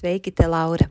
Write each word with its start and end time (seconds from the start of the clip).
Sveiki, 0.00 0.32
te 0.32 0.46
Laura! 0.48 0.90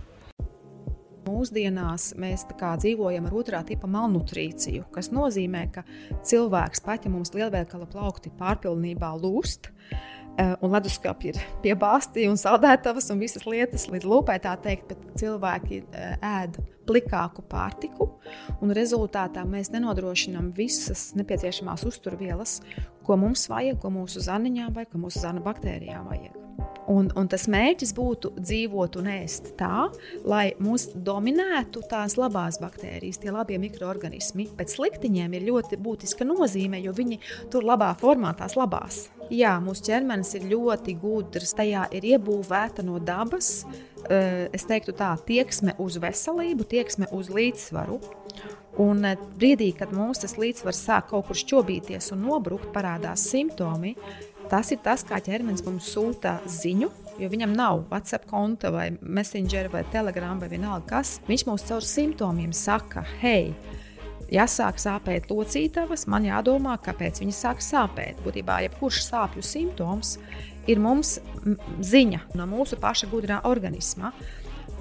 Mūsdienās 1.21 2.11
mēs 2.17 2.47
dzīvojam 2.81 3.27
ar 3.29 3.35
otrā 3.37 3.59
tipa 3.65 3.89
malnutrīciju, 3.91 4.87
kas 4.93 5.11
nozīmē, 5.13 5.67
ka 5.73 5.83
cilvēks 6.25 6.81
mums 7.09 7.33
lielveikala 7.35 7.85
plaukti 7.85 8.31
pārpilnībā 8.39 9.11
lūst, 9.21 9.69
eh, 10.37 10.55
un 10.61 10.71
leduskapī 10.71 11.29
ir 11.29 11.41
piebāzti 11.61 12.27
un 12.27 12.37
saldētavas 12.41 13.11
un 13.11 13.19
visas 13.19 13.45
lietas 13.45 13.87
līdz 13.87 14.05
lūpai 14.05 14.39
tā 14.41 14.57
teikt, 14.57 14.87
bet 14.89 15.21
cilvēki 15.21 15.83
eh, 15.93 16.17
ēd 16.21 16.57
plikāku 16.89 17.45
pārtiku, 17.45 18.09
un 18.59 18.73
rezultātā 18.73 19.45
mēs 19.45 19.69
nenodrošinām 19.71 20.51
visas 20.57 21.11
nepieciešamās 21.15 21.85
uzturvielas, 21.85 22.61
ko 23.05 23.17
mums 23.21 23.45
vajag, 23.51 23.77
ko 23.77 23.93
mūsu 23.93 24.25
zaniņām 24.25 24.73
vai 24.73 24.89
ko 24.89 24.97
mūsu 24.97 25.21
zana 25.21 25.43
baktērijām 25.45 26.09
vajag. 26.09 26.40
Un, 26.91 27.07
un 27.15 27.27
tas 27.29 27.45
mērķis 27.51 27.93
būtu 27.95 28.33
dzīvot 28.41 28.97
un 28.99 29.07
ēst 29.13 29.53
tā, 29.59 29.85
lai 30.27 30.51
mūs 30.59 30.89
dominētu 30.95 31.83
tās 31.91 32.17
labās 32.19 32.57
baktērijas, 32.61 33.21
tie 33.21 33.31
labie 33.31 33.59
mikroorganismi. 33.61 34.49
Pēc 34.57 34.75
sliktiņiem 34.75 35.37
ir 35.37 35.47
ļoti 35.47 35.79
būtiska 35.81 36.27
nozīme, 36.27 36.81
jo 36.83 36.91
viņi 36.97 37.21
tur 37.53 37.67
labā 37.67 37.93
formā 38.01 38.33
tās 38.37 38.57
labās. 38.59 39.05
Jā, 39.31 39.53
mūsu 39.63 39.85
ķermenis 39.87 40.33
ir 40.35 40.49
ļoti 40.51 40.97
gudrs, 40.99 41.53
tajā 41.55 41.85
ir 41.95 42.09
iebūvēta 42.15 42.83
no 42.83 42.97
dabas. 42.99 43.61
Eh, 44.09 44.49
es 44.51 44.65
teiktu, 44.67 44.95
tā 44.97 45.13
tieksme 45.27 45.77
uz 45.79 45.95
veselību, 46.01 46.65
tieksme 46.67 47.07
uz 47.15 47.29
līdzsvaru. 47.31 47.99
Un 48.81 49.05
eh, 49.05 49.21
brīdī, 49.39 49.69
kad 49.77 49.93
mūsu 49.95 50.27
līdzsvars 50.41 50.81
sāk 50.89 51.11
kaut 51.13 51.29
kur 51.29 51.39
šķobīties 51.39 52.11
un 52.15 52.25
nobrukt, 52.25 52.71
parādās 52.75 53.23
simptomi, 53.31 53.93
Tas 54.51 54.67
ir 54.73 54.81
tas, 54.83 55.05
kā 55.07 55.21
ķermenis 55.23 55.63
mums 55.63 55.87
sūta 55.93 56.33
ziņu, 56.43 56.89
jo 57.21 57.27
viņam 57.31 57.53
nav 57.55 57.85
WhatsApp 57.91 58.27
konta 58.27 58.71
vai 58.73 58.89
Messenger 58.99 59.69
vai 59.71 59.85
Telegram 59.93 60.41
vai 60.41 60.49
vienalga 60.51 60.89
kas. 60.89 61.19
Viņš 61.29 61.45
mums 61.47 61.63
caur 61.69 61.85
simptomiem 61.87 62.51
saka, 62.51 63.05
hei, 63.21 63.53
ja 64.31 64.43
sāk 64.51 64.81
sāpēt 64.83 65.31
locītavas, 65.31 66.03
man 66.11 66.27
jādomā, 66.27 66.75
kāpēc 66.83 67.23
viņas 67.23 67.41
sāk 67.45 67.63
sāpēt. 67.63 68.19
Būtībā 68.25 68.59
jebkurš 68.65 69.05
sāpju 69.07 69.45
simptoms 69.45 70.17
ir 70.67 70.83
mums 70.83 71.17
ziņa 71.79 72.25
no 72.35 72.47
mūsu 72.51 72.79
paša 72.81 73.07
gudrā 73.11 73.39
organisma. 73.47 74.11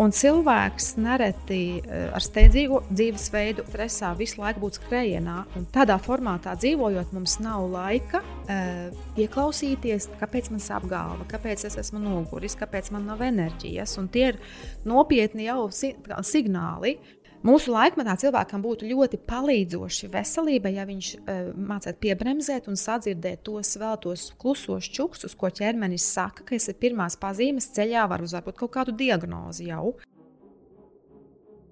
Un 0.00 0.14
cilvēks 0.16 0.94
nereti 0.96 1.80
eh, 1.82 2.06
ar 2.16 2.24
steidzīgu 2.24 2.78
dzīvesveidu, 2.88 3.66
stresā 3.68 4.14
visu 4.16 4.40
laiku 4.40 4.62
būt 4.62 4.78
skrējienā. 4.78 5.36
Tādā 5.74 5.98
formātā 6.00 6.54
dzīvojot, 6.56 7.12
mums 7.12 7.36
nav 7.44 7.66
laika 7.68 8.22
uh, 8.22 9.02
ieklausīties, 9.20 10.08
kāpēc 10.20 10.48
man 10.54 10.62
sāp 10.64 10.86
galva, 10.88 11.26
kāpēc 11.28 11.66
es 11.68 11.76
esmu 11.82 12.00
noguris, 12.00 12.56
kāpēc 12.58 12.90
man 12.94 13.10
nav 13.10 13.20
enerģijas. 13.26 13.98
Un 14.00 14.08
tie 14.12 14.30
ir 14.32 14.40
nopietni 14.88 15.50
jau 15.50 15.68
si 15.74 15.92
signāli, 16.26 16.96
Mūsu 17.40 17.72
laikmatā 17.72 18.18
cilvēkam 18.20 18.60
būtu 18.60 18.90
ļoti 18.90 19.22
palīdzoši 19.24 20.10
veselībai, 20.12 20.74
ja 20.76 20.84
viņš 20.84 21.06
uh, 21.16 21.38
mācītu 21.56 21.96
piebremzēt 22.02 22.68
un 22.68 22.76
sadzirdēt 22.76 23.40
tos 23.48 23.78
vēl 23.80 23.96
tos 24.02 24.26
klusos 24.40 24.90
čukstus, 24.92 25.36
ko 25.40 25.48
ķermenis 25.48 26.04
saka, 26.04 26.44
ka 26.44 26.58
ir 26.58 26.76
pirmās 26.82 27.16
pazīmes 27.20 27.70
ceļā, 27.72 28.04
var 28.12 28.20
uzvarbūt 28.26 28.60
kaut 28.60 28.74
kādu 28.74 28.92
diagnozi 28.92 29.70
jau. 29.70 29.94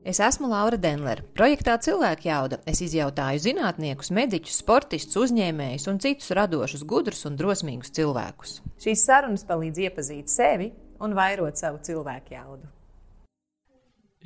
Es 0.08 0.22
esmu 0.24 0.48
Laura 0.48 0.78
Denlere. 0.80 1.26
Projektā 1.36 1.74
Cilvēka 1.84 2.24
jauda 2.30 2.60
es 2.70 2.80
izjautāju 2.80 3.42
zinātniekus, 3.44 4.08
mediķus, 4.16 4.62
sportistus, 4.62 5.18
uzņēmējus 5.26 5.84
un 5.92 6.00
citus 6.00 6.32
radošus, 6.38 6.86
gudrus 6.88 7.26
un 7.28 7.36
drosmīgus 7.36 7.92
cilvēkus. 7.98 8.56
Šīs 8.80 9.04
sarunas 9.04 9.44
palīdz 9.44 9.84
iepazīt 9.84 10.32
sevi 10.32 10.72
un 11.04 11.12
vairot 11.18 11.60
savu 11.60 11.84
cilvēku 11.84 12.38
jaudu. 12.38 12.77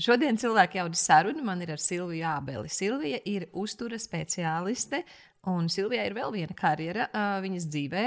Šodien 0.01 0.39
cilvēku 0.41 0.79
jaudas 0.79 1.03
saruna 1.05 1.43
man 1.45 1.61
ir 1.61 1.75
ar 1.75 1.81
Silviju 1.83 2.25
Ābeli. 2.25 2.71
Silvija 2.73 3.19
ir 3.29 3.51
uztura 3.53 3.99
speciāliste, 4.01 5.03
un 5.53 5.69
Silvijai 5.69 6.07
ir 6.09 6.17
vēl 6.17 6.33
viena 6.33 6.57
karjera 6.57 7.11
uh, 7.11 7.35
viņas 7.45 7.67
dzīvē. 7.69 8.07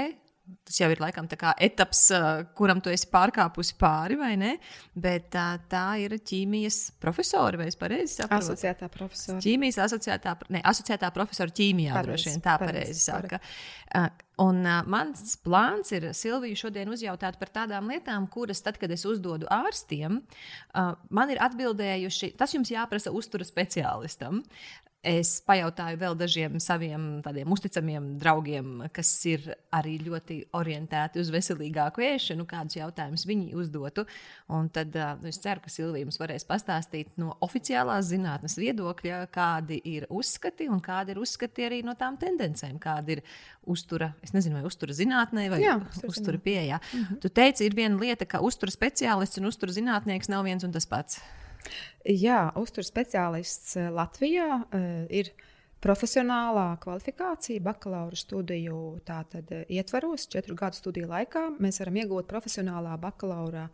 Tas 0.66 0.80
jau 0.80 0.88
ir 0.90 1.00
laikam 1.02 1.26
tā 1.30 1.52
etaps, 1.62 2.02
uh, 2.14 2.42
kuram 2.58 2.80
tu 2.82 2.90
esi 2.90 3.06
pārkāpusi 3.10 3.76
pāri, 3.78 4.18
vai 4.18 4.32
ne? 4.38 4.52
Bet 4.94 5.34
uh, 5.38 5.56
tā 5.70 5.84
ir 6.02 6.16
ķīmijas 6.18 6.80
profesora, 7.02 7.58
vai 7.60 7.68
es 7.70 7.78
pareizi 7.78 8.20
saprotu? 8.20 8.52
Asociētā 8.52 8.90
profesora. 8.90 9.40
Ķīmijas 9.42 9.80
asociētā, 9.86 10.36
ne, 10.54 10.62
asociētā 10.66 11.10
profesora 11.14 11.54
ķīmijā, 11.54 11.94
pareiz, 11.94 12.10
droši 12.10 12.30
vien 12.32 12.46
tā 12.46 12.56
pareizi, 12.62 12.78
pareizi 12.82 13.04
saka. 13.06 13.42
Uh, 13.94 14.08
Un 14.36 14.66
uh, 14.68 14.82
mans 14.84 15.32
plāns 15.40 15.94
ir 15.96 16.10
Silviju 16.16 16.58
šodien 16.60 16.90
uzjautāt 16.92 17.38
par 17.40 17.48
tādām 17.54 17.88
lietām, 17.88 18.26
kuras, 18.28 18.60
tad, 18.64 18.76
kad 18.80 18.92
es 18.92 19.06
uzdodu 19.08 19.48
ārstiem, 19.52 20.18
uh, 20.76 20.90
man 21.08 21.32
ir 21.32 21.40
atbildējuši, 21.40 22.34
tas 22.36 22.52
jums 22.52 22.72
jāprasa 22.72 23.14
uztura 23.16 23.46
speciālistam. 23.48 24.42
Es 25.06 25.36
pajautāju 25.46 25.98
vēl 26.00 26.16
dažiem 26.18 26.56
saviem 26.62 27.20
tādiem 27.22 27.52
uzticamiem 27.54 28.08
draugiem, 28.18 28.88
kas 28.94 29.10
ir 29.30 29.44
arī 29.74 30.00
ļoti 30.02 30.38
orientēti 30.56 31.20
uz 31.22 31.30
veselīgāku 31.30 32.02
ēšanu, 32.02 32.46
kādus 32.48 32.78
jautājumus 32.80 33.26
viņi 33.28 33.54
uzdotu. 33.54 34.06
Un 34.50 34.66
tad 34.74 34.96
uh, 34.98 35.14
es 35.28 35.38
ceru, 35.44 35.62
ka 35.62 35.70
Silvija 35.70 36.08
mums 36.08 36.18
varēs 36.18 36.48
pastāstīt 36.48 37.14
no 37.22 37.36
oficiālās 37.46 38.10
zinātnes 38.10 38.58
viedokļa, 38.58 39.22
kādi 39.30 39.78
ir 39.92 40.08
uzskati 40.10 40.66
un 40.72 40.82
kādi 40.82 41.14
ir 41.14 41.22
uzskati 41.22 41.68
arī 41.68 41.82
no 41.86 41.94
tām 41.94 42.18
tendencēm, 42.18 42.80
kāda 42.82 43.18
ir 43.18 43.24
uztura, 43.62 44.10
es 44.26 44.34
nezinu, 44.34 44.58
vai 44.58 44.66
uztura 44.66 44.96
zinātnē 44.96 45.48
vai 45.54 45.62
Jā, 45.62 45.78
uztura 46.08 46.42
pieejā. 46.42 46.80
-hmm. 46.82 47.20
Tu 47.22 47.28
teici, 47.30 47.66
ir 47.66 47.78
viena 47.78 48.00
lieta, 48.00 48.26
ka 48.26 48.40
uztura 48.40 48.74
speciālists 48.74 49.38
un 49.38 49.46
uztura 49.46 49.72
zinātnieks 49.72 50.28
nav 50.28 50.44
viens 50.44 50.64
un 50.64 50.72
tas 50.72 50.86
pats. 50.86 51.20
Jā, 52.06 52.40
uzturs 52.60 52.90
speciālists 52.92 53.76
eh, 53.80 53.90
Latvijā 53.90 54.48
uh, 54.62 54.88
ir 55.10 55.32
profesionālā 55.82 56.68
kvalifikācija, 56.82 57.62
bakalaura 57.64 58.16
studiju 58.18 59.00
tātad, 59.06 59.50
uh, 59.50 59.64
ietvaros, 59.68 60.28
četru 60.30 60.56
gadu 60.58 60.78
studiju 60.78 61.10
laikā. 61.10 61.48
Mēs 61.62 61.82
varam 61.82 62.02
iegūt 62.02 62.28
profesionālā 62.30 62.96
bakalaura 63.02 63.68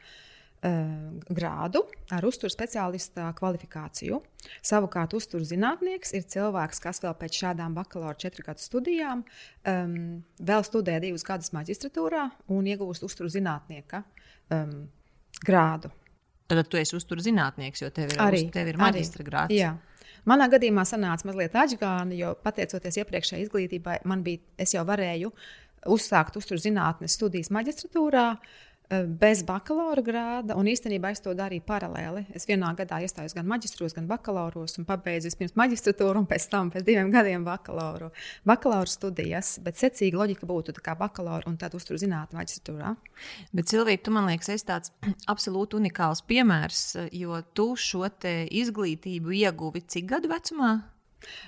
grādu 0.62 1.80
ar 2.14 2.22
uzturu 2.22 2.52
speciālista 2.54 3.24
kvalifikāciju. 3.34 4.20
Savukārt, 4.62 5.16
uzturu 5.18 5.42
zinātnieks 5.42 6.14
ir 6.14 6.22
cilvēks, 6.30 6.78
kas 6.84 7.02
vēl 7.02 7.16
pēc 7.18 7.40
šādām 7.40 7.74
bakalaura 7.74 8.14
četru 8.14 8.44
gadu 8.46 8.62
studijām 8.62 9.24
um, 9.24 9.96
vēl 10.38 10.62
studē 10.62 11.00
divus 11.02 11.26
gadus 11.26 11.50
maģistratūrā 11.56 12.28
un 12.54 12.70
iegūst 12.70 13.02
uzturu 13.08 13.32
zinātnieka 13.34 14.04
um, 14.54 14.86
grādu. 15.42 15.90
Tad 16.50 16.68
tu 16.68 16.80
esi 16.80 16.96
uztur 16.98 17.22
zinātnieks, 17.22 17.84
jo 17.84 17.90
tev 17.94 18.12
ir, 18.12 18.20
arī, 18.22 18.44
uz, 18.46 18.52
tev 18.54 18.70
ir 18.72 18.78
maģistra 18.80 19.26
grāts. 19.26 19.54
Jā. 19.56 19.74
Manā 20.28 20.46
gadījumā 20.52 20.84
sanāca 20.86 21.26
mazliet 21.26 21.54
atgādni, 21.58 22.20
jo 22.20 22.34
pateicoties 22.44 23.00
iepriekšējai 23.02 23.46
izglītībai, 23.46 23.96
man 24.06 24.22
bija, 24.26 24.42
es 24.62 24.74
jau 24.76 24.84
varēju 24.86 25.32
uzsākt 25.90 26.36
uzturzinātnes 26.38 27.16
studijas 27.18 27.50
maģistratūrā. 27.54 28.26
Bez 29.06 29.42
bakalaura 29.46 30.02
grāda, 30.04 30.56
un 30.58 30.68
īstenībā 30.68 31.12
es 31.14 31.22
to 31.24 31.32
darīju 31.36 31.64
paralēli. 31.66 32.24
Es 32.36 32.44
vienā 32.48 32.72
gadā 32.76 32.98
iestājos 33.04 33.34
gan 33.36 33.46
maģistros, 33.48 33.94
gan 33.96 34.08
bakalauros, 34.10 34.76
un 34.80 34.86
pabeidzu 34.88 35.30
vispirms 35.30 35.56
maģistratūru, 35.58 36.22
un 36.22 36.28
pēc 36.28 36.48
tam, 36.52 36.70
pēc 36.74 36.84
diviem 36.86 37.12
gadiem, 37.12 37.44
bakalauru, 37.46 38.10
bakalaura 38.48 38.90
studijas. 38.90 39.54
Bet 39.64 39.80
secīga 39.80 40.20
loģika 40.22 40.48
būtu 40.48 40.76
kā 40.84 40.96
bakalaura 40.98 41.48
un 41.50 41.56
tad 41.60 41.76
uzturu 41.78 42.00
zinātnē 42.02 42.40
maģistratūrā. 42.40 42.94
Bet, 43.52 43.72
Silvija, 43.72 44.02
tu 44.04 44.14
man 44.14 44.28
liekas, 44.30 44.52
esi 44.56 44.68
tāds 44.68 44.92
absolūti 45.32 45.78
unikāls 45.80 46.24
piemērs, 46.28 46.84
jo 47.16 47.40
tu 47.56 47.72
šo 47.76 48.04
izglītību 48.04 49.38
ieguvi 49.40 49.86
cik 49.86 50.10
gadu 50.10 50.32
vecumā? 50.32 50.74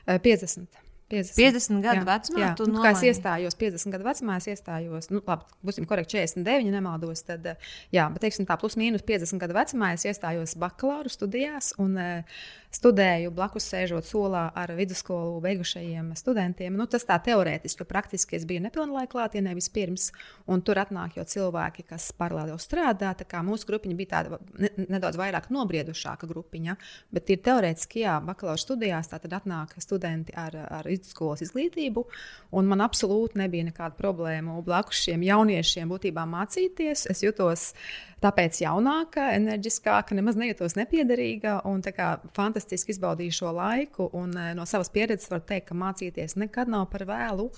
50. 0.06 0.84
50, 1.12 1.37
50 1.37 1.85
gadu 1.85 2.01
jā, 2.01 2.06
vecumā. 2.09 2.41
Jā, 2.41 2.51
nu, 2.71 2.81
kā 2.81 2.93
es 2.95 3.03
iestājos 3.11 3.59
50 3.61 3.93
gadu 3.93 4.06
vecumā, 4.06 4.39
es 4.41 4.49
iestājos, 4.51 5.11
nu, 5.12 5.21
labi, 5.29 5.45
būsim 5.67 5.87
korekti 5.89 6.17
49, 6.17 6.73
nemaldos. 6.73 7.25
Tad, 7.29 7.51
jā, 7.95 8.06
bet 8.15 8.25
teiksim, 8.25 8.49
tā 8.49 8.56
plus 8.61 8.79
mīnus 8.81 9.05
50 9.06 9.43
gadu 9.43 9.56
vecumā 9.59 9.93
es 9.99 10.06
iestājos 10.09 10.56
bakalaura 10.61 11.12
studijās. 11.12 11.75
Un, 11.83 11.99
uh, 12.01 12.45
studēju 12.75 13.32
blakus, 13.35 13.67
sēžot 13.71 14.06
solā 14.09 14.44
ar 14.56 14.73
vidusskolu 14.76 15.38
beigušajiem 15.44 16.12
studentiem. 16.19 16.75
Nu, 16.79 16.87
tas 16.91 17.06
tā 17.06 17.17
teorētiski, 17.23 17.82
jo 17.82 17.88
praktiski 17.88 18.38
es 18.38 18.47
biju 18.49 18.65
nepilnlaika 18.65 19.12
klātienē 19.15 19.55
vispirms, 19.56 20.11
un 20.50 20.62
tur 20.65 20.81
atnāk 20.82 21.19
jau 21.19 21.26
cilvēki, 21.35 21.87
kas 21.91 22.11
paralēli 22.19 22.55
jau 22.55 22.61
strādā. 22.62 23.12
Mūsu 23.44 23.69
grupiņa 23.69 23.99
bija 23.99 24.11
tāda 24.17 24.38
ne, 24.59 24.71
nedaudz 24.97 25.19
vairāk 25.21 25.50
nobriedušāka 25.55 26.29
grupiņa, 26.31 26.76
bet 27.15 27.31
ir 27.31 27.43
teorētiski, 27.47 28.03
jā, 28.05 28.17
bakalaura 28.25 28.61
studijās 28.61 29.11
tad 29.12 29.27
atnāk 29.32 29.77
studenti 29.82 30.35
ar, 30.38 30.56
ar 30.81 30.88
vidusskolas 30.88 31.44
izglītību, 31.47 32.06
un 32.59 32.70
man 32.70 32.82
absolūti 32.85 33.38
nebija 33.41 33.69
nekāda 33.70 33.99
problēma 33.99 34.59
blakus 34.65 35.05
šiem 35.06 35.23
jauniešiem 35.27 35.91
būtībā 35.91 36.27
mācīties. 36.31 37.06
Es 37.11 37.23
jutos 37.25 37.70
tāpēc 38.25 38.61
jaunāka, 38.62 39.29
enerģiskāka, 39.37 40.17
nemaz 40.17 40.38
nejūtos 40.41 40.76
nepiederīga 40.79 41.59
un 41.69 41.82
fantastiski 42.37 42.94
izbaudīju 42.94 43.38
šo 43.41 43.53
laiku. 43.56 44.09
Un, 44.17 44.37
eh, 44.37 44.53
no 44.56 44.67
savas 44.69 44.91
pieredzes 44.94 45.31
varu 45.32 45.44
teikt, 45.49 45.69
ka 45.71 45.79
mācīties 45.79 46.38
nekad 46.41 46.73
nav 46.73 46.88
par 46.91 47.06
vēlu 47.09 47.50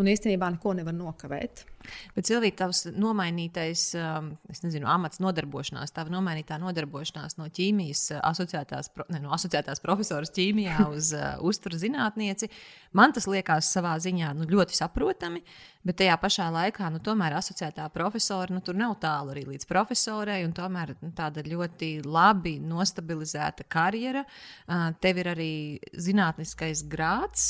un 0.00 0.10
īstenībā 0.12 0.50
neko 0.54 0.76
nevar 0.78 0.96
nokavēt. 0.96 1.66
Bet 2.14 2.28
Silvija, 2.28 2.54
tavs 2.62 2.84
nomainītais, 2.94 3.88
um, 3.98 4.32
es 4.52 4.62
nezinu, 4.64 4.86
amats 4.90 5.20
nodarbošanās, 5.22 5.94
tava 5.94 6.12
nomainītā 6.14 6.58
nodarbošanās 6.62 7.38
no 7.40 7.48
ķīmijas 7.52 8.04
uh, 8.14 8.22
asociētās, 8.30 8.92
ne, 9.10 9.22
no 9.24 9.32
asociētās 9.36 9.82
profesoras 9.82 10.32
ķīmijā 10.36 10.86
uz 10.96 11.12
uh, 11.16 11.34
uzturu 11.42 11.80
zinātnieci, 11.80 12.50
man 12.98 13.14
tas 13.16 13.28
liekas 13.30 13.72
savā 13.74 13.96
ziņā 14.02 14.32
nu, 14.38 14.48
ļoti 14.50 14.78
saprotami, 14.78 15.42
bet 15.82 15.98
tajā 15.98 16.14
pašā 16.22 16.46
laikā, 16.54 16.90
nu, 16.94 17.00
tomēr 17.02 17.34
asociētā 17.40 17.88
profesora, 17.94 18.54
nu, 18.54 18.62
tur 18.64 18.78
nav 18.78 18.94
tālu 19.02 19.34
arī 19.34 19.44
līdz 19.48 19.66
profesorai, 19.66 20.42
un 20.46 20.54
tomēr 20.54 20.94
nu, 21.00 21.10
tāda 21.16 21.42
ļoti 21.46 21.90
labi 22.06 22.56
nostabilizēta 22.62 23.66
karjera. 23.66 24.22
Uh, 24.22 24.90
tev 25.02 25.18
ir 25.22 25.32
arī 25.32 25.52
zinātniskais 25.98 26.84
grāds 26.90 27.48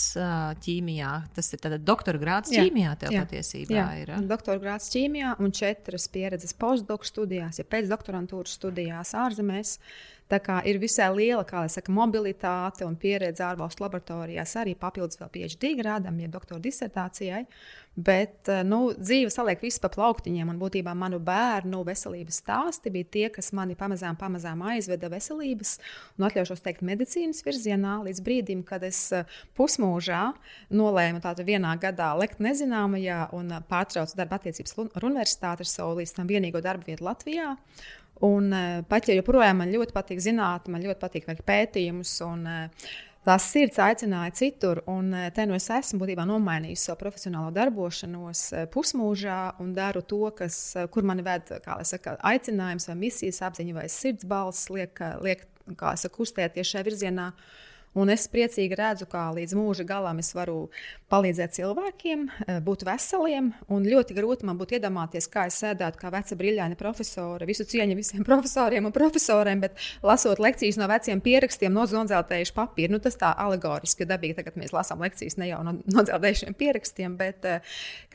ķīmijā, 0.63 1.13
tas 1.37 1.53
ir 1.53 1.79
doktora 1.83 2.21
grāds 2.21 2.32
jā, 2.41 2.65
ķīmijā 2.65 2.95
tev 3.01 3.15
jā, 3.15 3.25
patiesībā 3.27 3.77
jā. 3.77 3.87
ir 4.03 4.15
doktora 4.31 4.61
grāts 4.63 4.91
ķīmijā 4.95 5.37
un 5.43 5.53
četras 5.57 6.09
pieredzes 6.13 6.57
postdoktora 6.59 7.11
studijās, 7.13 7.61
ja 7.61 7.69
pēcdoktorantūras 7.69 8.59
studijās 8.59 9.15
ārzemēs. 9.19 9.79
Tā 10.33 10.39
kā 10.41 10.63
ir 10.65 10.79
visai 10.81 11.11
liela 11.13 11.45
saka, 11.69 11.93
mobilitāte 11.93 12.87
un 12.87 12.95
pieredze 12.97 13.45
ārvalstu 13.45 13.85
laboratorijās, 13.85 14.55
arī 14.57 14.73
papildus 14.81 15.21
vēl 15.21 15.29
PhD 15.35 15.75
grādam, 15.77 16.17
ja 16.23 16.31
doktora 16.33 16.61
disertācijai. 16.63 17.43
Bet 17.93 18.49
eh, 18.49 18.63
nu, 18.65 18.87
dzīve 18.97 19.29
saliek 19.29 19.61
visu 19.61 19.83
pa 19.83 19.91
plauktiņiem, 19.93 20.49
un 20.49 20.61
būtībā 20.61 20.95
manu 20.97 21.19
bērnu 21.21 21.83
veselības 21.85 22.39
stāsti 22.41 22.93
bija 22.95 23.11
tie, 23.13 23.27
kas 23.35 23.53
mani 23.53 23.77
pamazām, 23.77 24.17
pamazām 24.17 24.63
aizveda 24.65 25.11
veselības 25.13 25.75
un 26.17 26.25
atļaušos 26.25 26.65
teikt 26.65 26.81
medicīnas 26.89 27.45
virzienā 27.45 27.99
līdz 28.07 28.23
brīdim, 28.25 28.65
kad 28.65 28.87
es 28.89 29.03
eh, 29.13 29.29
pusmūžā 29.59 30.23
nolēmu 30.73 31.21
tādu 31.21 31.45
vienā 31.45 31.75
gadā 31.83 32.15
lekt 32.17 32.41
nezināmajā 32.41 33.27
un 33.37 33.59
eh, 33.59 33.65
pārtraucu 33.69 34.17
darba 34.17 34.41
attiecības 34.41 34.79
ar 34.87 35.09
universitāti 35.13 35.67
ar 35.67 35.73
savu 35.75 36.01
līdz 36.01 36.17
tam 36.17 36.33
vienīgo 36.33 36.65
darbu 36.65 36.89
vietu 36.89 37.11
Latvijā. 37.11 37.53
Un, 38.23 38.53
pat 38.87 39.09
ja 39.11 39.17
joprojām 39.19 39.59
man 39.59 39.73
ļoti 39.73 39.93
patīk 39.97 40.21
zinātnē, 40.23 40.71
man 40.71 40.85
ļoti 40.85 41.01
patīk 41.01 41.25
veikt 41.27 41.43
pētījumus. 41.49 42.13
Un, 42.23 42.45
uh, 42.47 42.93
Tās 43.23 43.45
sirds 43.53 43.79
aicināja 43.79 44.33
citur, 44.35 44.81
un 44.91 45.13
uh, 45.15 45.29
te 45.35 45.45
nu 45.47 45.55
es 45.55 45.69
esmu 45.71 46.01
būtībā 46.03 46.25
nomainījis 46.27 46.89
savu 46.89 47.05
profesionālo 47.05 47.53
darbošanos 47.55 48.45
pusmūžā 48.75 49.41
un 49.63 49.71
daru 49.77 50.03
to, 50.03 50.25
kas, 50.35 50.57
kur 50.91 51.07
mani 51.07 51.23
ved 51.27 51.53
saka, 51.87 52.17
aicinājums, 52.33 52.89
vai 52.91 52.99
misijas 53.05 53.39
apziņa, 53.47 53.77
vai 53.79 53.87
sirds 53.93 54.27
balss 54.27 54.73
liek, 54.75 54.99
liek 55.23 55.47
saka, 55.79 56.17
kustēties 56.17 56.75
šajā 56.75 56.89
virzienā. 56.91 57.31
Uh, 57.31 57.69
Un 57.99 58.09
es 58.09 58.25
priecīgi 58.33 58.77
redzu, 58.79 59.05
kā 59.11 59.27
līdz 59.37 59.53
mūža 59.53 59.85
galam 59.85 60.21
es 60.23 60.31
varu 60.33 60.71
palīdzēt 61.13 61.53
cilvēkiem, 61.59 62.23
eh, 62.47 62.61
būt 62.65 62.87
veseliem. 62.89 63.51
Un 63.69 63.85
ļoti 63.85 64.17
grūti 64.17 64.49
man 64.49 64.57
būtu 64.57 64.79
iedomāties, 64.79 65.29
kā 65.29 65.45
es 65.51 65.59
sēdētu 65.61 66.01
kā 66.01 66.13
veca 66.15 66.39
brīļaina 66.41 66.79
profesora, 66.81 67.45
visu 67.47 67.67
cieņu 67.69 67.97
visiem 67.99 68.25
profesoriem 68.31 68.89
un 68.89 68.97
profesoriem, 68.97 69.61
bet 69.61 69.77
lasot 70.03 70.41
lekcijas 70.41 70.81
no 70.81 70.89
veciem 70.89 71.21
pierakstiem, 71.21 71.73
no 71.73 71.85
nodzeltējuši 71.85 72.57
papīru. 72.57 72.97
Nu, 72.97 73.03
tas 73.05 73.21
tā 73.21 73.35
alegoriski 73.37 74.09
dabīgi, 74.09 74.39
tagad 74.41 74.57
mēs 74.57 74.73
lasām 74.73 75.05
lekcijas 75.05 75.37
ne 75.37 75.53
jau 75.53 75.61
no 75.67 75.77
nodzeltējušiem 75.93 76.57
pierakstiem, 76.57 77.21
bet 77.21 77.45
eh, 77.45 77.75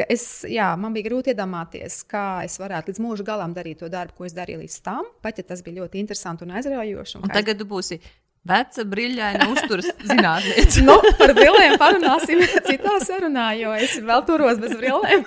es, 0.09 0.41
jā, 0.49 0.71
man 0.73 0.97
bija 0.97 1.11
grūti 1.11 1.35
iedomāties, 1.35 2.01
kā 2.09 2.41
es 2.49 2.57
varētu 2.57 2.95
līdz 2.95 3.05
mūža 3.05 3.29
galam 3.29 3.53
darīt 3.53 3.83
to 3.83 3.93
darbu, 3.93 4.17
ko 4.17 4.25
es 4.25 4.33
darīju 4.33 4.65
līdz 4.65 4.81
tam, 4.81 5.05
pat 5.21 5.37
ja 5.37 5.45
tas 5.45 5.61
bija 5.61 5.83
ļoti 5.83 6.01
interesanti 6.01 6.47
un 6.47 6.57
aizraujoši. 6.57 7.19
Un, 7.21 7.29
un 7.29 7.37
tagad 7.37 7.61
es... 7.61 7.69
būsi 7.69 8.01
Veca, 8.47 8.85
brīļaina 8.87 9.49
uzturas 9.51 9.89
zinātniece. 10.09 10.83
nu, 10.85 10.97
par 11.19 11.33
brīviem 11.37 11.77
parunāsim 11.81 12.41
citā 12.67 12.97
sarunā, 13.03 13.49
jo 13.59 13.73
es 13.77 13.97
vēl 14.03 14.25
turos 14.27 14.61
bez 14.61 14.75
brīviem. 14.79 15.25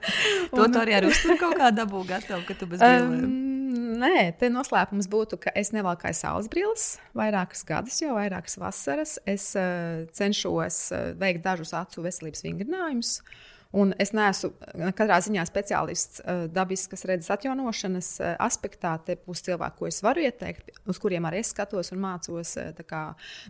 to 0.56 0.66
tu 0.66 0.82
arī 0.82 0.98
ar 1.00 1.08
uzturu 1.10 1.38
kaut 1.40 1.58
kā 1.60 1.72
dabū 1.74 2.04
gatavu, 2.08 2.44
ka 2.48 2.56
tu 2.58 2.70
bez 2.70 2.82
brīviem. 2.82 3.14
Um, 3.28 3.94
nē, 4.02 4.26
te 4.40 4.50
noslēpums 4.52 5.10
būtu, 5.12 5.38
ka 5.44 5.54
es 5.58 5.72
nevalkāju 5.76 6.18
saules 6.18 6.50
brilles 6.52 6.88
vairākas 7.18 7.64
gadus, 7.68 8.00
jau 8.02 8.16
vairākas 8.16 8.58
vasaras. 8.60 9.18
Es 9.28 9.52
uh, 9.58 10.02
cenšos 10.16 10.82
uh, 10.94 11.08
veikt 11.20 11.44
dažus 11.44 11.74
acu 11.76 12.04
veselības 12.04 12.46
vingrinājumus. 12.46 13.18
Uh, 13.20 13.40
Un 13.72 13.94
es 14.00 14.12
neesmu 14.12 14.50
eh, 14.52 14.90
katrā 14.96 15.16
ziņā 15.24 15.44
speciālists 15.48 16.20
uh, 16.20 16.44
dabiskas 16.52 17.06
redzes 17.08 17.32
atjaunošanas 17.32 18.10
uh, 18.20 18.32
aspektā. 18.44 18.94
Te 19.06 19.16
būs 19.16 19.44
cilvēki, 19.46 19.78
ko 19.78 19.88
es 19.88 20.02
varu 20.04 20.24
ieteikt, 20.26 20.68
uz 20.88 21.00
kuriem 21.00 21.24
arī 21.28 21.40
es 21.40 21.52
skatos 21.54 21.92
un 21.94 22.02
mācos. 22.04 22.54
Kā, 22.88 23.02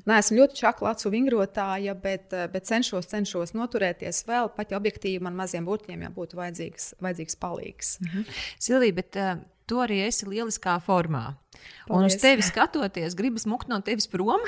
neesmu 0.07 0.39
ļoti 0.39 0.61
čakla 0.63 0.93
acu 0.95 1.11
vingrotāja, 1.13 1.97
bet, 1.99 2.35
bet 2.53 2.69
cenšos, 2.69 3.11
cenšos 3.11 3.57
noturēties 3.59 4.23
vēl. 4.29 4.53
Pat 4.55 4.71
ja 4.71 4.79
objektīvi 4.79 5.23
man 5.27 5.35
maziem 5.39 5.67
burtiem 5.67 6.05
būtu 6.15 6.39
vajadzīgs, 6.39 6.93
vajadzīgs 7.03 7.39
palīgs. 7.43 7.97
Mhm. 8.07 8.29
Silvija, 8.63 8.99
bet 9.01 9.19
uh, 9.19 9.35
tu 9.67 9.83
arī 9.83 10.03
esi 10.07 10.29
lieliskā 10.29 10.77
formā. 10.87 11.33
Paldies. 11.33 11.97
Un 11.97 12.07
uz 12.07 12.17
tevi 12.21 12.47
skatoties, 12.47 13.17
gribas 13.19 13.47
mukt 13.51 13.71
no 13.71 13.81
tevis 13.85 14.09
prom. 14.11 14.43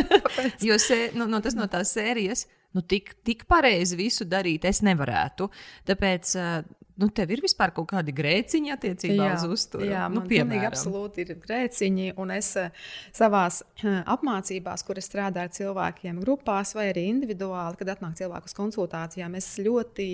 jo 0.68 0.76
se, 0.82 1.10
no, 1.16 1.28
no, 1.30 1.40
tas 1.44 1.56
no 1.56 1.68
tās 1.72 1.92
sērijas 1.96 2.46
nu, 2.76 2.84
tik, 2.84 3.14
tik 3.26 3.46
pareizi 3.48 3.98
visu 3.98 4.26
darīt 4.28 4.66
es 4.68 4.82
nevarētu. 4.84 5.48
Tāpēc 5.88 6.32
eh, 6.40 6.56
nu, 7.00 7.08
tev 7.16 7.32
ir 7.34 7.42
vispār 7.44 7.72
kaut 7.76 7.88
kādi 7.92 8.14
grēciņi 8.16 8.72
attiecībā 8.74 9.28
jā, 9.30 9.36
uz 9.36 9.44
uzturu. 9.56 9.86
Jā, 9.88 10.06
nu, 10.12 10.22
pilnīgi 10.28 10.68
absolūti 10.68 11.24
ir 11.24 11.34
grēciņi. 11.42 12.10
Un 12.22 12.34
es 12.36 12.52
eh, 12.60 12.84
savās 13.16 13.62
eh, 13.62 14.00
apmācībās, 14.16 14.84
kur 14.86 15.00
es 15.00 15.08
strādāju 15.10 15.48
ar 15.48 15.54
cilvēkiem 15.60 16.20
grupās 16.24 16.74
vai 16.76 16.90
arī 16.92 17.06
individuāli, 17.12 17.80
kad 17.80 17.94
atnāk 17.96 18.18
cilvēku 18.20 18.50
uz 18.50 18.56
konsultācijām, 18.58 19.38
es 19.40 19.54
ļoti 19.62 20.10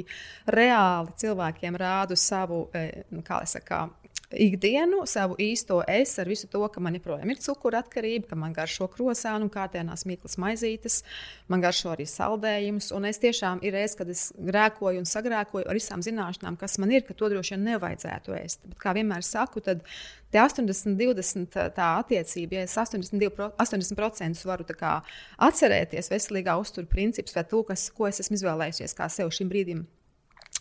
reāli 0.55 1.19
cilvēkiem 1.25 1.83
rādu 1.83 2.19
savu, 2.19 2.65
kā 2.73 3.43
es 3.43 3.59
saku, 3.59 3.85
ikdienu, 4.33 5.03
savu 5.09 5.37
īsto 5.41 5.81
es 5.89 6.15
ar 6.21 6.29
visu 6.31 6.49
to, 6.51 6.63
ka 6.73 6.81
man 6.83 6.97
joprojām 6.97 7.31
ir 7.33 7.41
cukura 7.43 7.83
atkarība, 7.83 8.29
ka 8.31 8.39
man 8.39 8.55
garšo 8.57 8.89
krosānu 8.93 9.47
un 9.47 9.53
kārtēnās 9.53 10.07
mīklas 10.09 10.39
maizītes, 10.41 11.01
man 11.53 11.63
garšo 11.65 11.93
arī 11.93 12.07
saldējums. 12.09 12.91
Un 12.97 13.09
es 13.09 13.21
tiešām 13.23 13.63
ir 13.67 13.77
reizes, 13.77 13.97
kad 13.99 14.11
es 14.13 14.25
grēkoju 14.37 15.03
un 15.03 15.09
sagrēkoju 15.09 15.69
ar 15.69 15.79
visām 15.79 16.05
zināšanām, 16.05 16.59
kas 16.61 16.79
man 16.83 16.95
ir, 16.95 17.07
ka 17.07 17.17
to 17.17 17.31
droši 17.33 17.57
vien 17.57 17.67
nevajadzētu 17.73 18.37
ēst. 18.41 18.67
Bet, 18.67 18.79
kā 18.83 18.97
vienmēr 18.97 19.25
saku, 19.27 19.63
tad 19.65 19.85
80, 20.33 20.97
20 21.01 21.59
tā 21.77 21.89
attiecība, 22.01 22.61
ja 22.61 22.69
es 22.69 22.77
82, 22.81 23.53
80% 23.61 24.47
varu 24.49 24.69
kā, 24.73 24.99
atcerēties 25.45 26.09
veselīgā 26.13 26.57
uzturu 26.61 26.89
principus 26.89 27.37
vai 27.37 27.45
to, 27.49 27.65
kas, 27.69 27.91
ko 27.93 28.09
es 28.09 28.23
esmu 28.25 28.41
izvēlējusies 28.41 28.97
kā 28.97 29.11
sev 29.13 29.33
šim 29.35 29.53
brīdim 29.53 29.85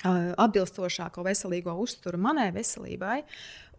atbilstošāko 0.02 1.24
veselīgo 1.26 1.74
uzturu 1.78 2.18
manai 2.22 2.52
veselībai. 2.56 3.22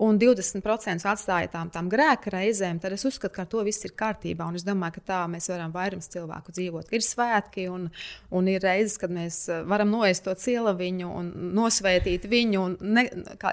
Un 0.02 0.18
20% 0.18 1.06
atstāja 1.06 1.50
tām, 1.52 1.70
tām 1.72 1.88
grēka 1.92 2.32
reizēm, 2.34 2.80
tad 2.82 2.94
es 2.96 3.04
uzskatu, 3.06 3.34
ka 3.36 3.44
ar 3.44 3.50
to 3.52 3.62
viss 3.66 3.84
ir 3.86 3.94
kārtībā. 3.98 4.46
Un 4.48 4.58
es 4.58 4.66
domāju, 4.66 4.96
ka 4.98 5.04
tā 5.12 5.20
mēs 5.30 5.46
varam 5.52 5.74
vairums 5.74 6.10
cilvēku 6.12 6.54
dzīvot. 6.56 6.90
Ir 6.90 7.04
svētki, 7.06 7.68
un, 7.70 7.86
un 8.34 8.50
ir 8.50 8.62
reizes, 8.64 8.98
kad 9.00 9.12
mēs 9.14 9.44
eh, 9.52 9.62
varam 9.68 9.92
noēst 9.92 10.26
to 10.26 10.34
cielaviņu 10.38 11.10
un 11.20 11.30
nosvētīt 11.58 12.26
viņu, 12.30 12.64
un, 12.64 12.76
ne, 12.98 13.06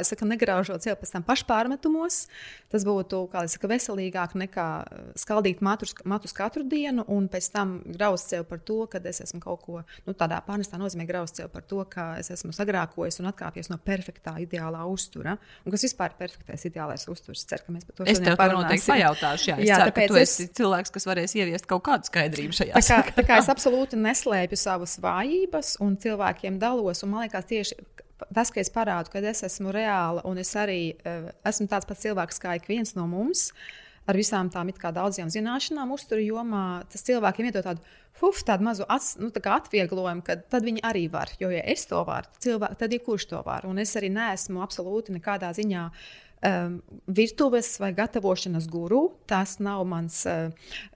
saku, 0.08 0.28
negraužot 0.30 0.86
sev 0.86 0.98
pēc 1.02 1.14
tam 1.16 1.28
pašpārmetumos. 1.28 2.24
Tas 2.70 2.86
būtu 2.86 3.24
saka, 3.50 3.70
veselīgāk 3.70 4.36
nekā 4.38 4.68
skaldīt 5.18 5.64
matus, 5.66 5.96
matus 6.06 6.36
katru 6.38 6.64
dienu, 6.70 7.06
un 7.10 7.30
pēc 7.30 7.50
tam 7.54 7.80
graust 7.86 8.30
sev 8.30 8.46
par 8.50 8.62
to, 8.66 8.84
ka 8.90 9.02
es 9.10 9.22
esmu 9.26 9.42
kaut 9.42 9.64
ko 9.66 9.82
nu, 10.06 10.14
tādā 10.14 10.38
pārnestā 10.46 10.78
nozīmē 10.82 11.08
graust 11.10 11.42
sev 11.42 11.50
par 11.54 11.66
to, 11.66 11.82
ka 11.90 12.12
es 12.22 12.30
esmu 12.34 12.54
sagrākojis 12.54 13.22
un 13.22 13.32
atkāpies 13.32 13.72
no 13.74 13.80
perfektā, 13.82 14.36
ideālā 14.42 14.86
uztura. 14.90 15.38
Un 15.66 15.74
kas 15.74 15.88
vispār 15.88 16.14
ir 16.14 16.39
perfektais, 16.40 16.66
ideālais 16.70 17.06
uzturs? 17.12 17.44
Ceru, 17.50 17.66
ka 17.68 17.76
mēs 17.76 17.86
par 17.88 17.98
to 18.00 18.08
es 18.10 18.22
tev 18.24 18.38
par 18.40 18.54
noteikti 18.56 18.92
pajautāšu. 18.94 19.52
Jā, 19.52 19.58
jā, 19.68 19.80
ceru, 19.84 19.96
ka 19.96 20.08
tu 20.10 20.20
es... 20.20 20.36
esi 20.40 20.50
cilvēks, 20.60 20.94
kas 20.96 21.08
varēs 21.10 21.36
ieviest 21.38 21.70
kaut 21.70 21.84
kādu 21.86 22.10
skaidrību 22.10 22.58
šajā 22.60 22.80
tā 22.80 23.00
kā, 23.04 23.16
tā 23.20 23.26
kā 23.28 23.40
es 23.44 23.52
absolūti 23.52 24.00
neslēpju 24.00 24.60
savas 24.60 24.98
vājības 25.04 25.76
un 25.86 25.98
cilvēkiem 26.02 26.60
dalos. 26.62 27.04
Un 27.06 27.14
man 27.14 27.28
liekas, 27.28 27.48
tieši 27.50 27.78
tas, 28.34 28.52
ka 28.52 28.62
es 28.64 28.72
parādu, 28.74 29.12
ka 29.14 29.22
es 29.24 29.44
esmu 29.48 29.74
reāla 29.76 30.24
un 30.28 30.42
es 30.42 30.52
arī 30.60 30.96
uh, 30.96 31.30
esmu 31.48 31.70
tāds 31.72 31.88
pats 31.90 32.04
cilvēks 32.08 32.42
kā 32.44 32.58
ik 32.60 32.68
viens 32.72 32.96
no 32.98 33.08
mums. 33.10 33.50
Ar 34.10 34.18
visām 34.18 34.48
tām 34.50 34.72
daudzām 34.74 35.30
zināšanām, 35.30 35.92
uzturu 35.94 36.24
jomā, 36.24 36.82
tas 36.90 37.04
cilvēkiem 37.06 37.46
iedod 37.46 37.68
tādu, 37.68 37.84
uf, 38.26 38.40
tādu 38.42 38.66
mazu 38.66 38.88
ats, 38.90 39.12
nu, 39.22 39.30
tā 39.30 39.44
atvieglojumu, 39.54 40.24
ka 40.26 40.40
tad 40.50 40.66
viņi 40.66 40.82
arī 40.82 41.04
var. 41.14 41.30
Jo, 41.38 41.52
ja 41.54 41.62
es 41.62 41.86
to 41.86 42.02
varu, 42.08 42.26
cilvēki, 42.42 42.80
tad 42.80 42.96
jebkurš 42.96 43.28
to 43.30 43.44
var. 43.46 43.68
Un 43.70 43.78
es 43.78 43.94
arī 44.00 44.10
neesmu 44.16 44.64
absolūti 44.66 45.14
nekādā 45.14 45.52
ziņā 45.54 45.84
uh, 45.86 46.08
um, 46.46 46.80
virtuves 47.08 47.72
vai 47.82 47.92
gatavošanas 47.94 48.68
guru. 48.72 49.02
Tas 49.30 49.58
nav 49.64 49.86
mans, 49.90 50.22
uh, 50.30 50.52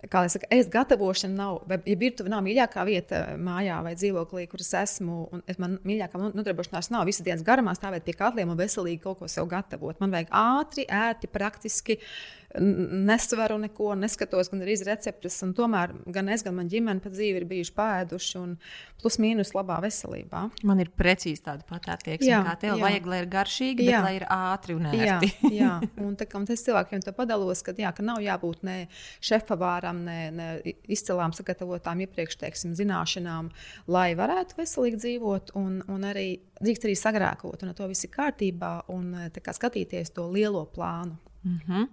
kā 0.10 0.26
jau 0.26 0.34
teicu, 0.36 0.50
es 0.56 0.70
gatavošana 0.74 1.36
nav, 1.38 1.62
vai 1.70 1.80
ja 1.90 1.98
virtuve 2.00 2.32
nav 2.34 2.44
mīļākā 2.46 2.86
vieta 2.90 3.24
mājā 3.40 3.80
vai 3.86 3.96
dzīvoklī, 4.00 4.46
kur 4.52 4.64
es 4.64 4.74
esmu. 4.84 5.18
Es, 5.48 5.60
man 5.62 5.80
mīļākā 5.88 6.22
nodarbošanās 6.30 6.92
nav 6.94 7.08
visas 7.10 7.26
dienas 7.26 7.46
garumā 7.46 7.76
stāvēt 7.78 8.08
pie 8.08 8.18
katliem 8.20 8.54
un 8.54 8.60
veselīgi 8.60 9.04
kaut 9.04 9.22
ko 9.22 9.32
sev 9.32 9.50
gatavot. 9.52 10.00
Man 10.04 10.14
vajag 10.14 10.32
ātri, 10.44 10.88
ērti, 10.90 11.32
praktiski. 11.32 12.00
Uh, 12.00 12.43
nesveru 12.60 13.58
neko, 13.58 13.94
neskatos 13.98 14.52
gan 14.52 14.62
arī 14.62 14.76
receptes. 14.86 15.40
Tomēr 15.58 15.94
gan 16.14 16.30
es, 16.34 16.44
gan 16.46 16.56
mana 16.58 16.70
ģimene 16.70 17.02
pa 17.02 17.12
dzīvi 17.14 17.42
ir 17.42 17.48
bijuši 17.50 17.74
pēduši 17.78 18.36
un 18.42 18.56
plus 19.02 19.18
mīnus 19.20 19.54
labā 19.56 19.80
veselībā. 19.84 20.44
Man 20.68 20.82
ir 20.84 20.92
precīzi 20.96 21.44
tāda 21.46 21.66
pati 21.68 21.92
attieksme, 21.94 22.40
kā 22.46 22.54
tev 22.62 22.76
jā. 22.78 22.84
vajag, 22.86 23.10
lai 23.10 23.20
ir 23.24 23.30
garšīgi, 23.34 23.88
jā. 23.88 24.00
bet 24.00 24.08
lai 24.08 24.14
ir 24.20 24.28
ātri 24.32 24.78
un 24.78 24.88
ērti. 24.92 25.32
jā, 25.50 25.58
jā. 25.58 25.72
un 26.06 26.14
tā, 26.20 26.30
un 26.40 26.48
es 26.54 26.66
cilvēkiem 26.68 27.04
to 27.04 27.16
padalos, 27.18 27.66
ka, 27.66 27.76
jā, 27.78 27.92
ka 27.96 28.06
nav 28.06 28.22
jābūt 28.24 28.64
ne 28.70 28.78
šefpavāram, 29.24 30.06
ne, 30.06 30.20
ne 30.38 30.76
izcilām 30.94 31.36
sagatavotām 31.36 32.06
iepriekš 32.06 32.40
teiksim, 32.46 32.78
zināšanām, 32.78 33.52
lai 33.92 34.12
varētu 34.20 34.62
veselīgi 34.62 35.02
dzīvot 35.04 35.54
un, 35.60 35.82
un 35.92 36.08
arī 36.08 36.30
drīkst 36.64 36.88
arī 36.88 36.96
sagrākot, 37.00 37.66
un 37.66 37.74
ar 37.74 37.78
to 37.78 37.90
viss 37.92 38.08
ir 38.08 38.14
kārtībā, 38.14 38.74
un 38.94 39.14
kā, 39.36 39.58
skatīties 39.58 40.14
to 40.16 40.30
lielo 40.32 40.68
plānu. 40.70 41.18
Mm 41.44 41.60
-hmm. 41.68 41.88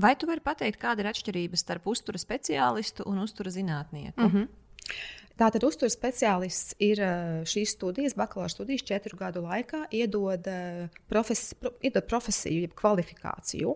Vai 0.00 0.16
tu 0.16 0.26
vari 0.26 0.40
pateikt, 0.40 0.80
kāda 0.80 1.00
ir 1.00 1.06
atšķirība 1.06 1.56
starp 1.56 1.86
uztura 1.86 2.18
speciālistu 2.18 3.02
un 3.06 3.18
uztura 3.18 3.50
zinātnieku? 3.50 4.20
Mm 4.20 4.30
-hmm. 4.30 4.48
Tātad 5.40 5.64
uzturs 5.64 5.96
speciālists 5.96 6.76
ir 6.78 7.00
eh, 7.00 7.42
šīs 7.48 7.72
studijas, 7.78 8.14
bakalaura 8.14 8.52
studijas 8.52 8.84
četru 8.86 9.16
gadu 9.16 9.40
laikā, 9.46 9.86
iedod, 9.90 10.46
eh, 10.46 10.88
profesi, 11.08 11.56
iedod 11.80 12.06
profesiju, 12.06 12.60
jeb 12.66 12.74
kvalifikāciju. 12.74 13.74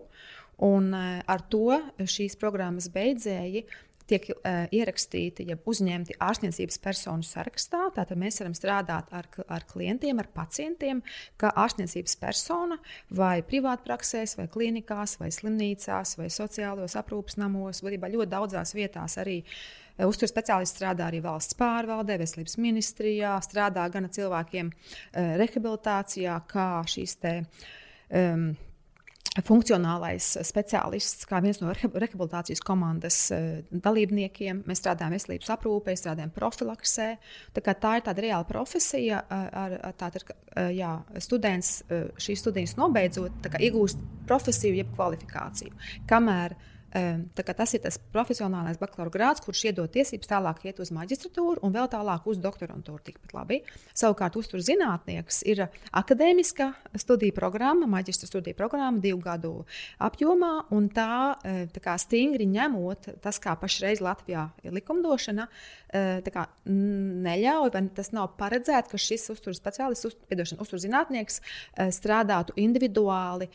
Un 0.67 0.93
eh, 0.93 1.21
ar 1.25 1.41
to 1.49 1.81
šīs 1.97 2.37
programmas 2.39 2.89
beidzēji 2.93 3.65
tiek 4.09 4.29
uh, 4.33 4.65
ierakstīti, 4.73 5.47
ja 5.51 5.57
uzņemti 5.67 6.17
ārstniecības 6.23 6.79
personu 6.83 7.25
sarakstā. 7.27 7.87
Tātad 7.95 8.19
mēs 8.19 8.41
varam 8.41 8.55
strādāt 8.57 9.11
ar, 9.15 9.27
ar 9.47 9.65
klientiem, 9.69 10.19
ar 10.21 10.29
pacientiem, 10.35 11.01
kā 11.39 11.51
ārstniecības 11.65 12.15
persona 12.21 12.79
vai 13.09 13.41
privātpraksēs, 13.47 14.37
vai 14.39 14.47
klinikās, 14.51 15.17
vai 15.21 15.31
slimnīcās, 15.35 16.17
vai 16.19 16.31
sociālajos 16.33 16.97
aprūpas 16.99 17.39
namos, 17.41 17.83
vai 17.83 17.97
ļoti 17.97 18.31
daudzās 18.31 18.73
vietās 18.77 19.19
arī. 19.21 19.41
Uh, 19.43 19.87
Uzturs 20.05 20.29
speciālists 20.29 20.77
strādā 20.77 21.07
arī 21.09 21.23
valsts 21.25 21.57
pārvaldē, 21.57 22.19
veselības 22.21 22.57
ministrijā, 22.61 23.33
strādā 23.41 23.87
gan 23.89 24.05
ar 24.05 24.13
cilvēkiem 24.13 24.69
uh, 24.69 25.33
rehabilitācijā, 25.41 26.37
kā 26.51 26.69
šīs 26.85 27.17
te. 27.23 27.33
Um, 28.13 28.51
funkcionālais 29.45 30.29
speciālists, 30.47 31.27
kā 31.29 31.41
viens 31.43 31.59
no 31.61 31.73
rehabilitācijas 31.73 32.61
komandas 32.65 33.19
eh, 33.35 33.47
dalībniekiem. 33.71 34.63
Mēs 34.67 34.81
strādājam 34.81 35.15
veselības 35.17 35.51
aprūpē, 35.57 35.95
strādājam 35.97 36.31
profilaksē. 36.35 37.09
Tā, 37.57 37.65
tā 37.73 37.97
ir 37.99 38.07
tāda 38.07 38.25
reāla 38.25 38.47
profesija. 38.49 39.23
Ar, 39.27 39.77
tātad, 39.99 40.25
eh, 40.55 40.71
jā, 40.79 40.93
students 41.23 41.81
šīs 42.21 42.41
studijas 42.45 42.77
nobeidzot, 42.79 43.51
iegūst 43.59 44.01
profesiju, 44.27 44.79
jeb 44.81 44.89
kvalifikāciju. 44.95 45.75
Kamēr 46.09 46.55
uh, 46.55 46.73
Tas 46.91 47.73
ir 47.75 47.81
tas 47.83 47.97
profesionālais 48.13 48.79
bakalaura 48.79 49.11
grāds, 49.11 49.43
kurš 49.43 49.65
iedod 49.67 49.91
tiesības 49.91 50.29
tālāk 50.29 50.63
iet 50.69 50.79
uz 50.79 50.91
maģistratūru 50.95 51.59
un 51.65 51.73
vēl 51.75 51.89
tālāk 51.91 52.27
uz 52.31 52.39
doktorantūru. 52.39 53.01
Tikpat 53.03 53.33
labi. 53.35 53.59
Savukārt, 53.97 54.37
uztur 54.39 54.63
zinātnieks 54.63 55.41
ir 55.51 55.65
akadēmiska 55.91 56.69
studiju 56.95 57.35
programma, 57.35 57.89
maģistra 57.91 58.29
studiju 58.29 58.55
programma 58.57 59.03
divu 59.03 59.19
gadu 59.25 59.53
apjomā, 59.99 60.53
tā, 60.95 61.11
tā 61.75 61.83
kā 61.83 61.97
stingri 61.99 62.47
ņemot, 62.55 63.11
tas, 63.23 63.41
kā 63.43 63.57
pašreiz 63.59 64.01
Latvijā 64.03 64.47
ir 64.63 64.75
likumdošana, 64.79 65.49
kā, 65.93 66.45
neļauj, 66.67 67.71
vai 67.73 67.83
tas 67.95 68.11
nav 68.15 68.33
paredzēts, 68.39 68.91
ka 68.91 68.99
šis 68.99 69.29
uztur 69.33 69.55
speciālists, 69.55 70.09
uz, 70.09 70.17
piedošana, 70.27 70.61
uztur 70.63 70.81
zinātnieks 70.83 71.39
strādātu 71.95 72.55
individuāli, 72.59 73.47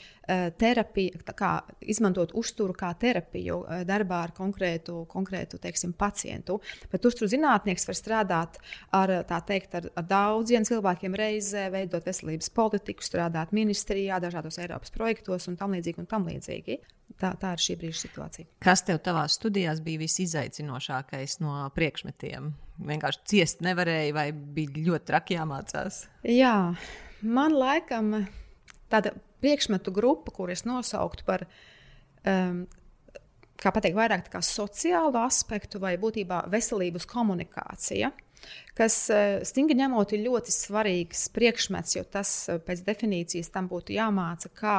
terapiju, 0.58 1.20
kā, 1.36 1.52
izmantot 1.92 2.32
uzturu 2.38 2.74
kā 2.78 2.92
terapiju 2.98 3.58
darbā 3.88 4.22
ar 4.28 4.32
konkrētu, 4.36 5.02
konkrētu 5.12 5.60
teiksim, 5.62 5.92
pacientu. 5.98 6.60
Bet 6.92 7.04
uzturu 7.08 7.28
zinātnieks 7.32 7.86
var 7.88 7.98
strādāt 7.98 8.58
ar, 8.96 9.14
teikt, 9.48 9.76
ar, 9.78 9.90
ar 9.98 10.08
daudziem 10.08 10.64
cilvēkiem 10.68 11.18
reizē, 11.18 11.68
veidot 11.74 12.06
veselības 12.08 12.52
politiku, 12.54 13.04
strādāt 13.04 13.52
ministrijā, 13.56 14.22
dažādos 14.22 14.60
Eiropas 14.62 14.94
projektos 14.94 15.48
un 15.50 15.60
tam 15.60 15.76
līdzīgi. 15.76 16.02
Un 16.02 16.08
tam 16.08 16.26
līdzīgi. 16.30 16.80
Tā, 17.20 17.32
tā 17.40 17.52
ir 17.56 17.62
šī 17.62 17.76
brīža 17.80 18.00
situācija. 18.06 18.48
Kas 18.62 18.84
tev 18.86 19.00
tavā 19.04 19.24
studijās 19.30 19.82
bija 19.84 20.00
visizaicinošākais 20.02 21.38
no 21.42 21.56
priekšmetiem? 21.76 22.52
Vienkārši 22.88 23.24
ciest 23.32 23.64
nevarēja, 23.64 24.14
vai 24.16 24.28
bija 24.32 24.86
ļoti 24.90 25.08
traki 25.10 25.36
jāmācās? 25.36 26.04
Jā, 26.26 26.54
man 27.22 27.56
laikam 27.58 28.14
tāda 28.92 29.14
priekšmetu 29.42 29.94
grupa, 29.94 30.34
kuras 30.34 30.64
nosauktu 30.68 31.26
par 31.26 31.46
um, 32.26 32.64
kā 33.62 33.72
pateikt, 33.74 33.98
vairāk 33.98 34.30
sociālu 34.46 35.20
aspektu 35.22 35.80
vai 35.82 35.94
būtībā 36.00 36.44
veselības 36.52 37.06
komunikācija. 37.10 38.12
Kas 38.72 38.94
eh, 39.12 39.42
stingri 39.44 39.76
ņemot, 39.76 40.14
ir 40.16 40.24
ļoti 40.24 40.52
svarīgs 40.54 41.26
priekšmets, 41.34 41.98
jo 41.98 42.06
tas 42.08 42.30
eh, 42.48 42.56
pēc 42.62 42.80
definīcijas 42.86 43.52
tam 43.52 43.68
būtu 43.68 43.92
jāmāca, 43.98 44.48
kā 44.56 44.76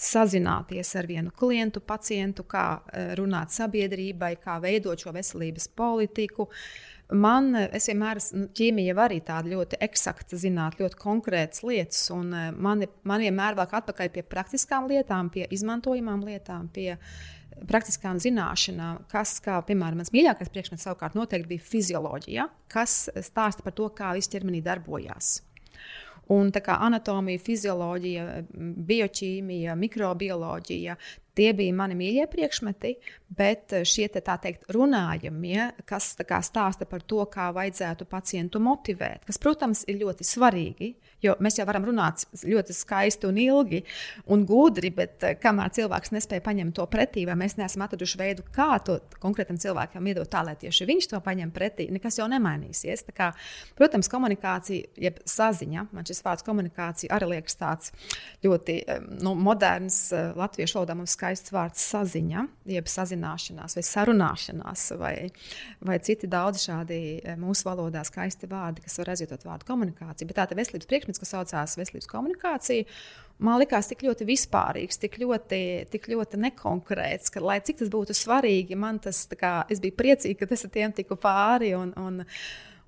sazināties 0.00 0.92
ar 1.00 1.08
vienu 1.08 1.32
klientu, 1.32 1.80
pacientu, 1.80 2.44
kā 2.44 2.66
eh, 2.92 3.14
runāt 3.16 3.56
sabiedrībai, 3.56 4.34
kā 4.44 4.58
veidot 4.60 5.00
šo 5.00 5.16
veselības 5.16 5.70
politiku. 5.72 6.50
Man 7.10 7.56
vienmēr, 7.56 8.20
nu, 8.36 8.44
ķīmija 8.54 8.94
arī 9.02 9.18
tāda 9.26 9.50
ļoti 9.50 9.80
eksakta 9.82 10.36
zināt, 10.38 10.76
ļoti 10.78 11.00
konkrētas 11.00 11.64
lietas, 11.66 12.04
man, 12.14 12.84
man 13.02 13.24
vienmēr 13.24 13.56
vēl 13.58 13.72
atpakaļ 13.80 14.12
pie 14.14 14.22
praktiskām 14.22 14.86
lietām, 14.86 15.32
pie 15.34 15.48
izmantojamām 15.50 16.22
lietām, 16.28 16.68
pie 16.70 16.92
uh, 16.92 17.10
praktiskām 17.68 18.18
zināšanām, 18.22 19.04
kas, 19.10 19.36
kā, 19.44 19.58
piemēram, 19.66 20.00
mans 20.00 20.12
mīļākais 20.14 20.50
priekšmets 20.52 20.86
savukārt 20.86 21.18
noteikti 21.18 21.54
bija 21.54 21.68
fizioloģija, 21.70 22.48
kas 22.72 23.06
stāsta 23.26 23.66
par 23.66 23.76
to, 23.76 23.90
kā 23.96 24.14
viss 24.16 24.30
ķermenī 24.32 24.62
darbojas. 24.64 25.40
Un 26.30 26.52
tā 26.54 26.60
kā 26.62 26.76
anatomija, 26.86 27.42
fizioloģija, 27.42 28.24
bioķīmija, 28.86 29.74
mikrobioloģija, 29.80 30.94
tie 31.34 31.48
bija 31.58 31.74
mani 31.74 31.96
mīļie 31.98 32.26
priekšmeti, 32.30 32.92
bet 33.34 33.74
šie 33.88 34.06
te, 34.14 34.22
tā 34.22 34.36
teikt, 34.42 34.68
runājamie, 34.74 35.72
kas 35.88 36.12
kā, 36.22 36.38
stāsta 36.46 36.86
par 36.86 37.02
to, 37.02 37.24
kā 37.32 37.48
vajadzētu 37.56 38.06
pacientu 38.10 38.62
motivēt, 38.62 39.26
kas, 39.26 39.40
protams, 39.42 39.82
ir 39.90 39.98
ļoti 40.04 40.26
svarīgi, 40.28 40.92
Jo 41.24 41.36
mēs 41.42 41.58
jau 41.58 41.66
varam 41.68 41.84
runāt 41.88 42.24
ļoti 42.40 42.74
skaisti 42.76 43.28
un 43.28 43.38
ilgi 43.40 43.82
un 44.32 44.44
gudri, 44.48 44.92
bet 44.94 45.26
uh, 45.26 45.34
kamēr 45.40 45.72
cilvēks 45.76 46.14
nespēja 46.16 46.44
paņemt 46.46 46.76
to 46.78 46.86
pretī, 46.90 47.26
vai 47.28 47.36
mēs 47.40 47.58
neesam 47.60 47.84
atraduši 47.86 48.20
veidu, 48.20 48.46
kā 48.54 48.70
to 48.84 48.98
konkrētam 49.22 49.60
cilvēkam 49.60 50.08
iedot 50.10 50.30
tā, 50.30 50.44
lai 50.46 50.56
tieši 50.60 50.88
viņš 50.88 51.10
to 51.12 51.20
paņem 51.24 51.52
pretī, 51.54 51.90
nekas 51.92 52.20
jau 52.20 52.28
nemainīsies. 52.30 53.06
Kā, 53.16 53.32
protams, 53.76 54.08
komunikācija, 54.10 54.92
jeb 55.00 55.18
saziņa, 55.28 55.86
man 55.92 56.06
šis 56.08 56.22
vārds 56.24 56.46
komunikācija 56.46 57.12
arī 57.16 57.34
liekas 57.34 57.58
tāds 57.60 57.92
ļoti 58.44 58.78
nu, 59.20 59.34
moderns, 59.38 60.02
uh, 60.14 60.30
latviešu 60.38 60.80
valodā 60.80 60.96
mums 60.98 61.14
skaists 61.16 61.52
vārds 61.54 61.82
saziņa, 61.90 62.46
jeb 62.70 62.88
sazināšanās 62.90 63.76
vai 63.76 63.84
sarunāšanās, 63.86 64.86
vai, 65.00 65.14
vai 65.84 65.98
citi 66.04 66.28
daudz 66.30 66.64
šādi 66.66 67.00
eh, 67.18 67.36
mūsu 67.40 67.66
valodā 67.68 68.02
skaisti 68.06 68.48
vārdi, 68.50 68.84
kas 68.84 68.98
var 69.00 69.12
aizvietot 69.14 69.46
vārdu 69.46 69.68
komunikācija. 69.68 70.28
Bet 70.28 70.38
tāda 70.40 70.58
veselības 70.58 70.90
priekšmets, 71.10 71.20
kas 71.22 71.34
saucās 71.34 71.76
veselības 71.78 72.08
komunikācija, 72.10 72.86
man 73.40 73.60
likās 73.60 73.88
tik 73.88 74.04
ļoti 74.04 74.26
vispārīgs, 74.28 75.00
tik 75.00 75.18
ļoti, 75.20 75.86
tik 75.90 76.08
ļoti 76.08 76.40
nekonkrēts, 76.46 77.30
ka, 77.32 77.40
lai 77.40 77.60
cik 77.60 77.80
tas 77.80 77.90
būtu 77.90 78.14
svarīgi, 78.14 78.76
man 78.76 79.00
tas, 79.00 79.26
kā, 79.38 79.66
es 79.70 79.80
biju 79.80 79.96
priecīga, 79.96 80.40
ka 80.40 80.52
tas 80.54 80.64
ar 80.64 80.70
tiem 80.70 80.92
tiku 80.92 81.16
pāri. 81.16 81.74
Un, 81.74 81.94
un, 81.96 82.26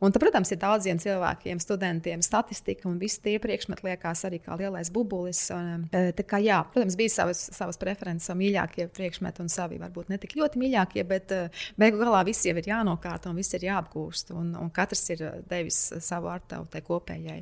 Un, 0.02 0.10
tad, 0.10 0.18
protams, 0.18 0.50
ir 0.50 0.58
daudziem 0.58 0.98
cilvēkiem, 0.98 1.60
studentiem, 1.62 2.24
statistika 2.26 2.88
un 2.90 2.96
visi 2.98 3.20
tie 3.22 3.36
priekšmeti 3.38 3.84
liekas 3.86 4.24
arī 4.26 4.40
kā 4.42 4.56
lielais 4.58 4.88
bubulis. 4.90 5.44
Un, 5.54 5.84
e, 5.94 6.24
kā, 6.26 6.40
jā, 6.42 6.56
protams, 6.72 6.96
bija 6.98 7.12
savas, 7.14 7.44
savas 7.54 7.78
preferences, 7.78 8.26
savi 8.26 8.40
mīļākie 8.40 8.88
priekšmeti 8.96 9.44
un 9.44 9.52
savi 9.54 9.78
varbūt 9.78 10.10
ne 10.10 10.18
tik 10.18 10.34
ļoti 10.40 10.58
mīļākie, 10.58 11.04
bet 11.06 11.30
e, 11.30 11.38
beigu 11.78 12.02
galā 12.02 12.24
viss 12.26 12.42
jau 12.42 12.56
ir 12.58 12.66
jānokārto 12.66 13.30
un 13.30 13.38
viss 13.38 13.54
ir 13.54 13.68
jāapgūst. 13.68 14.34
Un, 14.34 14.50
un 14.58 14.74
katrs 14.74 15.06
ir 15.14 15.22
devis 15.46 15.78
savu 16.02 16.34
ar 16.34 16.42
tevu 16.50 16.66
tai 16.74 16.82
kopējai 16.82 17.38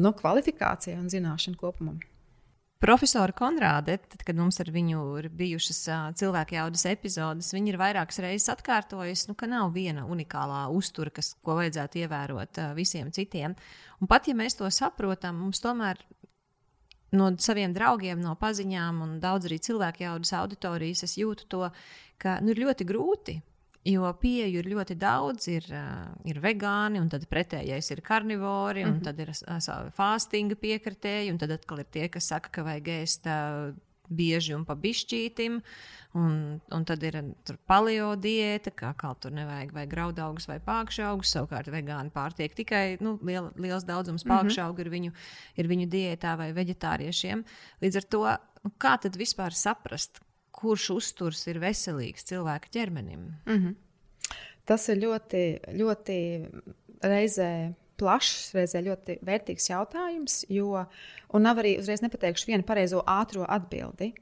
nu, 0.00 0.12
kvalifikācijai 0.16 0.98
un 0.98 1.08
zināšanu 1.12 1.58
kopumam. 1.60 2.00
Profesora 2.84 3.32
Konrāde, 3.32 3.94
tad, 4.10 4.20
kad 4.26 4.36
mums 4.36 4.58
ar 4.60 4.68
viņu 4.68 5.04
ir 5.22 5.30
bijušas 5.32 5.78
cilvēku 6.20 6.58
jaudas 6.58 6.82
epizodes, 6.90 7.52
viņa 7.54 7.70
ir 7.70 7.78
vairākas 7.80 8.20
reizes 8.20 8.50
atkārtojusi, 8.52 9.30
nu, 9.30 9.36
ka 9.40 9.48
nav 9.48 9.70
viena 9.72 10.04
unikālā 10.04 10.66
uztura, 10.74 11.12
kas, 11.14 11.32
ko 11.40 11.56
vajadzētu 11.56 12.02
ievērot 12.02 12.60
visiem 12.76 13.08
citiem. 13.14 13.54
Un 14.04 14.10
pat 14.10 14.28
ja 14.28 14.36
mēs 14.36 14.58
to 14.58 14.68
saprotam, 14.68 15.38
mums 15.46 15.64
tomēr 15.64 16.02
no 17.16 17.30
saviem 17.40 17.72
draugiem, 17.72 18.20
no 18.20 18.34
paziņām 18.36 19.00
un 19.06 19.16
daudz 19.22 19.48
arī 19.48 19.62
cilvēku 19.64 20.04
jaudas 20.04 20.34
auditorijas, 20.36 21.06
es 21.08 21.16
jūtu 21.22 21.48
to, 21.48 21.64
ka 22.20 22.36
nu, 22.44 22.52
ir 22.52 22.66
ļoti 22.66 22.90
grūti 22.90 23.38
Jo 23.84 24.08
pieeju 24.16 24.62
ir 24.62 24.68
ļoti 24.72 24.94
daudz, 24.96 25.46
ir, 25.52 25.66
uh, 25.68 26.06
ir 26.24 26.38
vegāni, 26.40 27.02
un 27.02 27.10
tad 27.12 27.26
pretējais 27.28 27.90
ir 27.92 28.00
karnivori, 28.00 28.80
un 28.84 28.94
mm 28.94 29.00
-hmm. 29.00 29.04
tad 29.04 29.18
ir 29.20 29.28
uh, 29.28 29.90
fāstinga 29.92 30.56
piekritēji, 30.56 31.32
un 31.32 31.38
tad 31.38 31.50
atkal 31.50 31.82
ir 31.82 31.90
tie, 31.92 32.08
kas 32.08 32.30
saka, 32.32 32.48
ka 32.48 32.64
vajag 32.64 32.88
ēst 32.88 33.28
uh, 33.28 33.74
bieži 34.08 34.54
un 34.54 34.64
pa 34.64 34.74
bišķītim, 34.74 35.60
un, 36.20 36.34
un 36.76 36.84
tad 36.88 37.02
ir 37.02 37.20
paleo 37.66 38.14
diēta, 38.16 38.72
kā 38.76 38.92
kā 38.96 39.12
tur 39.20 39.32
nevajag 39.36 39.72
vai 39.76 39.86
graudaugus 39.90 40.48
vai 40.48 40.58
pākšaugus, 40.64 41.32
savukārt 41.36 41.70
vegāni 41.72 42.12
pārtiek 42.14 42.54
tikai 42.54 42.98
nu, 43.00 43.18
liel, 43.22 43.50
liels 43.56 43.84
daudzums 43.84 44.24
pākšaugu 44.24 44.72
mm 44.72 44.76
-hmm. 44.76 44.86
ir, 44.86 44.90
viņu, 44.90 45.12
ir 45.56 45.68
viņu 45.68 45.88
diētā 45.88 46.36
vai 46.36 46.52
veģetāriešiem. 46.52 47.44
Līdz 47.82 47.96
ar 47.96 48.02
to, 48.02 48.22
nu, 48.64 48.70
kā 48.78 48.98
tad 49.00 49.16
vispār 49.16 49.52
saprast, 49.52 50.20
kurš 50.54 50.90
uzturs 50.94 51.46
ir 51.50 51.60
veselīgs 51.62 52.26
cilvēka 52.30 52.70
ķermenim? 52.74 53.32
Mm 53.46 53.58
-hmm. 53.58 53.74
Tas 54.64 54.88
ir 54.88 54.96
ļoti, 55.02 55.42
ļoti 55.76 56.18
reizē 57.02 57.74
plašs, 58.00 58.52
reizē 58.56 58.82
ļoti 58.84 59.18
vērtīgs 59.24 59.70
jautājums, 59.70 60.44
jo, 60.48 60.86
nav 61.38 61.60
arī 61.62 61.78
uzreiz 61.78 62.02
nepateikšu 62.04 62.50
vienu 62.50 62.66
pareizo 62.66 63.02
ātrā 63.06 63.46
atbildi. 63.48 64.12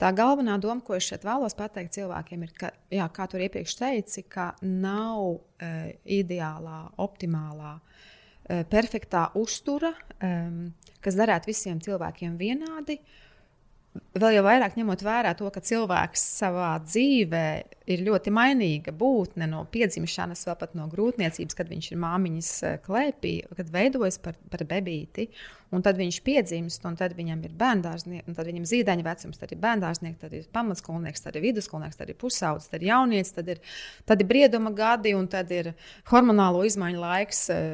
Tā 0.00 0.10
galvenā 0.14 0.56
doma, 0.62 0.82
ko 0.84 0.96
es 0.96 1.06
šeit 1.06 1.24
vēlos 1.26 1.54
pateikt 1.58 1.94
cilvēkiem, 1.96 2.46
ir, 2.46 2.52
ka, 2.58 2.72
jā, 2.90 3.06
kā 3.14 3.26
tu 3.30 3.38
iepriekš 3.38 3.76
teici, 3.78 4.24
ka 4.30 4.52
nav 4.62 5.36
e, 5.62 5.70
ideālā, 6.18 6.78
optimālā, 7.02 7.76
e, 7.78 8.62
perfektā 8.70 9.28
uztura, 9.38 9.92
e, 10.18 10.32
kas 11.02 11.18
derētu 11.18 11.50
visiem 11.50 11.82
cilvēkiem 11.82 12.38
vienādi. 12.40 12.98
Vēl 14.16 14.38
jau 14.38 14.44
vairāk 14.46 14.76
ņemot 14.78 15.02
vērā 15.04 15.34
to, 15.36 15.48
ka 15.52 15.60
cilvēks 15.64 16.22
savā 16.40 16.74
dzīvē 16.84 17.46
ir 17.90 18.04
ļoti 18.06 18.32
mainīga 18.34 18.94
būtne 18.94 19.48
no 19.50 19.64
piedzimšanas, 19.72 20.44
vēl 20.48 20.58
pat 20.60 20.76
no 20.78 20.86
grūtniecības, 20.92 21.56
kad 21.58 21.70
viņš 21.72 21.90
ir 21.92 22.02
māmiņas 22.02 22.52
eh, 22.68 22.78
klēpī, 22.84 23.34
kad 23.56 23.72
veidojas 23.72 24.20
par, 24.22 24.38
par 24.52 24.64
bebīti. 24.68 25.28
Un 25.72 25.80
tad 25.80 25.96
viņš 25.96 26.18
piedzimst, 26.20 26.82
un 26.84 26.98
tad 27.00 27.14
viņam 27.16 27.46
ir 27.46 27.52
bērngārznieks, 27.56 28.34
tad 28.36 28.44
viņam 28.44 28.66
ir 28.66 28.68
zīdaiņa 28.68 29.04
vecums, 29.06 29.38
tad 29.40 29.54
ir 29.54 29.60
bērngārznieks, 29.62 30.18
tad 30.20 30.34
ir 30.36 30.44
pamatskolnieks, 30.52 31.24
tad 31.24 31.38
ir 31.38 31.46
vidusskolnieks, 31.46 31.96
tad 31.96 32.12
ir 32.12 32.18
pusaudzis, 32.20 32.68
tad 32.68 32.84
ir 32.84 32.90
jaunietis, 32.90 33.32
tad 33.38 33.48
ir, 33.54 33.62
tad 34.04 34.20
ir 34.20 34.28
brieduma 34.28 34.74
gadi, 34.76 35.14
un 35.16 35.30
tad 35.32 35.48
ir 35.56 35.70
hormonālo 36.12 36.60
izmaiņu 36.68 37.00
laiks 37.00 37.42
eh, 37.56 37.64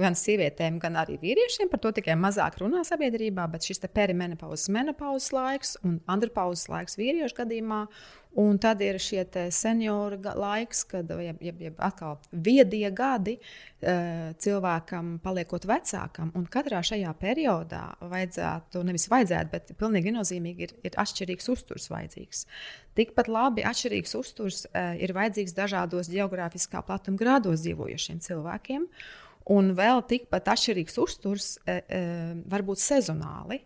gan 0.00 0.16
sievietēm, 0.16 0.80
gan 0.80 0.96
arī 1.04 1.18
vīriešiem. 1.20 1.68
Par 1.68 1.84
to 1.84 1.92
tikai 2.00 2.16
mazāk 2.16 2.62
runā 2.64 2.80
sabiedrībā, 2.88 3.44
bet 3.52 3.68
šis 3.68 3.84
perimenopauzes, 3.92 4.70
menopauzes 4.72 5.36
laiks 5.36 5.76
un 5.84 6.00
andropauzes 6.08 6.70
laiks 6.72 6.96
vīriešu 6.96 7.42
gadījumā. 7.44 7.84
Un 8.34 8.56
tad 8.58 8.80
ir 8.82 8.96
šie 8.98 9.22
senioru 9.54 10.16
laiks, 10.34 10.80
kad 10.90 11.10
jeb, 11.22 11.38
jeb, 11.44 11.60
jeb 11.62 11.76
atkal 11.78 12.16
viedie 12.32 12.88
gadi 12.90 13.36
eh, 13.38 14.32
cilvēkam 14.42 15.20
paliekot 15.22 15.66
vecākam. 15.70 16.32
Un 16.34 16.48
katrā 16.50 16.80
šajā 16.82 17.12
periodā 17.20 17.84
vajadzētu, 18.02 18.82
nevis 18.88 19.06
vajadzētu, 19.12 19.52
bet 19.52 19.70
pilnīgi 19.78 20.10
viennozīmīgi 20.10 20.66
ir, 20.66 20.72
ir 20.82 20.98
atšķirīgs 20.98 21.46
uzturs 21.54 21.86
vajadzīgs. 21.92 22.42
Tikpat 22.98 23.30
labi 23.30 23.66
atšķirīgs 23.70 24.16
uzturs 24.18 24.64
eh, 24.72 24.96
ir 25.06 25.14
vajadzīgs 25.14 25.54
dažādos 25.54 26.10
geogrāfiskā 26.10 26.82
platuma 26.82 27.20
grādos 27.20 27.62
dzīvojošiem 27.62 28.18
cilvēkiem. 28.24 28.88
Un 29.54 29.70
vēl 29.78 30.02
tikpat 30.10 30.50
atšķirīgs 30.56 30.98
uzturs 31.04 31.52
eh, 31.70 32.34
var 32.50 32.66
būt 32.66 32.82
sezonāli 32.82 33.62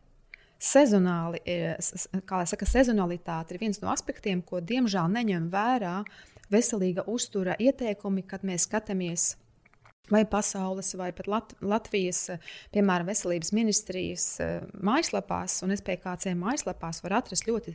sezonāli, 0.58 1.40
kā 2.26 2.42
jau 2.42 2.50
saka, 2.52 2.66
sezonalitāte 2.68 3.54
ir 3.54 3.62
viens 3.62 3.80
no 3.82 3.92
aspektiem, 3.92 4.42
ko 4.42 4.60
diemžēl 4.60 5.10
neņem 5.14 5.50
vērā 5.52 6.00
veselīga 6.52 7.06
uztura 7.06 7.56
ieteikumi, 7.60 8.24
kad 8.26 8.46
mēs 8.46 8.66
skatāmies. 8.68 9.34
Vai 10.08 10.22
pasaules, 10.24 10.94
vai 10.96 11.10
pat 11.12 11.26
Lat 11.28 11.50
Latvijas, 11.60 12.30
piemēram, 12.72 13.10
veselības 13.10 13.50
ministrijas 13.52 14.24
eh, 14.40 14.62
mājaslapās 14.80 15.58
un 15.66 15.74
SPKC 15.76 16.32
mājaslapās 16.32 17.02
var 17.04 17.18
atrast 17.18 17.44
ļoti 17.44 17.74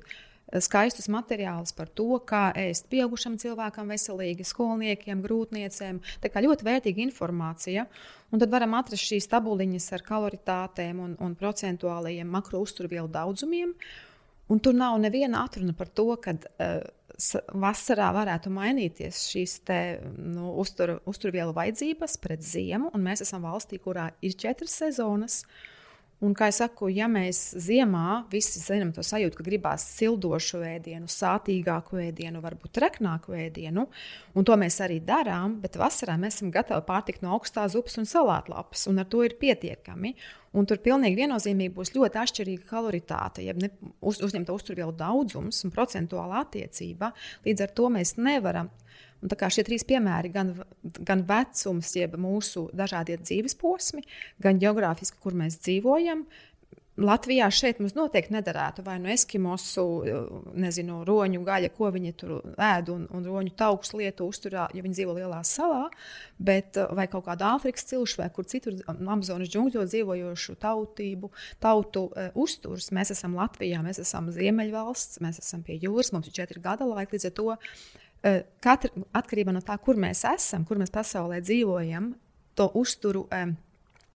skaistus 0.62 1.08
materiālus 1.10 1.74
par 1.74 1.90
to, 1.90 2.20
kā 2.28 2.52
ēst 2.60 2.90
pieaugušam 2.92 3.40
cilvēkam, 3.42 3.90
veselīgi 3.94 4.46
skolniekiem, 4.46 5.24
grūtniecēm. 5.26 6.02
Tā 6.22 6.32
kā 6.34 6.44
ļoti 6.46 6.68
vērtīga 6.68 7.04
informācija. 7.08 7.88
Un 8.34 8.42
tad 8.42 8.54
varam 8.54 8.76
atrast 8.78 9.08
šīs 9.10 9.30
tabuliņas 9.32 9.92
ar 9.98 10.06
kaloritātēm 10.06 11.02
un, 11.02 11.14
un 11.22 11.38
procentuālajiem 11.40 12.30
makro 12.30 12.62
uzturvielu 12.66 13.10
daudzumiem. 13.14 13.74
Un 14.52 14.60
tur 14.60 14.76
nav 14.76 14.98
neviena 15.02 15.46
atruna 15.48 15.74
par 15.78 15.90
to, 15.90 16.10
ka 16.22 16.36
uh, 16.36 16.82
vasarā 17.54 18.10
varētu 18.14 18.52
mainīties 18.54 19.28
šīs 19.32 19.60
te, 19.66 19.80
nu, 20.18 20.52
uztur, 20.62 20.98
uzturvielu 21.10 21.56
vajadzības 21.56 22.18
pret 22.22 22.44
ziemu. 22.46 22.92
Mēs 23.00 23.24
esam 23.26 23.48
valstī, 23.48 23.80
kurā 23.82 24.12
ir 24.22 24.36
četras 24.38 24.76
sezonas. 24.84 25.44
Uh, 25.46 25.70
Un, 26.24 26.32
kā 26.38 26.48
jau 26.48 26.56
saku, 26.62 26.88
ja 26.94 27.10
mēs 27.12 27.40
ziemā 27.60 28.24
visi 28.32 28.62
zinām 28.64 28.94
to 28.96 29.04
sajūtu, 29.04 29.36
ka 29.36 29.44
gribās 29.44 29.84
sildošu 29.98 30.62
ēdienu, 30.64 31.10
sātīgāku 31.12 32.00
ēdienu, 32.06 32.40
varbūt 32.44 32.72
treknāku 32.78 33.36
ēdienu, 33.36 33.90
un 34.32 34.48
to 34.48 34.56
mēs 34.60 34.80
arī 34.86 35.02
darām, 35.04 35.58
bet 35.64 35.76
vasarā 35.82 36.16
mēs 36.22 36.38
esam 36.38 36.54
gatavi 36.54 36.86
pārtikt 36.88 37.26
no 37.26 37.34
augstās 37.36 37.76
upes 37.76 38.00
un 38.00 38.08
salātlapas, 38.08 38.86
un 38.88 39.04
ar 39.04 39.10
to 39.12 39.26
ir 39.28 39.36
pietiekami. 39.42 40.14
Un 40.54 40.68
tur 40.70 40.78
pilnīgi 40.86 41.18
viennozīmīgi 41.18 41.74
būs 41.74 41.92
ļoti 41.96 42.20
atšķirīga 42.22 42.68
kaloritāte, 42.70 43.42
jeb 43.42 43.58
ne, 43.60 43.72
uz, 44.06 44.22
uzņemta 44.22 44.54
uzturvielu 44.54 44.94
daudzums 44.96 45.64
un 45.66 45.74
procentuāla 45.74 46.44
attiecība. 46.46 47.10
Līdz 47.44 47.66
ar 47.66 47.74
to 47.74 47.90
mēs 47.96 48.16
nevaram 48.22 48.70
Un 49.24 49.32
tā 49.32 49.40
kā 49.40 49.48
šie 49.54 49.64
trīs 49.64 49.86
piemēri, 49.88 50.34
gan, 50.34 50.54
gan 51.08 51.24
vecums, 51.28 51.94
jeb 51.96 52.18
mūsu 52.20 52.68
dažādie 52.76 53.16
dzīves 53.22 53.56
posmi, 53.60 54.04
gan 54.44 54.60
geogrāfiski, 54.60 55.22
kur 55.24 55.38
mēs 55.40 55.62
dzīvojam, 55.64 56.26
Latvijā 56.94 57.48
šeit 57.50 57.80
mums 57.82 57.96
noteikti 57.98 58.36
nederētu 58.36 58.84
vai 58.86 59.00
nu 59.02 59.10
eskimosu, 59.10 59.84
nezinu, 60.62 61.00
roņu 61.08 61.40
gaļa, 61.46 61.72
ko 61.74 61.90
viņi 61.90 62.12
tur 62.20 62.36
ēd, 62.54 62.92
un, 62.94 63.08
un 63.10 63.26
roņu 63.26 63.56
taukus 63.58 63.96
lietu 63.98 64.28
uzturā, 64.30 64.68
ja 64.78 64.84
viņi 64.86 65.00
dzīvo 65.00 65.16
lielā 65.18 65.40
salā, 65.48 65.88
bet 66.38 66.78
vai 66.94 67.08
kaut 67.10 67.26
kāda 67.26 67.56
Āfrikas 67.56 67.90
cilšu 67.90 68.22
vai 68.22 68.30
kur 68.36 68.46
citur 68.46 68.78
Amazonas 68.94 69.50
džungļos 69.50 69.90
dzīvojošu 69.90 70.58
tautību, 70.62 71.32
tautu 71.66 72.06
uh, 72.12 72.30
uzturs. 72.38 72.92
Mēs 72.94 73.16
esam 73.18 73.40
Latvijā, 73.42 73.82
mēs 73.82 74.04
esam 74.06 74.30
Ziemeļvalsts, 74.36 75.18
mēs 75.26 75.42
esam 75.42 75.66
pie 75.66 75.82
jūras, 75.82 76.14
mums 76.14 76.30
ir 76.30 76.38
četri 76.44 76.62
gada 76.62 76.86
laika, 76.86 77.18
līdz 77.18 77.32
ar 77.32 77.38
to 77.42 77.50
katra 78.64 79.04
atkarībā 79.16 79.54
no 79.54 79.62
tā, 79.66 79.78
kur 79.84 80.00
mēs 80.00 80.24
esam, 80.30 80.66
kur 80.68 80.80
mēs 80.80 80.94
pasaulē 80.94 81.42
dzīvojam, 81.44 82.14
to 82.56 82.70
uzturu 82.80 83.26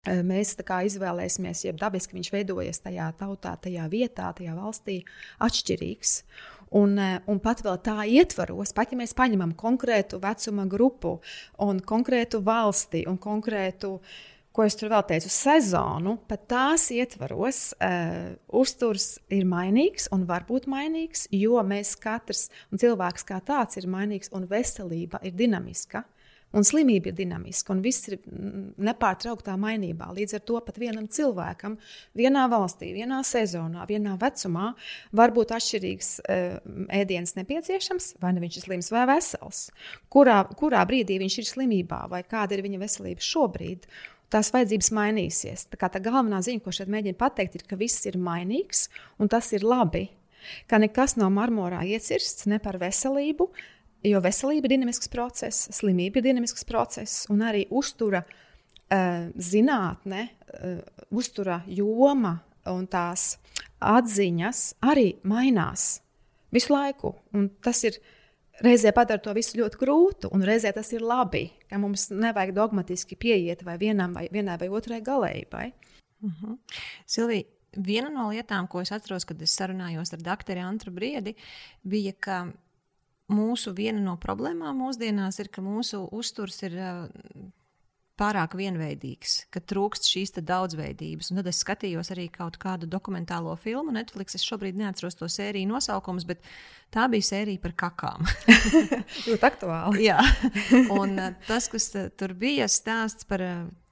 mēs 0.06 0.54
izvēlēsimies, 0.86 1.64
ja 1.66 1.72
dabiski 1.74 2.14
viņš 2.14 2.30
veidojas 2.30 2.78
tajā 2.84 3.08
tautā, 3.18 3.56
tajā 3.58 3.88
vietā, 3.90 4.30
tajā 4.36 4.54
valstī, 4.54 5.00
atšķirīgs. 5.42 6.20
Un, 6.76 6.98
un 6.98 7.40
pat 7.42 7.62
vēl 7.62 7.76
tā 7.82 8.04
ietvaros, 8.10 8.72
pat 8.74 8.92
ja 8.92 8.98
mēs 8.98 9.14
paņemam 9.18 9.54
konkrētu 9.58 10.18
vecuma 10.22 10.66
grupu, 10.70 11.16
konkrētu 11.86 12.42
valsti 12.46 13.04
un 13.10 13.18
konkrētu 13.22 13.92
uh, 13.96 14.16
ko 14.56 14.64
es 14.64 14.76
tur 14.78 14.90
vēl 14.92 15.04
teicu, 15.08 15.30
sezonu, 15.32 16.16
pat 16.30 16.46
tās 16.48 16.88
ietvaros, 16.94 17.60
uh, 17.76 18.32
uzturs 18.56 19.16
ir 19.32 19.44
mainīgs 19.48 20.08
un 20.16 20.24
var 20.28 20.48
būt 20.48 20.68
mainīgs, 20.70 21.26
jo 21.36 21.60
mēs 21.66 21.94
katrs, 22.00 22.48
un 22.72 22.80
cilvēks 22.80 23.28
kā 23.28 23.42
tāds 23.44 23.76
ir 23.76 23.88
mainīgs, 23.92 24.32
un 24.36 24.48
veselība 24.50 25.20
ir 25.26 25.36
dinamiska. 25.36 26.06
Un 26.56 26.64
slimība 26.64 27.10
ir 27.10 27.16
dinamiska, 27.18 27.74
un 27.74 27.80
viss 27.84 28.06
ir 28.08 28.20
nepārtrauktā 28.86 29.56
mainībā. 29.60 30.06
Līdz 30.14 30.36
ar 30.38 30.42
to 30.46 30.60
pat 30.64 30.78
vienam 30.80 31.08
cilvēkam, 31.12 31.74
vienā 32.16 32.44
valstī, 32.48 32.92
vienā 32.94 33.18
sezonā, 33.26 33.82
vienā 33.90 34.14
vecumā 34.20 34.70
var 35.20 35.34
būt 35.36 35.52
atšķirīgs 35.58 36.10
uh, 36.22 36.56
ēdiens 36.96 37.34
nepieciešams, 37.36 38.12
vai 38.22 38.32
nu 38.32 38.46
viņš 38.46 38.60
ir 38.60 38.66
slims 38.68 38.92
vai 38.94 39.04
vesels. 39.10 39.66
Kurā, 40.08 40.38
kurā 40.56 40.86
brīdī 40.88 41.18
viņš 41.20 41.40
ir 41.42 41.50
slimībā, 41.50 42.06
vai 42.14 42.22
kāda 42.24 42.56
ir 42.56 42.64
viņa 42.64 42.84
veselība 42.86 43.26
šobrīd 43.26 43.90
tās 44.32 44.50
vajadzības 44.54 44.90
mainīsies. 44.96 45.66
Tā, 45.72 45.88
tā 45.88 46.02
galvenā 46.02 46.40
ziņa, 46.44 46.62
ko 46.64 46.74
šeit 46.74 46.90
mēģinu 46.92 47.18
pateikt, 47.18 47.58
ir, 47.58 47.66
ka 47.68 47.78
viss 47.80 48.06
ir 48.08 48.18
mainīgs 48.18 48.86
un 49.22 49.30
tas 49.32 49.52
ir 49.56 49.66
labi. 49.66 50.08
Ka 50.70 50.78
nekas 50.78 51.16
nav 51.18 51.32
marmorā 51.34 51.82
iecirsts 51.86 52.46
ne 52.50 52.60
par 52.62 52.78
veselību, 52.78 53.48
jo 54.06 54.22
veselība 54.22 54.68
ir 54.68 54.76
dinamisks 54.76 55.10
process, 55.10 55.66
slimība 55.74 56.20
ir 56.20 56.28
dinamisks 56.28 56.66
process 56.68 57.26
un 57.32 57.42
arī 57.46 57.64
uztura 57.74 58.22
uh, 58.22 59.26
zinātne, 59.34 60.28
uh, 60.28 60.78
uztura 61.10 61.62
joma 61.66 62.36
un 62.70 62.86
tās 62.90 63.36
atziņas 63.82 64.62
arī 64.86 65.16
mainās 65.26 65.96
visu 66.54 66.72
laiku. 66.74 67.14
Un 67.36 67.48
tas 67.62 67.82
ir 67.86 67.98
reizē 68.64 68.92
padara 68.96 69.22
to 69.22 69.34
visu 69.36 69.58
ļoti 69.60 69.80
grūtu, 69.80 70.30
un 70.34 70.44
reizē 70.46 70.72
tas 70.76 70.92
ir 70.94 71.04
labi, 71.04 71.50
ka 71.70 71.80
mums 71.80 72.08
nevajag 72.10 72.54
dogmatiski 72.56 73.18
pieiet 73.18 73.64
vai 73.66 73.76
vienam 73.80 74.14
vai, 74.16 74.28
vienai 74.32 74.58
vai 74.60 74.68
otrai 74.68 75.00
galējai. 75.00 75.72
Uh 76.22 76.28
mhm. 76.28 76.34
-huh. 76.42 76.58
Silvija, 77.06 77.44
viena 77.76 78.08
no 78.08 78.30
lietām, 78.30 78.68
ko 78.68 78.80
es 78.80 78.92
atceros, 78.92 79.24
kad 79.24 79.42
es 79.42 79.56
sarunājos 79.56 80.12
ar 80.12 80.22
doktoru 80.22 80.60
Antru 80.60 80.90
Briedi, 80.90 81.34
bija, 81.82 82.12
ka 82.12 82.52
mūsu 83.28 83.74
viena 83.74 84.00
no 84.00 84.16
problēmām 84.16 84.78
mūsdienās 84.78 85.40
ir, 85.40 85.48
ka 85.48 85.62
mūsu 85.62 86.08
uzturs 86.12 86.62
ir 86.62 86.72
pārāk 88.18 88.56
vienveidīgs, 88.58 89.46
ka 89.52 89.60
trūkst 89.60 90.08
šīs 90.10 90.34
daudzveidības. 90.36 91.30
Un 91.30 91.40
tad 91.40 91.50
es 91.50 91.60
skatījos 91.62 92.12
arī 92.14 92.28
kaut 92.32 92.58
kādu 92.62 92.88
dokumentālo 92.90 93.54
filmu 93.60 93.94
Netflix. 93.94 94.38
Es 94.38 94.46
šobrīd 94.46 94.78
neatceros 94.80 95.18
to 95.18 95.28
sēriju 95.30 95.70
nosaukumus, 95.70 96.26
bet 96.28 96.44
tā 96.94 97.06
bija 97.12 97.28
sērija 97.30 97.62
par 97.62 97.76
kakām. 97.84 98.28
Ļoti 99.28 99.48
aktuāli. 99.50 100.06
Jā, 100.08 100.20
un 100.96 101.18
tas, 101.48 101.70
kas 101.72 101.92
tur 102.16 102.36
bija, 102.38 102.68
stāsts 102.72 103.28
par 103.28 103.44
Eh, 103.46 103.85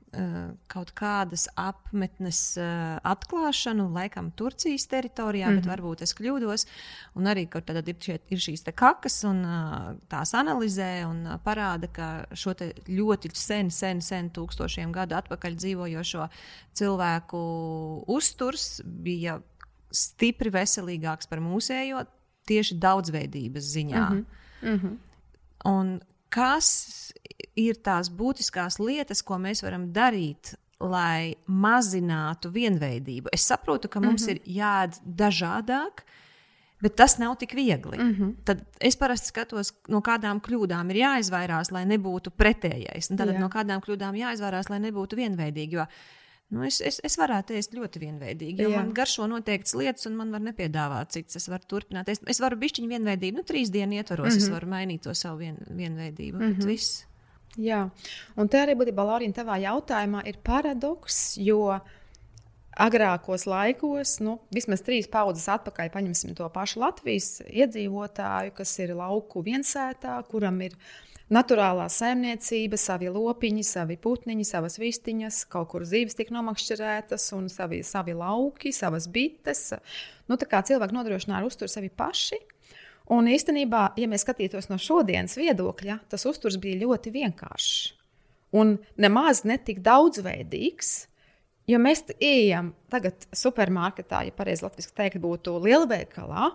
kaut 0.70 0.92
kādas 0.96 1.46
apmetnes 1.58 2.40
eh, 2.60 2.98
atklāšanu, 3.06 3.86
laikam 3.94 4.30
Turcijas 4.36 4.86
teritorijā, 4.90 5.48
mm 5.48 5.52
-hmm. 5.52 5.56
bet 5.56 5.64
mhm. 5.64 5.72
varbūt 5.72 6.02
es 6.02 6.14
kļūdos. 6.14 6.66
Un 7.14 7.24
arī 7.24 7.48
tad 7.48 7.88
ir, 7.88 7.96
šie, 8.00 8.18
ir 8.30 8.38
šīs 8.38 8.64
kakas, 8.74 9.24
un 9.24 9.44
eh, 9.44 9.96
tās 10.08 10.34
analizē 10.34 11.06
un 11.06 11.38
parāda, 11.44 11.88
ka 11.92 12.26
šo 12.32 12.54
ļoti 12.88 13.30
sen, 13.34 13.70
sen, 13.70 14.00
sen, 14.00 14.30
tūkstošiem 14.30 14.92
gadu 14.92 15.14
atpakaļ 15.14 15.54
dzīvojošo 15.56 16.28
cilvēku 16.72 17.38
uzturs 18.06 18.82
bija 18.84 19.40
stipri 19.90 20.50
veselīgāks 20.50 21.28
par 21.28 21.38
mūsējo 21.40 22.04
tieši 22.46 22.74
daudzveidības 22.74 23.64
ziņā. 23.64 24.10
Mm 24.10 24.26
-hmm. 24.62 24.70
Mm 24.70 24.80
-hmm. 24.80 24.96
Un 25.64 26.00
kas 26.34 26.68
ir 27.58 27.78
tās 27.84 28.10
būtiskās 28.10 28.80
lietas, 28.82 29.22
ko 29.22 29.38
mēs 29.42 29.62
varam 29.64 29.88
darīt, 29.94 30.56
lai 30.82 31.36
mazinātu 31.46 32.50
vienveidību. 32.52 33.30
Es 33.32 33.46
saprotu, 33.48 33.88
ka 33.88 34.02
mums 34.02 34.26
mm 34.26 34.28
-hmm. 34.28 34.40
ir 34.44 34.56
jāēd 34.58 35.00
dažādāk. 35.22 36.04
Bet 36.82 36.96
tas 36.96 37.18
nav 37.18 37.36
tik 37.40 37.54
viegli. 37.54 37.98
Mm 37.98 38.14
-hmm. 38.14 38.34
Tad 38.44 38.64
es 38.80 38.96
parasti 38.96 39.26
skatos, 39.26 39.72
no 39.88 40.00
kādām 40.00 40.40
kļūdām 40.40 40.90
ir 40.90 40.96
jāizvairās, 40.96 41.70
lai 41.70 41.84
nebūtu 41.84 42.30
pretējais. 42.30 43.16
Tad 43.16 43.38
no 43.38 43.48
kādām 43.48 43.80
kļūdām 43.80 44.14
jāizvairās, 44.14 44.68
lai 44.68 44.78
nebūtu 44.78 45.16
vienveidīgi. 45.16 45.72
Jo 45.72 45.86
Nu, 46.52 46.62
es, 46.66 46.80
es, 46.84 47.00
es 47.06 47.16
varētu 47.18 47.56
ēst 47.58 47.72
ļoti 47.74 48.02
vienveidīgi, 48.02 48.62
jo 48.62 48.70
Jā. 48.70 48.82
man 48.82 48.92
garšo 48.94 49.26
noteiktas 49.30 49.74
lietas, 49.78 50.04
un 50.10 50.18
man 50.18 50.30
var 50.34 50.42
nepiedāvāt 50.44 51.16
citas. 51.16 51.40
Es 51.40 51.48
varu 51.50 51.66
turpināt. 51.70 52.10
Es, 52.12 52.20
es 52.30 52.40
varu 52.42 52.58
bišķiņu 52.60 52.92
vienveidību, 52.92 53.40
nu, 53.40 53.46
trīs 53.48 53.72
dienu 53.74 53.96
ietvaros, 53.98 54.28
mm 54.28 54.38
-hmm. 54.38 54.44
es 54.44 54.52
varu 54.52 54.70
mainīt 54.70 55.02
to 55.02 55.14
savu 55.14 55.38
vien, 55.38 55.58
vienveidību. 55.70 56.38
Mm 56.38 56.54
-hmm. 56.54 57.04
Jā, 57.56 57.88
un 58.36 58.48
te 58.48 58.58
arī 58.58 58.74
būtībā, 58.74 59.04
Lorija, 59.06 59.32
tavā 59.32 59.60
jautājumā 59.62 60.24
ir 60.26 60.38
paradoks, 60.42 61.36
jo 61.38 61.78
agrākos 62.76 63.46
laikos, 63.46 64.18
nu, 64.20 64.38
vismaz 64.50 64.82
trīs 64.82 65.06
paudzes 65.10 65.46
atpakaļ, 65.48 65.90
paņemsim 65.94 66.34
to 66.34 66.48
pašu 66.48 66.80
Latvijas 66.80 67.42
iedzīvotāju, 67.46 68.54
kas 68.54 68.78
ir 68.78 68.94
lauku 68.98 69.42
viensētā, 69.42 70.22
kuram 70.30 70.60
ir 70.60 70.72
ielikās 70.72 71.13
Naturālā 71.32 71.86
saimniecība, 71.88 72.76
savi 72.76 73.08
lopiņi, 73.08 73.62
savi 73.64 73.96
putniņi, 73.96 74.44
savas 74.44 74.76
vistiņas, 74.80 75.44
kaut 75.48 75.70
kur 75.72 75.86
zīves 75.88 76.18
tika 76.18 76.34
nomakšķerētas, 76.36 77.30
un 77.36 77.48
savi, 77.48 77.80
savi 77.86 78.12
lauki, 78.18 78.74
savas 78.76 79.08
bites. 79.08 79.70
Nu, 80.28 80.36
tā 80.36 80.48
kā 80.50 80.60
cilvēki 80.68 80.98
nodrošināja 80.98 81.48
uzturu 81.48 81.72
sevi 81.72 81.88
paši. 81.88 82.42
Un 83.14 83.28
īstenībā, 83.32 83.90
ja 84.00 84.08
mēs 84.08 84.24
skatītos 84.24 84.68
no 84.68 84.76
šodienas 84.80 85.36
viedokļa, 85.40 86.02
tas 86.12 86.24
uzturs 86.28 86.60
bija 86.60 86.84
ļoti 86.84 87.12
vienkāršs 87.12 87.76
un 88.54 88.76
nemaz 89.00 89.42
netik 89.48 89.82
daudzveidīgs. 89.84 90.94
Jo 91.64 91.78
mēs 91.80 92.04
ejam 92.20 92.74
tagad 92.92 93.24
supermarketā, 93.32 94.20
ja 94.26 94.34
pareizi 94.36 94.66
latviešu 94.66 94.92
teikt, 94.98 95.20
būtu 95.22 95.56
lielveikalā, 95.64 96.50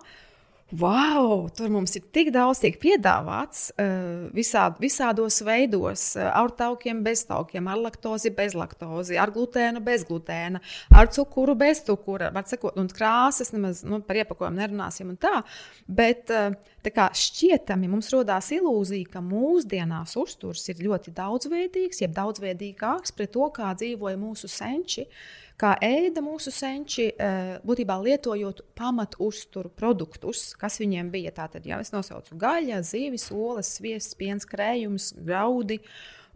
Wow, 0.70 1.48
tur 1.50 1.66
mums 1.66 1.96
ir 1.98 2.04
tik 2.14 2.28
daudz, 2.30 2.60
tiek 2.62 2.76
piedāvāts 2.78 3.72
uh, 3.74 4.28
visād, 4.30 4.76
visādos 4.78 5.40
veidos, 5.42 6.04
uh, 6.14 6.28
ar 6.30 6.52
taukiem, 6.54 7.00
bez 7.02 7.24
taukiem, 7.26 7.66
ar 7.66 7.80
laktozi, 7.80 8.30
bez 8.36 8.54
laktozi, 8.54 9.16
ar 9.18 9.32
glutēnu, 9.34 9.82
bez 9.82 10.04
glutēna, 10.06 10.60
ar 10.94 11.10
cukuru, 11.10 11.56
bez 11.58 11.82
cukura. 11.88 12.30
Sakot, 12.46 12.78
un 12.78 12.86
krāsas 12.86 13.50
nemaz 13.50 13.82
nu, 13.82 13.98
par 14.06 14.22
iepakojumu 14.22 14.62
nerunāsim. 14.62 15.10
Tā, 15.18 15.42
bet 15.90 16.30
uh, 16.30 16.54
tā 16.86 17.10
šķietami 17.18 17.90
mums 17.90 18.12
radās 18.14 18.52
ilūzija, 18.54 19.10
ka 19.10 19.26
mūsdienās 19.26 20.14
uzturs 20.22 20.70
ir 20.70 20.86
ļoti 20.86 21.18
daudzveidīgs, 21.18 22.04
jeb 22.06 22.14
daudzveidīgāks 22.14 23.18
pret 23.18 23.34
to, 23.34 23.50
kā 23.58 23.74
dzīvoja 23.74 24.22
mūsu 24.22 24.46
senči. 24.46 25.08
Uh, 25.10 25.49
kā 25.60 25.74
ēda 25.84 26.22
mūsu 26.24 26.52
senči, 26.54 27.10
eh, 27.12 27.58
būtībā 27.66 27.96
lietojot 28.04 28.62
pamatu 28.78 29.26
uzturu 29.28 29.70
produktus, 29.70 30.54
kas 30.58 30.78
viņiem 30.80 31.10
bija. 31.12 31.32
Tātad, 31.36 31.66
ja 31.66 31.80
es 31.80 31.92
nosaucu 31.92 32.38
gaļa, 32.40 32.80
zīves, 32.86 33.28
olas, 33.34 33.74
sviests, 33.78 34.16
piens, 34.16 34.46
krējums, 34.48 35.12
graudi. 35.24 35.80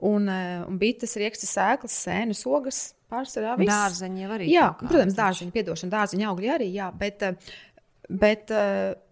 Un, 0.04 0.28
eh, 0.28 0.64
un 0.66 0.78
bites, 0.78 1.14
rīksti, 1.16 1.48
sēklas, 1.48 1.94
sēnes, 2.06 2.44
ogas 2.46 2.94
pārsvarā. 3.10 3.56
Viss. 3.58 3.70
Dārzeņi 3.70 4.24
jau 4.24 4.30
arī. 4.36 4.48
Jā, 4.50 4.68
protams, 4.78 5.14
dārzeņi, 5.14 5.54
piedošana, 5.54 5.94
dārzeņi 5.94 6.28
augļi 6.28 6.50
arī, 6.58 6.68
jā, 6.74 6.90
bet, 6.98 7.22
eh, 7.22 7.34
bet 8.10 8.50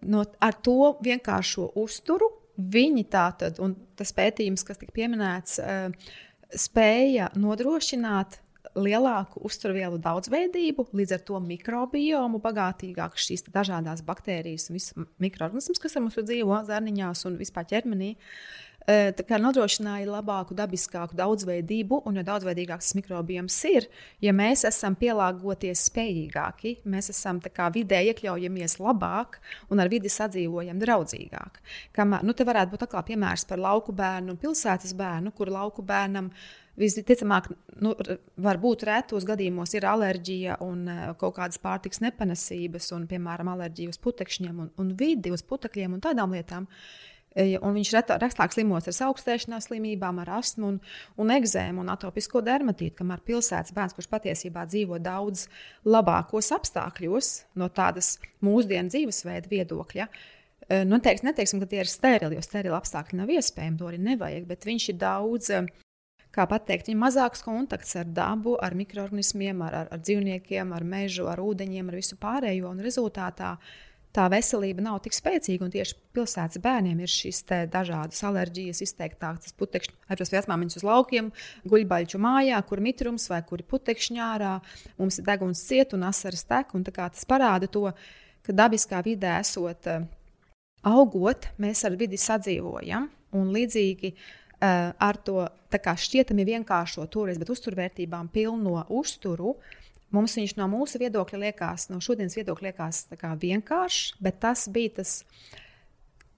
no, 0.01 0.25
ar 0.39 0.53
to 0.61 0.97
vienkāršo 1.01 1.73
uzturu 1.75 2.29
viņi 2.59 3.07
tātad, 3.09 3.59
un 3.59 3.75
tas 3.95 4.11
pētījums, 4.13 4.63
kas 4.63 4.77
tika 4.77 4.93
pieminēts, 4.93 5.57
spēja 6.53 7.33
nodrošināt 7.33 8.42
lielāku 8.77 9.43
uzturvielu 9.45 9.99
daudzveidību, 10.01 10.87
līdz 10.95 11.17
ar 11.17 11.23
to 11.27 11.39
mikrobiomu, 11.43 12.41
bagātīgākas 12.43 13.27
šīs 13.27 13.47
dažādas 13.53 14.03
baktērijas 14.07 14.69
un 14.69 14.79
visas 14.79 15.07
mikroorganismas, 15.21 15.81
kas 15.81 15.97
ar 15.97 16.05
mums 16.05 16.19
dzīvo 16.19 16.63
zārniņās 16.69 17.25
un 17.29 17.39
vispār 17.41 17.67
ķermenī. 17.69 18.13
E, 18.83 19.13
tā 19.15 19.23
kā 19.23 19.37
nodrošināja 19.39 20.09
labāku, 20.09 20.55
dabiskāku 20.57 21.15
daudzveidību, 21.15 22.01
un 22.07 22.17
jo 22.19 22.23
daudzveidīgāks 22.27 22.91
mikrobioms 22.97 23.59
ir, 23.69 23.87
ja 24.23 24.33
mēs 24.35 24.65
esam 24.67 24.97
pielāgoties 24.99 25.85
spējīgāki, 25.87 26.75
mēs 26.83 27.13
esam 27.13 27.39
vidē 27.75 28.01
iekļaujamies 28.09 28.79
labāk 28.83 29.39
un 29.71 29.79
ar 29.79 29.91
vidi 29.91 30.11
sadzīvojam 30.11 30.81
draudzīgāk. 30.83 31.61
Kamēr, 31.95 32.27
nu, 32.27 32.35
te 32.35 32.47
varētu 32.47 32.75
būt 32.75 32.89
piemērs 33.07 33.47
par 33.47 33.63
lauku 33.63 33.95
bērnu 33.95 34.35
un 34.35 34.41
pilsētas 34.41 34.97
bērnu, 34.99 35.31
kur 35.31 35.51
lauku 35.53 35.85
bērnam 35.85 36.33
ir 36.33 36.62
Visticamāk, 36.79 37.51
nu, 37.85 37.91
varbūt 38.41 38.87
retos 38.89 39.27
gadījumos 39.29 39.75
ir 39.77 39.85
alerģija 39.85 40.57
un 40.65 40.87
uh, 40.89 41.01
kaut 41.21 41.35
kādas 41.37 41.61
pārtiks 41.61 42.01
nepanesības, 42.01 42.89
un, 42.97 43.05
piemēram, 43.09 43.51
alerģija 43.53 43.93
uz 43.93 43.99
putekšņiem 44.01 44.61
un, 44.63 44.71
un 44.81 44.93
vidi, 44.97 45.29
uz 45.33 45.45
putekļiem 45.45 45.93
un 45.93 46.01
tādām 46.01 46.33
lietām. 46.33 46.69
Un 47.33 47.73
viņš 47.73 47.89
retāk 47.95 48.53
slimos 48.53 48.85
ar 48.85 49.07
augstēšanās 49.07 49.65
slimībām, 49.65 50.19
ar 50.21 50.35
astmu 50.37 50.67
un, 50.69 50.75
un 51.17 51.31
egzēmu 51.33 51.81
un 51.81 51.89
atopisko 51.89 52.43
dermatītu, 52.45 52.99
kamēr 52.99 53.23
pilsētas 53.25 53.73
bērns, 53.73 53.95
kurš 53.97 54.09
patiesībā 54.11 54.67
dzīvo 54.69 54.99
daudz 55.01 55.47
labākos 55.81 56.51
apstākļos 56.53 57.31
no 57.57 57.71
tādas 57.73 58.19
mūsdienu 58.45 58.93
dzīvesveida 58.93 59.49
viedokļa. 59.49 60.07
Nu, 60.85 61.01
teiks, 61.03 61.25
neteiksim, 61.25 61.63
ka 61.63 61.71
tie 61.71 61.81
ir 61.81 61.89
sterili, 61.89 62.37
jo 62.37 62.45
sterili 62.45 62.77
apstākļi 62.77 63.17
nav 63.19 63.33
iespējami, 63.33 63.79
to 63.81 63.89
arī 63.89 64.03
nevajag, 64.11 64.45
bet 64.53 64.69
viņš 64.69 64.85
ir 64.93 65.01
daudz, 65.01 65.49
kā 66.33 66.45
pateikt, 66.49 66.89
viņa 66.89 66.99
mazāks 66.99 67.43
kontakts 67.45 67.95
ar 67.99 68.09
dabu, 68.09 68.57
ar 68.61 68.75
mikroorganismiem, 68.77 69.61
ar, 69.65 69.79
ar, 69.83 69.89
ar 69.93 70.03
dzīvniekiem, 70.03 70.73
ar 70.75 70.85
mežu, 70.87 71.27
ar 71.31 71.41
ūdeņiem, 71.43 71.89
ar 71.89 71.99
visu 71.99 72.17
pārējo. 72.21 72.71
Un 72.73 72.81
rezultātā 72.83 73.55
tā 74.13 74.25
veselība 74.29 74.83
nav 74.85 74.99
tik 75.05 75.15
spēcīga. 75.17 75.69
Tieši 75.73 75.97
pilsētas 76.15 76.61
bērniem 76.63 77.01
ir 77.01 77.11
šīs 77.11 77.43
dažādas 77.73 78.21
alerģijas, 78.29 78.83
izteiktākas. 78.85 79.47
Tas 79.47 79.57
putekšņi, 79.57 79.95
aizprast 80.09 80.35
vecmāmiņas 80.37 80.79
uz 80.81 80.87
laukiem, 80.87 81.31
guļbaļķu 81.69 82.21
mājā, 82.21 82.59
kur 82.69 82.81
mitrums 82.85 83.29
vai 83.31 83.41
kur 83.47 83.63
ir 83.63 83.69
putekšņi 83.69 84.21
ārā. 84.25 84.57
Mums 85.01 85.19
ir 85.19 85.29
deguns 85.29 85.63
ciet 85.65 85.95
un 85.97 86.05
asaras 86.09 86.45
tek. 86.49 86.75
Un 86.77 86.85
tas 86.85 87.25
parāda 87.29 87.69
to, 87.69 87.89
ka 88.45 88.55
dabiskā 88.57 89.01
vidē 89.05 89.39
esot 89.39 89.89
uh, 89.89 90.05
augot, 90.83 91.49
mēs 91.61 91.85
ar 91.87 91.97
vidi 91.99 92.19
sadzīvojam. 92.21 93.09
Un 93.33 93.49
līdzīgi 93.49 94.13
ar 94.63 95.17
to 95.27 95.47
šķietami 95.73 96.45
vienkāršo 96.47 97.07
toreiz, 97.11 97.39
bet 97.41 97.51
uzturvērtībām 97.51 98.29
pilno 98.31 98.85
uzturu, 98.93 99.57
Mums 100.13 100.35
viņš 100.37 100.57
no 100.59 100.67
mūsu 100.69 101.01
viedokļa 101.01 101.39
liekas, 101.47 101.87
no 101.89 101.97
šodienas 102.03 102.37
viedokļa 102.37 102.69
liekas 102.69 103.05
vienkāršs, 103.41 104.19
bet 104.21 104.37
tas 104.43 104.67
bija 104.69 104.99
tas, 104.99 105.13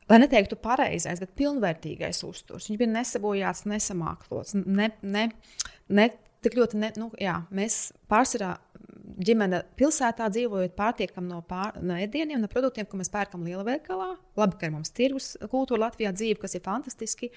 lai 0.07 0.21
neteiktu 0.21 0.55
pareizais, 0.63 1.19
bet 1.19 1.35
pilnvērtīgais 1.35 2.23
uzturs. 2.23 2.69
Viņš 2.69 2.79
bija 2.79 2.93
nesabojāts, 2.93 3.65
nesamāklots, 3.67 4.55
ne, 4.63 4.93
ne, 5.03 5.25
ne 5.91 6.07
tik 6.45 6.55
ļoti, 6.55 6.79
ne, 6.79 6.93
nu, 7.01 7.09
jā, 7.19 7.41
mēs 7.51 7.89
pārsvarā 8.11 8.53
ģimene 9.25 9.61
pilsētā 9.79 10.27
dzīvojot, 10.31 10.75
pārtiekam 10.77 11.27
no, 11.27 11.41
pār, 11.45 11.75
no 11.83 11.97
ēdieniem, 11.99 12.39
no 12.41 12.49
produktiem, 12.51 12.88
ko 12.88 12.99
mēs 12.99 13.11
pērkam 13.11 13.43
lielveikalā. 13.47 14.13
Labi, 14.39 14.59
ka 14.59 14.69
ir 14.69 14.75
mums 14.75 14.91
tirgus 14.95 15.33
kultūra 15.51 15.88
Latvijā 15.88 16.13
dzīve, 16.15 16.39
kas 16.41 16.55
ir 16.55 16.63
fantastiski. 16.65 17.31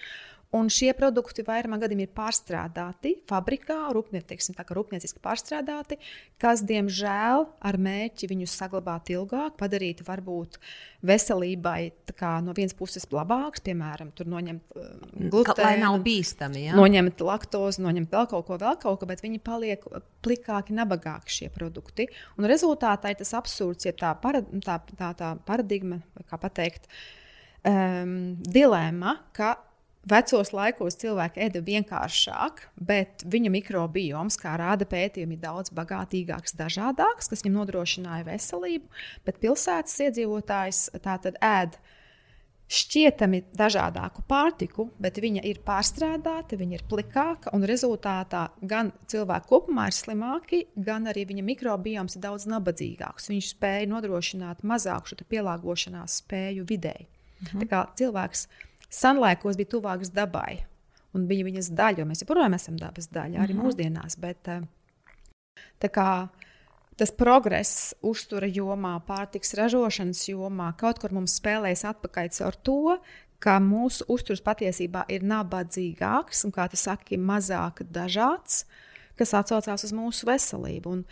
Un 0.56 0.70
šie 0.72 0.94
produkti 0.96 1.42
vairumā 1.44 1.76
gadījumā 1.82 2.06
ir 2.06 2.12
pārstrādāti 2.16 3.10
fabrikā, 3.28 3.76
rūpnie, 3.92 4.22
teiksim, 4.24 4.54
tā, 4.56 4.64
rūpnieciski 4.72 5.20
pārstrādāti, 5.20 5.98
kas, 6.40 6.62
diemžēl, 6.64 7.44
ar 7.68 7.78
mērķi 7.84 8.30
viņus 8.30 8.54
saglabāt 8.56 9.12
ilgāk, 9.12 9.58
padarīt 9.60 10.00
varbūt 10.06 10.56
veselībai 11.04 11.90
kā, 12.16 12.38
no 12.46 12.56
vienas 12.56 12.72
puses 12.78 13.04
labāks, 13.12 13.60
piemēram, 13.68 14.14
noņemt 14.24 14.72
uh, 14.72 14.88
glutēnu, 15.28 15.66
lai 15.66 15.74
nav 15.84 15.98
bīstami. 16.08 16.64
Ja? 16.70 16.80
Noņemt 16.80 17.20
laktozi, 17.28 17.84
noņemt 17.84 18.16
vēl 18.16 18.32
kaut 18.32 18.48
ko, 18.48 18.60
vēl 18.64 18.80
kaut 18.80 19.02
ko, 19.02 19.12
bet 19.12 19.20
viņi 19.26 19.44
paliek 19.44 19.84
plikāki, 20.24 20.72
nabagāki 20.80 21.42
šie 21.42 21.52
produkti. 21.52 22.08
Un 22.40 22.48
rezultātā 22.48 23.12
ir 23.12 23.20
tas 23.20 23.36
absurds, 23.36 23.84
ja 23.84 23.92
tā, 23.92 24.16
para, 24.24 24.40
tā, 24.64 24.80
tā, 24.96 25.12
tā 25.12 25.36
paradigma, 25.44 26.00
kā 26.24 26.40
pateikt, 26.40 26.88
um, 27.68 28.38
dilemma, 28.48 29.18
ka 29.36 29.58
Vecos 30.08 30.52
laikos 30.54 30.96
cilvēki 31.00 31.42
ēda 31.48 31.60
vienkāršāk, 31.64 32.62
bet 32.80 33.24
viņa 33.28 33.52
mikrobioms, 33.52 34.38
kā 34.40 34.54
rāda 34.60 34.86
pētījumi, 34.88 35.36
ir 35.36 35.42
daudz 35.42 35.72
bagātīgāks, 35.74 36.56
dažādāks, 36.56 37.28
kas 37.28 37.44
viņam 37.44 37.60
nodrošināja 37.60 38.26
veselību. 38.28 38.88
Bet 39.26 39.40
pilsētas 39.42 39.98
iedzīvotājs 40.06 40.84
tātad 41.04 41.36
ēd 41.44 41.76
šķietami 42.68 43.42
dažādāku 43.56 44.22
pārtiku, 44.28 44.88
bet 45.00 45.18
viņa 45.20 45.42
ir 45.48 45.60
pārstrādāta, 45.64 46.56
viņa 46.60 46.78
ir 46.78 46.84
plikāka, 46.88 47.52
un 47.56 47.64
rezultātā 47.68 48.48
gan 48.60 48.92
cilvēki 49.08 49.48
kopumā 49.48 49.88
ir 49.88 49.96
slimāki, 49.96 50.62
gan 50.76 51.08
arī 51.08 51.24
viņa 51.30 51.44
mikrobioms 51.48 52.18
ir 52.18 52.24
daudz 52.26 52.48
nabadzīgāks. 52.52 53.30
Viņš 53.32 53.52
spēja 53.56 53.88
nodrošināt 53.92 54.64
mazāku 54.68 55.16
pielāgošanās 55.28 56.20
spēju 56.22 56.68
videi. 56.68 57.08
Mhm. 57.38 57.62
Tā 57.62 57.68
kā 57.70 57.84
cilvēks 57.98 58.48
senlaikos 58.88 59.56
bija 59.56 59.74
tuvāks 59.76 60.12
dabai 60.14 60.64
un 61.16 61.26
bija 61.28 61.46
viņas 61.46 61.70
daļa, 61.76 62.02
jo 62.02 62.08
mēs 62.08 62.24
joprojām 62.24 62.56
esam 62.56 62.76
dabas 62.80 63.08
daļa 63.12 63.42
arī 63.42 63.54
mm 63.54 63.60
-hmm. 63.60 63.64
mūsdienās. 63.64 64.18
Bet, 64.20 64.48
eh, 64.48 65.88
kā, 65.88 66.28
tas 66.96 67.10
progress 67.10 67.94
uztura 68.02 68.46
jomā, 68.46 68.98
pārtiks 69.06 69.54
ražošanas 69.54 70.28
jomā 70.28 70.72
kaut 70.76 70.98
kur 70.98 71.12
mums 71.12 71.40
spēlēs 71.40 71.84
atpakaļ 71.84 72.42
ar 72.46 72.56
to, 72.56 72.98
ka 73.38 73.58
mūsu 73.62 74.04
uzturs 74.08 74.42
patiesībā 74.42 75.04
ir 75.08 75.22
nabadzīgāks 75.22 76.44
un, 76.44 76.52
kā 76.52 76.68
tu 76.68 76.76
saki, 76.76 77.16
mazāk 77.16 77.84
dažāds, 77.90 78.64
kas 79.16 79.34
atcaucās 79.34 79.84
uz 79.84 79.92
mūsu 79.92 80.26
veselību. 80.26 80.90
Un, 80.90 81.04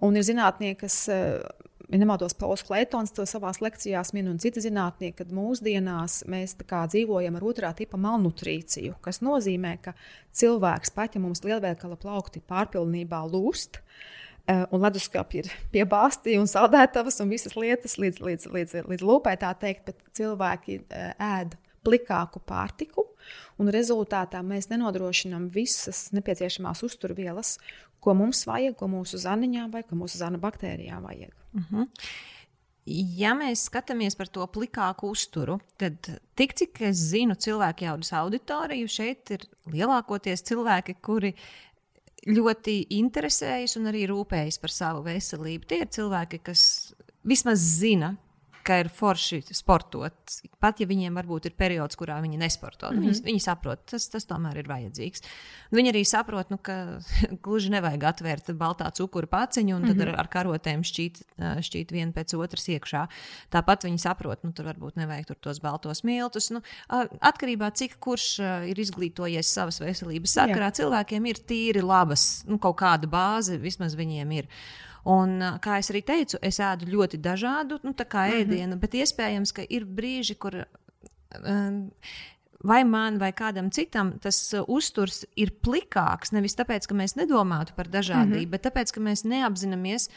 un 0.00 0.16
ir 0.16 0.22
zinātnieki, 0.22 0.80
kas 0.80 1.08
eh, 1.08 1.40
ja 1.88 1.98
nemaldos, 2.00 2.34
Pauls 2.34 2.64
Kleitons 2.66 3.14
to 3.14 3.26
savā 3.28 3.52
lekcijā 3.62 4.02
min 4.16 4.30
un 4.32 4.40
citi 4.42 4.62
zinātnieki, 4.64 5.16
ka 5.20 5.36
mūsdienās 5.36 6.24
mēs 6.30 6.56
dzīvojam 6.58 7.38
ar 7.38 7.46
otrā 7.46 7.72
tipa 7.76 7.98
malnutrīciju, 8.00 8.98
kas 9.00 9.22
nozīmē, 9.22 9.76
ka 9.82 9.94
cilvēks 10.36 10.94
paņem 10.96 11.26
mums 11.26 11.44
lielveikala 11.46 11.96
plaukti 11.96 12.42
pārpilnībā 12.42 13.22
lūst. 13.30 13.82
Eh, 14.46 14.62
un 14.70 14.78
leduskapī 14.78 15.40
ir 15.42 15.48
piebāzti 15.74 16.36
un 16.38 16.46
saldētavas 16.46 17.18
un 17.18 17.32
visas 17.34 17.56
lietas 17.58 17.96
līdz, 17.98 18.20
līdz, 18.22 18.44
līdz, 18.54 18.74
līdz 18.86 19.02
lūpai, 19.02 19.32
tā 19.42 19.50
teikt, 19.58 19.88
bet 19.88 20.04
cilvēki 20.14 20.84
eh, 20.86 21.14
ēd 21.18 21.56
plikāku 21.86 22.42
pārtiku, 22.46 23.04
un 23.58 23.70
rezultātā 23.74 24.42
mēs 24.46 24.68
nenodrošinām 24.70 25.48
visas 25.54 26.06
nepieciešamās 26.14 26.82
uzturvielas, 26.86 27.56
ko 28.00 28.14
mums 28.14 28.44
vajag, 28.46 28.76
ko 28.78 28.88
mūsu 28.90 29.20
zaniņām 29.22 29.70
vai 29.74 29.82
mūsu 29.90 30.20
zana 30.22 30.40
baktērijām 30.42 31.02
vajag. 31.02 31.34
Uh 31.52 31.60
mhm. 31.60 31.82
-huh. 31.82 31.86
Ja 32.86 33.32
mēs 33.34 33.64
skatāmies 33.66 34.14
par 34.14 34.28
to 34.28 34.46
plikāku 34.46 35.08
uzturu, 35.10 35.58
tad, 35.76 36.06
tik 36.38 36.54
cik 36.54 36.80
es 36.86 36.96
zinu, 36.96 37.34
cilvēku 37.34 37.82
jaudas 37.82 38.12
auditoriju 38.12 38.88
šeit 38.88 39.30
ir 39.30 39.46
lielākoties 39.66 40.44
cilvēki, 40.46 40.94
kuri 41.02 41.34
ļoti 42.26 42.86
interesējas 42.90 43.76
un 43.80 43.90
arī 43.90 44.06
rūpējas 44.06 44.60
par 44.62 44.70
savu 44.70 45.02
veselību. 45.02 45.66
Tie 45.66 45.80
ir 45.82 45.90
cilvēki, 45.90 46.38
kas 46.46 46.94
vismaz 47.26 47.58
zina, 47.58 48.14
ka 48.66 48.80
ir 48.82 48.90
forši 48.92 49.40
sportot. 49.54 50.36
Pat 50.62 50.80
ja 50.82 50.86
viņiem 50.88 51.14
varbūt 51.16 51.48
ir 51.50 51.54
periods, 51.58 51.98
kurā 51.98 52.18
viņi 52.24 52.40
nesporto, 52.40 52.90
mm 52.90 52.98
-hmm. 52.98 53.06
viņi, 53.06 53.24
viņi 53.28 53.42
saprot, 53.44 53.84
tas, 53.92 54.08
tas 54.12 54.26
tomēr 54.26 54.58
ir 54.62 54.70
vajadzīgs. 54.70 55.22
Viņi 55.76 55.92
arī 55.92 56.02
saprot, 56.06 56.50
nu, 56.50 56.58
ka 56.58 56.98
gluži 57.44 57.70
nevajag 57.74 58.08
atvērt 58.10 58.50
baltā 58.58 58.90
cukuru 58.94 59.30
paciņu 59.30 59.76
un 59.76 59.86
tad 59.86 59.96
mm 59.96 60.02
-hmm. 60.02 60.12
ar, 60.14 60.20
ar 60.20 60.28
karotēm 60.28 60.82
šķīt, 60.82 61.22
šķīt 61.38 61.92
vienu 61.92 62.12
pēc 62.12 62.34
otras 62.38 62.68
iekšā. 62.68 63.06
Tāpat 63.50 63.84
viņi 63.88 63.98
saprot, 63.98 64.44
nu, 64.44 64.52
tur 64.52 64.66
varbūt 64.66 64.96
nevajag 64.96 65.26
tur 65.26 65.36
tos 65.40 65.60
baltos 65.60 66.02
miltus. 66.04 66.50
Nu, 66.50 66.62
atkarībā 67.20 67.70
no 67.70 67.70
cik 67.70 67.98
kurš 68.00 68.38
ir 68.70 68.78
izglītojies 68.78 69.52
savas 69.52 69.80
veselības 69.80 70.36
sakarā, 70.38 70.70
Jā. 70.70 70.78
cilvēkiem 70.82 71.26
ir 71.26 71.40
tīri 71.46 71.82
labas, 71.82 72.44
nu, 72.46 72.58
kaut 72.58 72.78
kāda 72.80 73.06
bāze 73.10 73.58
vismaz 73.58 73.96
viņiem 73.98 74.32
ir. 74.32 74.50
Un, 75.06 75.38
kā 75.62 75.78
jau 75.78 76.00
teicu, 76.02 76.38
es 76.42 76.56
ēdu 76.58 76.88
ļoti 76.90 77.20
dažādu 77.22 77.78
nu, 77.86 77.92
ēdienu, 77.94 78.46
mm 78.66 78.72
-hmm. 78.72 78.80
bet 78.80 78.94
iespējams, 78.94 79.52
ka 79.52 79.62
ir 79.68 79.84
brīži, 79.84 80.34
kur. 80.34 80.64
Um, 81.42 81.92
vai 82.64 82.84
man 82.84 83.18
vai 83.18 83.32
kādam 83.32 83.70
citam 83.70 84.18
tas 84.18 84.54
uzturs 84.66 85.24
ir 85.36 85.52
plikāks. 85.62 86.32
Nevis 86.32 86.56
tāpēc, 86.56 86.88
ka 86.88 86.94
mēs 86.94 87.14
nedomātu 87.16 87.74
par 87.76 87.86
dažādību, 87.86 88.26
mm 88.26 88.44
-hmm. 88.44 88.50
bet 88.50 88.66
tāpēc, 88.66 88.92
ka 88.92 89.00
mēs 89.00 89.24
neapzināmies, 89.24 90.08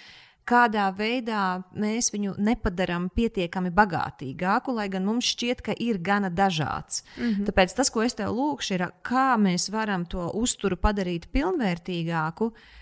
kādā 0.45 0.95
veidā 0.97 1.63
mēs 1.75 2.12
viņu 2.13 2.34
nepadarām 2.38 3.10
pietiekami 3.10 3.69
bagātīgāku, 3.69 4.73
lai 4.73 4.89
gan 4.89 5.06
mums 5.06 5.25
šķiet, 5.25 5.62
ka 5.62 5.73
ir 5.78 5.97
gana 5.97 6.30
dažāds. 6.30 7.04
Mm 7.17 7.23
-hmm. 7.23 7.45
Tāpēc 7.45 7.75
tas, 7.75 7.89
ko 7.89 8.02
es 8.02 8.13
tev 8.13 8.30
lūkšu, 8.30 8.73
ir, 8.73 8.91
kā 9.04 9.38
mēs 9.38 9.71
varam 9.71 10.06
to 10.06 10.32
uzturu 10.34 10.75
padarīt 10.75 11.28
pilnvērtīgāku. 11.32 12.45
Uh, 12.45 12.79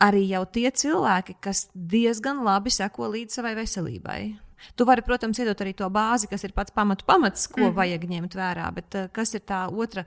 arī 0.00 0.24
jau 0.30 0.44
tie 0.48 0.70
cilvēki, 0.70 1.36
kas 1.44 1.66
diezgan 1.74 2.42
labi 2.46 2.72
seko 2.72 3.10
līdzi 3.12 3.40
savai 3.40 3.54
veselībai. 3.58 4.20
Tu 4.76 4.86
vari, 4.88 5.04
protams, 5.06 5.38
iedot 5.40 5.60
arī 5.64 5.74
to 5.76 5.88
bāzi, 5.92 6.28
kas 6.30 6.44
ir 6.44 6.54
pats 6.56 6.74
pamatu 6.74 7.04
pamats, 7.08 7.46
ko 7.48 7.60
mm 7.60 7.66
-hmm. 7.66 7.76
vajag 7.76 8.04
ņemt 8.10 8.34
vērā. 8.36 8.70
Bet 8.74 8.94
uh, 8.94 9.08
kas 9.12 9.34
ir 9.34 9.40
tā 9.40 9.60
otra, 9.72 10.04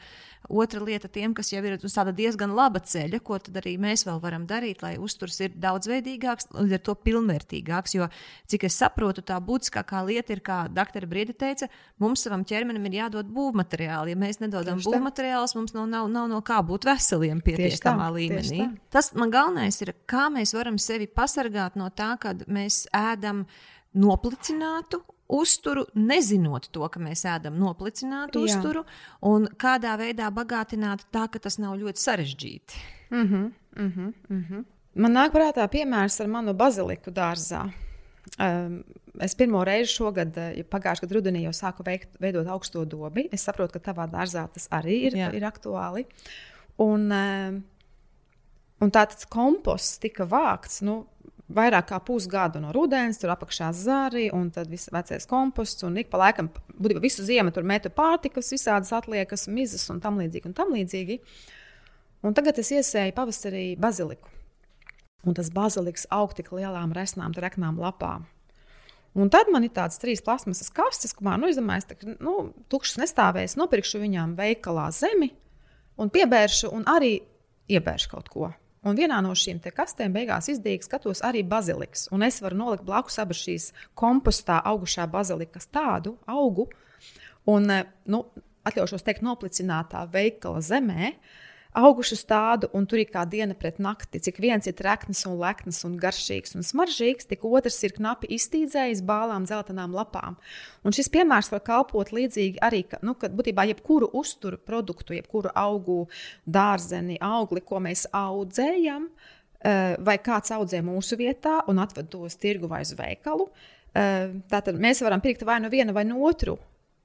otra 0.49 0.83
lieta 0.83 1.07
tiem, 1.07 1.33
kas 1.33 1.51
jau 1.53 1.63
ir 1.63 1.79
uz 1.83 1.93
tāda 1.93 2.11
diezgan 2.11 2.55
laba 2.55 2.79
ceļa, 2.79 3.19
ko 3.19 3.39
tad 3.39 3.55
arī 3.55 3.77
mēs 3.79 4.05
vēl 4.05 4.21
varam 4.21 4.47
darīt, 4.47 4.81
lai 4.81 4.97
uzturs 4.97 5.39
ir 5.39 5.51
daudzveidīgāks, 5.55 6.47
līdz 6.53 6.73
ar 6.73 6.79
to 6.79 6.95
pilnvērtīgāks. 6.95 7.95
Jo, 7.95 8.07
cik 8.47 8.63
es 8.63 8.77
saprotu, 8.77 9.21
tā 9.21 9.39
būtiskākā 9.39 10.05
lieta 10.05 10.33
ir, 10.33 10.41
kā 10.41 10.67
doktora 10.69 11.07
Brīda 11.07 11.33
teica, 11.33 11.67
mums 11.97 12.23
savam 12.23 12.45
ķermenim 12.45 12.85
ir 12.85 12.99
jādod 13.03 13.25
būvmateriāli. 13.25 14.13
Ja 14.13 14.15
mēs 14.19 14.39
nedodam 14.39 14.79
būvmateriālus, 14.79 15.55
mums 15.55 15.73
nav, 15.73 15.87
nav, 15.87 16.07
nav 16.11 16.27
no 16.31 16.41
kā 16.41 16.61
būt 16.65 16.85
veseliem 16.85 17.41
pietiekamā 17.41 18.09
līmenī. 18.13 18.69
Tas 18.93 19.13
man 19.17 19.31
galvenais 19.33 19.81
ir, 19.81 19.93
kā 20.09 20.29
mēs 20.33 20.53
varam 20.55 20.77
sevi 20.81 21.07
pasargāt 21.07 21.77
no 21.79 21.89
tā, 21.89 22.13
kad 22.21 22.45
mēs 22.47 22.85
ēdam 22.93 23.45
noplicinātu 23.93 25.01
uzturu, 25.33 25.85
nezinot 25.95 26.67
to, 26.73 26.83
ka 26.91 27.01
mēs 27.01 27.23
ēdam 27.29 27.57
noplicinātu 27.61 28.43
Jā. 28.43 28.57
uzturu, 28.57 28.83
un 29.25 29.47
kādā 29.59 29.95
veidā 29.99 30.29
bagātināt 30.33 31.07
tā, 31.13 31.27
ka 31.31 31.39
tas 31.39 31.57
nav 31.61 31.77
ļoti 31.79 31.99
sarežģīti. 31.99 32.83
Mm 33.09 33.27
-hmm, 33.27 33.51
mm 33.77 33.91
-hmm, 33.91 34.13
mm 34.29 34.45
-hmm. 34.49 34.65
Man 34.95 35.13
nāk 35.13 35.31
prātā 35.33 35.67
piemērs 35.67 36.21
ar 36.21 36.27
manu 36.27 36.53
baziliku 36.53 37.11
dārzā. 37.11 37.71
Um, 38.39 38.83
es 39.21 39.35
pirmo 39.35 39.63
reizi 39.63 39.91
šogad, 39.93 40.37
eh, 40.37 40.63
pagājušā 40.69 41.01
gada 41.01 41.15
rudenī, 41.15 41.43
jau 41.43 41.53
sāku 41.53 41.83
veikt, 41.85 42.15
veidot 42.19 42.47
augsto 42.47 42.85
dobi. 42.85 43.27
Es 43.31 43.43
saprotu, 43.47 43.73
ka 43.73 43.91
tavā 43.91 44.07
dārzā 44.09 44.47
tas 44.53 44.67
arī 44.71 45.03
ir, 45.09 45.17
Jā. 45.17 45.33
ir 45.33 45.41
aktuāli. 45.41 46.05
Un, 46.77 47.11
um, 47.11 47.63
un 48.81 48.91
tāds 48.91 49.27
komposts 49.29 49.99
tika 49.99 50.25
vākts. 50.25 50.81
Nu, 50.81 51.05
vairāk 51.55 51.87
kā 51.91 51.99
pusgadu 52.03 52.61
no 52.63 52.73
rudens, 52.75 53.19
tur 53.21 53.31
apakšā 53.33 53.71
zari, 53.77 54.27
un 54.33 54.49
tad 54.53 54.69
viss 54.71 54.91
vecais 54.93 55.27
komposts. 55.29 55.85
Un 55.87 55.97
ik 56.01 56.11
pa 56.11 56.21
laikam, 56.21 56.49
būtībā 56.73 57.03
visu 57.03 57.25
ziemu 57.25 57.53
tur 57.53 57.65
metu 57.67 57.91
pārtikas, 57.93 58.51
visādas 58.55 58.93
atliekas, 58.95 59.47
mizas 59.47 59.85
un 59.93 60.01
tam 60.03 60.19
līdzīgi. 60.21 60.49
Un 60.49 60.57
tam 60.57 60.73
līdzīgi. 60.75 61.19
Un 62.23 62.37
tagad 62.37 62.59
es 62.61 62.71
iesēju 62.71 63.15
pavasarī 63.17 63.65
baziliku. 63.79 64.29
Un 65.23 65.35
tas 65.37 65.49
baziliks 65.53 66.07
aug 66.11 66.33
tik 66.35 66.51
lielām 66.55 66.91
resnām, 66.95 67.35
treknām 67.35 67.79
lapām. 67.79 68.27
Un 69.13 69.29
tad 69.29 69.51
man 69.53 69.65
ir 69.65 69.71
tādas 69.75 69.99
trīs 70.01 70.23
plasmasas 70.25 70.71
kastes, 70.73 71.13
kurām 71.13 71.43
nu, 71.43 71.51
izdomāju, 71.51 71.93
ka 71.93 72.15
nu, 72.17 72.49
tukšas 72.73 72.97
nestāvēs, 73.03 73.53
nopirkšu 73.59 74.01
viņām 74.01 74.33
veikalā 74.39 74.87
zemi 74.95 75.29
un 76.01 76.09
piebēršu, 76.09 76.71
un 76.73 76.87
arī 76.89 77.19
iebēršu 77.69 78.09
kaut 78.09 78.31
ko. 78.33 78.49
Un 78.83 78.97
vienā 78.99 79.21
no 79.23 79.31
šīm 79.31 79.61
kastēm 79.63 80.11
beigās 80.15 80.49
izdīgs 80.51 80.89
skatos 80.89 81.21
arī 81.23 81.43
baziliks. 81.47 82.09
Un 82.11 82.25
es 82.27 82.41
varu 82.43 82.57
nolikt 82.59 82.83
blakus 82.83 83.19
abas 83.21 83.39
šīs 83.39 83.69
kompostā 83.95 84.59
augušā 84.59 85.07
bazilikas 85.07 85.69
tādu 85.71 86.17
augu, 86.27 86.67
un 87.47 87.69
eh, 87.71 87.85
nu, 88.11 88.25
atļaušos 88.67 89.05
teikt, 89.05 89.23
noplicinātā 89.23 90.03
veikala 90.11 90.59
zemē. 90.63 91.13
Augušas 91.73 92.21
tādu, 92.29 92.67
un 92.77 92.85
tur 92.85 92.99
ir 93.01 93.09
kā 93.09 93.23
diena 93.25 93.55
pret 93.57 93.79
nakti. 93.81 94.19
Cik 94.21 94.37
viens 94.43 94.67
ir 94.69 94.75
treknis 94.77 95.23
un 95.25 95.39
leknis 95.41 95.81
un 95.87 95.95
garšīgs 95.97 96.53
un 96.59 96.65
smaržīgs, 96.65 97.25
tik 97.29 97.45
otrs 97.49 97.79
ir 97.87 97.95
knapi 97.95 98.29
iztīdzējis 98.35 99.01
bālām, 99.07 99.47
dzeltenām 99.49 99.95
lapām. 99.97 100.37
Un 100.85 100.93
šis 100.93 101.09
piemērs 101.13 101.49
var 101.49 101.63
kalpot 101.65 102.13
līdzīgi 102.13 102.61
arī, 102.61 102.83
ka, 102.91 102.99
nu, 103.01 103.15
kad 103.17 103.33
būtībā 103.33 103.65
jebkuru 103.71 104.11
uzturu 104.21 104.59
produktu, 104.61 105.15
jebkuru 105.17 105.49
augu, 105.57 106.03
dārzeni, 106.45 107.17
augli, 107.17 107.63
ko 107.65 107.81
mēs 107.81 108.05
audzējam, 108.13 109.09
eh, 109.65 109.95
vai 109.97 110.19
kāds 110.21 110.53
audzē 110.53 110.83
mūsu 110.85 111.17
vietā 111.17 111.63
un 111.67 111.81
atved 111.81 112.11
to 112.13 112.21
uz 112.29 112.37
tirgu 112.37 112.69
vai 112.69 112.83
uz 112.85 112.93
veikalu, 112.93 113.49
eh, 113.95 114.29
tātad 114.45 114.77
mēs 114.77 115.01
varam 115.01 115.21
pirkt 115.21 115.41
vai 115.41 115.59
no 115.59 115.73
viena 115.73 115.91
vai 115.91 116.05
no 116.05 116.21
otru 116.21 116.59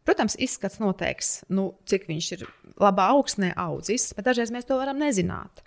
Protams, 0.09 0.39
izskats 0.41 0.79
noteiks, 0.81 1.43
nu, 1.53 1.75
cik 1.85 2.07
viņš 2.09 2.27
ir 2.39 2.47
labā 2.81 3.11
augsnē 3.13 3.51
audzis, 3.61 4.15
bet 4.17 4.25
dažreiz 4.25 4.49
mēs 4.55 4.65
to 4.65 4.79
varam 4.81 4.97
nezināt. 4.97 5.61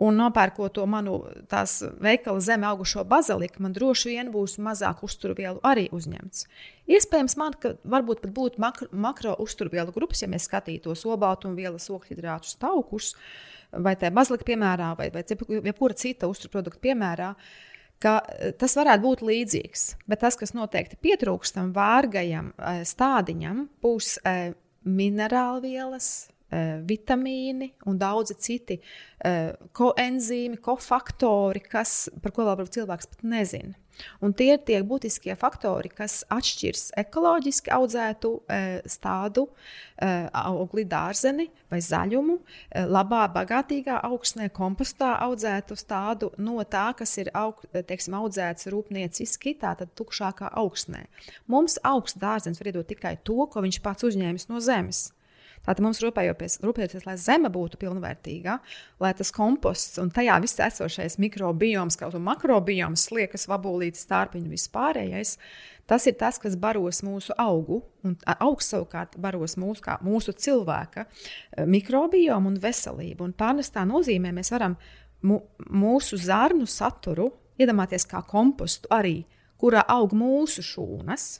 Un 0.00 0.14
nopērkot 0.14 0.76
to 0.76 0.84
manu 0.86 1.16
veikala 1.50 2.38
zeme 2.40 2.68
augušo 2.68 3.02
baziliku, 3.10 3.64
man 3.64 3.74
droši 3.74 4.12
vien 4.12 4.30
būs 4.30 4.60
mazāk 4.62 5.02
uzturvielu 5.02 5.58
arī 5.66 5.88
uzņemts. 5.90 6.46
Iespējams, 6.86 7.34
man 7.40 7.56
varbūt 7.82 8.22
pat 8.22 8.36
būtu 8.36 8.62
makro, 8.62 8.86
makro 8.94 9.34
uzturvielu 9.42 9.90
grupas, 9.96 10.22
ja 10.22 10.30
mēs 10.30 10.46
skatītos 10.46 11.02
olbaltumvielas, 11.10 11.90
okļhidrātus, 11.90 12.60
taukus, 12.62 13.16
vai 13.74 13.96
tā 13.98 14.12
bazilika 14.14 14.46
piemērā, 14.52 14.94
vai, 15.02 15.10
vai 15.10 15.26
jebkura 15.26 15.98
cita 15.98 16.30
uzturprodukta 16.30 16.86
piemērā. 16.86 17.34
Uh, 17.34 17.69
ka 18.02 18.16
e, 18.24 18.50
tas 18.58 18.74
varētu 18.78 19.04
būt 19.04 19.22
līdzīgs. 19.28 19.84
Bet 20.10 20.22
tas, 20.24 20.38
kas 20.40 20.54
noteikti 20.56 20.98
pietrūkst 21.04 21.56
tam 21.58 21.72
vārgajam 21.76 22.52
e, 22.56 22.80
stādiņam, 22.88 23.66
būs 23.84 24.16
e, 24.24 24.52
minerālvielas, 24.88 26.10
vitamīni 26.82 27.68
un 27.86 27.94
daudzi 27.94 28.34
citi 28.42 28.74
koenzīmi, 29.78 30.56
kofaktori, 30.58 31.60
kas, 31.62 32.08
par 32.24 32.32
ko 32.34 32.48
vēl 32.48 32.66
cilvēks 32.74 33.06
pat 33.12 33.22
nezina. 33.22 33.76
Un 34.24 34.34
tie 34.36 34.52
ir 34.54 34.62
tie 34.66 34.80
būtiskie 34.86 35.34
faktori, 35.38 35.90
kas 35.92 36.20
atšķirs 36.32 36.90
ekoloģiski 37.02 37.72
audzētu 37.74 38.32
e, 38.40 38.60
stādu, 38.90 39.46
e, 39.96 40.08
augli 40.42 40.84
dārzeni 40.88 41.48
vai 41.70 41.80
zaļumu, 41.84 42.38
e, 42.40 42.84
labā, 42.88 43.22
bagātīgā 43.34 44.00
augsnē, 44.08 44.50
kompostā 44.56 45.14
audzētu 45.26 45.78
stādu 45.78 46.32
no 46.38 46.58
tā, 46.64 46.90
kas 46.98 47.16
ir 47.22 47.32
aug, 47.36 47.62
teiksim, 47.74 48.18
audzēts 48.20 48.70
rūpnieciski, 48.72 49.56
tātad 49.60 49.92
tukšākā 49.98 50.52
augsnē. 50.60 51.06
Mums 51.50 51.78
augsts 51.86 52.20
dārzens 52.20 52.60
var 52.60 52.72
iedot 52.72 52.90
tikai 52.90 53.16
to, 53.24 53.38
ko 53.50 53.64
viņš 53.64 53.82
pats 53.84 54.10
uzņēmis 54.10 54.50
no 54.50 54.60
zemes. 54.64 55.10
Tātad 55.70 55.84
mums 55.86 56.00
rūpējoties, 56.02 57.04
lai 57.06 57.12
zeme 57.14 57.46
būtu 57.54 57.78
pilnvērtīga, 57.78 58.56
lai 58.98 59.10
tas 59.14 59.28
komposts 59.30 60.00
un 60.02 60.08
tajā 60.10 60.40
viss 60.42 60.58
esošais 60.66 61.14
mikrobioms, 61.22 61.94
kaut 62.00 62.16
kā 62.16 62.22
makrobioms, 62.26 63.04
sliekas, 63.06 63.46
vabulītes, 63.46 64.02
stārpiņu 64.02 64.48
un 64.48 64.56
viss 64.56 64.72
pārējais. 64.74 65.36
Tas 65.86 66.08
ir 66.10 66.18
tas, 66.18 66.40
kas 66.42 66.58
baros 66.58 67.04
mūsu 67.06 67.38
augu, 67.38 67.84
un 68.02 68.18
augs 68.42 68.72
savukārt 68.74 69.14
baros 69.22 69.54
mūsu, 69.62 69.84
kā, 69.86 70.00
mūsu 70.02 70.34
cilvēka 70.34 71.06
mikrobiomu 71.70 72.50
un 72.50 72.58
veselību. 72.66 73.30
Un 73.30 73.38
pārnestā 73.38 73.86
nozīmē 73.86 74.34
mēs 74.34 74.50
varam 74.50 74.74
mūsu 75.22 76.18
zarnu 76.18 76.66
saturu 76.66 77.30
iedomāties 77.62 78.10
kā 78.10 78.26
kompostu 78.26 78.90
arī, 78.90 79.20
kurā 79.54 79.86
aug 79.86 80.18
mūsu 80.18 80.66
šūnas. 80.66 81.36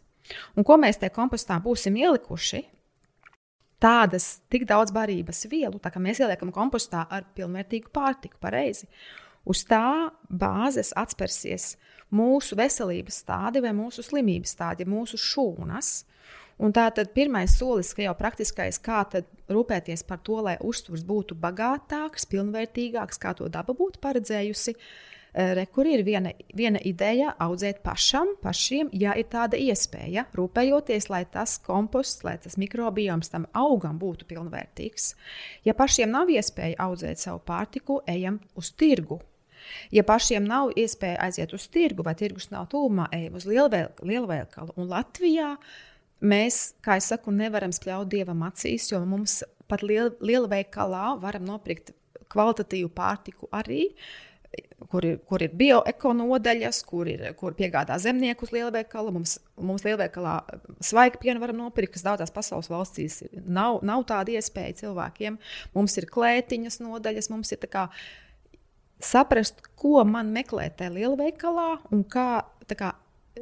Un 0.55 0.63
ko 0.63 0.79
mēs 0.79 1.03
tajā 1.03 1.19
kompostā 1.19 1.59
būsim 1.63 1.99
ielikuši, 1.99 2.69
tādas 3.83 4.41
tik 4.53 4.67
daudz 4.69 4.93
barības 4.95 5.47
vielu, 5.51 5.81
tā 5.83 5.93
kā 5.93 6.03
mēs 6.03 6.21
ieliekam 6.23 6.53
kompostā 6.55 7.07
ar 7.11 7.27
pilnvērtīgu 7.37 7.93
pārtiku, 7.95 8.39
pareizi. 8.43 8.89
Uz 9.49 9.65
tā 9.69 10.11
bāzes 10.29 10.93
atspērsies 11.01 11.75
mūsu 12.13 12.59
veselības 12.59 13.23
stādi 13.25 13.63
vai 13.65 13.73
mūsu 13.77 14.05
slimības 14.05 14.57
stādi, 14.57 14.89
mūsu 14.89 15.19
šūnas. 15.21 15.93
Un 16.61 16.75
tā 16.77 16.91
tad 16.93 17.15
pirmais 17.17 17.55
solis, 17.57 17.95
ka 17.97 18.05
jau 18.05 18.13
praktiskais, 18.19 18.77
kā 18.85 19.07
rūpēties 19.49 20.05
par 20.05 20.21
to, 20.21 20.43
lai 20.45 20.59
uzturs 20.61 21.07
būtu 21.09 21.39
bagātāks, 21.41 22.29
pilnvērtīgāks, 22.29 23.17
kā 23.23 23.33
to 23.39 23.49
daba 23.49 23.73
būtu 23.73 24.03
paredzējusi, 24.05 24.77
Eh, 24.77 25.20
re, 25.35 25.67
kur 25.73 25.89
ir 25.89 26.03
viena, 26.07 26.33
viena 26.57 26.81
ideja 26.87 27.35
audzēt 27.41 27.83
pašam, 27.85 28.35
pašiem, 28.43 28.91
ja 28.93 29.15
ir 29.19 29.29
tāda 29.31 29.59
iespēja, 29.61 30.27
rūpējoties, 30.37 31.09
lai 31.13 31.25
tas 31.31 31.59
komposts, 31.63 32.25
lai 32.27 32.37
tas 32.43 32.59
mikrobioms 32.61 33.31
tam 33.33 33.47
augam 33.57 33.99
būtu 34.01 34.29
pilnvērtīgs. 34.31 35.13
Ja 35.67 35.75
pašiem 35.79 36.11
nav 36.13 36.31
iespēja 36.33 36.79
audzēt 36.87 37.23
savu 37.23 37.43
pārtiku, 37.47 38.01
ejam 38.11 38.41
uz 38.59 38.73
tirgu. 38.73 39.21
Ja 39.95 40.03
pašiem 40.07 40.47
nav 40.49 40.73
iespēja 40.79 41.21
aiziet 41.27 41.53
uz 41.55 41.69
tirgu, 41.71 42.03
vai 42.07 42.17
tirgus 42.19 42.49
nav 42.51 42.71
tūmā, 42.73 43.11
ejam 43.15 43.37
uz 43.39 43.47
lielveikalu. 43.47 44.75
Un 44.81 44.91
Latvijā 44.91 45.53
mēs, 46.21 46.75
kā 46.83 46.99
jau 46.99 47.07
saku, 47.13 47.35
nevaram 47.35 47.73
spļaut 47.75 48.11
dievam 48.11 48.43
acīs, 48.49 48.89
jo 48.91 49.03
mums 49.07 49.43
pat 49.71 49.85
liel, 49.87 50.11
lielveikalā 50.25 51.15
varam 51.23 51.47
nopirkt 51.47 51.93
kvalitatīvu 52.31 52.91
pārtiku 52.95 53.49
arī. 53.55 53.91
Uh, 53.91 54.30
kur 54.91 55.05
ir, 55.07 55.19
kur 55.29 55.43
ir 55.45 55.53
bioekonodaļas, 55.57 56.81
kur, 56.89 57.09
ir, 57.11 57.23
kur 57.39 57.55
piegādā 57.59 57.99
zemnieku 58.03 58.47
uz 58.47 58.55
lielveikalu. 58.55 59.13
Mums, 59.15 59.37
mums 59.61 59.85
lielveikalā 59.87 60.39
svaigu 60.85 61.21
pienu 61.23 61.43
varam 61.43 61.61
nopirkt, 61.65 61.95
kas 61.97 62.07
daudzās 62.07 62.35
pasaules 62.35 62.71
valstīs 62.73 63.21
nav, 63.47 63.81
nav 63.87 64.05
tāda 64.11 64.35
iespēja 64.39 64.81
cilvēkiem. 64.83 65.39
Mums 65.77 65.97
ir 66.01 66.09
klētiņas 66.11 66.81
nodaļas, 66.83 67.31
mums 67.33 67.55
ir 67.55 67.71
kā, 67.71 67.87
saprast, 69.05 69.63
ko 69.81 70.03
man 70.09 70.35
meklēt 70.35 70.81
tajā 70.81 70.97
lielveikalā 70.99 71.71
un 71.95 72.05
kā, 72.11 72.43
kā 72.75 72.95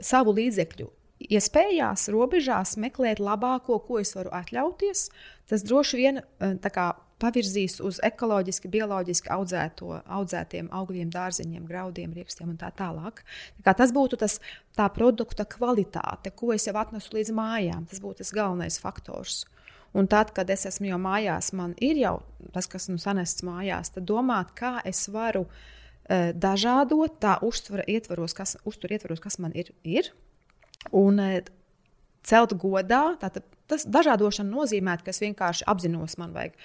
savu 0.04 0.36
līdzekļu 0.36 0.92
iespējās, 1.18 2.06
robežās 2.14 2.76
meklēt 2.78 3.18
labāko, 3.22 3.80
ko 3.82 3.98
es 4.02 4.14
varu 4.14 4.30
atļauties. 4.36 5.08
Tas 5.50 5.64
droši 5.66 5.98
vien 5.98 6.20
kā, 6.62 6.92
pavirzīs 7.22 7.78
uz 7.84 7.98
ekoloģiski, 8.04 8.70
bioloģiski 8.72 9.30
audzēto, 9.34 10.00
audzētiem 10.18 10.70
augļiem, 10.74 11.10
dārzeņiem, 11.14 11.66
graudiem, 11.68 12.14
riekstiem 12.16 12.52
un 12.52 12.58
tā 12.60 12.70
tālāk. 12.78 13.24
Tā 13.66 13.74
tas 13.78 13.92
būtu 13.94 14.18
tas, 14.20 14.38
tā 14.78 14.88
produkta 14.94 15.46
kvalitāte, 15.48 16.32
ko 16.34 16.52
es 16.54 16.68
jau 16.68 16.76
atnesu 16.78 17.16
līdz 17.16 17.34
mājām. 17.36 17.88
Tas 17.90 18.02
būtu 18.04 18.22
tas 18.22 18.34
galvenais 18.34 18.78
faktors. 18.82 19.42
Un 19.96 20.06
tad, 20.10 20.34
kad 20.36 20.50
es 20.52 20.66
esmu 20.68 20.90
jau 20.90 21.00
mājās, 21.00 21.50
man 21.56 21.74
ir 21.82 21.98
jau 21.98 22.18
tas, 22.54 22.68
kas 22.68 22.90
nu 22.92 22.98
sanests 23.00 23.44
mājās, 23.46 23.94
tad 23.94 24.04
domāt, 24.08 24.52
kā 24.58 24.76
es 24.86 25.06
varu 25.10 25.46
uh, 25.48 26.30
dažādot 26.36 27.16
tā 27.24 27.38
uztvara 27.44 27.86
ietvaros, 27.88 28.36
kas, 28.36 28.58
uztur 28.68 28.92
ietvaros, 28.92 29.22
kas 29.24 29.40
man 29.40 29.56
ir. 29.56 29.72
ir 29.82 30.12
un 30.92 31.18
uh, 31.24 31.38
celt 32.28 32.54
godā. 32.60 33.02
Tātad, 33.20 33.46
tas 33.70 33.86
dažādošana 33.88 34.50
nozīmē, 34.52 34.98
ka 35.02 35.12
es 35.12 35.22
vienkārši 35.22 35.66
apzinos, 35.70 36.18
man 36.20 36.34
vajag 36.36 36.56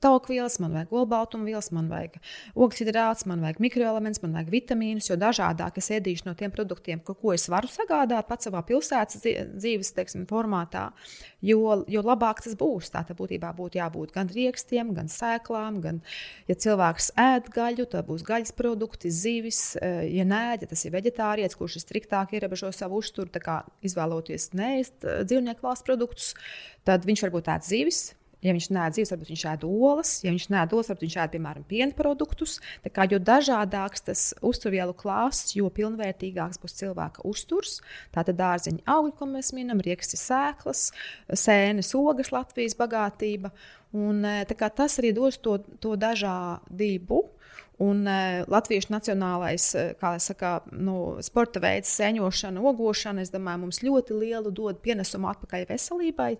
taukvielas, 0.00 0.58
man 0.62 0.74
vajag 0.74 0.92
olbaltumvielas, 0.96 1.70
man 1.76 1.88
vajag 1.90 2.16
ogļhidrāts, 2.58 3.26
man 3.28 3.42
vajag 3.44 3.60
mikroelements, 3.62 4.22
man 4.24 4.36
vajag 4.38 4.52
vitamīnus, 4.54 5.10
jo 5.10 5.16
dažādāk 5.20 5.80
es 5.80 5.90
ēdīšu 5.96 6.28
no 6.28 6.34
tiem 6.38 6.52
produktiem, 6.54 7.02
ko, 7.04 7.14
ko 7.18 7.34
es 7.36 7.46
varu 7.52 7.68
sagādāt 7.70 8.28
pats 8.30 8.48
savā 8.48 8.62
pilsētas 8.66 9.22
dzīves 9.54 9.92
teiksim, 9.96 10.26
formātā, 10.30 10.88
jo, 11.44 11.82
jo 11.90 12.04
labāk 12.04 12.42
tas 12.44 12.56
būs. 12.58 12.92
Tā 12.94 13.04
būtībā 13.16 13.52
būtu 13.56 13.80
jābūt 13.80 14.14
gan 14.14 14.30
riekstiem, 14.32 14.94
gan 14.96 15.10
sēklām, 15.12 15.80
gan, 15.84 16.00
ja 16.48 16.56
cilvēks 16.56 17.12
ēd 17.20 17.50
gaļu, 17.54 17.88
tad 17.92 18.08
būs 18.08 18.24
gaļas 18.26 18.54
produkti, 18.56 19.12
zivis, 19.12 19.74
eh, 19.80 20.06
ja 20.16 20.24
nē, 20.28 20.44
ja 20.62 20.70
tas 20.70 20.84
ir 20.86 20.94
vegetārietis, 20.96 21.58
kurš 21.58 21.80
ir 21.80 21.86
striktāk 21.86 22.32
ierobežo 22.36 22.72
savu 22.76 23.02
uzturu, 23.02 23.28
izvēloties 23.84 24.50
neēst 24.56 25.04
eh, 25.04 25.20
dzīvnieku 25.28 25.66
valsts 25.66 25.86
produktus, 25.86 26.32
tad 26.88 27.04
viņš 27.08 27.26
varbūt 27.26 27.52
ēd 27.52 27.68
zivis 27.68 28.02
Ja 28.40 28.54
viņš 28.56 28.70
nē, 28.72 28.86
dzīves, 28.94 29.10
varbūt 29.12 29.30
viņš 29.34 29.42
ēd 29.50 29.64
olas, 29.68 30.12
ja 30.24 30.32
viņš 30.32 30.46
nē, 30.52 30.62
olas, 30.72 30.88
varbūt 30.88 31.04
viņš 31.04 31.16
ēd, 31.20 31.32
piemēram, 31.34 31.64
piena 31.68 31.96
produktus. 31.96 32.56
Tā 32.84 32.92
kā 32.94 33.04
jo 33.10 33.18
dažādāks 33.20 34.06
tas 34.06 34.22
uzturvielu 34.40 34.94
klāsts, 34.96 35.52
jo 35.58 35.68
pilnvērtīgāks 35.76 36.60
būs 36.62 36.78
cilvēka 36.78 37.26
uzturs. 37.28 37.80
Tātad 38.14 38.38
dārziņa 38.40 38.86
augļi, 38.88 39.12
ko 39.18 39.28
mēs 39.28 39.52
minam, 39.56 39.82
rieksti 39.84 40.16
sēklas, 40.20 40.86
sēnes, 41.28 41.92
ogas, 41.98 42.32
Latvijas 42.32 42.78
bagātība. 42.80 43.52
Un, 43.92 44.24
tas 44.46 44.98
arī 45.02 45.12
dos 45.12 45.36
to, 45.42 45.58
to 45.82 45.96
dažādību. 46.00 47.24
Un 47.80 48.02
uh, 48.04 48.42
Latviešu 48.50 48.92
nacionālais 48.92 49.64
saka, 50.20 50.50
nu, 50.76 51.16
sporta 51.24 51.62
veids, 51.64 51.92
sēņošana, 51.96 52.60
ogošana, 52.70 53.24
es 53.24 53.32
domāju, 53.32 53.62
mums 53.64 53.80
ļoti 53.84 54.18
lielu 54.20 54.52
dod 54.52 54.82
pienesumu 54.84 55.30
atpakaļ 55.30 55.64
veselībai. 55.70 56.34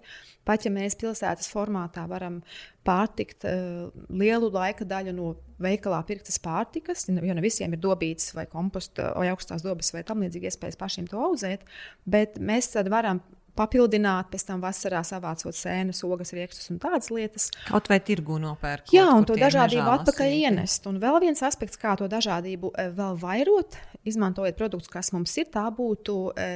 Pat 0.45 0.67
ja 0.67 0.73
mēs 0.75 0.99
pilsētas 1.01 1.49
formātā 1.53 2.05
varam 2.11 2.43
pārtikt 2.85 3.49
uh, 3.49 3.89
lielu 4.13 4.53
laika 4.53 4.85
daļu 4.89 5.17
no 5.17 5.33
veikalā 5.61 6.03
pirktas 6.09 6.41
pārtikas, 6.45 7.07
jo 7.09 7.35
ne 7.37 7.45
visiem 7.45 7.73
ir 7.73 7.81
dobītas 7.81 8.35
vai 8.37 8.47
komposta 8.51 9.13
vai 9.17 9.29
augstās 9.33 9.65
dobas 9.65 9.93
vai 9.97 10.05
tam 10.09 10.25
līdzīgi 10.25 10.49
iespējas 10.49 10.81
pašiem 10.81 11.09
to 11.09 11.21
audzēt, 11.25 11.65
bet 12.05 12.37
mēs 12.37 12.73
tad 12.77 12.93
varam 12.93 13.21
papildināt, 13.61 14.31
pēc 14.33 14.47
tam 14.49 14.65
vasarā 14.65 15.03
savācot 15.07 15.57
sēnes, 15.57 16.03
ogas, 16.09 16.33
riekstus 16.37 16.73
un 16.73 16.81
tādas 16.83 17.13
lietas. 17.13 17.51
Kaut 17.69 17.91
vai 17.93 18.01
tirgu 18.05 18.41
nopērkt. 18.43 18.95
Jā, 18.97 19.07
un 19.13 19.29
to 19.29 19.37
dažādību 19.41 19.95
atpakaļ 19.99 20.37
ienest. 20.41 20.89
Un 20.91 21.01
vēl 21.03 21.21
viens 21.27 21.45
aspekts, 21.47 21.81
kā 21.81 21.95
to 22.01 22.09
dažādību 22.11 22.73
eh, 22.75 22.91
vēl 22.97 23.21
vairot, 23.21 23.79
izmantojot 24.09 24.59
produktus, 24.59 24.93
kas 24.93 25.13
mums 25.13 25.37
ir, 25.37 25.51
tā 25.53 25.67
būtu 25.77 26.15
e, 26.33 26.47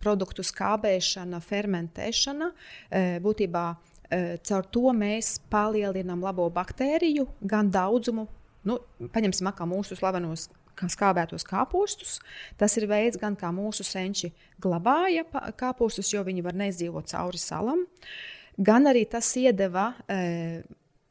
produktu 0.00 0.44
skābēšana, 0.46 1.42
fermentēšana. 1.44 2.48
E, 2.88 3.02
būtībā 3.22 3.66
caur 4.44 4.66
to 4.68 4.92
mēs 4.96 5.38
palielinām 5.52 6.20
labo 6.24 6.48
baktēriju 6.52 7.26
gan 7.48 7.70
daudzumu. 7.72 8.26
Nu, 8.68 8.78
paņemsim 9.14 9.48
atkal 9.50 9.70
mūsu 9.70 9.96
slavenos 9.98 10.48
kā 10.78 10.88
skābētos 10.90 11.44
kāpostus. 11.48 12.18
Tas 12.60 12.76
ir 12.80 12.88
veids, 12.90 13.18
gan 13.20 13.36
kā 13.38 13.52
mūsu 13.54 13.84
senči 13.86 14.32
glabāja 14.62 15.24
kāpostus, 15.58 16.12
jo 16.14 16.22
viņi 16.26 16.44
var 16.44 16.58
neizdzīvot 16.58 17.10
cauri 17.12 17.40
salam, 17.40 17.84
gan 18.58 18.88
arī 18.90 19.06
tas 19.10 19.34
iedeva. 19.40 19.92
E, 20.08 20.62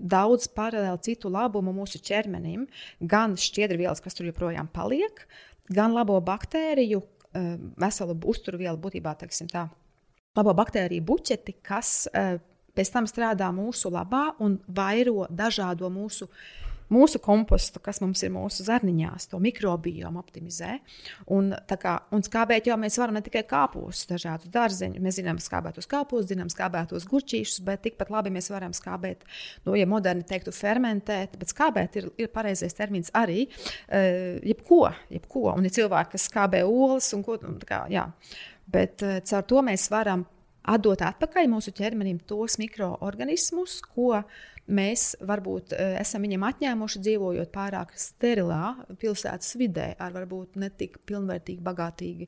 Daudz 0.02 0.48
paralēli 0.50 0.98
citu 1.06 1.30
labumu 1.30 1.70
mūsu 1.78 2.00
ķermenim, 2.02 2.64
gan 3.06 3.36
šķiedrvielas, 3.38 4.00
kas 4.02 4.16
tur 4.18 4.26
joprojām 4.26 4.66
paliek, 4.74 5.20
gan 5.70 5.94
labo 5.94 6.16
baktēriju, 6.26 7.04
e, 7.38 7.44
veselu 7.78 8.16
uzturvielu, 8.34 8.80
būtībā 8.82 9.14
tā, 9.22 9.68
labo 10.40 10.56
baktēriju 10.58 11.06
buķeti, 11.06 11.54
kas 11.62 12.08
e, 12.10 12.40
pēc 12.74 12.94
tam 12.96 13.06
strādā 13.06 13.52
mūsu 13.54 13.94
labā 13.94 14.32
un 14.42 14.58
vairo 14.74 15.28
dažādo 15.30 15.94
mūsu 15.94 16.26
uh, 16.26 16.71
mūsu 16.92 17.22
kompostu, 17.24 17.82
kas 17.84 18.02
mums 18.04 18.22
ir 18.26 18.34
mūsu 18.34 18.66
zarniņās, 18.68 19.30
to 19.32 19.40
mikrobiomu 19.42 20.20
optimizē. 20.22 20.78
Un, 21.32 21.52
kā, 21.70 21.96
un 22.14 22.26
skābēt 22.26 22.68
jau 22.70 22.78
mēs 22.82 23.00
varam 23.02 23.18
ne 23.18 23.24
tikai 23.26 23.44
kāpos, 23.50 24.04
dažādus 24.10 24.52
dārzeņus. 24.54 25.04
Mēs 25.04 25.20
zinām, 25.22 25.40
skābētos 25.42 25.90
kāpos, 25.92 26.28
zinām, 26.32 26.52
skābētos 26.52 27.08
gurķīšus, 27.12 27.62
bet 27.68 27.86
tikpat 27.88 28.12
labi 28.14 28.34
mēs 28.36 28.52
varam 28.54 28.76
skābēt, 28.76 29.26
nu, 29.68 29.76
ja 29.80 29.88
moderni 29.90 30.26
teiktu, 30.28 30.54
fermentēt, 30.56 31.38
bet 31.40 31.54
skābēt 31.54 31.98
ir, 32.02 32.12
ir 32.22 32.32
pareizais 32.34 32.76
termins 32.78 33.14
arī. 33.18 33.48
Uh, 33.88 34.42
jebko, 34.46 34.84
jebko. 35.14 35.48
Un 35.56 35.68
ir 35.68 35.76
cilvēki, 35.76 36.16
kas 36.16 36.28
skābē 36.30 36.66
olas 36.68 37.12
un 37.18 37.26
ko 37.26 37.40
tādu. 37.42 38.06
Bet 38.72 39.04
uh, 39.06 39.20
caur 39.28 39.48
to 39.48 39.66
mēs 39.66 39.90
varam 39.92 40.28
atdot 40.62 41.02
atpakaļ 41.06 41.50
mūsu 41.50 41.74
ķermenim 41.76 42.20
tos 42.30 42.60
mikroorganismus, 42.62 43.80
ko 43.94 44.22
mēs 44.70 45.12
varbūt 45.26 45.76
e, 45.76 45.86
esam 46.02 46.26
viņiem 46.26 46.46
atņēmuši 46.48 47.02
dzīvojot 47.06 47.52
pārāk 47.54 47.94
sterilā 48.00 48.76
pilsētas 49.02 49.56
vidē, 49.60 49.94
ar 50.00 50.14
varbūt 50.16 50.60
ne 50.62 50.70
tik 50.78 51.00
pilnvērtīgi, 51.10 51.64
bagātīgi, 51.66 52.28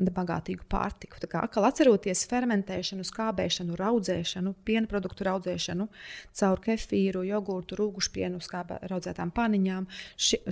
bagātīgu 0.00 0.66
pārtiku. 0.70 1.18
Tā 1.22 1.30
kā 1.30 1.44
atkal 1.46 1.66
atceroties 1.68 2.26
fermentēšanu, 2.30 3.06
skābēšanu, 3.06 3.78
raudzēšanu, 3.80 4.54
piena 4.66 4.90
produktu 4.90 5.26
raudzēšanu, 5.26 5.88
caur 6.40 6.62
kefīru, 6.64 7.24
jogurtu, 7.28 7.78
rūgušpienu, 7.80 8.42
raudzētām 8.90 9.34
paniņām, 9.34 9.88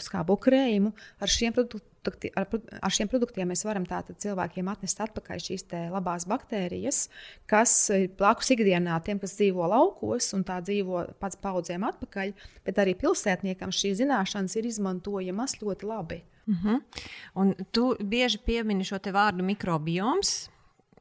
skābo 0.08 0.38
krējumu, 0.42 0.94
ar 1.22 1.38
šiem 1.38 1.54
produktiem 1.56 1.94
produkti, 2.08 2.30
ar, 2.34 2.48
ar 2.82 2.94
šiem 2.94 3.08
produktiem 3.10 3.48
mēs 3.48 3.64
varam 3.66 3.86
cilvēkiem 3.86 4.68
atnest 4.68 5.00
atpakaļ 5.00 5.42
šīs 5.42 5.66
labās 5.92 6.26
baktērijas, 6.28 7.08
kas 7.46 7.90
blakus 8.18 8.50
ikdienā 8.54 8.98
tiem, 9.04 9.18
kas 9.18 9.36
dzīvo 9.36 9.68
laukos 9.68 10.32
un 10.34 10.44
tā 10.44 10.60
dzīvo 10.64 11.04
pats 11.20 11.36
paudzēm 11.36 11.84
atpakaļ, 11.84 12.32
bet 12.64 12.78
arī 12.78 12.96
pilsētniekam 12.98 13.70
šīs 13.70 14.00
zināšanas 14.02 14.56
ir 14.56 14.66
izmantojamas 14.66 15.58
ļoti 15.60 15.86
labi. 15.86 16.22
Uh 16.48 16.54
mhm. 16.54 16.68
-huh. 16.68 16.80
Un 17.34 17.54
tu 17.72 17.96
bieži 18.00 18.38
piemini 18.38 18.84
šo 18.84 18.98
vārdu 18.98 19.42
mikrobioms. 19.42 20.50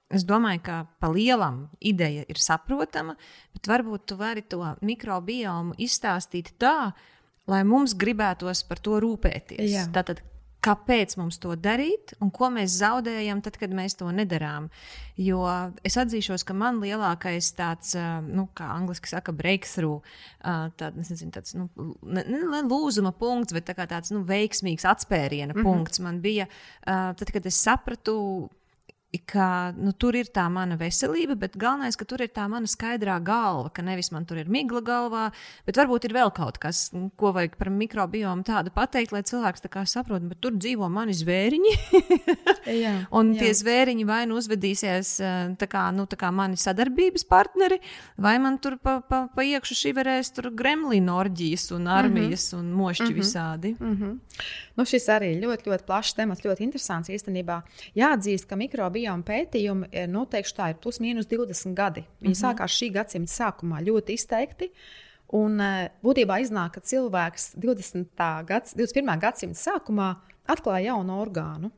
Es 0.09 0.23
domāju, 0.23 0.61
ka 0.63 0.85
pa 0.99 1.07
lielam 1.07 1.69
ideja 1.79 2.23
ir 2.27 2.37
saprotama, 2.39 3.15
bet 3.53 3.67
varbūt 3.67 4.05
tu 4.05 4.15
vari 4.15 4.41
to 4.41 4.75
mikrobiomu 4.81 5.73
izstāstīt 5.77 6.53
tā, 6.57 6.91
lai 7.47 7.63
mums 7.63 7.93
gribētos 7.93 8.63
par 8.63 8.79
to 8.79 8.99
rūpēties. 8.99 9.71
Jā. 9.71 9.85
Tātad, 9.91 10.21
kāpēc 10.67 11.15
mums 11.19 11.39
to 11.43 11.55
darīt 11.59 12.13
un 12.23 12.31
ko 12.33 12.51
mēs 12.53 12.77
zaudējam, 12.81 13.41
tad, 13.45 13.59
kad 13.61 13.73
mēs 13.75 13.97
to 13.99 14.09
nedarām. 14.13 14.69
Jo 15.17 15.41
es 15.87 15.97
atzīšos, 15.97 16.43
ka 16.45 16.53
man 16.57 16.81
lielākais 16.83 17.49
tāds, 17.57 17.95
nu, 18.27 18.47
kā 18.57 18.67
angļuiski 18.75 19.09
saka, 19.09 19.33
breakthrough, 19.33 20.05
tād, 20.43 20.99
nezinu, 20.99 21.31
tāds 21.33 21.55
nu, 21.57 21.69
ne, 22.05 22.25
ne 22.27 22.61
lūzuma 22.67 23.13
punkts, 23.17 23.55
bet 23.57 23.71
tā 23.71 23.87
tāds 23.87 24.13
nu, 24.13 24.21
veiksmīgs 24.27 24.85
atspēriena 24.85 25.55
mm 25.55 25.59
-hmm. 25.59 25.65
punkts 25.65 26.03
man 26.03 26.21
bija 26.21 26.47
tad, 26.85 27.31
kad 27.33 27.45
es 27.45 27.63
sapratu 27.63 28.49
ka 29.25 29.73
nu, 29.77 29.91
tur 29.93 30.15
ir 30.15 30.29
tā 30.33 30.45
mana 30.51 30.77
veselība, 30.79 31.35
bet 31.39 31.57
galvenais, 31.59 31.97
ka 31.97 32.05
tur 32.05 32.21
ir 32.21 32.31
tā 32.33 32.47
mana 32.51 32.69
skaidrā 32.69 33.17
galva, 33.23 33.69
ka 33.73 33.81
nevis 33.85 34.11
man 34.11 34.25
tur 34.25 34.37
ir 34.41 34.49
migla 34.51 34.81
galvā, 34.85 35.31
bet 35.67 35.79
varbūt 35.79 36.07
ir 36.07 36.15
vēl 36.17 36.31
kaut 36.35 36.59
kas, 36.61 36.91
ko 37.19 37.31
vajag 37.35 37.57
par 37.59 37.71
mikrobiomu 37.73 38.45
tādu 38.47 38.73
pateikt, 38.75 39.15
lai 39.15 39.23
cilvēks 39.27 39.65
tā 39.65 39.71
kā 39.73 39.85
saprot, 39.89 40.21
bet 40.27 40.41
tur 40.43 40.55
dzīvo 40.57 40.89
mani 40.91 41.15
zvēriņi. 41.17 41.73
jā, 42.83 42.93
un 43.11 43.33
jā. 43.33 43.39
tie 43.41 43.51
zvēriņi 43.61 44.07
vai 44.07 44.21
nu 44.29 44.37
uzvedīsies 44.41 45.13
tā 45.59 45.69
kā, 45.71 45.87
nu, 45.95 46.07
tā 46.09 46.19
kā 46.19 46.31
mani 46.35 46.59
sadarbības 46.59 47.25
partneri, 47.29 47.79
vai 48.21 48.37
man 48.43 48.59
tur 48.61 48.77
pa, 48.81 48.99
pa, 49.01 49.25
pa 49.33 49.47
iekšu 49.47 49.77
šiverēs 49.81 50.33
tur 50.35 50.51
gremlinu 50.57 51.15
orģijas 51.17 51.71
un 51.77 51.87
armijas 51.87 52.51
mm 52.51 52.59
-hmm. 52.59 52.61
un 52.61 52.73
mošķi 52.73 53.03
mm 53.03 53.09
-hmm. 53.09 53.21
visādi. 53.21 53.75
Mm 53.79 53.95
-hmm. 53.97 54.17
nu, 54.75 54.85
šis 54.85 55.07
arī 55.09 55.31
ļoti, 55.41 55.63
ļoti 55.69 55.85
plašs 55.85 56.13
temats, 56.13 56.43
ļoti 56.45 56.61
interesants 56.61 57.09
īstenībā. 57.09 57.61
Jāatzīst, 57.95 58.45
ka 58.47 58.55
mikrobioma 58.55 59.06
bioma 59.07 59.23
pētījumi 59.27 59.89
ir 59.95 60.07
noteikti 60.11 60.55
tā, 60.57 60.71
ir 60.71 60.79
plus 60.83 60.99
mīnus 61.03 61.29
20 61.31 61.75
gadi. 61.77 62.03
Viņi 62.21 62.33
mm 62.33 62.35
-hmm. 62.35 62.43
sākās 62.43 62.75
šī 62.75 62.91
gadsimta 62.93 63.31
sākumā 63.31 63.81
ļoti 63.83 64.13
izteikti. 64.13 64.71
Un 65.33 65.59
e, 65.59 65.89
būtībā 66.03 66.39
iznāk, 66.41 66.71
ka 66.73 66.79
cilvēks 66.79 67.55
20. 67.55 68.45
Gads, 68.47 68.75
21. 68.75 69.19
gadsimta 69.19 69.59
sākumā 69.59 70.15
atklāja 70.47 70.93
jaunu 70.93 71.19
orgānu. 71.21 71.71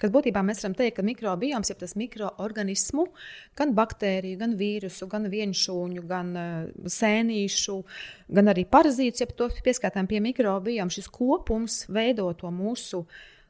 Kad 0.00 0.12
būtībā 0.12 0.40
mēs 0.42 0.62
varam 0.62 0.74
teikt, 0.74 0.96
ka 0.96 1.02
mikrobioms 1.02 1.70
ir 1.70 1.76
tas 1.76 1.92
mikroorganismu, 1.94 3.06
gan 3.54 3.74
baktēriju, 3.74 4.38
gan 4.38 4.56
vīrusu, 4.56 5.06
gan 5.06 5.28
vienšūņu, 5.28 6.06
gan 6.08 6.36
uh, 6.36 6.70
sēnīšu, 6.86 7.84
gan 8.28 8.48
arī 8.48 8.64
parazītu, 8.64 9.20
ja 9.20 9.26
to 9.26 9.50
pieskaitām 9.62 10.06
pie 10.08 10.20
mikrobioma, 10.20 10.88
šis 10.88 11.08
kopums 11.08 11.84
veido 11.88 12.32
to 12.32 12.48
mūsu 12.48 13.04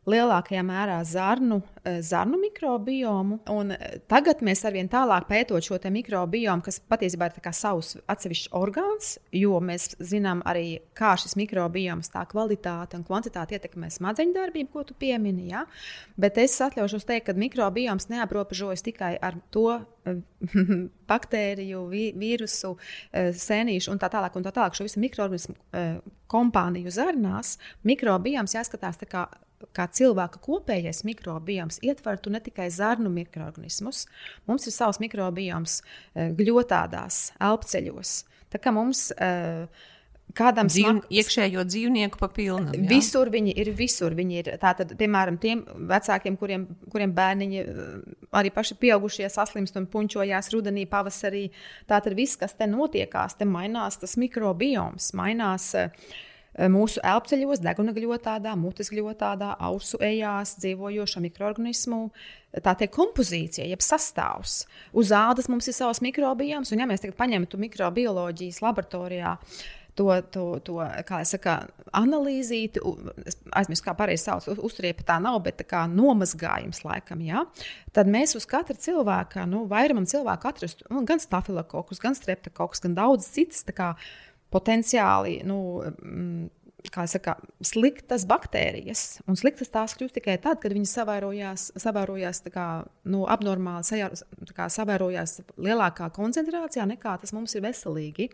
lielākajā 0.08 0.62
mērā 0.64 0.98
zarnu, 1.04 1.61
eh, 1.61 1.79
zarnu 1.84 2.38
mikrobiomu. 2.38 3.38
Un 3.48 3.72
eh, 3.72 3.98
tagad 4.10 4.42
mēs 4.44 4.62
arvien 4.68 4.88
tālāk 4.90 5.26
pētot 5.30 5.64
šo 5.64 5.78
mikrobiomu, 5.90 6.62
kas 6.64 6.80
patiesībā 6.80 7.30
ir 7.30 7.52
savs 7.56 7.96
atsevišķs 8.10 8.52
orgāns, 8.56 9.16
jo 9.32 9.60
mēs 9.64 9.96
zinām 9.98 10.42
arī, 10.48 10.80
kā 10.94 11.14
šis 11.16 11.36
mikrobioms, 11.40 12.12
tā 12.12 12.26
kvalitāte 12.28 12.98
un 12.98 13.04
kvantitāte 13.04 13.56
ietekmē 13.56 13.90
smadzeņu 13.90 14.36
darbību, 14.36 14.72
ko 14.72 14.84
tu 14.84 14.94
piemini. 14.94 15.50
Ja? 15.50 15.64
Bet 16.20 16.38
es 16.38 16.58
atļaušos 16.60 17.08
teikt, 17.08 17.30
ka 17.30 17.38
mikrobioms 17.38 18.10
neaprobežojas 18.12 18.84
tikai 18.84 19.16
ar 19.16 19.40
to 19.50 19.80
baktēriju, 21.10 21.84
vīrusu, 21.90 22.76
sēnīšu 23.12 23.92
un 23.92 24.00
tā 24.00 24.08
tālāk, 24.12 24.36
un 24.36 24.46
tā 24.46 24.52
tālāk 24.56 24.76
šo 24.76 24.88
visu 24.88 25.02
mikroorganismu 25.02 25.56
kompāniju 26.30 26.92
zarnās, 26.94 27.56
mikrobioms 27.88 28.56
jāskatās 28.56 29.00
kā 29.10 29.28
kā 29.76 29.86
cilvēka 29.92 30.40
kopējais 30.42 31.02
mikrobioms 31.04 31.69
ietvertu 31.86 32.32
ne 32.34 32.40
tikai 32.42 32.66
zarnu 32.74 33.12
mikroorganismus, 33.14 34.06
mums 34.50 34.66
ir 34.66 34.74
savs 34.74 34.98
mikrobioms 35.02 35.80
gļotādās, 36.16 37.30
elpceļos. 37.38 38.16
Tā 38.50 38.58
kā 38.58 38.74
mums 38.74 39.08
uh, 39.14 39.70
Kādam 40.36 40.68
Dzīv, 40.70 40.86
smak... 40.86 41.08
iekšējo 41.10 41.64
dzīvnieku 41.66 42.20
papilnam. 42.20 42.74
Jā. 42.76 42.86
Visur 42.90 43.30
viņi 43.32 43.54
ir, 43.58 43.70
visur 43.76 44.14
viņi 44.16 44.38
ir. 44.40 44.50
Tātad, 44.62 44.92
piemēram, 44.98 45.38
tiem 45.42 45.62
vecākiem, 45.90 46.36
kuriem, 46.40 46.66
kuriem 46.92 47.14
bērniņi 47.16 47.64
arī 48.38 48.52
paši 48.54 48.76
pieaugušie 48.80 49.30
saslimst 49.32 49.78
un 49.80 49.88
puņķojās 49.90 50.50
rudenī, 50.54 50.86
pavasarī. 50.90 51.48
Tātad 51.90 52.14
viss, 52.18 52.38
kas 52.40 52.54
te 52.58 52.68
notiekās, 52.70 53.38
te 53.40 53.48
mainās 53.48 54.00
tas 54.02 54.16
mikrobioms, 54.20 55.12
mainās. 55.18 55.72
Mūsu 56.68 57.00
elpceļos, 57.06 57.62
deguna 57.64 57.94
gļotādā, 57.96 58.52
mutes 58.58 58.90
gļotādā, 58.92 59.54
ausu 59.64 60.00
ejās 60.04 60.58
dzīvojošo 60.61 61.22
mikroorganismu 61.24 62.02
tā 62.61 62.74
teikt, 62.74 62.92
kompozīcija, 62.96 63.68
jeb 63.70 63.84
sastāvs. 63.84 64.64
Uz 64.92 65.12
ādas 65.14 65.48
mums 65.48 65.70
ir 65.70 65.76
savs 65.76 66.02
mikrobioms, 66.04 66.72
un 66.74 66.82
ja 66.82 66.88
mēs 66.90 67.04
tagad 67.04 67.16
paņemtu 67.20 67.61
mikrobioloģijas 67.64 68.61
laboratorijā, 68.64 69.36
to, 69.94 70.08
to, 70.32 70.44
to 70.64 70.78
kā 71.06 71.20
jau 71.22 71.28
saka, 71.34 71.54
analīzīti, 71.96 72.80
aizmirsu, 73.56 73.84
kā 73.84 73.94
pareizi 73.98 74.26
sauc, 74.28 74.46
uzturiepa 74.62 75.04
tā 75.06 75.18
nav, 75.22 75.40
bet 75.44 75.58
tā 75.61 75.66
kā 75.68 75.84
nomazgājums 75.90 76.84
laikam, 76.86 77.22
ja? 77.26 77.44
tad 77.96 78.11
mēs 78.11 78.36
uz 78.38 78.46
katra 78.48 78.76
cilvēka, 78.78 79.44
nu, 79.50 79.64
vairumam 79.70 80.06
cilvēku 80.08 80.50
atrastu 80.50 80.88
nu, 80.92 81.02
gan 81.08 81.22
stafilokokus, 81.22 82.02
gan 82.02 82.16
streptokokus, 82.16 82.82
gan 82.84 82.96
daudz 82.98 83.28
citas 83.34 83.66
kā, 83.76 83.92
potenciāli 84.51 85.40
nu, 85.46 85.59
mm, 85.80 86.48
kā 86.51 86.59
saka, 86.88 87.36
sliktas 87.64 88.24
baktērijas. 88.28 89.20
Un 89.28 89.36
sliktas 89.36 89.70
tās 89.72 89.94
kļūst 89.98 90.16
tikai 90.18 90.38
tad, 90.42 90.60
kad 90.62 90.72
viņas 90.74 90.94
savērojās, 90.98 91.66
savērojās 91.80 92.42
kā, 92.52 92.66
nu, 93.04 93.24
abnormāli, 93.30 94.04
kā, 94.56 94.68
savērojās 94.72 95.40
lielākā 95.60 96.10
koncentrācijā 96.16 96.86
nekā 96.90 97.16
tas 97.20 97.34
mums 97.36 97.54
ir 97.54 97.64
veselīgi. 97.64 98.30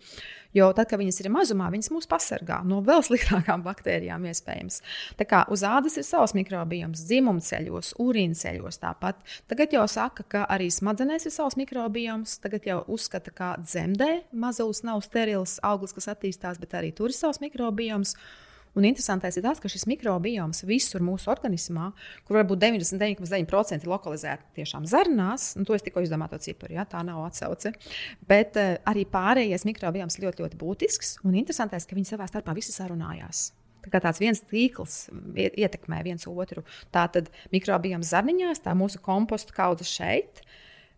Jo 0.57 0.71
tad, 0.73 0.89
kad 0.89 1.01
viņas 1.01 1.21
ir 1.21 1.29
mazumā, 1.35 1.69
viņas 1.73 1.91
mūs 1.93 2.09
pasargā 2.09 2.63
no 2.65 2.81
vēl 2.85 3.03
sliktākām 3.05 3.65
baktērijām, 3.67 4.25
iespējams. 4.31 4.81
Tā 5.19 5.27
kā 5.29 5.43
uz 5.53 5.65
ādas 5.67 5.99
ir 6.01 6.07
savs 6.07 6.33
mikrobioms, 6.39 7.03
dzimumceļos, 7.11 7.93
urīnceļos 8.01 8.81
tāpat. 8.81 9.21
Tagad 9.51 9.77
jau 9.77 9.85
saka, 9.91 10.25
ka 10.33 10.47
arī 10.53 10.71
smadzenēs 10.73 11.29
ir 11.29 11.35
savs 11.35 11.59
mikrobioms. 11.61 12.39
Tagad 12.45 12.69
jau 12.69 12.81
uzskata, 12.97 13.35
ka 13.37 13.53
dzemdē 13.61 14.11
mazulis 14.33 14.81
nav 14.87 15.03
sterils 15.05 15.59
auglis, 15.67 15.93
kas 15.97 16.09
attīstās, 16.15 16.61
bet 16.63 16.79
arī 16.79 16.95
tur 16.97 17.13
ir 17.13 17.19
savs 17.19 17.43
mikrobioms. 17.45 18.17
Un 18.77 18.85
interesantais 18.85 19.39
ir 19.39 19.45
tas, 19.47 19.61
ka 19.63 19.71
šis 19.73 19.87
mikrobioms 19.89 20.61
visur 20.69 21.05
mūsu 21.05 21.31
organismā, 21.33 21.89
kur 22.29 22.41
varbūt 22.41 22.61
99,9% 22.61 23.87
ir 23.87 23.93
lokalizēti 23.93 24.59
tiešām 24.61 24.85
zarnās, 24.91 25.55
un 25.57 25.65
to 25.69 25.77
es 25.77 25.85
tikko 25.87 26.05
izdomāju 26.05 26.37
to 26.37 26.43
ciparu, 26.51 26.77
ja, 26.77 26.85
tā 26.89 27.01
nav 27.07 27.23
atsauce. 27.25 27.73
Bet 28.29 28.59
uh, 28.61 28.75
arī 28.91 29.07
pārējais 29.09 29.65
mikrobioms 29.69 30.21
ļoti, 30.21 30.45
ļoti 30.45 30.61
būtisks. 30.61 31.15
Un 31.25 31.39
interesantais, 31.41 31.89
ka 31.89 31.97
viņi 31.97 32.13
savā 32.13 32.29
starpā 32.29 32.53
visi 32.57 32.75
sarunājās. 32.77 33.49
Kā 33.87 34.01
tāds 34.03 34.19
viens 34.19 34.43
tīkls 34.43 35.07
ietekmē 35.37 36.03
viens 36.05 36.27
otru. 36.27 36.65
Tā 36.95 37.07
tad 37.15 37.31
mikrobioms 37.55 38.11
zarniņās, 38.11 38.65
tā 38.65 38.75
mūsu 38.77 39.01
kompostu 39.03 39.55
kaudze 39.57 39.87
šeit. 39.87 40.43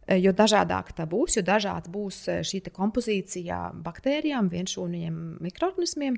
Eh, 0.08 0.16
jo 0.24 0.32
dažādāk 0.32 0.94
tā 0.96 1.04
būs, 1.08 1.36
jo 1.36 1.42
dažāda 1.44 1.90
būs 1.92 2.22
eh, 2.32 2.40
šī 2.46 2.62
kompozīcija 2.72 3.58
baktērijām, 3.84 4.48
vienšūniem, 4.48 5.18
mikroorganismiem, 5.44 6.16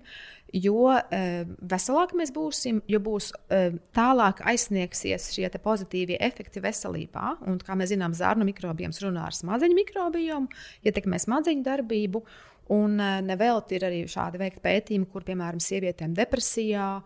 jo 0.54 0.92
eh, 0.94 1.42
veselāk 1.72 2.14
mēs 2.18 2.30
būsim, 2.34 2.78
jo 2.90 3.00
būs 3.02 3.32
tālāk 3.96 4.44
aizsniegsies 4.46 5.30
šie 5.34 5.50
pozitīvie 5.62 6.20
efekti 6.22 6.62
veselībā. 6.62 7.34
Un, 7.50 7.58
kā 7.58 7.74
mēs 7.78 7.90
zinām, 7.90 8.14
zārnu 8.14 8.46
mikrobioms 8.46 9.02
runā 9.02 9.26
ar 9.26 9.34
smadzeņu 9.34 9.78
mikrobiomu, 9.80 10.62
ietekmē 10.86 11.18
smadzeņu 11.22 11.66
darbību. 11.66 12.22
Un 12.70 13.00
nevelti 13.26 13.74
ir 13.74 13.84
arī 13.88 14.04
šādi 14.06 14.38
veikti 14.38 14.60
pētījumi, 14.62 15.08
kur, 15.10 15.24
piemēram, 15.26 15.58
sievietēm 15.58 16.12
depresijā, 16.14 17.00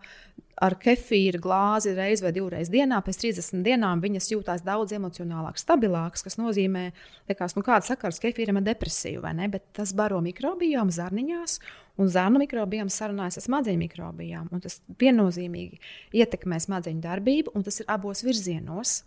ar 0.63 0.75
kefīra 0.79 1.39
glāzi 1.41 1.91
reizi 1.95 2.23
vai 2.23 2.31
divreiz 2.35 2.69
dienā, 2.71 3.01
pēc 3.03 3.19
30 3.25 3.63
dienām 3.65 4.03
viņas 4.03 4.29
jūtas 4.31 4.63
daudz 4.65 4.95
emocionālāk, 4.95 5.59
stabilākas, 5.59 6.23
kas 6.23 6.39
nozīmē, 6.39 6.85
liekas, 7.29 7.57
nu, 7.57 7.63
kāda 7.65 7.83
sakars 7.89 8.21
kefīram 8.23 8.61
ar 8.61 8.67
depresiju, 8.69 9.23
vai 9.25 9.33
ne? 9.35 9.49
Bet 9.51 9.67
tas 9.75 9.91
baro 9.97 10.21
mikrobiomu 10.23 10.95
zarniņās, 10.95 11.57
un 11.99 12.11
zarnu 12.11 12.39
mikrobiomu 12.43 12.93
sarunājas 12.93 13.41
ar 13.41 13.47
smadzeņu 13.49 13.83
mikrobijām. 13.83 14.47
Tas 14.63 14.79
viennozīmīgi 15.01 15.81
ietekmē 16.21 16.61
smadzeņu 16.63 17.03
darbību, 17.03 17.55
un 17.55 17.67
tas 17.67 17.81
ir 17.83 17.91
abos 17.91 18.23
virzienos. 18.23 19.01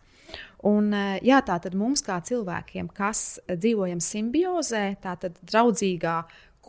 Un, 0.68 0.92
eh, 0.92 1.20
jā, 1.24 1.38
tā 1.40 1.56
tad 1.62 1.72
mums, 1.78 2.02
kā 2.04 2.18
cilvēkiem, 2.20 2.90
kas 2.92 3.40
dzīvojam 3.48 4.00
simbiozē, 4.04 4.98
tā 5.00 5.14
tad 5.16 5.38
draudzīgā 5.40 6.18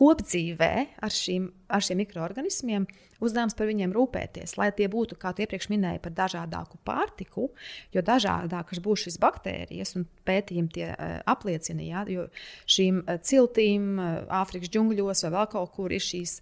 kopdzīvē 0.00 0.72
ar, 1.04 1.12
šīm, 1.12 1.50
ar 1.68 1.84
šiem 1.84 2.00
mikroorganismiem, 2.00 2.86
uzdevums 3.20 3.56
par 3.56 3.68
viņiem 3.68 3.92
rūpēties, 3.92 4.56
lai 4.56 4.70
tie 4.76 4.88
būtu, 4.90 5.18
kā 5.20 5.34
tu 5.36 5.44
iepriekš 5.44 5.68
minēji, 5.72 6.00
par 6.06 6.14
dažādāku 6.16 6.80
pārtiku, 6.88 7.50
jo 7.92 8.04
dažādākas 8.04 8.80
būs 8.80 9.04
šīs 9.06 9.20
baktērijas, 9.20 9.94
un 10.00 10.08
pētījumi 10.28 10.72
tie 10.76 10.88
uh, 10.94 11.20
apliecina, 11.28 11.84
ja, 11.84 12.06
jo 12.08 12.26
šīm 12.70 13.04
uh, 13.04 13.20
ciltīm, 13.26 13.92
uh, 13.98 14.08
Āfrikas 14.40 14.72
džungļos 14.72 15.24
vai 15.26 15.34
vēl 15.36 15.52
kaut 15.52 15.76
kur 15.76 15.92
ir 15.92 16.04
šīs. 16.04 16.40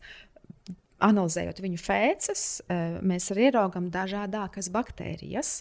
Analizējot 0.98 1.60
viņu 1.62 1.78
fēces, 1.78 2.40
mēs 3.06 3.28
arī 3.30 3.44
ieraugām 3.46 3.84
dažādas 3.94 4.66
baktērijas. 4.74 5.52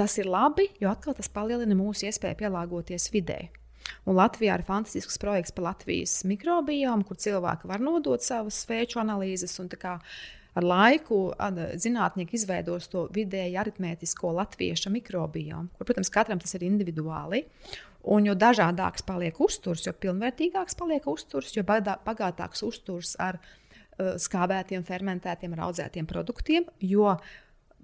Tas 0.00 0.14
ir 0.16 0.30
labi, 0.32 0.70
jo 0.80 0.88
atkal 0.88 1.12
tas 1.18 1.28
palielina 1.28 1.76
mūsu 1.76 2.08
iespēju 2.08 2.38
pielāgoties 2.40 3.10
videi. 3.12 3.50
Un 4.04 4.18
Latvijā 4.18 4.58
ir 4.58 4.64
fantastisks 4.66 5.18
projekts 5.22 5.54
par 5.54 5.70
Latvijas 5.70 6.22
mikrobiomu, 6.28 7.06
kur 7.08 7.18
cilvēki 7.20 7.70
var 7.70 7.84
nodot 7.84 8.22
savas 8.24 8.62
sveču 8.64 9.00
analīzes. 9.02 9.58
Ar 10.54 10.62
laiku 10.62 11.18
zinātnieki 11.82 12.36
izveidos 12.38 12.86
to 12.92 13.08
vidēji 13.14 13.56
aritmētisko 13.58 14.30
latviešu 14.36 14.92
mikrobiomu, 14.94 15.72
kur, 15.74 15.88
protams, 15.88 16.12
katram 16.14 16.38
tas 16.42 16.54
ir 16.54 16.66
individuāli. 16.68 17.42
Un 18.14 18.28
jo 18.28 18.34
dažādāks 18.36 19.02
paliek 19.08 19.38
uzturs, 19.40 19.86
jo 19.88 19.94
pilnvērtīgāks 19.96 20.76
paliek 20.78 21.06
uzturs, 21.08 21.54
jo 21.56 21.64
bagātāks 21.64 22.62
uzturs 22.66 23.14
ar 23.18 23.40
uh, 23.40 24.14
skābētiem, 24.20 24.84
fermentētiem, 24.86 25.56
audzētiem 25.66 26.06
produktiem, 26.06 26.68
jo 26.84 27.16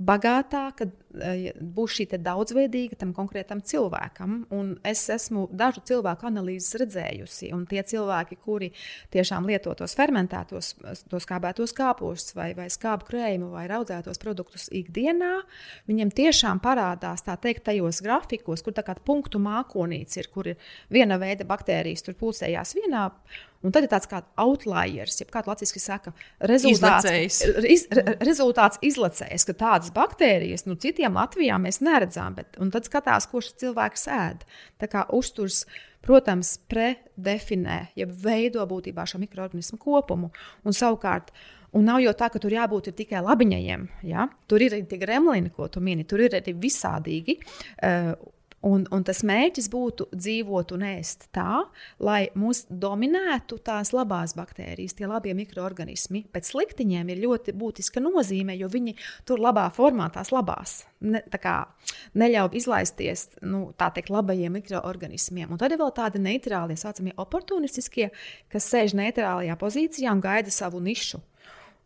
bagātāka, 0.00 0.88
eh, 1.20 1.52
būs 1.60 1.98
šī 1.98 2.06
daudzveidīga 2.24 2.96
tam 2.98 3.12
konkrētam 3.14 3.60
cilvēkam. 3.60 4.46
Un 4.50 4.78
es 4.84 5.02
esmu 5.12 5.48
dažu 5.52 5.82
cilvēku 5.84 6.26
analīzes 6.28 6.78
redzējusi, 6.80 7.52
un 7.52 7.66
tie 7.66 7.82
cilvēki, 7.82 8.38
kuri 8.40 8.72
tiešām 9.12 9.46
lieto 9.46 9.74
tos 9.76 9.94
fermentētos, 9.94 10.72
tos 11.08 11.26
skābētos 11.26 11.74
kāpos, 11.76 12.34
vai, 12.34 12.54
vai 12.54 12.68
skābu 12.72 13.08
krējumu, 13.10 13.50
vai 13.52 13.66
audzētos 13.68 14.18
produktus 14.18 14.68
ikdienā, 14.72 15.42
viņiem 15.90 16.10
tiešām 16.10 16.60
parādās 16.60 17.22
teikt 17.22 17.64
tajos 17.64 18.00
grafikos, 18.02 18.62
kur 18.62 18.72
tā 18.72 18.82
kā 18.82 18.96
punktu 19.04 19.38
mākonīts 19.38 20.16
ir, 20.16 20.28
kur 20.32 20.48
ir 20.48 20.56
viena 20.90 21.18
veida 21.18 21.44
baktērijas 21.44 22.02
tur 22.02 22.14
pulsējās 22.14 22.74
vienā 22.74 23.10
Un 23.60 23.74
tad 23.74 23.84
ir 23.84 23.90
tāds 23.92 24.08
kā 24.08 24.22
outliers, 24.40 25.18
jeb 25.20 25.28
kā 25.32 25.42
latviešu 25.44 25.82
saka, 25.82 26.14
rezultāts, 26.48 27.42
iz, 27.68 27.84
re, 27.92 28.16
rezultāts 28.24 28.80
izlacējis, 28.86 29.44
ka 29.50 29.54
tādas 29.60 29.92
baktērijas 29.92 30.64
nu, 30.64 30.78
citiem 30.80 31.18
Latvijā 31.20 31.58
mēs 31.60 31.82
neredzam. 31.84 32.38
Bet, 32.38 32.56
tad 32.56 32.88
skatās, 32.88 33.28
ko 33.28 33.44
šis 33.44 33.58
cilvēks 33.60 34.08
ēd. 34.16 34.48
Tā 34.80 34.88
kā 34.88 35.04
uzturs, 35.16 35.66
protams, 36.06 36.54
predefinē, 36.72 37.80
ja 38.00 38.08
veido 38.08 38.64
būtībā 38.70 39.04
šo 39.04 39.20
mikroorganismu 39.20 39.80
kopumu. 39.82 40.32
Un 40.64 40.76
savukārt, 40.76 41.34
Un 41.70 41.84
nav 41.86 42.00
jau 42.02 42.10
tā, 42.18 42.26
ka 42.34 42.40
tur 42.42 42.50
jābūt 42.50 42.88
tikai 42.98 43.20
labiņajiem. 43.22 43.86
Ja? 44.10 44.24
Tur 44.50 44.62
ir 44.64 44.74
arī 44.74 44.88
tie 44.90 44.96
gremlini, 44.98 45.52
ko 45.54 45.68
tu 45.70 45.78
mini. 45.78 46.02
Tur 46.02 46.24
ir 46.24 46.34
arī 46.40 46.50
visādīgi. 46.58 47.36
Uh, 47.78 48.16
Un, 48.66 48.82
un 48.92 49.04
tas 49.08 49.22
mērķis 49.24 49.70
būtu 49.72 50.10
dzīvot 50.12 50.74
un 50.76 50.82
ēst 50.84 51.30
tā, 51.32 51.62
lai 52.04 52.26
mūs 52.36 52.66
dominētu 52.68 53.56
tās 53.64 53.94
labās 53.96 54.34
baktērijas, 54.36 54.98
tie 54.98 55.08
labie 55.08 55.32
mikroorganismi. 55.38 56.26
Pēc 56.28 56.50
sliktiņiem 56.52 57.08
ir 57.08 57.22
ļoti 57.22 57.54
būtiska 57.56 58.02
nozīme, 58.04 58.58
jo 58.60 58.68
viņi 58.68 58.98
tur 59.24 59.40
labā 59.40 59.64
formā 59.72 60.10
tās 60.12 60.28
labās. 60.34 60.82
Ne, 61.00 61.22
kā, 61.40 61.56
neļauj 62.20 62.60
izlaisties 62.60 63.30
nu, 63.40 63.70
teikt, 63.80 64.12
labajiem 64.12 64.58
mikroorganismiem. 64.58 65.48
Un 65.48 65.62
tad 65.62 65.72
ir 65.72 65.80
vēl 65.80 65.96
tādi 65.96 66.20
neitrālie, 66.20 66.76
tā 66.76 66.84
saucamie 66.84 67.16
oportunistiskie, 67.16 68.10
kas 68.52 68.68
sēž 68.68 68.92
neitrālajā 69.00 69.56
pozīcijā 69.56 70.12
un 70.12 70.20
gaida 70.20 70.52
savu 70.52 70.84
nišu. 70.84 71.22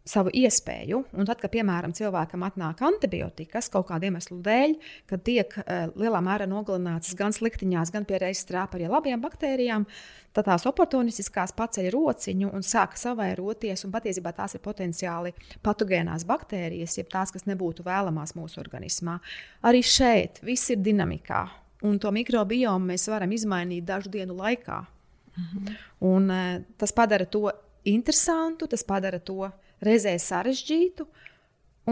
Savu 0.05 0.29
iespēju. 0.37 0.99
Un 1.17 1.25
tad, 1.25 1.39
kad, 1.41 1.49
piemēram, 1.55 1.95
cilvēkam 1.97 2.43
atnāk 2.45 2.83
antibiotikas 2.85 3.71
kaut 3.73 3.87
kāda 3.89 4.11
iemesla 4.11 4.37
dēļ, 4.45 4.75
kad 5.09 5.23
tiek 5.25 5.57
uh, 5.63 5.87
lielā 5.97 6.21
mērā 6.25 6.49
nogalinātas 6.51 7.17
gan 7.17 7.33
sliktiņās, 7.33 7.93
gan 7.95 8.05
pie 8.09 8.21
reizes 8.21 8.45
trāpa 8.49 8.77
arī 8.77 8.91
labajām 8.93 9.25
baktērijām, 9.25 9.89
tad 10.37 10.51
tās 10.51 10.69
oportunistiskās 10.69 11.57
paceļ 11.57 11.89
rociņu 11.97 12.53
un 12.53 12.67
sāk 12.67 12.99
savairoties. 13.01 13.87
Un 13.89 13.97
patiesībā 13.97 14.35
tās 14.37 14.59
ir 14.59 14.65
potenciāli 14.65 15.33
patogēnās 15.65 16.29
baktērijas, 16.29 16.99
jeb 17.01 17.09
tās, 17.13 17.33
kas 17.33 17.49
nebūtu 17.49 17.87
vēlamās 17.89 18.37
mūsu 18.37 18.61
organismā. 18.61 19.17
Arī 19.65 19.81
šeit 19.81 20.45
viss 20.45 20.75
ir 20.75 20.85
dinamikā. 20.85 21.47
Un 21.85 21.97
to 22.01 22.13
mikrobiomu 22.13 22.93
mēs 22.93 23.09
varam 23.09 23.33
izmainīt 23.33 23.89
dažu 23.89 24.13
dienu 24.13 24.37
laikā. 24.37 24.83
Mhm. 25.35 25.77
Un, 26.13 26.29
uh, 26.31 26.65
tas 26.77 26.93
padara 26.93 27.25
to 27.25 27.49
interesantu, 27.89 28.69
tas 28.69 28.85
padara 28.85 29.19
to 29.21 29.49
reizē 29.85 30.15
sarežģītu. 30.21 31.07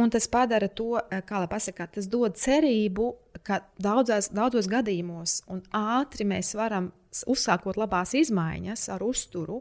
Un 0.00 0.08
tas 0.10 0.24
padara 0.32 0.70
to, 0.72 0.96
eh, 0.98 1.20
kā 1.20 1.42
lai 1.42 1.48
pasakā, 1.48 1.86
tas 1.92 2.06
dod 2.08 2.38
cerību, 2.40 3.14
ka 3.44 3.60
daudzās, 3.76 4.30
daudzos 4.32 4.66
gadījumos 4.66 5.42
un 5.52 5.60
ātri 5.76 6.24
mēs 6.24 6.54
varam, 6.56 6.92
uzsākot 7.28 7.76
labās 7.76 8.14
izmaiņas 8.16 8.88
ar 8.88 9.02
uzturu, 9.04 9.60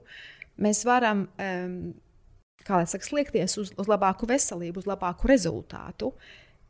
mēs 0.57 0.85
varam 0.87 1.27
um, 1.27 1.93
saka, 2.63 3.03
sliekties 3.03 3.57
uz, 3.57 3.73
uz 3.75 3.87
labāku 3.91 4.29
veselību, 4.29 4.79
uz 4.79 4.87
labāku 4.87 5.27
rezultātu, 5.27 6.13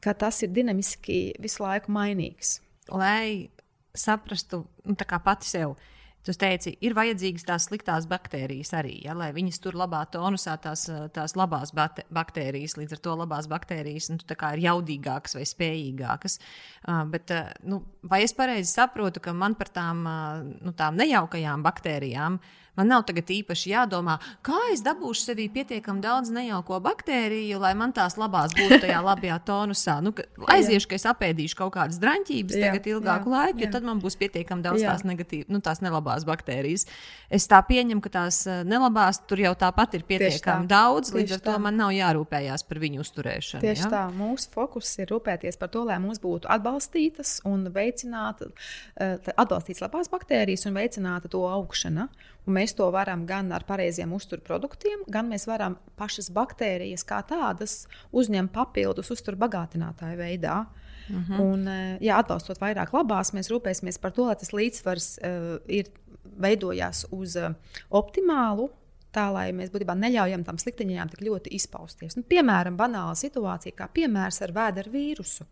ka 0.01 0.14
tas 0.14 0.41
ir 0.41 0.49
dinamiski 0.49 1.36
visu 1.39 1.62
laiku 1.62 1.91
mainīgs. 1.93 2.59
Lai 2.89 3.51
saprastu 3.93 4.66
nu, 4.86 4.95
pati 4.95 5.45
sevi 5.45 5.76
Tu 6.22 6.34
teici, 6.38 6.76
ir 6.86 6.93
vajadzīgas 6.93 7.47
tās 7.47 7.65
sliktās 7.65 8.05
baktērijas 8.09 8.76
arī, 8.78 8.93
ja, 9.07 9.15
lai 9.17 9.32
viņas 9.34 9.57
tur 9.63 9.78
labā 9.80 10.03
tonusā, 10.13 10.53
tās, 10.61 10.84
tās 11.15 11.34
labās 11.39 11.74
baktērijas, 11.74 12.76
līdz 12.78 12.93
ar 12.93 13.01
to 13.07 13.15
labās 13.24 13.47
baktērijas 13.49 14.11
nu, 14.13 14.19
ir 14.22 14.61
jaudīgākas 14.67 15.39
vai 15.39 15.47
spējīgākas. 15.49 16.38
Uh, 16.86 17.01
bet, 17.09 17.34
uh, 17.34 17.49
nu, 17.65 17.82
vai 18.05 18.22
es 18.28 18.36
pareizi 18.38 18.69
saprotu, 18.69 19.24
ka 19.24 19.34
man 19.34 19.57
par 19.57 19.74
tām, 19.74 20.05
uh, 20.05 20.43
nu, 20.61 20.76
tām 20.78 21.01
nejaukajām 21.01 21.65
baktērijām 21.65 22.38
Man 22.80 22.88
nav 22.88 23.03
tagad 23.03 23.28
īpaši 23.28 23.74
jādomā, 23.74 24.15
kā 24.47 24.55
es 24.72 24.80
dabūšu 24.86 25.26
sevī 25.26 25.49
pietiekami 25.51 25.99
daudz 26.03 26.30
nejauko 26.32 26.78
baktēriju, 26.84 27.59
lai 27.59 27.74
man 27.76 27.91
tās 27.91 28.15
labās 28.15 28.55
būtu 28.55 28.78
tajā 28.86 29.01
labajā 29.09 29.39
tonusā. 29.43 29.97
Nu, 30.03 30.13
ka 30.15 30.24
aiziešu, 30.55 30.88
ka 30.88 30.95
es 30.95 31.05
apēdīšu 31.11 31.59
kaut 31.59 31.74
kādas 31.76 31.99
draņķības 31.99 32.55
jā, 32.55 32.69
tagad 32.69 32.88
ilgāku 32.93 33.28
jā, 33.28 33.36
laiku, 33.36 33.65
jo 33.65 33.72
tad 33.76 33.88
man 33.89 33.99
būs 34.03 34.15
pietiekami 34.22 34.63
daudz 34.63 34.86
jā. 34.86 34.93
tās 34.93 35.03
negatīvas, 35.03 35.51
nu, 35.51 35.59
tās 35.65 35.84
nelabās 35.84 36.24
baktērijas. 36.30 36.88
Es 37.28 37.49
tā 37.51 37.59
pieņemu, 37.67 38.03
ka 38.07 38.13
tās 38.15 38.39
eh, 38.47 38.63
nelabās 38.67 39.19
tur 39.28 39.43
jau 39.43 39.51
tāpat 39.59 39.99
ir 39.99 40.07
pietiekami 40.07 40.72
daudz, 40.72 41.11
līdz 41.15 41.38
ar 41.38 41.45
to 41.51 41.59
man 41.67 41.76
nav 41.76 41.91
jārūpējās 41.97 42.63
par 42.72 42.80
viņu 42.86 43.03
uzturēšanu. 43.03 43.65
Tieši 43.67 43.88
ja? 43.88 43.91
tā, 43.97 44.07
mūsu 44.15 44.47
fokus 44.55 44.95
ir 45.03 45.11
rūpēties 45.11 45.59
par 45.59 45.74
to, 45.76 45.84
lai 45.91 45.99
mums 45.99 46.24
būtu 46.24 46.47
atbalstītas 46.51 47.41
un 47.51 47.67
veicināta, 47.76 48.47
uh, 48.47 49.32
atbalstītas 49.36 49.84
labās 49.84 50.11
baktērijas 50.11 50.69
un 50.72 50.80
veicināta 50.80 51.32
to 51.32 51.43
augšana. 51.51 52.07
Un 52.48 52.56
mēs 52.58 52.74
to 52.78 52.88
varam 52.94 53.28
gan 53.30 53.52
ar 53.54 53.66
pareiziem 53.68 54.14
uzturproduktiem, 54.18 55.06
gan 55.14 55.30
mēs 55.30 55.46
varam 55.50 55.78
pašas 56.00 56.32
baktērijas 56.34 57.06
kā 57.06 57.22
tādas 57.30 57.86
uzņemt 58.12 58.54
papildus 58.56 59.14
uzturbagātinātāju 59.14 60.18
veidā. 60.18 60.66
Mhm. 61.10 61.22
-huh. 61.28 61.39
Un, 61.42 61.68
eh, 61.68 61.98
jā, 62.02 62.18
atbalstot 62.18 62.60
vairāk 62.60 62.94
labās, 62.94 63.34
mēs 63.34 63.50
rūpēsimies 63.52 64.00
par 64.02 64.12
to, 64.12 64.26
lai 64.26 64.36
tas 64.36 64.54
līdzsvars 64.54 65.20
uh, 65.20 65.58
ir 65.68 65.89
veidojās 66.38 67.06
uz 67.12 67.36
uh, 67.36 67.54
optimālu 67.89 68.70
tā 69.12 69.28
lai 69.34 69.52
mēs 69.52 69.72
būtībā 69.72 69.96
neļaujam 69.98 70.44
tam 70.44 70.58
sliktiņām 70.58 71.10
tik 71.10 71.22
ļoti 71.28 71.52
izpausties. 71.52 72.16
Nu, 72.16 72.24
piemēram, 72.24 72.78
banāla 72.78 73.16
situācija, 73.16 73.76
kā 73.76 73.88
piemērs 73.88 74.42
ar 74.42 74.52
vēdera 74.52 74.89
vīrusu 74.89 75.46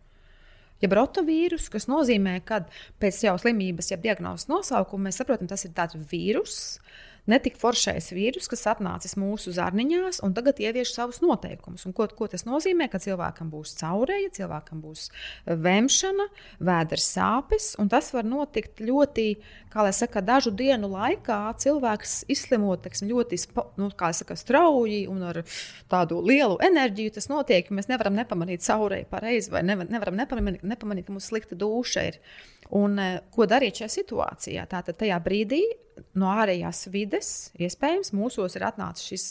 jeb 0.84 0.96
rotovīrusu, 0.98 1.72
kas 1.74 1.90
nozīmē, 1.92 2.40
ka 2.48 2.64
pēc 3.02 3.24
jau 3.26 3.36
slimības, 3.42 3.92
jeb 3.94 4.04
diagnozes 4.06 4.50
nosaukuma 4.52 5.10
mēs 5.10 5.22
saprotam, 5.22 5.50
tas 5.52 5.66
ir 5.68 5.76
tāds 5.78 5.98
vīrus, 6.12 6.60
netik 7.30 7.58
foršais 7.60 8.10
vīrus, 8.16 8.50
kas 8.52 8.66
atnācis 8.72 9.16
mūsu 9.20 9.54
zarniņās 9.56 10.22
un 10.26 10.34
tagad 10.38 10.60
ievieš 10.64 10.94
savus 10.96 11.22
noteikumus. 11.24 11.86
Un 11.88 11.96
ko, 11.98 12.08
ko 12.16 12.28
tas 12.32 12.46
nozīmē? 12.48 12.90
Ka 12.92 13.02
cilvēkam 13.02 13.52
būs 13.54 13.76
caurēja, 13.80 14.32
cilvēkam 14.40 14.82
būs 14.84 15.08
eh, 15.10 15.56
vemšana, 15.56 16.28
vēders 16.66 17.08
sāpes, 17.16 17.72
un 17.82 17.92
tas 17.92 18.12
var 18.16 18.28
notikt 18.28 18.82
ļoti, 18.84 19.28
kā 19.74 19.86
lai 19.86 19.94
saka, 19.96 20.24
dažu 20.26 20.54
dienu 20.56 20.92
laikā. 20.92 21.40
Cilvēks 21.62 22.24
izslimot 22.32 22.84
teksim, 22.86 23.12
ļoti 23.12 23.42
nu, 23.80 23.92
saka, 23.94 24.38
strauji 24.40 25.04
un 25.12 25.26
ar 25.30 25.44
tādu 25.92 26.22
lielu 26.26 26.60
enerģiju. 26.70 27.16
Tas 27.18 27.30
notiek, 27.32 27.70
mēs 27.76 27.92
nevaram 27.92 28.18
nepamanīt 28.18 28.66
caurēju 28.66 29.10
pareizi, 29.12 29.54
vai 29.54 29.64
nevar, 29.68 29.90
nevaram 29.92 30.18
nepamanīt, 30.20 30.66
nepamanīt, 30.66 31.08
ka 31.08 31.16
mums 31.16 31.30
slikta 31.32 31.58
duša 31.60 32.08
ir. 32.10 32.22
Un, 32.76 33.00
eh, 33.00 33.20
ko 33.34 33.48
darīt 33.50 33.82
šajā 33.82 33.90
situācijā? 34.00 34.66
Tātad 34.70 35.00
tajā 35.00 35.18
brīdī 35.26 35.64
no 36.18 36.32
ārējās 36.34 36.88
vides 36.94 37.32
iespējams 37.60 38.14
mūsos 38.16 38.58
ir 38.58 38.68
atnācis 38.68 39.12
šis 39.12 39.26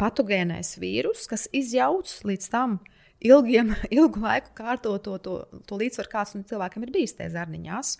patogēnais 0.00 0.76
vīrus, 0.80 1.24
kas 1.30 1.46
izjauc 1.56 2.10
līdz 2.28 2.50
tam 2.52 2.78
ilgiem, 3.24 3.72
ilgu 3.98 4.22
laiku 4.22 4.52
kārtot 4.58 5.04
to, 5.04 5.16
to, 5.22 5.36
to 5.68 5.78
līdzsvaru, 5.80 6.12
kāds 6.12 6.36
cilvēkam 6.50 6.86
ir 6.86 6.92
bijis 6.94 7.16
tajā 7.18 7.32
zarniņās. 7.36 7.94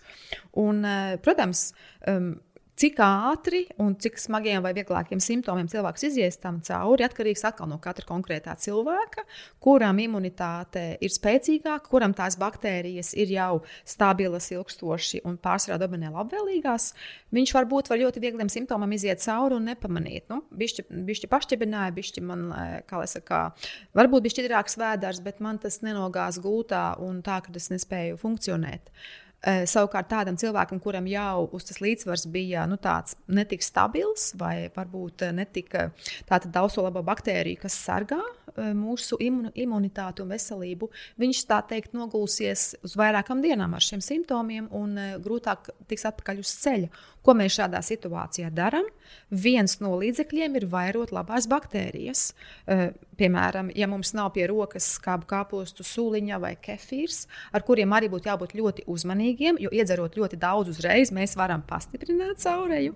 Un, 0.61 0.83
eh, 0.85 1.15
protams, 1.23 1.71
um, 2.09 2.35
Cik 2.77 2.99
ātri 3.01 3.63
un 3.81 3.95
cik 3.97 4.19
smagiem 4.21 4.61
vai 4.61 4.69
vieglākiem 4.77 5.17
simptomiem 5.23 5.65
cilvēks 5.71 6.03
izies 6.11 6.35
tam 6.37 6.59
cauri, 6.61 7.07
atkarīgs 7.07 7.41
no 7.65 7.79
katra 7.81 8.05
konkrētā 8.05 8.53
cilvēka, 8.53 9.23
kuram 9.57 9.97
imunitāte 9.97 10.83
ir 11.01 11.09
spēcīgāka, 11.09 11.89
kuram 11.89 12.13
tās 12.13 12.37
baktērijas 12.37 13.15
ir 13.17 13.33
jau 13.33 13.63
stabilas, 13.81 14.51
ilgstoši 14.53 15.23
un 15.25 15.39
pārsvarā 15.41 15.79
dominē 15.81 16.13
labvēlīgās. 16.13 16.93
Viņš 17.33 17.57
varbūt 17.57 17.89
var 17.89 17.97
ļoti 17.97 18.21
viegliem 18.21 18.53
simptomiem 18.53 18.93
iziet 18.93 19.25
cauri 19.25 19.57
un 19.57 19.65
nepamanīt. 19.71 20.29
Nu, 20.29 20.43
bišķi, 20.53 21.31
pašķibināja, 21.33 21.97
bišķi 21.97 22.27
man, 22.29 22.51
eh, 22.53 22.81
kā 22.85 23.01
lai 23.01 23.09
saka, 23.09 23.55
varbūt 23.97 24.29
bišķi 24.29 24.45
tīrāks 24.45 24.77
vēders, 24.77 25.25
bet 25.25 25.41
man 25.41 25.57
tas 25.57 25.81
nenogās 25.81 26.37
gultā 26.37 26.91
un 27.01 27.23
tā, 27.25 27.41
ka 27.41 27.49
es 27.57 27.73
nespēju 27.73 28.21
funkcionēt. 28.21 28.93
Uh, 28.93 29.26
savukārt 29.47 30.09
tādam 30.11 30.37
cilvēkam, 30.39 30.79
kuram 30.83 31.07
jau 31.07 31.47
tas 31.57 31.79
līdzsvars 31.83 32.25
bija 32.31 32.65
nu, 32.69 32.77
tāds 32.81 33.15
netik 33.27 33.63
stabils, 33.63 34.31
vai 34.39 34.69
varbūt 34.75 35.27
netika 35.35 35.89
tāda 36.27 36.51
daudz 36.59 36.77
labo 36.81 37.03
baktēriju, 37.05 37.61
kas 37.61 37.77
sargā 37.85 38.19
eh, 38.19 38.71
mūsu 38.77 39.19
imunitāti 39.21 40.23
un 40.23 40.33
veselību, 40.33 40.89
viņš 41.21 41.43
tā 41.49 41.61
teikt 41.69 41.95
nogulsies 41.97 42.73
uz 42.83 42.97
vairākām 42.99 43.43
dienām 43.43 43.77
ar 43.77 43.83
šiem 43.83 44.03
simptomiem 44.03 44.69
un 44.75 44.97
eh, 44.97 45.13
grūtāk 45.23 45.71
tiks 45.87 46.07
atpakaļ 46.11 46.43
uz 46.43 46.55
ceļa. 46.63 46.91
Ko 47.27 47.33
mēs 47.35 47.57
šādā 47.57 47.81
situācijā 47.83 48.47
darām? 48.55 48.85
Viens 49.31 49.81
no 49.83 49.97
līdzekļiem 49.99 50.53
ir 50.61 50.65
vairot 50.71 51.11
labās 51.11 51.43
baktērijas. 51.51 52.29
Piemēram, 53.19 53.71
ja 53.75 53.87
mums 53.91 54.13
nav 54.15 54.29
pie 54.35 54.45
rokas 54.47 54.87
skābu 54.95 55.27
kāpostu 55.27 55.83
sūliņa 55.83 56.39
vai 56.39 56.53
kefīrs, 56.55 57.25
ar 57.51 57.65
kuriem 57.67 57.95
arī 57.97 58.07
būtu 58.13 58.31
jābūt 58.31 58.55
ļoti 58.55 58.85
uzmanīgiem, 58.87 59.36
jo 59.61 59.71
iedzerot 59.73 60.17
ļoti 60.17 60.39
daudz 60.41 60.71
uzreiz, 60.73 61.11
mēs 61.15 61.35
varam 61.39 61.63
pastiprināt 61.67 62.41
caureju. 62.43 62.95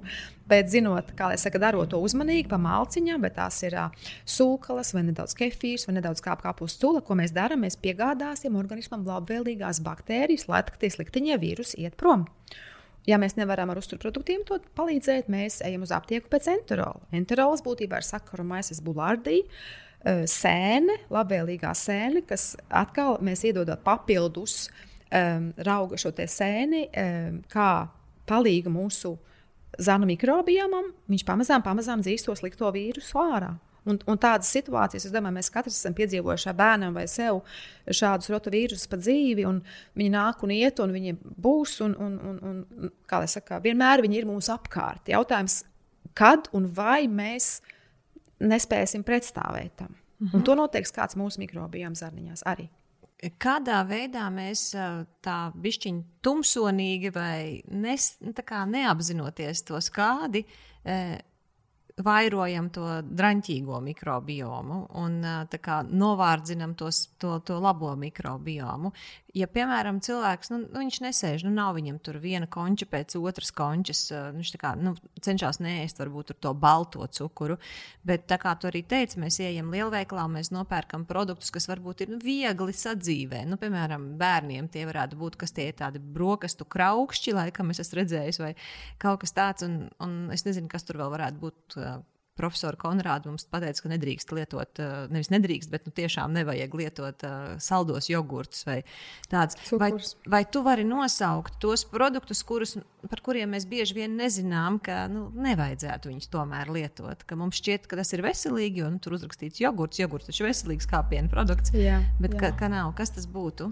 Bet, 0.52 0.68
zinot, 0.74 1.14
kā 1.16 1.30
jau 1.32 1.40
saka, 1.40 1.62
darot 1.62 1.94
to 1.94 2.00
uzmanīgi, 2.04 2.50
pa 2.52 2.58
malciņām, 2.60 3.22
vai 3.24 3.32
tās 3.36 3.62
ir 3.64 3.78
uh, 3.80 4.10
sūklas, 4.28 4.92
vai 4.96 5.06
nedaudz 5.08 5.38
kefīrs, 5.40 5.88
vai 5.88 5.96
nedaudz 6.00 6.24
kāpu 6.26 6.44
kāpostu 6.48 6.88
sula, 6.88 7.04
ko 7.06 7.16
mēs 7.20 7.32
darām, 7.36 7.64
mēs 7.64 7.80
piegādāsim 7.80 8.58
organismam 8.60 9.06
labvēlīgās 9.08 9.80
baktērijas, 9.86 10.50
lai 10.52 10.66
tie 10.82 10.92
sliktiņie 10.92 11.40
vīrusi 11.40 11.80
iet 11.86 11.96
prom. 12.00 12.28
Ja 13.10 13.18
mēs 13.18 13.34
nevaram 13.34 13.72
ar 13.74 13.80
uzturproduktiem 13.82 14.44
to 14.46 14.60
palīdzēt, 14.78 15.30
mēs 15.32 15.62
ejam 15.66 15.88
uz 15.88 15.94
aptieku 15.96 16.30
pēc 16.30 16.52
enterola. 16.52 17.02
Enterols 17.16 17.64
būtībā 17.66 18.02
ir 18.02 18.06
sakaru 18.06 18.46
maisas 18.46 18.84
bulardī. 18.86 19.42
Sēne, 20.02 20.98
labvēlīgā 21.14 21.72
sēne, 21.78 22.24
kas 22.26 22.56
atkal 22.70 23.20
mēs 23.26 23.44
iedodam 23.46 23.82
papildus 23.86 24.68
um, 25.12 25.52
rauga 25.68 26.00
šo 26.00 26.14
sēni, 26.16 26.88
um, 26.90 27.42
kā 27.52 27.88
palīga 28.30 28.72
mūsu 28.72 29.18
zānu 29.82 30.08
mikrobiomam, 30.10 30.92
viņš 31.12 31.26
pamazām, 31.28 31.64
pamazām 31.66 32.02
dzīs 32.04 32.26
to 32.26 32.36
slikto 32.36 32.72
vīrusu 32.72 33.20
ārā. 33.22 33.54
Un, 33.90 33.98
un 34.06 34.18
tādas 34.22 34.52
situācijas, 34.54 35.08
es 35.08 35.14
domāju, 35.14 35.40
mēs 35.40 35.50
katrs 35.50 35.80
esam 35.80 35.96
piedzīvojuši 35.98 36.52
bērnam 36.54 36.94
vai 36.94 37.08
sev 37.10 37.40
šādus 37.90 38.30
rotovīrusus 38.30 38.90
pa 38.92 39.00
dzīvi. 39.02 39.48
Viņi 39.98 40.12
nāk 40.14 40.44
un 40.46 40.54
iet, 40.54 40.78
un 40.84 40.94
viņi 40.94 41.16
būs. 41.18 41.80
Un, 41.88 41.96
un, 41.98 42.20
un, 42.30 42.38
un, 42.46 42.92
kā 43.10 43.24
jau 43.24 43.32
saka, 43.40 43.58
vienmēr 43.64 44.04
viņi 44.06 44.22
ir 44.22 44.30
mūsu 44.30 44.54
apkārt. 44.54 45.10
Jautājums, 45.10 45.64
kad 46.14 46.52
un 46.54 46.70
vai 46.78 47.08
mēs 47.10 47.56
nespēsim 48.38 49.02
pretstāvēt 49.08 49.74
tam. 49.82 49.98
-hmm. 50.22 50.36
Un 50.36 50.44
to 50.44 50.56
noteiks 50.56 50.94
kāds 50.94 51.18
mūsu 51.18 51.42
mikrobijām 51.42 51.96
zarniņās 51.96 52.46
arī. 52.46 52.70
Kādā 53.22 53.84
veidā 53.86 54.24
mēs 54.34 54.72
tā 55.22 55.36
bišķiņi 55.54 56.22
tumsonīgi 56.26 57.12
vai 57.14 57.62
nes, 57.70 58.16
neapzinoties 58.66 59.62
to 59.68 59.78
skādi, 59.84 60.42
vairojam 62.00 62.70
to 62.74 62.86
draņķīgo 63.04 63.80
mikrobiomu 63.84 64.84
un 65.02 65.20
kā, 65.52 65.82
novārdzinam 65.88 66.76
tos, 66.80 67.06
to, 67.22 67.38
to 67.46 67.60
labo 67.62 67.94
mikrobiomu. 68.00 68.94
Ja, 69.32 69.48
piemēram, 69.48 70.02
cilvēks 70.04 70.52
nu, 70.52 70.58
nu, 70.74 70.82
nesēž, 70.84 71.46
nu, 71.46 71.54
nav 71.56 71.78
viņam 71.78 72.02
tur 72.04 72.18
viena 72.20 72.50
konča 72.52 72.84
pēc 72.92 73.16
otras 73.16 73.54
končas, 73.56 74.02
viņš 74.12 74.50
kā, 74.60 74.74
nu, 74.76 74.92
cenšas 75.24 75.62
neēst 75.64 76.02
varbūt 76.02 76.34
to 76.44 76.52
balto 76.52 77.08
cukuru, 77.08 77.56
bet 78.04 78.26
tā 78.28 78.36
kā 78.42 78.52
tu 78.60 78.68
arī 78.68 78.82
teici, 78.84 79.22
mēs 79.24 79.40
ejam 79.40 79.72
lielveikalā 79.72 80.26
mēs 80.34 80.52
nopērkam 80.52 81.06
produktus, 81.08 81.54
kas 81.56 81.70
varbūt 81.72 82.04
ir 82.04 82.12
nu, 82.12 82.20
viegli 82.24 82.76
sadzīvē. 82.76 83.46
Nu, 83.48 83.56
piemēram, 83.62 84.10
bērniem 84.20 84.68
tie 84.72 84.84
varētu 84.90 85.20
būt 85.22 85.40
kas 85.40 85.56
tie 85.56 85.70
ir 85.72 85.80
tādi 85.80 86.04
brokastu 86.04 86.68
kraukšķi, 86.68 87.38
laikam 87.40 87.72
es 87.72 87.80
esmu 87.86 88.02
redzējis, 88.02 88.42
vai 88.44 88.52
kaut 89.00 89.24
kas 89.24 89.36
tāds, 89.38 89.64
un, 89.64 89.86
un 90.04 90.20
es 90.36 90.44
nezinu, 90.48 90.68
kas 90.72 90.84
tur 90.88 91.00
vēl 91.00 91.16
varētu 91.16 91.40
būt 91.40 91.80
profesora 92.42 92.78
Konrāda 92.80 93.30
mums 93.30 93.46
teica, 93.46 93.84
ka 93.84 93.92
nedrīkst 93.92 94.32
lietot, 94.36 94.80
eh, 94.82 94.94
nevis 95.14 95.30
nedrīkst, 95.34 95.72
bet 95.74 95.88
nu, 95.88 95.94
tiešām 95.96 96.34
nevajag 96.36 96.78
lietot 96.80 97.26
uh, 97.28 97.36
saldos 97.62 98.08
jogurtus 98.10 98.64
vai 98.68 98.80
tādus. 99.32 99.60
Vai, 99.82 99.92
vai 100.32 100.42
tu 100.50 100.64
vari 100.66 100.86
nosaukt 100.88 101.60
tos 101.62 101.84
produktus, 101.92 102.44
kurus, 102.48 102.78
par 103.12 103.22
kuriem 103.26 103.54
mēs 103.56 103.68
bieži 103.70 104.00
vien 104.00 104.18
nezinām, 104.20 104.80
ka 104.84 105.04
nu, 105.12 105.28
nevajadzētu 105.36 106.12
viņus 106.12 106.32
tomēr 106.34 106.72
lietot? 106.74 107.26
Ka 107.28 107.38
mums 107.40 107.62
šķiet, 107.62 107.88
ka 107.92 108.00
tas 108.00 108.14
ir 108.16 108.26
veselīgi, 108.26 108.84
jo 108.84 108.92
nu, 108.96 109.02
tur 109.04 109.18
uzrakstīts 109.20 109.62
jogurts, 109.62 110.02
jogurts 110.02 110.32
taču 110.32 110.48
veselīgs 110.48 110.90
kāpienu 110.90 111.32
produkts. 111.32 111.76
Jā, 111.76 112.02
bet 112.22 112.38
jā. 112.38 112.46
Ka, 112.46 112.54
ka 112.64 112.72
nav, 112.72 112.94
kas 112.98 113.14
tas 113.18 113.28
būtu? 113.30 113.72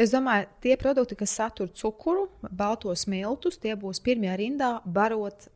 Es 0.00 0.10
domāju, 0.12 0.48
tie 0.60 0.74
produkti, 0.76 1.16
kas 1.16 1.32
satur 1.38 1.70
cukuru, 1.72 2.26
baltos 2.50 3.06
miltus, 3.08 3.56
tie 3.62 3.76
būs 3.80 4.02
pirmie 4.04 4.34
rindā 4.36 4.76
barot 4.84 5.48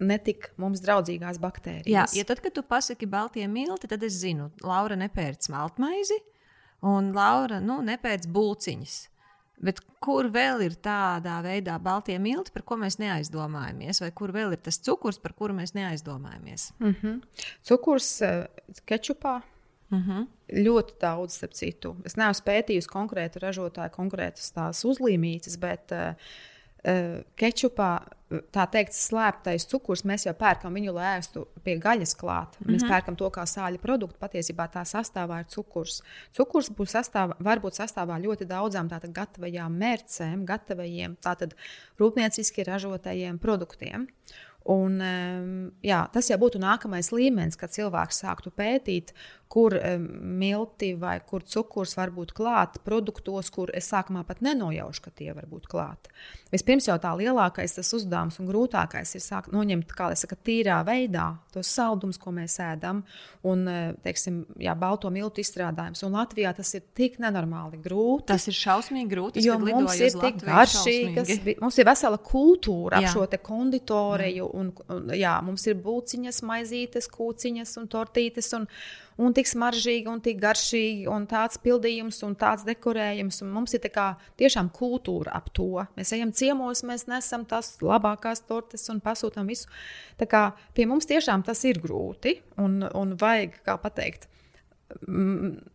netik 0.00 0.50
mums 0.60 0.82
draudzīgās 0.84 1.38
baktērijas. 1.42 1.88
Jā, 1.88 2.04
ja 2.20 2.26
tad, 2.28 2.40
kad 2.44 2.54
tu 2.56 2.64
pasaki 2.66 3.08
baltie 3.10 3.46
milti, 3.48 3.90
tad 3.90 4.02
es 4.06 4.18
zinu, 4.22 4.50
Laura 4.64 4.96
nepērc 4.98 5.48
smaltmaizi 5.48 6.18
un 6.88 7.12
Laura 7.16 7.60
nu, 7.60 7.80
nepērc 7.84 8.28
būciņas. 8.32 8.98
Bet 9.60 9.82
kur 10.00 10.30
vēl 10.32 10.62
ir 10.64 10.78
tādā 10.80 11.36
veidā 11.44 11.74
baltie 11.84 12.16
milti, 12.22 12.52
par 12.54 12.64
ko 12.64 12.78
mēs 12.80 12.96
neaizdomājamies, 13.00 14.00
vai 14.00 14.08
kur 14.16 14.32
vēl 14.32 14.56
ir 14.56 14.62
tas 14.64 14.80
cukurs, 14.80 15.20
par 15.20 15.34
kuru 15.36 15.58
mēs 15.58 15.74
neaizdomājamies? 15.76 16.70
Mm 16.80 16.94
-hmm. 16.94 17.20
Cukurs 17.68 18.22
uh, 18.22 18.46
kečupā. 18.88 19.42
Mm 19.90 20.02
-hmm. 20.06 20.26
Ļoti 20.64 20.94
daudz, 21.00 21.34
starp 21.34 21.52
citu. 21.52 21.96
Es 22.04 22.16
neesmu 22.16 22.46
pētījusi 22.46 22.88
konkrētu 22.88 23.38
ražotāju, 23.38 23.90
konkrētas 23.90 24.52
tās 24.52 24.84
uzlīmītas, 24.84 25.58
bet 25.58 25.92
uh, 25.92 26.14
kečupā 27.36 27.90
tā 28.54 28.64
teikt, 28.70 28.94
slēptais 28.94 29.66
cukurs, 29.70 30.04
mēs 30.06 30.24
jau 30.26 30.34
pērkam 30.38 30.74
viņu, 30.76 30.92
lai 30.94 31.16
ēstu 31.18 31.42
pie 31.64 31.74
gaļas 31.82 32.14
klāt. 32.18 32.54
Mm 32.54 32.62
-hmm. 32.62 32.72
Mēs 32.72 32.82
mhm. 32.82 32.92
pērkam 32.92 33.16
to 33.16 33.30
kā 33.30 33.44
sāļu 33.46 33.78
produktu. 33.82 34.18
Patiesībā 34.20 34.68
tā 34.70 34.84
sastāvā 34.86 35.40
ir 35.40 35.48
cukurs. 35.50 36.02
Cukurs 36.36 36.70
būs 36.70 36.94
sastāvā, 36.94 37.34
varbūt 37.38 37.80
sastāvā 37.80 38.20
ļoti 38.22 38.46
daudzām 38.46 38.88
tātad 38.88 39.12
gatavajām 39.12 39.72
mērcēm, 39.82 40.44
gatavajiem, 40.44 41.16
tātad 41.16 41.54
rūpnieciski 41.98 42.64
ražotajiem 42.64 43.38
produktiem. 43.38 44.08
Un, 44.68 45.00
jā, 45.82 46.00
tas 46.12 46.28
jau 46.28 46.36
būtu 46.40 46.60
nākamais 46.60 47.08
līmenis, 47.14 47.56
kad 47.56 47.72
cilvēks 47.72 48.20
sāktu 48.22 48.52
pētīt, 48.52 49.14
kur 49.50 49.74
milti 49.98 50.92
vai 50.94 51.16
kur 51.26 51.42
cukurs 51.42 51.96
var 51.98 52.12
būt 52.14 52.34
klāt 52.36 52.76
produktos, 52.86 53.48
kur 53.50 53.72
es 53.74 53.88
sākumā 53.90 54.22
pat 54.28 54.44
nenojaušu, 54.46 55.02
ka 55.02 55.10
tie 55.16 55.32
var 55.34 55.48
būt 55.50 55.66
klāt. 55.70 56.10
Vispirms 56.52 56.86
jau 56.86 56.96
tā 57.02 57.10
lielākais 57.18 57.74
tas 57.74 57.90
uzdevums 57.96 58.38
un 58.38 58.50
grūtākais 58.50 59.16
ir 59.16 59.24
sākt 59.24 59.50
noņemt, 59.54 59.90
kā 59.96 60.12
jau 60.12 60.20
saka, 60.22 60.38
tīrā 60.46 60.80
veidā 60.86 61.32
tos 61.54 61.70
saldumus, 61.70 62.18
ko 62.20 62.30
mēs 62.34 62.56
ēdam, 62.62 63.02
un, 63.46 63.66
eh, 63.68 63.92
teiksim, 64.04 64.44
jā, 64.58 64.74
balto 64.78 65.10
miltu 65.10 65.42
izstrādājums. 65.42 66.02
Un 66.06 66.14
Latvijā 66.18 66.54
tas 66.54 66.74
ir 66.74 66.82
tik 66.94 67.18
nenormāli 67.18 67.80
grūti. 67.82 68.26
Tas 68.26 68.46
ir 68.46 68.54
šausmīgi 68.54 69.10
grūti, 69.10 69.44
jo 69.44 69.58
mums 69.58 69.98
ir 69.98 70.10
tik 70.10 70.42
garšīgi, 70.46 71.58
mums 71.60 71.78
ir 71.78 71.86
vesela 71.86 72.18
kultūra 72.18 73.02
ap 73.02 73.10
šo 73.14 73.26
konditoriju, 73.42 74.49
un, 74.56 74.72
un 74.92 75.12
jā, 75.16 75.34
mums 75.44 75.66
ir 75.68 75.78
būciņas, 75.82 76.42
maizītes, 76.46 77.08
kūciņas 77.12 77.76
un 77.80 77.88
tortītes. 77.92 78.50
Un, 78.58 78.66
un 79.20 79.34
tik 79.36 79.48
smaržīgi, 79.50 80.08
un 80.08 80.22
tik 80.24 80.38
garšīgi, 80.40 81.04
un 81.12 81.26
tāds 81.30 81.60
pildījums, 81.60 82.22
un 82.26 82.36
tāds 82.40 82.64
dekorējums. 82.68 83.42
Un 83.44 83.52
mums 83.54 83.76
ir 83.76 83.84
tiešām 84.40 84.70
kultūra 84.76 85.34
ap 85.36 85.50
to. 85.56 85.84
Mēs 85.98 86.14
ejam 86.16 86.32
ciemos, 86.32 86.84
mēs 86.88 87.06
nesam 87.10 87.44
tās 87.48 87.74
labākās 87.84 88.44
tortes 88.48 88.88
un 88.92 89.02
pasūtām 89.04 89.50
visu. 89.50 89.68
Tā 90.20 90.28
kā 90.30 90.44
pie 90.76 90.88
mums 90.88 91.08
tiešām 91.10 91.44
tas 91.46 91.64
ir 91.68 91.82
grūti 91.82 92.38
un, 92.60 92.80
un 92.96 93.16
vajag, 93.20 93.60
kā 93.66 93.76
pateikt, 93.82 94.29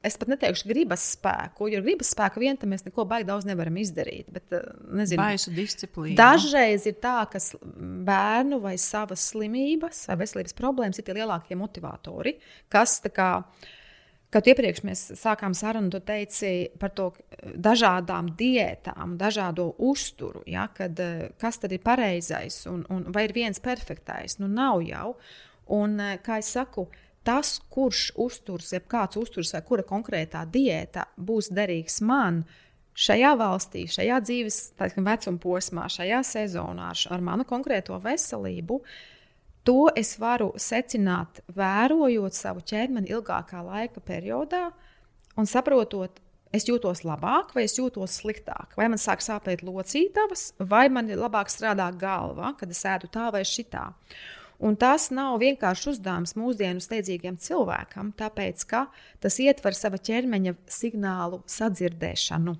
es 0.05 0.17
pat 0.19 0.29
neteikšu 0.31 0.67
gribas 0.69 1.03
spēku, 1.15 1.69
jo 1.71 1.81
gribas 1.85 2.11
spēku 2.13 2.41
vien 2.43 2.57
tam 2.59 2.73
mēs 2.73 2.85
neko 2.85 3.05
baigi 3.09 3.29
daudz 3.29 3.47
nevaram 3.47 3.77
izdarīt. 3.79 4.27
Bet, 4.33 4.51
eh, 4.53 4.65
nezinu, 4.99 5.21
Baisu 5.21 5.53
disciplīnu. 5.55 6.17
Dažreiz 6.19 6.87
ir 6.89 6.97
tā, 7.03 7.17
ka 7.31 7.39
bērnu 8.09 8.59
vai 8.63 8.75
savas 8.81 9.23
slimības 9.31 10.05
vai 10.09 10.19
veselības 10.23 10.57
problēmas 10.57 10.99
ir 10.99 11.07
tie 11.07 11.15
lielākie 11.17 11.57
motivatori, 11.59 12.37
kas 12.69 12.99
tā 13.01 13.13
kā. 13.13 13.31
Kad 14.33 14.49
iepriekš 14.51 14.81
mēs 14.83 15.01
sākām 15.15 15.53
sarunu, 15.55 15.87
tu 15.93 16.01
teici 16.03 16.67
par 16.81 16.89
to 16.91 17.13
dažādām 17.55 18.33
diētām, 18.35 19.13
dažādo 19.15 19.69
uzturu, 19.79 20.41
ja, 20.49 20.67
kad, 20.67 20.99
eh, 20.99 21.29
kas 21.39 21.61
tad 21.61 21.71
ir 21.71 21.79
pareizais 21.79 22.65
un, 22.67 22.85
un 22.89 23.11
vai 23.15 23.29
ir 23.29 23.33
viens 23.33 23.59
perfektais. 23.59 24.39
Nu, 24.39 24.47
nav 24.47 24.81
jau. 24.83 25.15
Un, 25.67 25.99
eh, 25.99 26.17
kā 26.17 26.41
jau 26.41 26.49
saku, 26.49 26.87
tas, 27.25 27.57
kurš 27.73 28.11
uzturs, 28.21 28.71
ja 28.75 28.81
kāds 28.81 29.17
uzturs 29.19 29.53
vai 29.55 29.63
kura 29.65 29.85
konkrētā 29.87 30.45
diēta 30.51 31.07
būs 31.17 31.51
derīgs 31.53 31.99
man 32.05 32.43
šajā 32.95 33.33
valstī, 33.39 33.85
šajā 33.91 34.21
dzīves 34.23 34.59
vecuma 34.79 35.41
posmā, 35.41 35.89
šajā 35.91 36.21
sezonā, 36.23 36.93
ar 37.11 37.23
manu 37.25 37.45
konkrēto 37.47 37.97
veselību, 38.03 38.79
to 39.65 39.89
es 39.97 40.15
varu 40.21 40.51
secināt, 40.61 41.41
vērojot 41.57 42.37
savu 42.37 42.61
ķermeni 42.63 43.11
ilgākā 43.11 43.63
laika 43.65 44.03
periodā 44.05 44.69
un 45.35 45.49
saprotot, 45.49 46.21
es 46.55 46.67
jūtos 46.69 47.03
labāk 47.03 47.51
vai 47.55 47.65
es 47.67 47.75
jūtos 47.79 48.19
sliktāk. 48.21 48.77
Vai 48.77 48.87
man 48.91 49.01
sāk 49.01 49.23
sāpēt 49.25 49.65
locītavas, 49.65 50.53
vai 50.59 50.87
man 50.93 51.09
labāk 51.11 51.51
strādā 51.51 51.89
galva, 51.99 52.53
kad 52.59 52.71
es 52.71 52.83
ēdu 52.87 53.11
tā 53.11 53.31
vai 53.33 53.43
šitā. 53.47 53.89
Un 54.63 54.77
tas 54.79 55.09
nav 55.11 55.39
vienkārši 55.41 55.89
uzdevums 55.91 56.35
mūsdienu 56.39 56.83
steidzīgiem 56.83 57.35
cilvēkam, 57.41 58.13
tāpēc 58.15 58.63
ka 58.69 58.85
tas 59.23 59.39
ietver 59.43 59.75
sava 59.75 59.99
ķermeņa 59.99 60.55
signālu 60.71 61.41
sadzirdēšanu. 61.51 62.55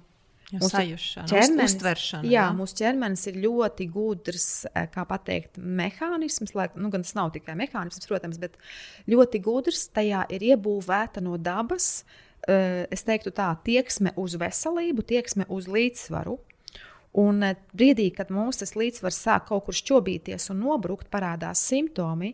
Ķermenis, 1.25 1.73
uztveršana. 1.73 2.27
Jā, 2.29 2.33
jā, 2.35 2.43
mūsu 2.53 2.77
ķermenis 2.77 3.23
ir 3.31 3.39
ļoti 3.41 3.87
gudrs, 3.89 4.47
eh, 4.69 4.85
kā 4.93 5.05
pateikt, 5.09 5.57
mehānisms, 5.57 6.53
lai 6.53 6.67
nu, 6.77 6.91
gan 6.93 7.01
tas 7.01 7.15
nav 7.17 7.31
tikai 7.33 7.55
mehānisms, 7.57 8.05
protams, 8.07 8.37
bet 8.41 8.59
ļoti 9.09 9.41
gudrs. 9.41 9.87
Tajā 9.95 10.25
ir 10.29 10.45
iebūvēta 10.53 11.23
no 11.25 11.39
dabas, 11.41 12.03
eh, 12.47 12.85
es 12.91 13.03
teiktu, 13.03 13.33
tā 13.33 13.49
tieksme 13.65 14.13
uz 14.15 14.35
veselību, 14.35 15.01
tieksme 15.01 15.47
uz 15.49 15.65
līdzsvaru. 15.65 16.37
Un 17.15 17.43
eh, 17.47 17.55
brīdī, 17.75 18.09
kad 18.15 18.31
mums 18.33 18.59
tas 18.59 18.75
līdzsvars 18.75 19.21
sāk 19.27 19.47
kaut 19.49 19.67
kur 19.67 19.77
šķobīties 19.77 20.49
un 20.51 20.61
nobrukt, 20.65 21.07
parādās 21.13 21.63
simptomi, 21.63 22.33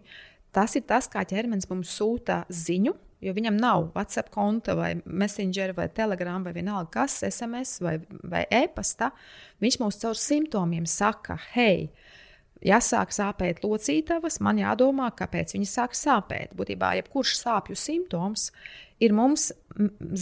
tas 0.56 0.76
ir 0.78 0.88
tas, 0.90 1.10
kā 1.12 1.24
ķermenis 1.28 1.70
mums 1.70 1.94
sūta 2.00 2.44
ziņu. 2.50 2.96
Jo 3.22 3.36
viņam 3.38 3.60
nav 3.62 3.92
WhatsApp 3.94 4.32
konta, 4.34 4.74
vai 4.74 4.96
Messenger, 5.06 5.76
vai 5.78 5.86
Telegram, 5.94 6.42
vai 6.42 6.56
vienalga 6.56 6.90
kas, 6.96 7.20
SMS 7.28 7.76
vai, 7.86 8.00
vai 8.26 8.48
e-pasta. 8.50 9.12
Viņš 9.62 9.78
mums 9.78 10.00
caur 10.02 10.18
simptomiem 10.18 10.88
saka, 10.90 11.36
hei, 11.54 11.92
ja 12.66 12.80
sāk 12.82 13.14
sāpēt 13.14 13.62
locītavas, 13.62 14.40
man 14.42 14.58
jādomā, 14.64 15.12
kāpēc 15.14 15.54
viņas 15.54 15.76
sāk 15.78 15.94
sāpēt. 16.00 16.56
Būtībā 16.58 16.96
jebkurš 16.98 17.36
sāpju 17.44 17.78
simptoms 17.78 18.48
ir 18.98 19.14
mums 19.14 19.52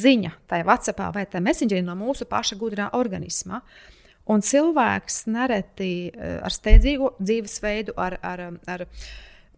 ziņa, 0.03 0.33
tai 0.51 0.59
WhatsApp 0.67 1.15
vai 1.15 1.23
tai 1.31 1.39
Messengerī 1.47 1.79
no 1.87 1.95
mūsu 1.95 2.27
paša 2.27 2.59
gudrā 2.59 2.89
organisma. 2.99 3.63
Uh, 3.63 3.95
Un 4.29 4.43
cilvēks 4.45 5.23
nereti 5.31 5.93
eh, 6.11 6.37
ar 6.45 6.53
steidzīgu 6.53 7.15
dzīvesveidu, 7.17 7.95
ar, 7.97 8.19
ar, 8.21 8.43
ar 8.69 8.85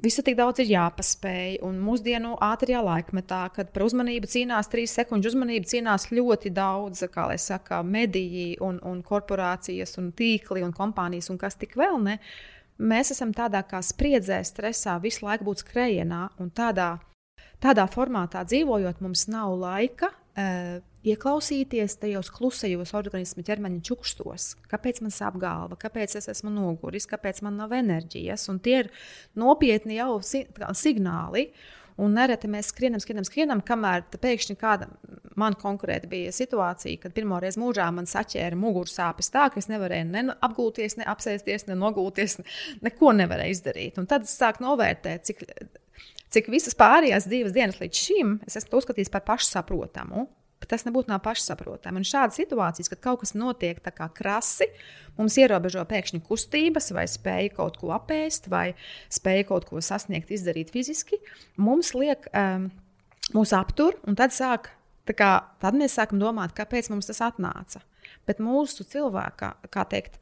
visu 0.01 0.23
tik 0.23 0.37
daudz 0.39 0.61
ir 0.63 0.71
jāpaspēj. 0.71 1.57
Un 1.67 1.81
mūsdienu 1.83 2.37
ātrajā 2.41 2.79
laikmetā, 2.85 3.41
kad 3.55 3.73
par 3.75 3.85
uzmanību 3.89 4.29
cīnās 4.31 4.71
trīs 4.71 4.95
sekundžu 4.95 5.33
uzmanību, 5.33 5.67
cīnās 5.73 6.07
ļoti 6.13 6.53
daudz, 6.55 7.03
kā 7.11 7.27
lai 7.33 7.37
saka, 7.41 7.81
mediji 7.83 8.55
un, 8.63 8.79
un 8.87 9.03
korporācijas 9.03 9.97
un 9.99 10.13
tīkli 10.15 10.63
un 10.63 10.71
kompānijas 10.75 11.29
un 11.33 11.39
kas 11.41 11.59
tik 11.59 11.75
vēl 11.79 11.99
ne. 12.05 12.17
Mēs 12.81 13.11
esam 13.13 13.33
tādā 13.35 13.61
kā 13.67 13.81
spriedzē, 13.85 14.39
stresā, 14.47 14.95
visu 15.03 15.27
laiku 15.27 15.51
būt 15.51 15.65
skrejienā 15.65 16.21
un 16.41 16.47
tādā, 16.55 16.95
tādā 17.61 17.85
formātā 17.91 18.41
dzīvojot, 18.47 19.03
mums 19.03 19.27
nav 19.29 19.53
laika 19.59 20.09
uh, 20.09 20.79
ieklausīties 21.07 21.97
tajos 22.01 22.29
klusajos 22.33 22.93
organismu 22.97 23.43
ķermeņa 23.45 23.81
čukstos. 23.87 24.53
Kāpēc 24.71 25.01
man 25.05 25.13
sāp 25.13 25.39
galva, 25.41 25.77
kāpēc 25.79 26.17
es 26.19 26.29
esmu 26.31 26.53
noguris, 26.53 27.09
kāpēc 27.09 27.41
man 27.45 27.57
nav 27.61 27.73
enerģijas. 27.77 28.47
Un 28.53 28.61
tie 28.63 28.81
ir 28.83 28.91
nopietni 29.37 29.97
jau 29.97 30.19
si 30.25 30.45
signāli. 30.77 31.49
Un 32.01 32.15
nereti 32.15 32.47
mēs 32.49 32.71
skrienam, 32.71 33.01
skrienam, 33.03 33.25
skrienam, 33.27 33.59
kamēr 33.65 34.05
pēkšņi 34.15 34.55
kāda 34.57 34.87
man 35.37 35.53
konkurēta 35.59 36.07
bija 36.09 36.31
situācija, 36.33 37.01
kad 37.03 37.13
pirmo 37.13 37.37
reizi 37.41 37.59
mūžā 37.61 37.89
man 37.93 38.07
saķēra 38.09 38.57
muguras 38.57 38.95
sāpes 38.97 39.29
tā, 39.33 39.49
ka 39.51 39.59
es 39.61 39.67
nevarēju 39.69 40.07
ne 40.09 40.23
apgulties, 40.41 40.97
ne 40.97 41.05
apsēsties, 41.11 41.67
ne 41.67 41.77
nogulties, 41.77 42.39
neko 42.81 43.13
nevarēju 43.19 43.57
izdarīt. 43.57 43.99
Un 44.01 44.09
tad 44.09 44.25
es 44.25 44.33
sāku 44.39 44.65
novērtēt, 44.65 45.29
cik, 45.29 45.45
cik 46.33 46.49
visas 46.53 46.79
pārējās 46.79 47.29
divas 47.29 47.53
dienas 47.57 47.81
līdz 47.83 48.05
šim 48.07 48.37
es 48.47 48.57
esmu 48.63 48.81
uzskatījis 48.81 49.11
par 49.13 49.27
pašsaprotamu 49.27 50.29
tas 50.71 50.85
nebūtu 50.87 51.11
nav 51.11 51.21
pašsaprotami. 51.25 52.01
Un 52.01 52.07
šādas 52.07 52.39
situācijas, 52.39 52.89
kad 52.91 53.01
kaut 53.03 53.21
kas 53.23 53.35
notiek 53.37 53.81
tā 53.83 53.93
kā 53.95 54.07
krasi, 54.15 54.69
mums 55.17 55.37
ierobežo 55.41 55.83
pēkšņi 55.89 56.21
kustības, 56.27 56.91
vai 56.95 57.05
spēja 57.11 57.53
kaut 57.57 57.79
ko 57.81 57.91
apēst, 57.95 58.47
vai 58.51 58.71
spēja 59.11 59.49
kaut 59.51 59.67
ko 59.69 59.83
sasniegt, 59.83 60.31
izdarīt 60.31 60.71
fiziski, 60.73 61.19
mums 61.59 61.93
liek, 61.97 62.27
um, 62.31 62.69
mūs 63.35 63.53
aptur, 63.57 63.99
un 64.07 64.17
tad, 64.19 64.35
sāk, 64.35 64.71
kā, 65.11 65.31
tad 65.61 65.77
mēs 65.77 65.97
sākam 65.99 66.21
domāt, 66.21 66.55
kāpēc 66.57 66.91
mums 66.93 67.09
tas 67.11 67.21
atnāca. 67.25 67.83
Bet 68.27 68.41
mūsu 68.43 68.85
cilvēka, 68.87 69.55
kā 69.73 69.85
teikt, 69.89 70.17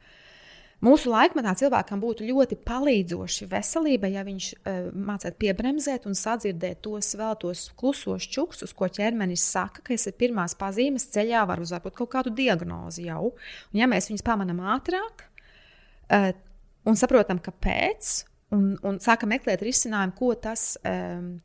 Mūsu 0.80 1.10
laikmetā 1.12 1.52
cilvēkam 1.60 2.00
būtu 2.00 2.24
ļoti 2.24 2.56
palīdzoši 2.64 3.48
veselībai, 3.50 4.14
ja 4.14 4.22
viņš 4.24 4.46
uh, 4.54 4.78
mācītu 4.96 5.36
piebremzēt 5.42 6.06
un 6.08 6.16
sadzirdēt 6.16 6.80
tos 6.86 7.12
vēl 7.20 7.36
tos 7.42 7.66
klusos 7.76 8.24
čuksus, 8.24 8.72
ko 8.76 8.88
ķermenis 8.88 9.44
saka, 9.44 9.84
ka 9.84 9.98
ir 9.98 10.16
pirmās 10.16 10.56
pazīmes 10.56 11.04
ceļā, 11.12 11.42
var 11.50 11.60
uzvarbūt 11.60 11.98
kaut 11.98 12.12
kādu 12.14 12.32
diagnozi 12.32 13.10
jau. 13.10 13.34
Un, 13.34 13.82
ja 13.82 13.90
mēs 13.92 14.08
viņus 14.08 14.24
pamanām 14.24 14.62
ātrāk 14.72 15.26
uh, 15.26 16.32
un 16.88 16.96
saprotam, 16.96 17.42
kāpēc, 17.44 18.14
un, 18.56 18.72
un 18.80 19.02
sākam 19.04 19.34
meklēt 19.36 19.60
risinājumu, 19.66 20.16
ko 20.16 20.32
tas. 20.48 20.74
Um, 20.80 21.38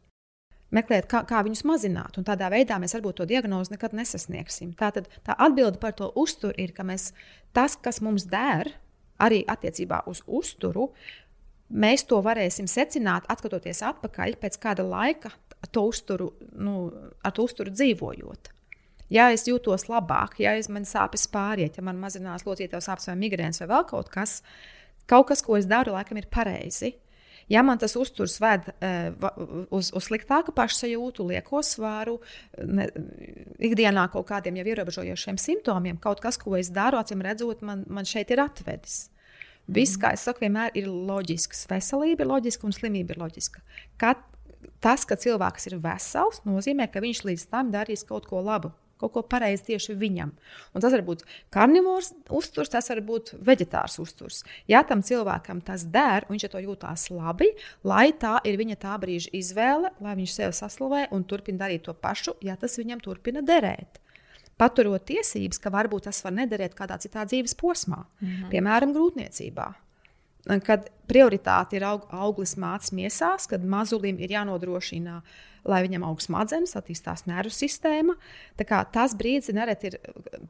meklēt, 0.75 1.05
kā, 1.11 1.21
kā 1.27 1.39
viņus 1.45 1.63
mazināt. 1.67 2.17
Un 2.19 2.25
tādā 2.27 2.49
veidā 2.51 2.75
mēs 2.81 2.95
varbūt 2.97 3.19
to 3.19 3.27
diagnozi 3.29 3.75
nekad 3.75 3.93
nesasniegsim. 3.95 4.73
Tā 4.75 4.89
tad 4.95 5.07
tā 5.23 5.35
atbilde 5.47 5.79
par 5.79 5.95
to 5.95 6.09
uzturu 6.19 6.55
ir, 6.59 6.73
ka 6.75 6.83
mēs, 6.87 7.11
tas, 7.55 7.77
kas 7.79 8.01
mums 8.03 8.25
der, 8.31 8.73
arī 9.21 9.43
attiecībā 9.47 10.03
uz 10.11 10.21
uzturu, 10.27 10.89
mēs 11.69 12.05
to 12.09 12.19
varēsim 12.25 12.67
secināt, 12.69 13.27
skatoties 13.39 13.81
atpakaļ 13.85 14.37
pēc 14.41 14.59
kāda 14.61 14.85
laika, 14.87 15.31
to 15.71 15.87
uzturu, 15.89 16.29
nu, 16.61 16.89
ar 17.25 17.33
to 17.33 17.45
uzturu 17.47 17.73
dzīvojot. 17.73 18.51
Ja 19.13 19.29
es 19.33 19.45
jūtos 19.45 19.85
labāk, 19.89 20.39
ja 20.41 20.55
man 20.73 20.85
sāpes 20.85 21.27
pāriet, 21.29 21.77
ja 21.77 21.83
man 21.85 21.99
mazinās 22.01 22.45
locītavas 22.45 22.87
sāpes 22.89 23.09
vai 23.11 23.17
migrēns 23.21 23.61
vai 23.61 23.69
vēl 23.69 23.85
kaut 23.89 24.09
kas, 24.13 24.39
kaut 25.09 25.29
kas, 25.29 25.43
ko 25.45 25.57
es 25.59 25.67
daru, 25.69 25.93
laikam 25.93 26.17
ir 26.17 26.29
pareizi. 26.31 26.95
Ja 27.49 27.61
man 27.61 27.77
tas 27.77 27.93
uzturs 27.99 28.39
ved 28.41 28.69
uh, 28.73 29.65
uz, 29.69 29.91
uz 29.93 30.07
sliktāku 30.07 30.53
pašsajūtu, 30.55 31.27
lieko 31.29 31.61
svāru, 31.65 32.17
ne, 32.57 32.87
ikdienā 33.61 34.07
kaut 34.13 34.25
kādiem 34.31 34.57
jau 34.59 34.65
ierobežojošiem 34.71 35.37
simptomiem, 35.41 35.99
kaut 36.01 36.23
kas, 36.23 36.39
ko 36.41 36.55
es 36.57 36.71
daru, 36.73 36.97
acīm 37.01 37.21
redzot, 37.25 37.61
man, 37.65 37.83
man 37.85 38.09
šeit 38.09 38.33
ir 38.33 38.41
atvedis. 38.41 39.11
Viss, 39.65 39.97
kā 40.01 40.13
es 40.13 40.25
saku, 40.25 40.45
vienmēr 40.45 40.73
ir 40.77 40.89
loģisks. 40.89 41.65
Veselība 41.69 42.25
ir 42.25 42.29
loģiska 42.29 42.67
un 42.67 42.73
slimība 42.73 43.15
ir 43.15 43.21
loģiska. 43.21 43.61
Kad, 44.01 44.21
tas, 44.81 45.05
ka 45.09 45.17
cilvēks 45.17 45.69
ir 45.69 45.79
vesels, 45.81 46.41
nozīmē, 46.45 46.89
ka 46.93 47.01
viņš 47.01 47.23
līdz 47.29 47.45
tam 47.53 47.71
darīs 47.73 48.05
kaut 48.09 48.29
ko 48.29 48.41
labu 48.45 48.73
kaut 49.01 49.13
ko 49.15 49.23
pareizi 49.27 49.71
tieši 49.71 49.95
viņam. 49.99 50.31
Un 50.73 50.83
tas 50.83 50.93
var 50.95 51.03
būt 51.07 51.25
karnivors 51.53 52.13
uzturs, 52.29 52.71
tas 52.73 52.89
var 52.91 53.01
būt 53.05 53.33
vegetārs 53.45 53.99
uzturs. 54.03 54.43
Ja 54.71 54.83
tam 54.87 55.03
cilvēkam 55.05 55.61
tas 55.65 55.85
der, 55.91 56.27
un 56.27 56.35
viņš 56.35 56.47
to 56.53 56.63
jūtās 56.63 57.09
labi, 57.13 57.51
lai 57.83 58.09
tā 58.13 58.37
ir 58.47 58.59
viņa 58.61 58.79
tā 58.81 58.95
brīža 59.01 59.33
izvēle, 59.35 59.91
lai 59.99 60.17
viņš 60.21 60.39
sev 60.39 60.55
saslavē 60.55 61.07
un 61.15 61.27
turpina 61.27 61.65
darīt 61.65 61.87
to 61.87 61.93
pašu, 61.93 62.37
ja 62.45 62.57
tas 62.59 62.79
viņam 62.79 63.03
turpina 63.03 63.43
derēt. 63.45 64.01
Paturot 64.55 65.03
tiesības, 65.03 65.59
ka 65.59 65.71
varbūt 65.73 66.07
tas 66.07 66.21
var 66.23 66.31
nederēt 66.31 66.77
kādā 66.77 66.95
citā 67.03 67.25
dzīves 67.27 67.57
posmā, 67.59 68.05
mm 68.05 68.27
-hmm. 68.27 68.51
piemēram, 68.53 68.93
grūtniecībā 68.95 69.73
kad 70.65 70.89
prioritāte 71.09 71.79
ir 71.79 71.85
aug, 71.87 72.05
auglis 72.13 72.55
mācīs 72.61 72.93
miesās, 72.95 73.49
kad 73.49 73.65
mazulim 73.65 74.19
ir 74.21 74.33
jānodrošina, 74.35 75.19
lai 75.65 75.81
viņam 75.85 76.05
aug 76.05 76.21
smadzenes, 76.21 76.75
attīstās 76.77 77.25
nervu 77.29 77.53
sistēma. 77.53 78.15
Tas 78.93 79.15
brīdis 79.17 79.53
nereti 79.57 79.91
ir 79.91 79.99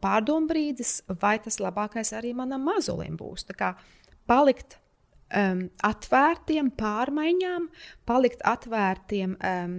pārdomu 0.04 0.50
brīdis, 0.52 1.00
vai 1.22 1.38
tas 1.43 1.62
labākais 1.64 2.12
arī 2.18 2.34
manam 2.36 2.66
mazulim 2.68 3.16
būs. 3.20 3.48
Palikt 4.26 4.78
um, 5.32 5.68
atvērtiem 5.86 6.72
pārmaiņām, 6.76 7.68
palikt 8.10 8.43
atvērtiem, 8.43 9.38
um, 9.39 9.76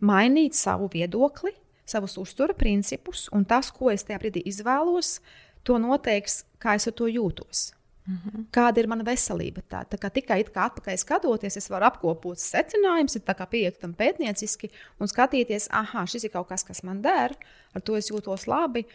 mainīt 0.00 0.56
savu 0.56 0.88
viedokli, 0.92 1.52
savus 1.88 2.18
uztura 2.20 2.54
principus, 2.56 3.26
un 3.32 3.44
tas, 3.48 3.72
ko 3.74 3.90
es 3.92 4.06
tajā 4.06 4.20
brīdī 4.22 4.44
izvēlos, 4.48 5.18
to 5.66 5.76
noteiks, 5.80 6.44
kā 6.62 6.76
es 6.78 6.88
to 6.94 7.08
jūtos. 7.10 7.72
Mm 8.08 8.16
-hmm. 8.16 8.44
Kāda 8.52 8.80
ir 8.80 8.86
mana 8.88 9.04
veselība? 9.04 9.60
Tā, 9.68 9.84
tā 9.84 9.98
kā 10.00 10.10
tikai 10.10 10.44
kā 10.44 10.70
atpakaļ 10.70 10.96
skatoties, 10.96 11.56
es 11.56 11.70
varu 11.70 11.84
apkopot 11.84 12.38
secinājumus, 12.38 13.18
pieiet 13.50 13.80
tam 13.80 13.94
pētnieciski 13.94 14.70
un 15.00 15.06
skatīties, 15.06 15.68
ah, 15.70 16.06
šis 16.06 16.24
ir 16.24 16.30
kaut 16.30 16.48
kas, 16.48 16.64
kas 16.64 16.82
man 16.82 17.02
der, 17.02 17.36
ar 17.74 17.80
to 17.82 17.96
es 17.96 18.10
jūtos 18.10 18.46
labi. 18.46 18.86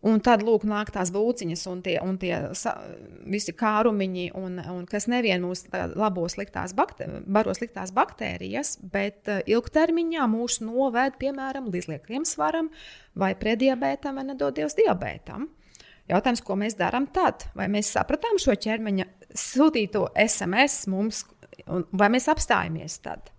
Un 0.00 0.20
tad 0.20 0.40
lūk, 0.40 0.62
nāk 0.64 0.88
tās 0.90 1.10
būciņas 1.12 1.66
un 1.66 1.82
tie, 1.82 1.98
un 2.00 2.16
tie 2.18 2.32
visi 3.28 3.52
kārumiņi, 3.52 4.30
un, 4.34 4.56
un 4.72 4.86
kas 4.86 5.06
nevien 5.06 5.42
mūs 5.42 5.66
labo 5.94 6.24
sliktās, 6.28 6.72
bakter, 6.72 7.22
baro 7.26 7.52
sliktās 7.54 7.92
baktērijas, 7.92 8.78
bet 8.80 9.28
uh, 9.28 9.42
ilgtermiņā 9.44 10.26
mūs 10.26 10.60
noved 10.64 11.18
piemēram 11.20 11.68
līdz 11.68 11.88
liekliem 11.88 12.24
svaram 12.24 12.70
vai 13.14 13.34
prediabētam 13.34 14.16
vai 14.16 14.24
nedodies 14.24 14.74
diabētam. 14.74 15.50
Jautājums, 16.10 16.42
ko 16.42 16.56
mēs 16.58 16.76
darām 16.78 17.06
tad? 17.14 17.46
Vai 17.54 17.68
mēs 17.70 17.92
sapratām 17.94 18.38
šo 18.40 18.56
ķermeņa 18.58 19.06
sūtīto 19.36 20.08
SMS 20.18 20.86
mums, 20.90 21.24
vai 21.66 22.08
mēs 22.12 22.28
apstājamies 22.32 22.98
tad? 23.04 23.30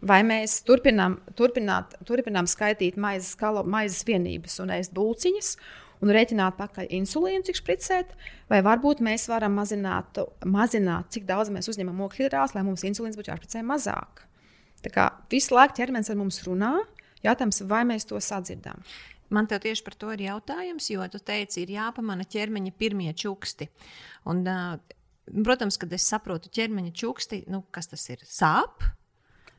Vai 0.00 0.22
mēs 0.24 0.62
turpinām, 0.64 1.18
turpināt, 1.36 1.98
turpinām 2.08 2.46
skaitīt 2.48 2.96
maizes, 3.00 3.34
kalo, 3.36 3.66
maizes 3.68 4.06
vienības 4.08 4.56
un 4.62 4.72
ēst 4.72 4.94
būciņas 4.96 5.50
un 6.00 6.12
rēķināt 6.14 6.56
pakaļ 6.56 6.88
insulīnu, 6.96 7.44
cik 7.44 7.58
spricēt, 7.60 8.14
vai 8.48 8.62
varbūt 8.64 9.02
mēs 9.04 9.26
varam 9.28 9.58
mazināt, 9.58 10.22
mazināt 10.48 11.12
cik 11.12 11.26
daudz 11.28 11.52
mēs 11.52 11.68
uzņemam 11.68 12.00
ogļhidrātus, 12.06 12.56
lai 12.56 12.64
mums 12.64 12.86
insulīns 12.88 13.18
būtu 13.20 13.34
jāspricē 13.34 13.64
mazāk. 13.66 14.24
Tā 14.80 14.92
kā 14.94 15.10
visu 15.32 15.52
laiku 15.56 15.76
ķermenis 15.76 16.08
ar 16.08 16.16
mums 16.16 16.40
runā, 16.46 16.72
jautājums, 17.26 17.60
vai 17.68 17.82
mēs 17.88 18.08
to 18.08 18.20
sadzirdam. 18.24 18.80
Man 19.30 19.46
te 19.50 19.58
tieši 19.62 19.84
par 19.86 19.96
to 19.98 20.12
ir 20.14 20.24
jautājums, 20.26 20.88
jo 20.90 21.04
tu 21.10 21.20
teici, 21.22 21.62
ir 21.62 21.74
jāpamana 21.76 22.26
ķermeņa 22.26 22.72
pirmie 22.78 23.12
čuksti. 23.14 23.70
Un, 24.30 24.42
protams, 25.46 25.78
kad 25.80 25.92
es 25.94 26.08
saprotu 26.10 26.50
ķermeņa 26.52 26.94
čuksti, 27.02 27.44
nu, 27.52 27.62
kas 27.74 27.92
tas 27.92 28.08
ir? 28.10 28.24
Sāp, 28.26 28.82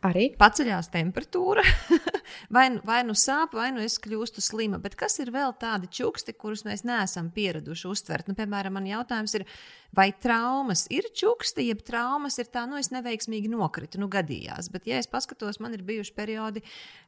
Arī 0.02 0.32
paceļās 0.34 0.88
temperatūra, 0.90 1.62
vai, 2.56 2.64
nu, 2.74 2.80
vai 2.90 3.04
nu 3.06 3.14
sāp, 3.14 3.54
vai 3.54 3.68
nu 3.70 3.84
es 3.86 4.00
kļūstu 4.02 4.42
slima. 4.42 4.80
Bet 4.82 4.96
kas 4.98 5.20
ir 5.22 5.30
vēl 5.34 5.54
tādi 5.62 5.92
čuksti, 5.94 6.34
kurus 6.34 6.64
mēs 6.66 6.82
neesam 6.90 7.30
pieraduši 7.36 7.86
uztvert? 7.92 8.32
Nu, 8.32 8.34
piemēram, 8.38 8.80
man 8.80 8.90
jautājums 8.90 9.38
ir, 9.38 9.46
vai 9.96 10.08
traumas 10.16 10.86
ir 10.94 11.10
čuksti, 11.16 11.66
jeb 11.68 11.82
traumas 11.84 12.38
ir 12.40 12.48
tā, 12.52 12.64
nu, 12.70 12.78
es 12.80 12.92
neveiksmīgi 12.94 13.50
nokritu, 13.52 14.00
nu, 14.00 14.08
gadījās. 14.12 14.70
Bet, 14.72 14.88
ja 14.88 15.02
es 15.02 15.10
paskatos, 15.12 15.60
man 15.64 15.76
ir 15.76 15.84
bijuši 15.88 16.14
periodi, 16.16 16.64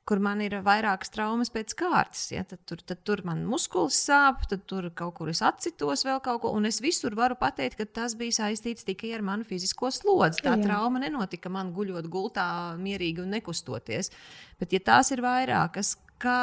kur 0.08 0.20
man 0.24 0.44
ir 0.44 0.58
vairākas 0.66 1.14
traumas 1.14 1.52
pēc 1.54 1.76
kārtas. 1.80 2.26
Ja? 2.34 2.44
Tad, 2.48 2.66
tur, 2.68 2.84
tad 2.84 3.06
tur 3.08 3.24
man 3.28 3.46
muskulis 3.48 4.02
sāp, 4.10 4.44
tad 4.52 4.68
tur 4.68 4.90
kaut 4.96 5.16
kur 5.20 5.32
es 5.32 5.44
atcitos 5.46 6.04
vēl 6.08 6.20
kaut 6.26 6.44
ko, 6.44 6.52
un 6.58 6.68
es 6.68 6.82
visur 6.84 7.16
varu 7.16 7.40
pateikt, 7.40 7.80
ka 7.80 7.88
tas 8.02 8.18
bija 8.20 8.42
saistīts 8.44 8.88
tikai 8.88 9.14
ar 9.16 9.24
manu 9.24 9.48
fizisko 9.48 9.92
slodzi. 9.94 10.44
Tā 10.44 10.58
Jā. 10.58 10.62
trauma 10.68 11.00
nenotika 11.04 11.52
man 11.54 11.72
guļot 11.76 12.12
gultā 12.12 12.48
mierīgi 12.84 13.24
un 13.24 13.32
nekustoties. 13.38 14.12
Bet, 14.60 14.76
ja 14.76 14.84
tās 14.84 15.16
ir 15.16 15.24
vairākas, 15.24 15.96
kā, 16.20 16.40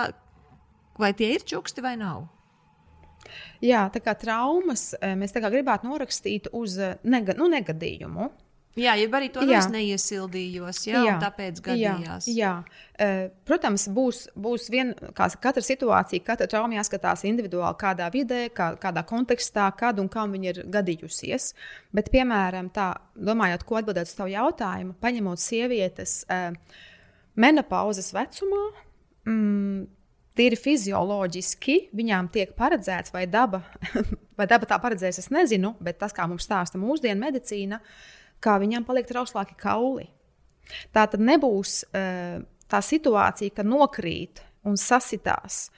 vai 1.01 1.12
tie 1.16 1.34
ir 1.36 1.45
čuksti 1.45 1.84
vai 1.84 1.99
nav? 2.01 2.30
Jā, 3.64 3.86
tā 3.92 4.02
kā 4.04 4.14
traumas 4.18 4.92
eh, 4.98 5.16
mēs 5.18 5.34
kā 5.36 5.50
gribētu 5.50 5.88
norakstīt 5.88 6.50
uz 6.56 6.78
eh, 6.80 6.96
nega, 7.04 7.36
nu, 7.38 7.50
negadījumu. 7.52 8.30
Jā, 8.78 8.94
ja 8.94 9.08
arī 9.18 9.26
to 9.34 9.42
es 9.42 9.66
neiesildījos, 9.66 10.78
jā, 10.86 11.00
jā 11.04 11.16
tāpēc 11.20 11.58
gadījās. 11.64 12.28
Jā, 12.30 12.52
jā. 13.02 13.08
Protams, 13.44 13.88
būs, 13.90 14.20
būs 14.38 14.68
vien, 14.70 14.92
katra 15.18 15.64
situācija, 15.66 16.22
katra 16.24 16.46
trauma 16.48 16.78
jāskatās 16.78 17.26
individuāli, 17.26 17.76
kādā 17.80 18.06
vidē, 18.14 18.44
kā, 18.54 18.70
kādā 18.80 19.02
kontekstā, 19.10 19.66
kad 19.76 19.98
un 19.98 20.06
kam 20.08 20.30
viņa 20.36 20.52
ir 20.52 20.62
gadījusies. 20.70 21.50
Bet, 21.98 22.12
piemēram, 22.14 22.70
tā, 22.72 22.92
domājot, 23.18 23.66
ko 23.66 23.80
atbildēt 23.82 24.08
uz 24.08 24.14
tavu 24.16 24.30
jautājumu, 24.36 24.94
paņemot 25.02 25.42
sievietes 25.42 26.20
menopauzes 27.42 28.14
vecumā, 28.14 28.64
mm, 29.26 29.82
tīri 30.39 30.59
fizioloģiski 30.59 31.76
viņām 31.97 32.31
tiek 32.33 32.55
paredzēts, 32.59 33.12
vai 33.14 33.26
daba, 33.31 33.62
vai 34.39 34.47
daba 34.51 34.68
tā 34.68 34.78
paredzēs, 34.83 35.20
es 35.22 35.31
nezinu, 35.35 35.74
bet 35.83 36.01
tas, 36.01 36.14
kā 36.16 36.26
mums 36.31 36.47
stāsta 36.49 36.81
mūsdienu 36.81 37.20
medicīna, 37.24 37.81
kā 38.41 38.57
viņām 38.62 38.87
paliek 38.89 39.09
trauslāki 39.09 39.59
kauli. 39.61 40.09
Tā 40.95 41.07
tad 41.11 41.22
nebūs 41.22 41.83
uh, 41.91 42.41
tā 42.70 42.81
situācija, 42.85 43.55
ka 43.57 43.66
nokrīt 43.66 44.43
un 44.66 44.78
sasitās. 44.78 45.68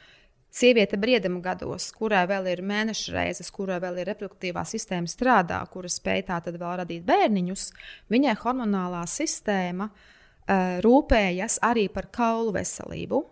Sieviete 0.53 0.99
brieduma 1.01 1.41
gados, 1.41 1.87
kurai 1.97 2.27
vēl 2.29 2.51
ir 2.53 2.61
mēneša 2.69 3.13
reizes, 3.15 3.49
kurai 3.55 3.79
vēl 3.81 4.03
ir 4.03 4.11
reproduktīvā 4.11 4.67
sistēma 4.69 5.09
strādā, 5.09 5.63
kura 5.73 5.89
spēj 5.89 6.27
tā 6.29 6.43
tad 6.45 6.59
vēl 6.61 6.83
radīt 6.83 7.07
bērniņus, 7.09 7.71
viņai 8.13 8.35
hormonālā 8.43 9.07
sistēma 9.09 9.89
uh, 9.89 10.77
rūpējas 10.85 11.57
arī 11.65 11.87
par 11.95 12.11
kaulu 12.13 12.53
veselību. 12.59 13.23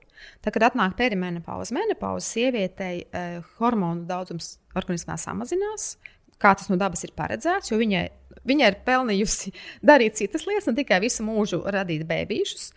Tad, 0.45 0.55
kad 0.55 0.69
atnāk 0.71 0.97
perimenopauze, 0.99 1.75
menopauze 1.77 2.27
sievietei 2.27 3.05
uh, 3.05 3.39
hormonu 3.61 4.07
daudzums 4.09 4.55
organismā 4.77 5.19
samazinās, 5.21 5.95
kā 6.41 6.55
tas 6.57 6.71
no 6.73 6.79
dabas 6.81 7.05
ir 7.05 7.15
paredzēts, 7.17 7.73
jo 7.73 7.79
viņai, 7.81 8.07
viņai 8.49 8.73
ir 8.73 8.81
pelnījusi 8.87 9.55
darīt 9.93 10.21
citas 10.21 10.47
lietas, 10.49 10.71
ne 10.71 10.79
tikai 10.81 11.03
visu 11.05 11.27
mūžu 11.27 11.63
radīt 11.67 12.07
bērnīšus. 12.09 12.71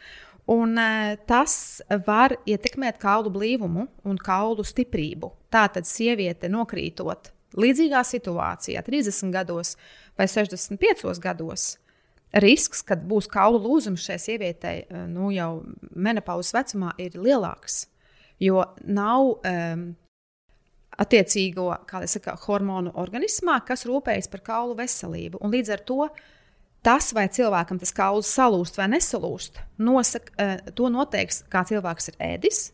Un, 0.53 0.75
uh, 0.75 1.13
tas 1.29 1.55
var 2.03 2.35
ietekmēt 2.43 2.99
kaulu 2.99 3.31
blīvumu 3.31 3.87
un 4.03 4.19
kaulu 4.19 4.65
stiprību. 4.67 5.31
Tātad, 5.53 5.87
sieviete 5.87 6.49
nokrītot 6.51 7.31
līdzīgā 7.59 8.01
situācijā, 8.07 8.81
30 8.85 9.31
gados 9.33 9.75
vai 10.17 10.27
65 10.29 11.21
gados, 11.21 11.77
risks, 12.41 12.81
kad 12.85 13.03
būs 13.05 13.29
kaulu 13.31 13.61
lūzums 13.61 14.05
šai 14.07 14.19
sievietei 14.21 14.83
eh, 14.83 15.05
nu, 15.09 15.29
jau 15.33 15.63
menopauzes 15.93 16.53
vecumā, 16.55 16.93
ir 17.01 17.17
lielāks. 17.19 17.85
Jo 18.41 18.63
nav 18.89 19.27
um, 19.45 19.83
attiecīgo 20.99 21.69
saka, 22.09 22.33
hormonu 22.47 22.91
organismā, 22.99 23.59
kas 23.67 23.85
rūpējas 23.87 24.29
par 24.31 24.41
kaulu 24.43 24.77
veselību. 24.81 25.39
Un 25.45 25.53
līdz 25.53 25.73
ar 25.75 25.83
to 25.87 26.07
tas, 26.83 27.11
vai 27.15 27.27
cilvēkam 27.31 27.79
tas 27.79 27.93
kauls 27.95 28.31
salūst 28.33 28.79
vai 28.81 28.89
nesalūst, 28.91 29.61
nosaka, 29.79 30.33
uh, 30.35 30.71
to 30.75 30.89
noteiks, 30.91 31.43
kā 31.53 31.63
cilvēks 31.69 32.11
ir 32.11 32.19
ēdis. 32.33 32.65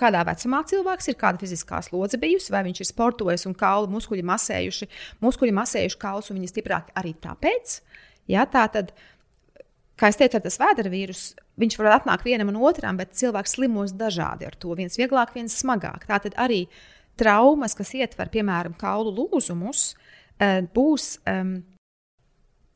Kādā 0.00 0.22
vecumā 0.24 0.62
cilvēks 0.64 1.10
ir, 1.10 1.18
kāda 1.20 1.42
fiziskā 1.42 1.82
slodze 1.84 2.16
bijusi, 2.16 2.48
vai 2.54 2.62
viņš 2.64 2.78
ir 2.80 2.88
sportojis 2.88 3.44
un 3.50 3.52
kaulu 3.58 3.90
muskuļi 3.92 4.22
masējuši, 4.24 4.88
muskuļi 5.20 5.52
masējuši 5.58 5.98
kaulus, 6.00 6.30
un 6.32 6.38
viņi 6.40 6.52
stiprāki 6.54 6.94
arī 6.96 7.12
tāpēc. 7.20 7.74
Ja, 8.30 8.46
tā 8.48 8.64
tad, 8.72 8.94
kā 10.00 10.10
jau 10.10 10.18
teicu, 10.22 10.40
tas 10.46 10.58
vēdera 10.60 10.92
vīrus, 10.92 11.26
viņš 11.60 11.76
var 11.80 11.98
atnākt 11.98 12.24
vienam 12.26 12.50
un 12.52 12.62
otram, 12.64 12.96
bet 13.00 13.16
cilvēks 13.18 13.56
slimos 13.58 13.94
dažādi 13.96 14.48
ar 14.48 14.56
to. 14.56 14.74
Viens 14.78 14.98
vieglāk, 15.00 15.34
viens 15.36 15.54
smagāk. 15.60 16.08
Tā 16.08 16.22
tad 16.24 16.38
arī 16.40 16.64
traumas, 17.20 17.76
kas 17.78 17.94
ietver, 17.94 18.32
piemēram, 18.32 18.74
kaulu 18.78 19.12
lūzumus, 19.18 19.94
eh, 20.40 20.62
būs. 20.74 21.18
Um, 21.30 21.62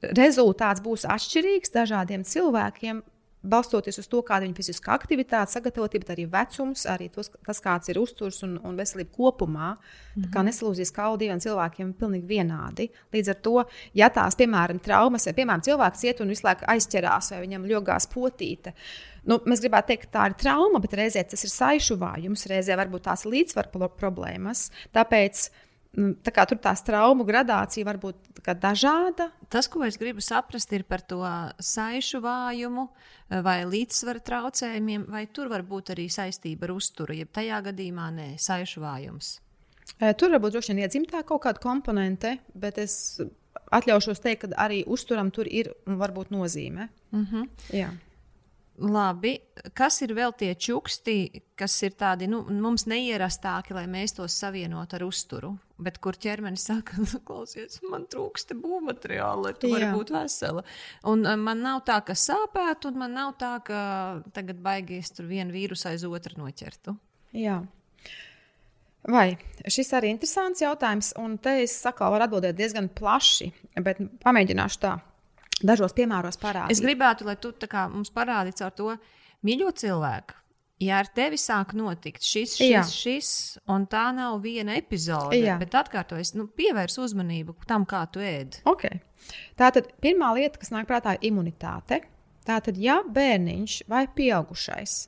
rezultāts 0.03 0.83
būs 0.83 1.07
atšķirīgs 1.11 1.73
dažādiem 1.75 2.25
cilvēkiem, 2.27 3.03
balstoties 3.43 4.01
uz 4.01 4.09
to, 4.11 4.21
kāda 4.27 4.43
ir 4.43 4.51
viņa 4.51 4.59
fiziskā 4.59 4.95
aktivitāte, 4.97 5.53
sagatavotība, 5.55 6.11
arī 6.15 6.27
vecums, 6.31 6.85
arī 6.91 7.09
tos, 7.15 7.31
tas, 7.47 7.61
kāds 7.63 7.91
ir 7.93 8.01
uzturs 8.01 8.43
un, 8.47 8.57
un 8.67 8.79
veselība 8.79 9.15
kopumā. 9.15 9.69
Mm 10.17 10.23
-hmm. 10.23 10.49
Nesalūzīs 10.49 10.93
kaulu 10.95 11.19
diviem 11.19 11.41
cilvēkiem 11.41 11.93
pilnīgi 11.93 12.27
vienādi. 12.27 12.91
Līdz 13.13 13.29
ar 13.29 13.35
to, 13.35 13.65
ja 13.95 14.09
tās, 14.11 14.35
piemēram, 14.35 14.81
traumas, 14.81 15.27
vai, 15.27 15.35
piemēram, 15.35 15.63
cilvēks 15.63 16.05
iet 16.05 16.21
un 16.21 16.29
visu 16.29 16.45
laiku 16.45 16.65
aizķerās, 16.67 17.31
vai 17.31 17.41
viņam 17.41 17.67
ļogās 17.67 18.07
potīte, 18.15 18.73
nu, 19.25 19.39
mēs 19.47 19.61
gribētu 19.61 19.87
teikt, 19.87 20.09
ka 20.09 20.19
tā 20.19 20.27
ir 20.27 20.35
trauma, 20.35 20.81
bet 20.81 20.95
reizē 20.95 21.25
tas 21.25 21.45
ir 21.45 21.51
saišu 21.51 21.97
vājums, 21.97 22.47
reizē 22.47 22.77
varbūt 22.77 23.03
tās 23.03 23.25
ir 23.25 23.33
līdzsvaru 23.33 23.89
problēmas. 23.99 24.71
Tāpēc 24.93 25.51
tā 25.97 26.33
kā 26.35 26.45
tur 26.49 26.61
tās 26.63 26.83
traumu 26.87 27.25
gradācija 27.29 27.87
var 27.87 27.99
būt 28.03 28.43
dažāda. 28.61 29.31
Tas, 29.49 29.69
ko 29.69 29.85
es 29.87 29.97
gribu 30.01 30.23
saprast, 30.25 30.73
ir 30.77 30.85
par 30.89 31.01
to 31.01 31.23
saišu 31.59 32.21
vājumu 32.25 32.89
vai 33.45 33.63
līdzsvara 33.69 34.23
traucējumiem, 34.25 35.09
vai 35.09 35.27
tur 35.33 35.51
var 35.53 35.65
būt 35.67 35.95
arī 35.97 36.09
saistība 36.13 36.69
ar 36.69 36.77
uzturu, 36.77 37.17
ja 37.17 37.27
tajā 37.27 37.63
gadījumā 37.71 38.11
nē, 38.15 38.31
saišu 38.41 38.85
vājums. 38.85 39.39
Tur 39.99 40.35
var 40.35 40.43
būt 40.45 40.59
droši 40.59 40.75
vien 40.75 40.85
iedzimtā 40.85 41.25
kaut 41.27 41.43
kāda 41.47 41.63
komponente, 41.63 42.37
bet 42.55 42.79
es 42.79 43.19
atļaušos 43.73 44.21
teikt, 44.23 44.45
ka 44.45 44.61
arī 44.67 44.83
uzturam 44.87 45.33
tur 45.35 45.49
ir 45.49 45.73
un 45.89 45.99
var 46.01 46.13
būt 46.17 46.31
nozīme. 46.35 46.89
Mm 47.13 47.25
-hmm. 47.25 47.49
Jā. 47.73 47.91
Labi, 48.79 49.33
kas 49.75 49.97
ir 50.07 50.13
vēl 50.15 50.31
tie 50.39 50.53
čuksti, 50.55 51.41
kas 51.59 51.73
ir 51.83 51.97
tādi 51.99 52.29
nu, 52.31 52.45
mums 52.47 52.85
neierastāki, 52.87 53.75
lai 53.75 53.89
mēs 53.91 54.15
tos 54.15 54.37
savienotu 54.39 54.95
ar 54.95 55.05
uzturu, 55.09 55.51
bet 55.83 55.99
kur 56.03 56.15
ķermenis 56.15 56.69
saka, 56.69 57.03
klausies, 57.27 57.81
man 57.91 58.07
trūkst 58.11 58.55
būvmateriāla, 58.61 59.49
lai 59.49 59.53
tu 59.59 59.73
varētu 59.73 59.99
būt 59.99 60.13
vesela. 60.15 60.63
Un 61.11 61.27
uh, 61.27 61.35
man 61.41 61.65
nav 61.65 61.83
tā, 61.91 61.99
ka 62.07 62.15
sāpētu, 62.15 62.93
un 62.93 63.03
man 63.03 63.19
nav 63.19 63.35
tā, 63.41 63.57
ka 63.67 63.81
tagad 64.37 64.63
baigīs 64.63 65.11
tur 65.17 65.27
vienu 65.27 65.57
vīrusu 65.57 65.91
aiz 65.91 66.07
otru 66.07 66.39
noķertu. 66.45 66.95
Jā. 67.35 67.59
Vai 69.11 69.33
šis 69.67 69.91
arī 69.97 70.13
ir 70.13 70.19
interesants 70.19 70.63
jautājums, 70.63 71.11
un 71.19 71.35
te 71.43 71.65
es 71.65 71.75
saku, 71.83 72.07
varu 72.15 72.29
atbildēt 72.29 72.59
diezgan 72.59 72.93
plaši, 72.95 73.51
bet 73.83 74.07
pamēģināšu 74.23 74.85
tā 74.87 74.99
dažos 75.63 75.95
piemēros 75.97 76.41
parādīt. 76.41 76.75
Es 76.77 76.83
gribētu, 76.85 77.27
lai 77.29 77.37
tu 77.41 77.53
kā, 77.67 77.87
mums 77.93 78.13
parādītu 78.15 78.67
ar 78.67 78.75
to 78.77 78.93
mīļo 79.47 79.73
cilvēku. 79.79 80.37
Ja 80.79 81.01
ar 81.03 81.09
tevi 81.11 81.35
sāk 81.43 81.73
notikt 81.75 82.23
šis, 82.23 82.53
šis, 82.55 82.71
Jā. 82.71 82.85
šis, 82.87 83.31
un 83.67 83.89
tā 83.91 84.05
nav 84.15 84.37
viena 84.45 84.77
epizode, 84.79 85.41
Jā. 85.41 85.57
bet 85.59 85.75
atkārtojas, 85.75 86.37
nu, 86.39 86.47
pievērs 86.47 87.01
uzmanību 87.03 87.57
tam, 87.67 87.83
kā 87.89 88.05
tu 88.15 88.23
ēd. 88.23 88.61
Okay. 88.71 89.01
Tā 89.59 89.73
tad 89.75 89.91
pirmā 89.99 90.31
lieta, 90.39 90.61
kas 90.63 90.71
nāk 90.71 90.87
prātā, 90.87 91.17
ir 91.19 91.33
imunitāte. 91.33 92.05
Tātad, 92.47 92.79
ja 92.79 93.01
bērniņš 93.03 93.81
vai 93.91 94.07
pieaugušais 94.07 95.01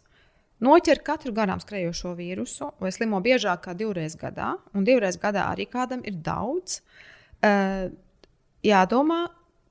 noķer 0.65 1.01
katru 1.05 1.33
garām 1.37 1.61
skrejošo 1.63 2.15
vīrusu, 2.19 2.71
vai 2.81 2.93
slimo 2.95 3.21
biežāk 3.25 3.65
kā 3.67 3.75
divreiz 3.77 4.17
gadā, 4.21 4.53
un 4.77 4.87
divreiz 4.87 5.19
gadā 5.21 5.47
arī 5.53 5.67
kādam 5.71 6.03
ir 6.07 6.19
daudz, 6.25 6.81
uh, 7.45 7.89
jādomā, 8.67 9.23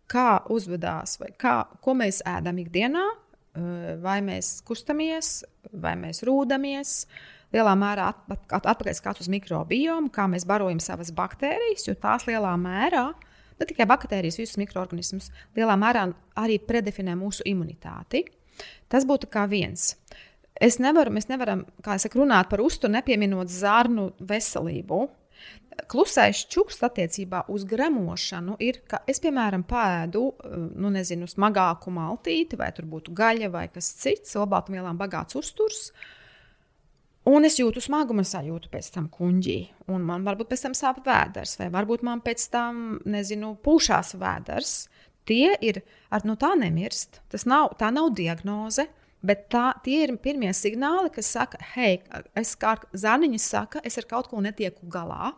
kā 0.10 0.30
uzvedās, 0.52 1.18
vai 1.22 1.32
kā, 1.40 1.56
ko 1.84 1.96
mēs 1.98 2.22
ēdam 2.28 2.60
ikdienā, 2.64 3.06
eh, 3.10 3.96
vai 4.02 4.20
mēs 4.26 4.60
kustamies, 4.66 5.44
vai 5.74 5.96
mēs 5.96 6.24
rūdamies. 6.28 7.06
Lielā 7.54 7.74
mērā 7.74 8.12
atpakaļ 8.30 8.94
skatu 8.94 9.24
uz 9.24 9.30
mikrobiomu, 9.30 10.12
kā 10.14 10.28
mēs 10.30 10.46
barojam 10.46 10.80
savas 10.80 11.10
baktērijas, 11.12 11.88
jo 11.88 11.96
tās 11.96 12.28
lielā 12.30 12.54
mērā, 12.62 13.14
ne 13.60 13.66
tikai 13.66 13.88
baktērijas, 13.90 14.38
visus 14.38 14.60
mikroorganismus, 14.62 15.32
lielā 15.58 15.74
mērā 15.74 16.14
arī 16.38 16.60
predefinē 16.60 17.18
mūsu 17.18 17.42
imunitāti. 17.50 18.28
Tas 18.88 19.06
būtu 19.06 19.30
kā 19.32 19.48
viens. 19.50 19.96
Es 20.60 20.78
nevaru, 20.78 21.10
mēs 21.16 21.30
nevaram, 21.30 21.64
kā 21.82 21.96
es 21.96 22.06
saku, 22.06 22.20
runāt 22.22 22.50
par 22.52 22.62
uzturu, 22.62 22.92
nepieminot 22.92 23.48
zarnu 23.48 24.12
veselību 24.20 25.08
klusais 25.88 26.44
čuks 26.52 26.82
attiecībā 26.86 27.46
uz 27.54 27.66
gremošanu 27.70 28.58
ir, 28.64 28.82
ka 28.90 29.02
es, 29.10 29.22
piemēram, 29.24 29.64
pēdu, 29.70 30.24
nu, 30.76 30.92
nezinu, 30.94 31.28
smagāku 31.30 31.94
maltīti, 31.96 32.60
vai 32.60 32.72
tur 32.76 32.88
būtu 32.90 33.14
gaļa 33.16 33.52
vai 33.54 33.68
kas 33.74 33.92
cits, 34.02 34.36
olbaltumvielām 34.40 35.00
bagāts 35.00 35.38
uzturs. 35.40 35.92
Un 37.30 37.46
es 37.46 37.60
jūtu 37.60 37.82
smagumu 37.84 38.24
sajūtu 38.26 38.72
pēc 38.72 38.94
tam 38.96 39.10
kuģī. 39.14 39.60
Un 39.94 40.06
man 40.08 40.24
varbūt 40.26 40.50
pēc 40.50 40.66
tam 40.66 40.78
sāp 40.78 41.04
vēders, 41.06 41.58
vai 41.60 41.68
varbūt 41.74 42.06
man 42.08 42.24
pēc 42.26 42.48
tam, 42.54 43.00
nezinu, 43.06 43.54
pūšās 43.66 44.16
vēders. 44.18 44.78
Tie 45.30 45.52
ir, 45.62 45.84
ar, 46.10 46.24
nu 46.26 46.34
tā 46.40 46.56
nemirst. 46.58 47.20
Tas 47.30 47.46
nav, 47.46 47.76
tā 47.78 47.92
nav 47.94 48.16
diagnoze. 48.18 48.88
Bet 49.20 49.50
tā, 49.52 49.74
tie 49.84 50.06
ir 50.06 50.14
pirmie 50.24 50.54
signāli, 50.56 51.12
kas 51.12 51.28
saka, 51.36 51.60
hei, 51.74 51.98
es 52.40 52.54
kā 52.56 52.78
zāniņš 52.96 53.44
saka, 53.44 53.82
es 53.84 54.00
ar 54.00 54.08
kaut 54.08 54.30
ko 54.32 54.40
netieku 54.40 54.88
galā. 54.88 55.34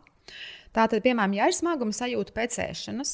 Tātad, 0.72 1.02
piemēram, 1.04 1.34
ja 1.36 1.50
ir 1.52 1.56
smaguma 1.56 1.92
sajūta 1.96 2.32
pēc 2.36 2.56
ēšanas, 2.64 3.12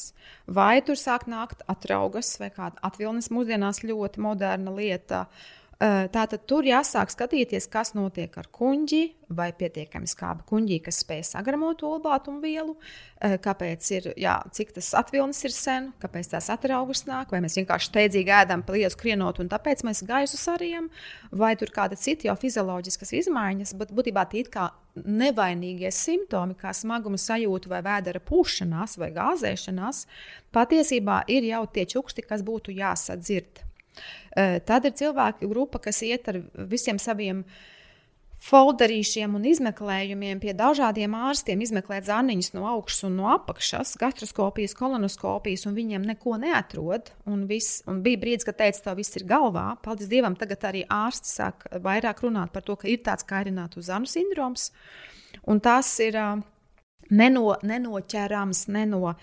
vai 0.53 0.78
tur 0.86 0.99
sāk 0.99 1.26
nākt 1.32 1.63
atraugas 1.72 2.36
vai 2.38 2.51
kāda 2.53 2.78
atvilnis, 2.86 3.32
mūsdienās 3.34 3.82
ļoti 3.82 4.22
moderna 4.22 4.74
lieta, 4.78 5.26
Tātad 5.78 6.41
tur 6.49 6.65
jāsāk 6.65 7.11
skatīties, 7.13 7.67
kas 7.69 7.91
notiek 7.93 8.34
ar 8.41 8.47
kuģi, 8.49 9.01
vai 9.38 9.51
pietiekami 9.53 10.07
skābi 10.09 10.41
kuģi, 10.49 10.80
kas 10.88 11.03
spēj 11.03 11.21
sagramot 11.28 11.84
olbātumu 11.86 12.41
vielu, 12.41 12.73
kāpēc 13.21 13.89
ir, 13.93 14.07
jā, 14.17 14.39
cik 14.57 14.73
tas 14.73 14.89
atvilnis 14.97 15.43
ir 15.45 15.53
sen, 15.53 15.91
kāpēc 16.01 16.32
tās 16.32 16.49
atraugas 16.49 17.03
nāk, 17.05 17.30
vai 17.30 17.43
mēs 17.45 17.59
vienkārši 17.59 17.91
steidzīgi 17.91 18.34
ēdam 18.39 18.63
pa 18.65 18.73
lietu 18.73 18.95
skrienot, 18.95 19.43
un 19.43 19.51
tāpēc 19.53 19.86
mēs 19.86 20.01
gaisu 20.09 20.41
sarījam, 20.41 20.89
vai 21.30 21.53
tur 21.61 21.69
kāda 21.75 21.99
cita 21.99 22.32
jau 22.32 22.38
fizioloģiskas 22.41 23.13
izmaiņas, 23.21 23.75
bet 23.78 23.93
būtībā 23.93 24.25
tie 24.34 24.47
kā 24.49 24.71
nevainīgie 24.97 25.93
simptomi, 25.93 26.57
kā 26.57 26.73
smaguma 26.73 27.21
sajūta 27.21 27.69
vai 27.75 27.84
vēdera 27.86 28.23
pūšanās 28.25 28.97
vai 28.97 29.13
gāzēšanās, 29.13 30.07
patiesībā 30.57 31.21
ir 31.30 31.51
jau 31.51 31.63
tie 31.69 31.86
čuksti, 31.86 32.25
kas 32.25 32.41
būtu 32.41 32.73
jāsadzird. 32.82 33.66
Tad 34.38 34.86
ir 34.86 34.93
cilvēku 34.98 35.50
grupa, 35.50 35.82
kas 35.82 36.04
iet 36.06 36.28
ar 36.30 36.41
visiem 36.70 37.00
saviem 37.02 37.43
folderīšiem 38.48 39.34
un 39.34 39.45
izmeklējumiem 39.50 40.39
pie 40.43 40.54
dažādiem 40.54 41.16
ārstiem, 41.18 41.62
izmeklēt 41.66 42.06
zāniņus 42.06 42.52
no 42.54 42.68
augšas 42.70 43.08
un 43.08 43.16
no 43.18 43.32
apakšas, 43.34 43.95
gastroskopijas, 43.98 44.76
kolonoskopijas, 44.78 45.66
un 45.66 45.74
viņiem 45.78 46.06
neko 46.06 46.38
neatrod. 46.43 47.10
Un, 47.26 47.48
viss, 47.50 47.82
un 47.89 48.04
bija 48.06 48.22
brīdis, 48.22 48.45
kad 48.45 48.60
teica, 48.60 48.84
ka 48.86 48.98
viss 49.00 49.18
ir 49.18 49.26
galvā. 49.30 49.72
Paldies 49.82 50.12
Dievam, 50.12 50.38
tagad 50.38 50.68
arī 50.70 50.84
ārsti 50.86 51.34
sāk 51.34 51.66
vairāk 51.82 52.22
runāt 52.28 52.54
par 52.54 52.66
to, 52.68 52.78
ka 52.78 52.89
ir 52.91 53.02
tāds 53.08 53.26
kairinātu 53.28 53.82
zānu 53.86 54.10
sindroms. 54.12 54.70
Un 55.50 55.60
tas 55.64 55.89
ir 56.06 56.20
uh, 56.22 56.38
neno, 57.10 57.56
nenoķerams, 57.64 58.68
neno 58.74 59.16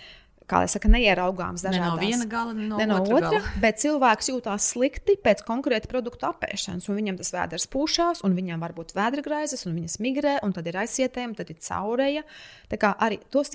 kā 0.50 0.60
jau 0.64 0.72
saka, 0.74 0.90
neieraugāms 0.92 1.64
dažādās. 1.64 1.94
Ne 1.94 1.94
no 1.94 2.00
viena 2.00 2.26
gala, 2.28 2.52
ne 2.56 2.66
no, 2.68 2.78
ne 2.80 2.86
no 2.90 2.98
otra, 3.00 3.30
gala. 3.30 3.52
bet 3.62 3.80
cilvēks 3.80 4.28
jūtās 4.32 4.68
slikti 4.74 5.16
pēc 5.24 5.44
konkrēta 5.46 5.88
produkta 5.90 6.32
apēšanas. 6.34 6.88
Viņam 6.90 7.18
tas 7.20 7.32
vēders 7.34 7.66
pūšās, 7.72 8.20
un 8.26 8.36
viņam 8.36 8.64
var 8.64 8.74
būt 8.76 8.92
vēderagraizes, 8.96 9.64
un 9.68 9.78
viņas 9.78 9.96
migrē, 10.04 10.36
un 10.44 10.52
tad 10.56 10.68
ir 10.68 10.78
aizsietējumi, 10.84 11.38
tad 11.38 11.52
ir 11.54 11.60
caurēja. 11.64 12.24
Tā 12.72 12.78
kā 12.80 12.92
arī 13.06 13.18
tos, 13.32 13.52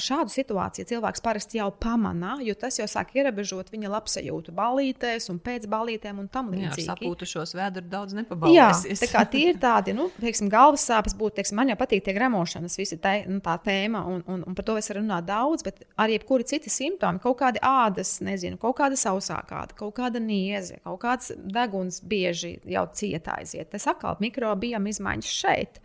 šādu 0.00 0.32
situāciju 0.32 0.88
cilvēks 0.88 1.24
parasti 1.24 1.60
jau 1.60 1.68
pamana, 1.72 2.38
jo 2.44 2.54
tas 2.58 2.78
jau 2.80 2.88
sāk 2.90 3.14
ierobežot 3.16 3.72
viņa 3.72 3.92
labsajūtu 3.92 4.54
balītēs 4.56 5.28
un 5.32 5.40
pēc 5.42 5.68
balītēm 5.72 6.20
un 6.22 6.28
tam 6.32 6.52
līdzīgi. 6.52 6.84
Jā, 6.84 6.92
sapūtušos 6.92 7.56
vēdru 7.58 7.84
daudz 7.92 8.14
Jā, 8.14 8.20
nepabalēsies. 8.22 9.02
tā 9.02 9.08
kā 9.12 9.24
tie 9.32 9.46
ir 9.52 9.60
tādi, 9.62 9.96
nu, 9.96 10.08
teiksim, 10.20 10.50
galvas 10.52 10.84
sāpes 10.88 11.16
būtu, 11.18 11.38
teiksim, 11.40 11.58
man 11.60 11.72
jau 11.72 11.78
patīk 11.80 12.04
tie 12.06 12.14
gremošanas, 12.16 12.76
visi 12.78 13.00
tā, 13.02 13.18
nu, 13.28 13.40
tā 13.44 13.56
tēma, 13.64 14.04
un, 14.08 14.22
un, 14.30 14.44
un 14.46 14.58
par 14.58 14.68
to 14.68 14.76
es 14.80 14.92
varu 14.92 15.02
runāt 15.02 15.26
daudz, 15.28 15.64
bet 15.66 15.82
arī 16.00 16.20
jebkuri 16.22 16.46
citi 16.46 16.70
simptomi, 16.70 17.20
kaut 17.22 17.40
kādi 17.40 17.60
ādas, 17.66 18.20
nezinu, 18.24 18.56
kaut 18.62 18.78
kāda 18.78 18.96
sausākāda, 18.96 19.74
kaut 19.76 19.94
kāda 19.98 20.22
nieze, 20.22 20.78
kaut 20.86 21.02
kāds 21.02 21.32
deguns 21.36 22.00
bieži 22.00 22.60
jau 22.64 22.86
cieta 22.94 23.36
aiziet. 23.38 23.70
Tas 23.74 23.88
atkal 23.90 24.16
mikrobioma 24.22 24.88
izmaiņas 24.88 25.36
šeit. 25.42 25.82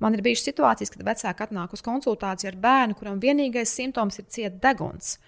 Man 0.00 0.16
ir 0.16 0.22
bijušas 0.24 0.48
situācijas, 0.48 0.92
kad 0.94 1.04
vecāki 1.04 1.44
atnāk 1.44 1.74
uz 1.76 1.82
konsultāciju 1.84 2.54
ar 2.54 2.60
bērnu, 2.60 2.96
kuram 2.96 3.20
vienīgais 3.20 3.72
simptoms 3.76 4.20
ir 4.20 4.28
cieta 4.32 4.56
deguns. 4.68 5.18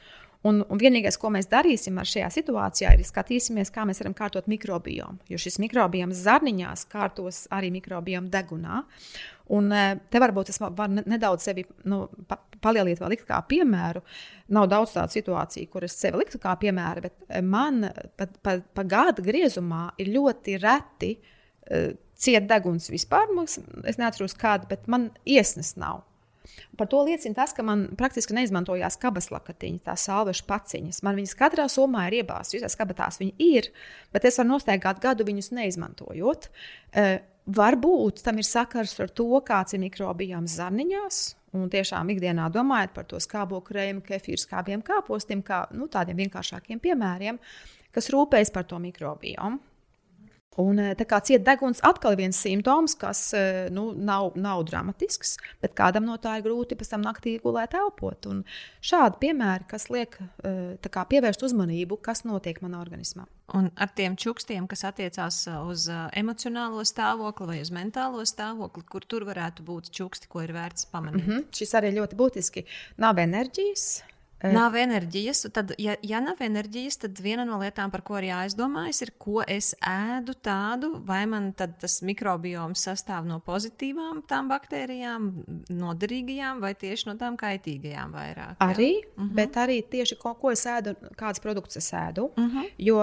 Un, 0.42 0.58
un 0.66 0.78
vienīgais, 0.80 1.14
ko 1.22 1.30
mēs 1.30 1.46
darīsim 1.50 2.00
ar 2.02 2.08
šajā 2.08 2.28
situācijā, 2.34 2.96
ir 2.96 3.06
skatīsimies, 3.06 3.70
kā 3.70 3.84
mēs 3.86 4.02
varam 4.02 4.16
kārtot 4.18 4.48
mikrobiomu. 4.50 5.22
Jo 5.30 5.38
šis 5.38 5.60
mikrobioms 5.62 6.18
zarniņās 6.24 6.88
kārtos 6.90 7.44
arī 7.54 7.70
mikrobiomu 7.76 8.30
degunā. 8.32 8.80
Un 9.54 9.70
eh, 9.76 9.94
te 10.10 10.22
varbūt 10.22 10.50
es 10.50 10.58
varu 10.62 10.88
nedaudz 10.98 11.46
sevi 11.46 11.62
nu, 11.86 12.04
pa, 12.26 12.40
palielināt, 12.62 13.04
vēl 13.04 13.14
likt 13.14 13.26
kā 13.28 13.38
piemēru. 13.46 14.02
Nav 14.56 14.66
daudz 14.72 14.96
tādu 14.96 15.14
situāciju, 15.14 15.70
kur 15.70 15.86
es 15.86 15.94
sevi 15.98 16.18
liktu 16.24 16.42
kā 16.42 16.56
piemēru, 16.58 17.06
bet 17.06 17.26
eh, 17.28 17.42
man 17.46 17.84
pa, 18.18 18.26
pa, 18.42 18.58
pa 18.74 18.86
gada 18.88 19.22
griezumā 19.22 19.92
ir 20.02 20.10
ļoti 20.16 20.58
reti 20.62 21.14
uh, 21.18 21.92
ciet 22.18 22.48
deguns 22.50 22.90
vispār. 22.90 23.30
Es 23.86 23.98
neatceros 24.00 24.34
kādu, 24.38 24.70
bet 24.70 24.90
man 24.90 25.10
iesnes 25.22 25.76
nav. 25.78 26.02
Par 26.78 26.88
to 26.90 27.02
liecina 27.06 27.36
tas, 27.36 27.54
ka 27.56 27.64
man 27.66 27.88
praktiski 27.98 28.36
neizmantojās 28.36 28.98
kabas 29.02 29.30
lakatiņa, 29.32 29.82
tā 29.88 29.96
salvešu 29.98 30.46
paciņas. 30.48 31.02
Man 31.06 31.18
viņas 31.20 31.36
katrā 31.38 31.68
somā 31.72 32.06
ir 32.08 32.22
iebāztas, 32.22 32.58
visās 32.58 32.78
kabatās 32.78 33.20
viņi 33.22 33.34
ir, 33.52 33.70
bet 34.14 34.26
es 34.28 34.40
varu 34.40 34.54
nosteigāt 34.54 35.02
gadu 35.02 35.26
viņus 35.28 35.52
neizmantojot. 35.58 36.48
Uh, 36.92 37.14
varbūt 37.46 38.22
tam 38.26 38.38
ir 38.38 38.46
sakars 38.46 38.98
ar 39.02 39.10
to, 39.10 39.28
kāds 39.46 39.74
ir 39.74 39.82
mikrobijāms 39.82 40.58
zarniņās. 40.60 41.22
Un 41.52 41.68
tiešām 41.68 42.08
ikdienā 42.14 42.46
domājot 42.52 42.94
par 42.96 43.04
to 43.10 43.18
skābo 43.20 43.58
krējumu, 43.64 44.00
kefīru, 44.06 44.40
skābiem 44.40 44.80
kāpostiem, 44.86 45.42
kā 45.44 45.66
nu, 45.76 45.84
tādiem 45.92 46.22
vienkāršākiem 46.24 46.80
piemēriem, 46.80 47.40
kas 47.92 48.08
rūpējas 48.14 48.54
par 48.54 48.64
to 48.70 48.78
mikrobiomu. 48.80 49.60
Un, 50.60 50.76
eh, 50.78 50.92
tā 50.98 51.06
kā 51.08 51.16
cieta 51.24 51.46
deguns 51.46 51.80
atkal 51.86 52.12
ir 52.12 52.20
viens 52.20 52.36
simptoms, 52.36 52.94
kas 53.00 53.20
eh, 53.36 53.68
nu, 53.72 53.86
nav, 53.96 54.34
nav 54.36 54.66
dramatisks, 54.68 55.38
bet 55.64 55.72
kādam 55.78 56.04
no 56.04 56.18
tā 56.20 56.36
ir 56.38 56.44
grūti 56.44 56.76
pēc 56.76 56.92
tam 56.92 57.06
naktī 57.06 57.38
gulēt, 57.40 57.72
elpot. 57.78 58.28
Un 58.28 58.42
šādi 58.84 59.20
piemēri, 59.24 59.68
kas 59.70 59.88
liek 59.88 60.18
eh, 60.20 60.76
kā, 60.92 61.06
pievērst 61.08 61.46
uzmanību, 61.48 62.02
kas 62.04 62.26
notiek 62.28 62.60
manā 62.64 62.82
organismā. 62.84 63.24
Un 63.56 63.70
ar 63.80 63.90
tiem 63.96 64.14
čukstiem, 64.16 64.68
kas 64.68 64.84
attiecās 64.88 65.42
uz 65.68 65.88
emocionālo 66.16 66.84
stāvokli 66.88 67.48
vai 67.48 67.58
uz 67.60 67.72
mentālo 67.74 68.24
stāvokli, 68.28 68.84
kur 68.88 69.04
tur 69.04 69.26
varētu 69.28 69.64
būt 69.66 69.90
čuksti, 69.92 70.30
ko 70.32 70.44
ir 70.44 70.54
vērts 70.56 70.88
pamanīt. 70.92 71.26
Mm 71.26 71.32
-hmm. 71.32 71.50
Šis 71.52 71.74
arī 71.76 71.92
ļoti 71.96 72.16
būtiski. 72.16 72.64
Nav 72.96 73.18
enerģijas, 73.18 74.04
Nav 74.50 74.76
enerģijas. 74.76 75.44
Tad, 75.54 75.72
ja, 75.78 75.94
ja 76.02 76.20
nav 76.22 76.40
enerģijas, 76.42 76.98
tad 77.04 77.20
viena 77.22 77.44
no 77.46 77.58
lietām, 77.60 77.92
par 77.92 78.02
ko 78.06 78.18
ir 78.18 78.28
jāizdomājas, 78.30 79.02
ir, 79.04 79.12
ko 79.22 79.42
es 79.46 79.72
ēdu 79.86 80.34
tādu, 80.42 80.92
vai 81.06 81.22
man 81.30 81.52
tas 81.54 82.00
mikrobioms 82.06 82.82
sastāv 82.88 83.26
no 83.28 83.38
pozitīvām 83.44 84.22
tām 84.30 84.50
baktērijām, 84.50 85.28
noderīgajām, 85.70 86.62
vai 86.64 86.72
tieši 86.78 87.10
no 87.10 87.16
tām 87.20 87.38
kaitīgajām 87.40 88.16
vairāk. 88.16 88.56
Jā? 88.56 88.68
Arī, 88.68 88.90
uh 89.04 89.22
-huh. 89.22 89.34
bet 89.38 89.58
arī 89.62 89.78
tieši 89.90 90.18
ko, 90.18 90.34
ko 90.34 90.50
es 90.50 90.66
ēdu, 90.66 90.96
kādas 91.16 91.40
produktus 91.40 91.76
es 91.76 91.92
ēdu. 91.92 92.30
Uh 92.36 92.54
-huh. 92.54 92.70
Jo, 92.78 92.98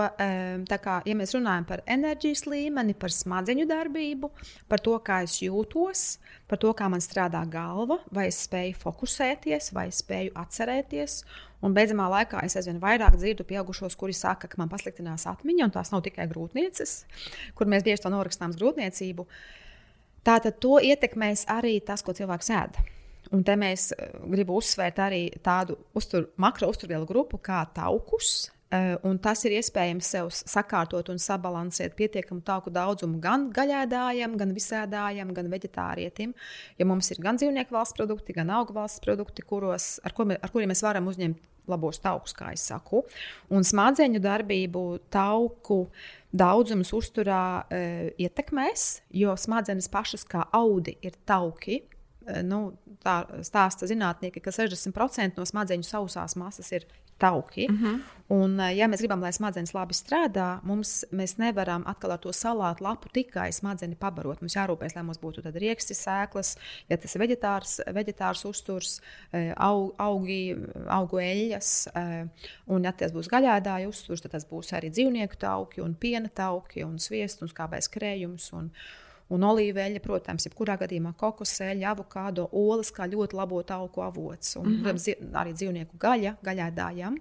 kā, 0.67 1.01
ja 1.05 1.15
mēs 1.15 1.35
runājam 1.35 1.65
par 1.65 1.81
enerģijas 1.85 2.45
līmeni, 2.45 2.93
par 2.93 3.09
smadzeņu 3.09 3.65
darbību, 3.67 4.31
par 4.67 4.79
to, 4.79 4.99
kā 4.99 5.23
es 5.23 5.41
jūtos, 5.41 6.19
par 6.47 6.57
to, 6.57 6.73
kā 6.73 6.89
man 6.89 6.99
strādā 6.99 7.49
galva, 7.49 7.99
vai 8.11 8.27
es 8.27 8.47
spēju 8.47 8.75
fokusēties, 8.75 9.73
vai 9.73 9.87
es 9.87 10.03
spēju 10.03 10.31
atcerēties. 10.35 11.23
Un 11.65 11.73
beidzamā 11.75 12.05
laikā 12.07 12.43
es 12.47 12.55
aizvien 12.55 12.79
vairāk 12.79 13.17
dzirdu 13.19 13.43
pieaugušos, 13.47 13.97
kuri 13.99 14.15
saka, 14.15 14.47
ka 14.47 14.59
man 14.61 14.69
pasliktinās 14.71 15.27
atmiņa, 15.27 15.65
un 15.67 15.73
tās 15.75 15.91
nav 15.91 16.03
tikai 16.05 16.29
grūtnieces, 16.31 16.93
kur 17.57 17.67
mēs 17.67 17.83
bieži 17.83 18.05
to 18.05 18.11
norakstām 18.13 18.53
uz 18.53 18.61
grūtniecību. 18.61 19.25
Tātad 20.27 20.59
to 20.63 20.77
ietekmēs 20.83 21.45
arī 21.51 21.77
tas, 21.83 22.03
ko 22.05 22.15
cilvēks 22.15 22.51
ēd. 22.55 22.79
Un 23.35 23.43
te 23.45 23.55
mēs 23.59 23.89
eh, 23.93 24.13
gribam 24.31 24.59
uzsvērt 24.61 25.01
arī 25.03 25.25
tādu 25.43 25.75
uztur, 25.97 26.29
makro 26.39 26.71
uzturvielu 26.71 27.07
grupu 27.09 27.41
kā 27.43 27.61
taukus, 27.75 28.49
un 28.69 29.17
tas 29.17 29.41
ir 29.47 29.55
iespējams 29.57 30.09
sev 30.13 30.27
sakārtot 30.37 31.07
un 31.09 31.17
sabalansēt 31.21 31.95
pietiekamu 31.97 32.43
tauku 32.45 32.69
daudzumu 32.73 33.17
gan 33.21 33.47
gaļēdājam, 33.55 34.35
gan 34.37 34.53
visēdājam, 34.53 35.31
gan 35.33 35.49
vegetārietim. 35.49 36.35
Ja 36.77 36.85
mums 36.89 37.09
ir 37.09 37.21
gan 37.23 37.39
dzīvnieku 37.41 37.73
valsts 37.73 37.97
produkti, 37.97 38.35
gan 38.37 38.51
augu 38.53 38.75
valsts 38.77 39.01
produkti, 39.01 39.45
kuros, 39.47 39.95
ar, 40.05 40.13
ko, 40.13 40.27
ar 40.29 40.53
kuriem 40.53 40.69
mēs 40.69 40.85
varam 40.85 41.09
uzņemt 41.09 41.47
labos 41.69 42.01
taukus, 42.01 42.33
kā 42.37 42.51
es 42.55 42.63
saku, 42.69 43.03
un 43.53 43.65
smadzeņu 43.65 44.21
darbību 44.23 44.83
tauku 45.13 45.83
daudzums 46.29 46.93
uzturā 46.97 47.65
e, 47.69 47.81
ietekmēs, 48.21 48.87
jo 49.17 49.35
smadzenes 49.37 49.89
pašas 49.91 50.25
kā 50.29 50.45
audi 50.53 50.95
ir 51.05 51.17
tauki. 51.29 51.81
E, 52.25 52.41
nu, 52.45 52.63
tā 53.05 53.21
stāsta 53.45 53.89
zinātnieki, 53.89 54.41
ka 54.45 54.53
60% 54.53 55.37
no 55.37 55.45
smadzeņu 55.49 55.89
sausās 55.89 56.37
masas 56.37 56.73
ir 56.73 56.85
tauki. 57.19 57.67
Uh 57.69 57.81
-huh. 57.81 57.99
Un, 58.29 58.59
eh, 58.61 58.75
ja 58.77 58.85
mēs 58.85 59.01
gribam, 59.01 59.23
lai 59.25 59.31
smadzenes 59.33 59.71
labi 59.73 59.95
strādā, 59.97 60.59
mums, 60.67 61.01
mēs 61.09 61.39
nevaram 61.41 61.81
atkal 61.89 62.13
ar 62.13 62.19
to 62.21 62.29
salātu 62.35 62.85
lapu 62.85 63.09
tikai 63.13 63.47
smadzenes 63.55 63.97
pabarot. 63.97 64.43
Mums 64.43 64.53
jārūpēs, 64.53 64.93
lai 64.95 65.03
mums 65.07 65.17
būtu 65.21 65.41
rieksti, 65.55 65.97
sēklas, 65.97 66.53
ja 66.91 66.97
tas 66.97 67.15
ir 67.15 67.23
veģetārs, 67.23 67.79
veģetārs 67.97 68.45
uzturs, 68.45 69.01
eh, 69.33 69.49
aug, 69.57 69.95
augi, 69.97 70.55
augu 70.87 71.17
eļļas. 71.17 71.73
Eh, 71.95 72.47
un, 72.67 72.83
ja 72.83 72.91
tas 72.91 73.11
būs 73.11 73.31
gaļādāja 73.33 73.89
uzturs, 73.89 74.21
tad 74.21 74.37
tas 74.37 74.45
būs 74.45 74.73
arī 74.77 74.93
dzīvnieku 74.93 75.35
tauki, 75.35 75.81
un 75.81 75.95
piena 75.95 76.29
tauki, 76.29 76.85
un 76.85 76.99
sviests, 76.99 77.41
un 77.41 77.49
skābais 77.49 77.89
krējums. 77.89 78.53
Un, 78.53 78.69
Un 79.29 79.43
olīveļa, 79.45 80.01
protams, 80.01 80.47
jebkurā 80.47 80.73
gadījumā 80.81 81.13
kokoseļa, 81.19 81.91
avokado, 81.91 82.47
olas 82.51 82.89
kā 82.95 83.05
ļoti 83.09 83.37
labo 83.37 83.61
tauku 83.61 84.01
avots. 84.01 84.55
Un, 84.57 84.65
mm 84.65 84.73
-hmm. 84.73 84.81
protams, 84.83 85.35
arī 85.43 85.53
dzīvnieku 85.53 85.97
gaļa, 86.01 86.35
gaļādājam. 86.43 87.17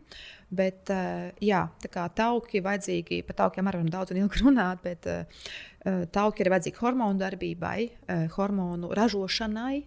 Bet, 0.50 0.88
uh, 0.90 1.28
jā, 1.40 1.68
tā 1.82 1.88
kā 1.92 2.08
tauki 2.08 2.64
vajadzīgi, 2.64 3.22
par 3.26 3.36
taukiem 3.36 3.66
arī 3.66 3.76
varam 3.76 3.90
daudz 3.90 4.10
un 4.10 4.22
ilgi 4.22 4.40
runāt, 4.44 4.82
bet 4.82 5.06
uh, 5.06 6.04
tauki 6.10 6.42
ir 6.42 6.50
vajadzīgi 6.50 6.80
hormonu 6.80 7.18
darbībai, 7.18 7.90
hormonu 8.36 8.92
ražošanai, 8.96 9.84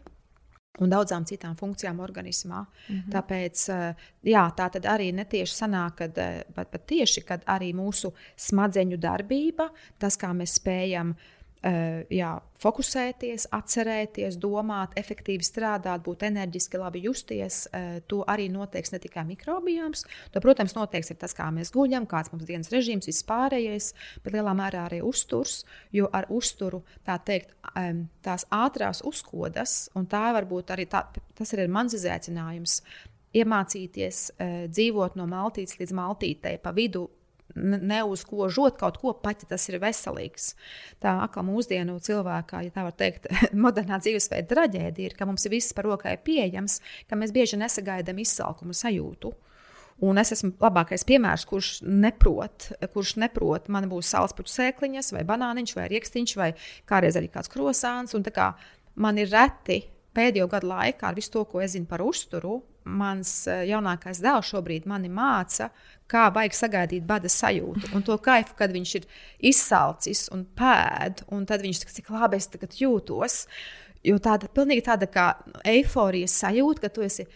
un 0.79 0.91
daudzām 0.91 1.25
citām 1.27 1.55
funkcijām 1.59 1.99
organismā. 1.99 2.65
Mm 2.65 2.95
-hmm. 2.95 3.11
Tāpēc 3.11 3.95
jā, 4.23 4.45
tā 4.55 4.69
tad 4.71 4.85
arī 4.85 5.11
netieši 5.13 5.55
sanāk, 5.55 5.95
kad, 5.95 6.13
bet, 6.55 6.71
bet 6.71 6.85
tieši 6.85 7.21
kad 7.21 7.43
arī 7.45 7.73
mūsu 7.73 8.13
smadzeņu 8.37 8.97
darbība, 8.97 9.69
tas, 9.99 10.17
kā 10.17 10.33
mēs 10.33 10.55
spējam 10.61 11.15
jā, 11.61 12.29
fokusēties, 12.61 13.45
atcerēties, 13.53 14.37
domāt, 14.41 14.95
efektīvi 14.97 15.45
strādāt, 15.45 16.01
būt 16.05 16.25
enerģiski, 16.25 16.79
labi 16.81 17.03
justies. 17.05 17.67
Uh, 17.69 17.99
to 18.09 18.23
arī 18.29 18.47
noteiks 18.49 18.93
ne 18.93 18.99
tikai 19.01 19.23
mikrobijāms. 19.29 20.07
To, 20.33 20.41
protams, 20.41 20.73
noteiks 20.77 21.13
tas, 21.21 21.35
kā 21.37 21.51
mēs 21.53 21.73
guļam, 21.75 22.07
kāds 22.09 22.33
mums 22.33 22.47
dienas 22.49 22.71
režīms, 22.73 23.09
viss 23.09 23.27
pārējais, 23.29 23.91
bet 24.25 24.33
lielā 24.37 24.55
mērā 24.57 24.87
arī 24.89 25.03
uzturs. 25.05 25.61
Jo 25.93 26.09
ar 26.13 26.25
uzturu 26.33 26.81
tā 27.05 27.19
teikt, 27.21 27.53
tās 28.25 28.47
ātrās 28.49 29.03
uzkodas, 29.05 29.85
un 29.93 30.09
tā 30.09 30.31
varbūt 30.33 30.73
arī 30.73 30.89
tā, 30.89 31.05
tas 31.37 31.53
ir 31.53 31.67
mans 31.69 31.93
izaicinājums. 31.97 32.81
Iemācīties 33.37 34.25
uh, 34.33 34.63
dzīvot 34.67 35.13
no 35.15 35.29
maltītes 35.29 35.77
līdz 35.79 35.93
maltītei, 35.95 36.57
pa 36.59 36.73
vidu 36.75 37.05
neuzkožot 37.55 38.79
kaut 38.79 38.97
ko, 39.01 39.13
ja 39.25 39.47
tas 39.49 39.67
ir 39.69 39.79
veselīgs. 39.81 40.53
Tā 41.03 41.17
atkal 41.25 41.45
mūsdienu 41.47 41.99
cilvēkā, 42.03 42.63
ja 42.65 42.73
tā 42.73 42.85
var 42.87 42.97
teikt, 42.97 43.29
modernā 43.65 43.99
dzīvesveida 44.01 44.49
traģēdija 44.49 45.11
ir, 45.11 45.15
ka 45.17 45.27
mums 45.29 45.45
ir 45.45 45.55
viss 45.55 45.75
par 45.77 45.89
rokai 45.89 46.17
pieejams, 46.21 46.79
ka 47.09 47.19
mēs 47.19 47.33
bieži 47.35 47.59
nesagaidām 47.61 48.21
izsalkumu 48.23 48.75
sajūtu. 48.77 49.33
Un 50.01 50.17
es 50.17 50.31
esmu 50.33 50.55
labākais 50.57 51.03
piemērs, 51.05 51.45
kurš 51.45 51.67
neprot, 51.85 52.71
kurš 52.93 53.15
neprot 53.21 53.67
man 53.69 53.85
būs 53.91 54.09
saulespuķu 54.15 54.49
sēkliņas, 54.49 55.11
vai 55.13 55.21
banāniņš, 55.29 55.73
vai 55.77 55.85
rīkstiņš, 55.91 56.33
vai 56.39 56.49
kādreiz 56.89 57.19
arī 57.19 57.29
kāds 57.29 57.51
krosāns. 57.53 58.15
Kā 58.33 58.47
man 58.97 59.21
ir 59.21 59.29
reti 59.29 59.83
pēdējo 60.17 60.47
gadu 60.49 60.71
laikā, 60.71 61.11
ar 61.11 61.19
visu 61.19 61.35
to, 61.35 61.45
ko 61.45 61.61
es 61.61 61.75
zinu 61.75 61.85
par 61.89 62.01
uzturu, 62.01 62.57
mans 62.83 63.31
eh, 63.49 63.65
jaunākais 63.69 64.21
dēls 64.23 64.51
šobrīd 64.51 64.87
mani 64.89 65.11
māca, 65.11 65.69
kā 66.11 66.27
vajag 66.33 66.57
sagaidīt 66.57 67.05
bada 67.07 67.29
sajūtu 67.31 67.93
un 67.95 68.03
to 68.07 68.17
kaifu, 68.23 68.55
kad 68.59 68.73
viņš 68.73 68.95
ir 68.99 69.07
izsalcis 69.51 70.25
un 70.33 70.43
pēd, 70.57 71.25
un 71.31 71.45
tad 71.49 71.63
viņš 71.63 71.83
saka, 71.83 71.95
cik 71.99 72.11
labi 72.15 72.41
es 72.41 72.49
tagad 72.51 72.75
jūtos. 72.79 73.45
Jo 74.03 74.17
tāda 74.17 74.49
pilnīgi 74.49 74.87
tāda 74.87 75.05
kā 75.05 75.27
eifórijas 75.67 76.33
sajūta, 76.41 76.87
ka 76.87 76.89
tu 76.89 77.05
esi 77.05 77.27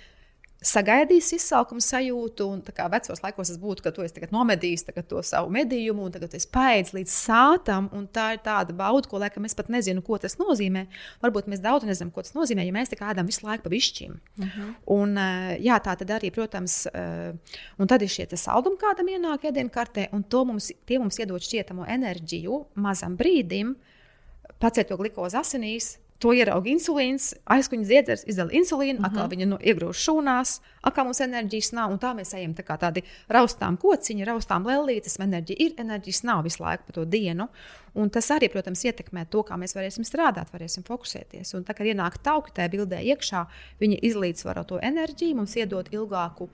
sagaidījis 0.66 1.34
izsalkumu 1.38 1.84
sajūtu, 1.84 2.48
un 2.50 2.62
kā 2.76 2.88
vecos 2.92 3.22
laikos 3.24 3.52
tas 3.52 3.60
būtu, 3.62 3.84
ka 3.86 3.92
tu 3.96 4.06
esi 4.06 4.28
nomedījis 4.32 4.86
to 5.08 5.22
savu 5.26 5.52
medījumu, 5.54 6.08
un 6.08 6.14
tagad 6.16 6.34
es 6.38 6.48
paēdu 6.50 6.98
līdz 6.98 7.14
sātam, 7.14 7.90
un 7.96 8.08
tā 8.08 8.32
ir 8.36 8.42
tāda 8.46 8.74
bauda, 8.76 9.10
ko 9.10 9.22
laikam 9.22 9.46
es 9.46 9.56
pat 9.58 9.70
nezinu, 9.74 10.04
ko 10.06 10.18
tas 10.22 10.38
nozīmē. 10.42 10.86
Varbūt 11.24 11.50
mēs 11.52 11.62
daudz 11.64 11.86
nezinām, 11.88 12.14
ko 12.16 12.24
tas 12.26 12.36
nozīmē, 12.38 12.66
ja 12.66 12.76
mēs 12.76 12.92
tā 12.92 13.00
kā 13.00 13.12
ēdam 13.14 13.30
visu 13.30 13.46
laiku 13.46 13.68
pa 13.68 13.74
višķim. 13.74 14.16
Uh 14.16 14.46
mhm. 14.46 14.52
-huh. 14.56 14.74
Un, 14.96 15.18
eh, 15.18 15.58
jā, 15.62 15.80
tā 15.80 15.96
tad 15.98 16.10
arī, 16.10 16.32
protams, 16.32 16.88
eh, 16.88 17.34
un 17.78 17.88
tad 17.88 18.02
ir 18.02 18.10
šie 18.10 18.26
saldumi, 18.38 18.78
kādam 18.78 19.08
ienāk 19.08 19.46
ēdienkartē, 19.52 20.08
un 20.12 20.26
mums, 20.46 20.72
tie 20.86 21.00
mums 21.00 21.20
iedod 21.20 21.42
šķietamo 21.42 21.86
enerģiju 21.88 22.66
mazam 22.76 23.18
brīdim, 23.18 23.76
pacelt 24.60 24.88
to 24.88 24.98
glikozi 24.98 25.38
asinīs, 25.38 25.98
To 26.24 26.32
ieraudzīja 26.32 26.78
insulīns, 26.78 27.24
aizkuņa 27.52 27.86
ziedzers, 27.90 28.22
izdala 28.32 28.54
insulīnu, 28.56 29.02
uh 29.02 29.04
-huh. 29.04 29.10
atkal 29.10 29.28
viņa 29.34 29.48
nu, 29.52 29.58
iegrūž 29.60 30.00
šūnās, 30.00 30.62
atkal 30.82 31.06
mums 31.06 31.20
enerģijas 31.22 31.74
nav. 31.76 31.98
Tā 32.00 32.14
mēs 32.16 32.32
ejam 32.38 32.54
tā 32.56 32.64
kā 32.64 32.78
tādi 32.80 33.04
raustām 33.28 33.78
kociņi, 33.78 34.26
raustām 34.26 34.64
lēlītes. 34.64 35.20
Enerģija 35.20 35.58
ir, 35.60 35.74
enerģijas 35.78 36.24
nav 36.24 36.44
visu 36.44 36.64
laiku 36.64 36.84
pa 36.88 36.94
to 36.94 37.06
dienu. 37.06 37.48
Un 37.96 38.10
tas 38.10 38.32
arī, 38.32 38.50
protams, 38.52 38.86
ietekmē 38.86 39.26
to, 39.30 39.44
kā 39.44 39.58
mēs 39.60 39.76
varēsim 39.76 40.08
strādāt, 40.08 40.52
varēsim 40.54 40.84
fokusēties. 40.88 41.54
Un 41.56 41.64
tā, 41.64 41.74
kad 41.74 41.88
ienāk 41.88 42.18
tauki 42.24 42.52
tajā 42.56 42.70
bildē 42.70 43.04
iekšā, 43.04 43.46
viņi 43.80 44.00
izlīdzvaro 44.02 44.64
to 44.64 44.80
enerģiju, 44.80 45.36
mums 45.36 45.56
iedod 45.56 45.92
ilgāku, 45.92 46.50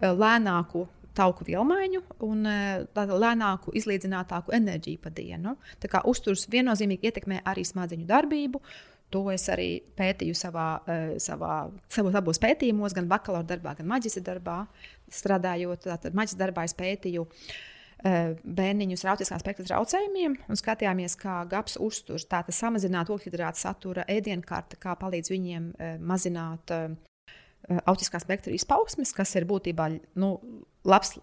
eh, 0.00 0.08
lēnāku 0.08 0.88
tauku 1.14 1.44
vielmaiņu 1.46 2.02
un 2.26 2.46
eh, 2.46 2.86
tādu 2.94 3.18
lēnāku, 3.22 3.74
izlīdzinātāku 3.78 4.54
enerģiju 4.56 4.98
pa 5.02 5.10
dienu. 5.14 5.56
Tā 5.80 5.88
kā 5.92 6.02
uzturs 6.10 6.48
viennozīmīgi 6.50 7.10
ietekmē 7.10 7.40
arī 7.44 7.64
smadzeņu 7.64 8.08
darbību. 8.10 8.62
To 9.12 9.28
es 9.30 9.44
arī 9.52 9.68
pētīju 9.98 10.34
savā, 10.38 10.68
eh, 10.90 11.14
savā, 11.22 11.70
savos 11.88 12.40
pētījumos, 12.42 12.94
gan 12.96 13.08
bakalaura 13.08 13.46
darbā, 13.46 13.76
gan 13.78 13.86
maģistra 13.86 14.24
darbā. 14.32 14.58
Strādājot, 15.10 15.86
tad 16.02 16.16
maģistra 16.16 16.46
darbā 16.46 16.64
es 16.64 16.74
pētīju 16.74 17.22
uh, 17.24 18.32
bērniņus 18.42 19.04
ar 19.04 19.12
autiskā 19.12 19.38
spektra 19.38 19.66
traucējumiem 19.68 20.34
un 20.48 20.58
skatījāmies, 20.58 21.14
kā 21.20 21.42
GAPS 21.46 21.76
uzturs, 21.84 22.24
tātad 22.26 22.56
samazināt 22.56 23.12
ogļhidrātu 23.12 23.60
satura 23.60 24.06
ēdienkarte, 24.08 24.80
kā 24.80 24.96
palīdz 24.98 25.30
viņiem 25.30 25.68
uh, 25.76 25.94
mazināt 26.00 26.72
autiskā 27.68 28.20
spektra 28.20 28.52
izpausmes, 28.54 29.12
kas 29.16 29.34
ir 29.38 29.46
būtībā 29.48 29.88
nu, 30.20 30.30
labs, 30.88 31.14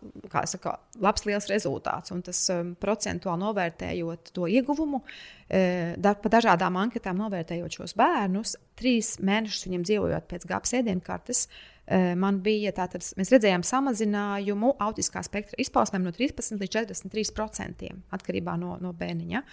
saka, 0.50 0.76
labs 1.02 1.26
liels 1.28 1.48
rezultāts. 1.52 2.14
Un 2.14 2.24
tas 2.26 2.40
um, 2.54 2.74
procentuāli 2.82 3.44
novērtējot 3.44 4.32
to 4.36 4.48
ieguvumu, 4.50 5.04
e, 5.48 5.94
da, 6.02 6.16
pa 6.18 6.32
dažādām 6.34 6.80
anketām 6.82 7.20
novērtējot 7.22 7.78
šos 7.78 7.94
bērnus, 8.00 8.56
trīs 8.80 9.16
mēnešus 9.22 9.68
viņiem 9.68 9.86
dzīvojot 9.90 10.32
pēc 10.32 10.48
GAPS 10.50 10.74
ēdienkartes. 10.82 11.44
E, 11.86 12.02
man 12.18 12.40
bija 12.46 12.74
tātad, 12.78 13.06
mēs 13.20 13.34
redzējām 13.34 13.66
samazinājumu 13.68 14.74
autiskā 14.82 15.22
spektra 15.28 15.60
izpausmēm 15.62 16.08
no 16.08 16.16
13 16.16 16.58
līdz 16.62 16.80
43 16.80 17.36
procentiem 17.38 18.02
atkarībā 18.18 18.58
no, 18.62 18.80
no 18.82 18.96
bērniņa. 18.98 19.46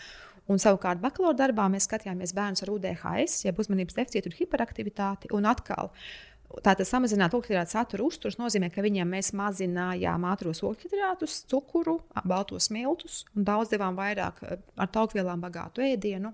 Un 0.48 0.56
savukārt, 0.56 1.02
bakalaura 1.02 1.36
darbā 1.36 1.66
mēs 1.68 1.84
skatījāmies 1.84 2.32
bērnus 2.32 2.64
ar 2.64 2.70
UDHS, 2.72 3.42
jeb 3.44 3.58
uzmanības 3.60 3.98
deficītu 3.98 4.30
un 4.30 4.36
hiperaktivitāti. 4.38 5.28
Un 5.36 5.44
atkal, 5.50 5.90
uh, 5.90 6.28
Tātad 6.48 6.88
samazināt 6.88 7.34
ogļhidrātu 7.36 7.74
satura 7.74 8.04
uzturs 8.06 8.38
nozīmē, 8.40 8.70
ka 8.72 8.80
viņiem 8.80 9.10
mēs 9.12 9.34
mazinājām 9.36 10.22
ātros 10.30 10.62
ogļhidrātus, 10.64 11.42
cukuru, 11.50 11.98
baltos 12.24 12.70
miltus 12.72 13.18
un 13.36 13.44
daudz 13.44 13.74
devām 13.74 13.98
vairāk 13.98 14.40
eh, 14.46 14.56
ar 14.80 14.88
taukvielām 14.94 15.42
bagātu 15.44 15.84
ēdienu. 15.84 16.32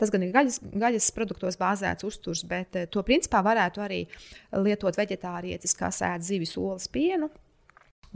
Tas 0.00 0.10
gan 0.10 0.26
ir 0.26 0.32
gaļas, 0.34 0.58
gaļas 0.82 1.06
produktos 1.14 1.60
bāzēts 1.60 2.08
uzturs, 2.08 2.42
bet 2.50 2.80
eh, 2.80 2.88
to 2.90 3.04
principā 3.06 3.44
varētu 3.46 3.84
arī 3.84 4.00
lietot 4.66 4.98
vegetārietis, 4.98 5.76
kas 5.78 6.02
ēd 6.10 6.26
zivis, 6.26 6.56
olas 6.58 6.90
pienu. 6.90 7.30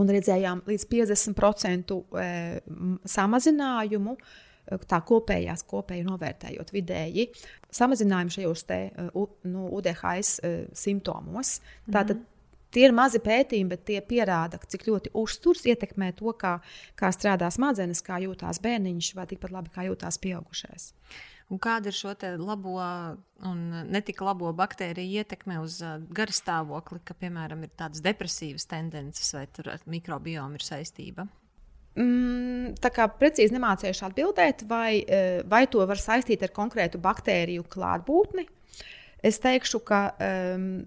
Un 0.02 0.10
redzējām 0.12 0.64
līdz 0.66 0.88
50% 0.90 2.00
eh, 2.20 2.58
samazinājumu 3.16 4.18
uh, 4.18 4.34
tā 4.88 5.00
kopējās, 5.06 5.64
kopēji 5.68 6.06
novērtējot 6.06 6.72
vidēji, 6.74 7.28
samazinājumu 7.74 8.34
šajos 8.38 8.64
te, 8.68 8.80
nu, 9.46 9.68
UDHS 9.76 10.40
simptomos. 10.86 11.58
Mhm. 11.60 11.92
Tātad 11.98 12.24
Tie 12.76 12.82
ir 12.84 12.92
mazi 12.92 13.20
pētījumi, 13.24 13.70
bet 13.72 13.86
tie 13.88 14.00
pierāda, 14.04 14.58
cik 14.60 14.82
ļoti 14.88 15.12
uzturs 15.16 15.62
ietekmē 15.70 16.10
to, 16.18 16.28
kā, 16.36 16.58
kā 16.98 17.08
strādā 17.14 17.48
smadzenes, 17.54 18.02
kā 18.04 18.18
jūtas 18.20 18.60
bērniņš, 18.60 19.14
vai 19.16 19.24
tikpat 19.30 19.54
labi 19.54 19.72
kā 19.72 19.86
jūtas 19.86 20.18
pieaugušais. 20.20 20.90
Un 21.48 21.62
kāda 21.62 21.88
ir 21.88 21.96
šo 21.96 22.12
labo 22.42 22.74
un 23.46 23.62
netik 23.88 24.20
labo 24.20 24.50
baktēriju 24.52 25.22
ietekme 25.22 25.60
uz 25.62 25.78
garstāvokli, 26.18 27.00
ka, 27.06 27.14
piemēram, 27.14 27.62
ir 27.64 27.72
tādas 27.78 28.02
depresīvas 28.04 28.66
tendences 28.68 29.32
vai 29.32 29.46
ar 29.46 29.86
mikrobioma 29.86 30.58
ir 30.58 30.66
saistība? 30.66 31.28
Mm, 31.96 32.74
tā 32.82 32.90
kā 32.92 33.06
precīzi 33.08 33.54
nemācījuši 33.56 34.04
atbildēt, 34.10 34.66
vai, 34.68 35.00
e, 35.00 35.22
vai 35.48 35.64
to 35.70 35.80
var 35.88 36.00
saistīt 36.00 36.44
ar 36.44 36.52
konkrētu 36.52 37.00
baktēriju 37.00 37.64
klātbūtni. 37.72 38.44
Es 39.24 39.40
teikšu, 39.40 39.80
ka 39.88 40.00
um, 40.20 40.84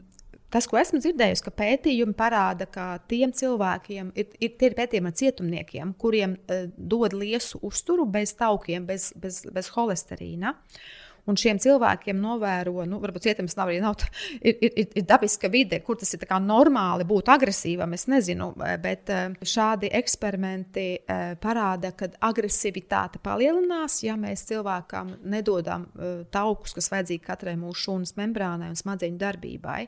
tas, 0.54 0.68
ko 0.70 0.78
esmu 0.78 1.02
dzirdējusi, 1.02 1.44
ka 1.48 1.56
pētījumi 1.58 2.14
parāda, 2.16 2.68
ka 2.70 2.86
tiem 3.10 3.34
cilvēkiem 3.36 4.14
ir, 4.14 4.30
ir, 4.38 4.54
ir 4.54 4.78
pētījumi 4.78 5.10
ar 5.10 5.18
cietumniekiem, 5.24 5.96
kuriem 6.00 6.38
uh, 6.38 6.70
dod 6.78 7.18
liesu 7.18 7.60
uzturu 7.66 8.06
bez 8.06 8.36
taukiem, 8.38 8.86
bez, 8.86 9.10
bez, 9.18 9.42
bez 9.50 9.74
holesterīna. 9.74 10.54
Uh, 10.54 10.99
un 11.30 11.38
šiem 11.40 11.60
cilvēkiem 11.62 12.20
novēro, 12.20 12.84
nu, 12.90 13.00
varbūt 13.04 13.28
cietums 13.28 13.56
nav 13.58 13.70
arī 13.70 13.80
nav, 13.84 14.02
ir, 14.42 14.58
ir, 14.58 14.88
ir 15.00 15.06
dabiska 15.08 15.52
vide, 15.52 15.82
kur 15.86 16.00
tas 16.00 16.14
ir 16.16 16.26
normāli 16.44 17.06
būt 17.08 17.32
agresīvam. 17.34 17.94
Es 17.94 18.08
nezinu, 18.12 18.52
bet 18.84 19.12
eh, 19.14 19.36
šādi 19.44 19.92
eksperimenti 20.00 20.88
eh, 21.00 21.24
parāda, 21.42 21.94
ka 21.98 22.12
agresivitāte 22.30 23.22
palielinās, 23.24 24.02
ja 24.06 24.18
mēs 24.20 24.48
cilvēkam 24.50 25.16
nedodam 25.30 25.88
eh, 25.88 26.22
taukus, 26.32 26.76
kas 26.78 26.92
vajadzīgi 26.94 27.26
katrai 27.26 27.56
mūsu 27.60 27.90
šūnas 27.90 28.16
membrānai 28.20 28.72
un 28.74 28.80
smadzeņu 28.80 29.20
darbībai. 29.22 29.82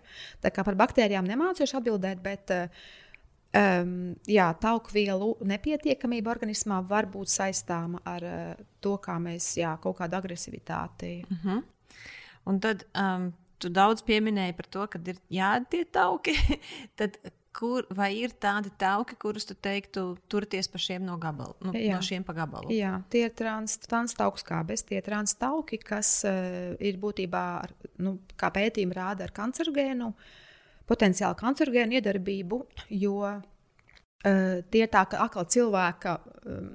Tā 0.43 0.53
kā 0.53 0.65
par 0.67 0.77
baktērijām 0.79 1.27
nemācīšu 1.29 1.79
atbildēt, 1.81 2.21
bet 2.23 2.53
Um, 3.51 4.13
jā, 4.31 4.45
taukvielu 4.63 5.33
nepietiekamība 5.43 6.31
organismā 6.31 6.77
var 6.87 7.09
būt 7.11 7.33
saistāma 7.33 7.99
ar 8.07 8.23
uh, 8.23 8.61
to, 8.79 8.93
kā 9.03 9.17
mēs 9.19 9.49
jā, 9.59 9.73
kaut 9.83 9.97
kādu 9.99 10.15
agresivitāti. 10.21 11.25
Uh 11.25 11.35
mhm. 11.35 11.49
-huh. 11.49 11.63
Un 12.45 12.59
tad 12.59 12.85
um, 12.95 13.33
tu 13.59 13.69
daudz 13.69 14.01
pieminēji 14.01 14.55
par 14.55 14.65
to, 14.65 14.87
ka 14.87 14.99
ir 15.05 15.17
jāattie 15.29 15.85
tauki. 15.91 16.33
tad, 16.99 17.17
kur, 17.59 17.85
vai 17.89 18.15
ir 18.15 18.29
tādi 18.29 18.71
tauki, 18.77 19.15
kurus 19.15 19.45
tu 19.45 19.53
teiktu, 19.53 20.17
turties 20.27 20.67
pa 20.67 20.77
šiem 20.77 21.05
no 21.05 21.17
gabala? 21.17 21.53
Nu, 21.59 21.73
jā. 21.73 21.95
no 21.95 22.01
šiem 22.01 22.23
pa 22.23 22.33
gabalu? 22.33 22.71
Jā, 22.71 23.01
tie 23.09 23.25
ir 23.25 23.33
trans, 23.35 23.77
transtauskābes, 23.77 24.83
tie 24.83 24.97
ir 24.97 25.03
transtauki, 25.03 25.77
kas 25.77 26.23
uh, 26.23 26.75
ir 26.79 26.97
būtībā, 26.97 27.43
ar, 27.63 27.73
nu, 27.97 28.19
kā 28.35 28.49
pētījumi 28.49 28.95
rāda, 28.95 29.23
ar 29.23 29.31
kancerogēnu. 29.31 30.07
Uh, 30.07 30.40
potenciāli 30.91 31.39
kancerogēnu 31.39 31.99
iedarbību, 31.99 32.61
jo 32.99 33.17
uh, 33.23 33.43
tie 34.71 34.85
tā, 34.91 35.05
ka 35.09 35.25
atkal 35.25 35.49
cilvēka. 35.51 36.17
Um, 36.45 36.71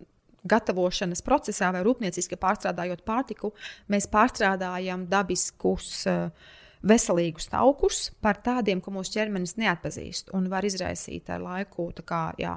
gatavošanas 0.47 1.25
procesā 1.27 1.73
vai 1.75 1.81
rūpnieciski 1.83 2.37
pārstrādājot 2.39 3.01
pārtiku, 3.03 3.49
mēs 3.91 4.07
pārstrādājam 4.13 5.07
dabiskus 5.11 5.89
uh, 6.07 6.29
veselīgus 6.87 7.49
taukus 7.51 8.01
par 8.23 8.39
tādiem, 8.45 8.81
ko 8.83 8.93
mūsu 8.95 9.17
ķermenis 9.17 9.57
neatpazīst 9.61 10.33
un 10.37 10.49
var 10.53 10.67
izraisīt 10.67 11.31
ar 11.33 11.43
laiku 11.43 11.89
kā, 12.07 12.21
jā, 12.41 12.55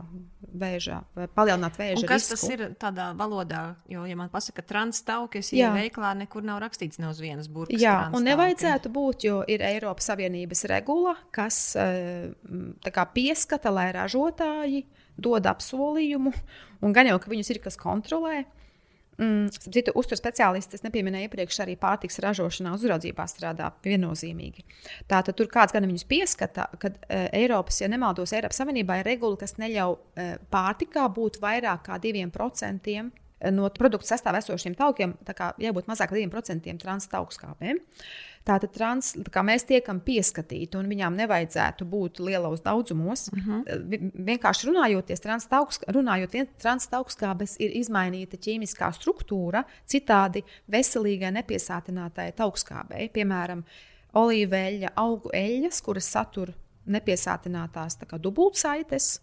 vēža, 0.59 0.99
palielināt 1.35 1.79
vēža 1.79 2.03
un 2.03 2.09
kas 2.09 2.27
risku. 2.29 2.37
Tas 2.37 2.53
ir 2.55 2.63
tādā 2.81 3.09
valodā, 3.17 3.63
jo, 3.89 4.05
ja 4.09 4.17
man 4.19 4.31
pasaka, 4.33 4.61
ka 4.61 4.73
transtauki, 4.73 5.43
es 5.43 5.51
jau 5.55 5.71
veiklā 5.75 6.13
nekur 6.19 6.45
nav 6.45 6.61
rakstīts 6.63 7.01
ne 7.01 7.09
uz 7.11 7.21
vienas 7.23 7.49
burbuļs. 7.51 7.81
Jā, 7.81 7.97
un 8.15 8.25
nevajadzētu 8.27 8.91
būt, 8.93 9.27
jo 9.29 9.41
ir 9.49 9.63
Eiropas 9.65 10.11
Savienības 10.11 10.65
regula, 10.71 11.15
kas 11.35 11.73
kā, 11.77 13.09
pieskata, 13.15 13.73
lai 13.73 13.89
ražotāji 13.95 14.85
dod 15.19 15.49
apsolījumu, 15.49 16.33
un 16.85 16.95
gan 16.95 17.09
jau, 17.11 17.19
ka 17.21 17.31
viņus 17.31 17.53
ir 17.55 17.61
kas 17.63 17.79
kontrolē. 17.79 18.45
Mm, 19.19 19.49
citu 19.51 19.91
uzturu 19.99 20.15
speciālisti, 20.15 20.77
es 20.77 20.83
nepieminēju 20.85 21.27
iepriekš, 21.27 21.57
arī 21.65 21.73
pārtiks 21.79 22.21
ražošanā, 22.23 22.71
uzraudzībā 22.77 23.25
strādā 23.27 23.67
viennozīmīgi. 23.83 24.63
Tātad 25.11 25.35
tur 25.35 25.49
kāds 25.51 25.75
gan 25.75 25.83
viņus 25.89 26.05
pieskata, 26.07 26.69
ka 26.79 26.93
e, 26.93 27.25
Eiropas, 27.41 27.81
ja 27.81 27.89
nemaldos, 27.91 28.31
Eiropas 28.37 28.61
Savienībā 28.61 29.01
ir 29.01 29.09
regula, 29.11 29.35
kas 29.41 29.57
neļauj 29.59 29.97
e, 29.99 30.29
pārtikā 30.53 31.03
būt 31.17 31.41
vairāk 31.43 31.83
kā 31.89 31.99
2% 31.99 32.95
no 33.53 33.69
produktu 33.75 34.09
sastāvā 34.09 34.41
esošiem 34.43 34.75
taukiem, 34.79 35.15
jābūt 35.61 35.87
mazāk 35.89 36.11
par 36.11 36.19
2% 36.19 36.75
transtauskāpēm. 36.81 37.79
Tātad 38.47 38.71
trans, 38.73 39.11
tā 39.29 39.41
mēs 39.45 39.65
tiekam 39.67 39.99
pieskatīti, 40.01 40.77
un 40.79 40.87
viņām 40.89 41.17
nevajadzētu 41.19 41.85
būt 41.89 42.21
lielos 42.23 42.63
daudzumos. 42.65 43.27
Uh 43.29 43.37
mhm. 43.37 43.59
-huh. 43.67 44.11
Vienkārši 44.29 44.69
runājoties, 44.69 45.21
runājot, 45.87 46.37
transtaugskābes 46.61 47.57
ir 47.59 47.75
izmainīta 47.79 48.37
ķīmiskā 48.37 48.91
struktūra 48.95 49.63
citādi 49.85 50.43
veselīgai 50.67 51.31
nepiesātinātai 51.31 52.31
taukskābei. 52.35 53.09
Piemēram, 53.13 53.63
olīveļa, 54.13 54.95
augu 54.95 55.29
eļļas, 55.33 55.81
kuras 55.81 56.11
satur 56.11 56.53
nepiesātinātās 56.87 57.97
dubultsaites. 58.17 59.19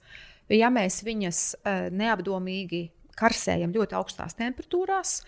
Ja 0.48 0.70
mēs 0.70 1.02
viņas 1.02 1.56
uh, 1.56 1.88
neapdomīgi 1.90 2.90
karsējam 3.18 3.74
ļoti 3.74 3.96
augstās 3.98 4.36
temperatūrās, 4.38 5.20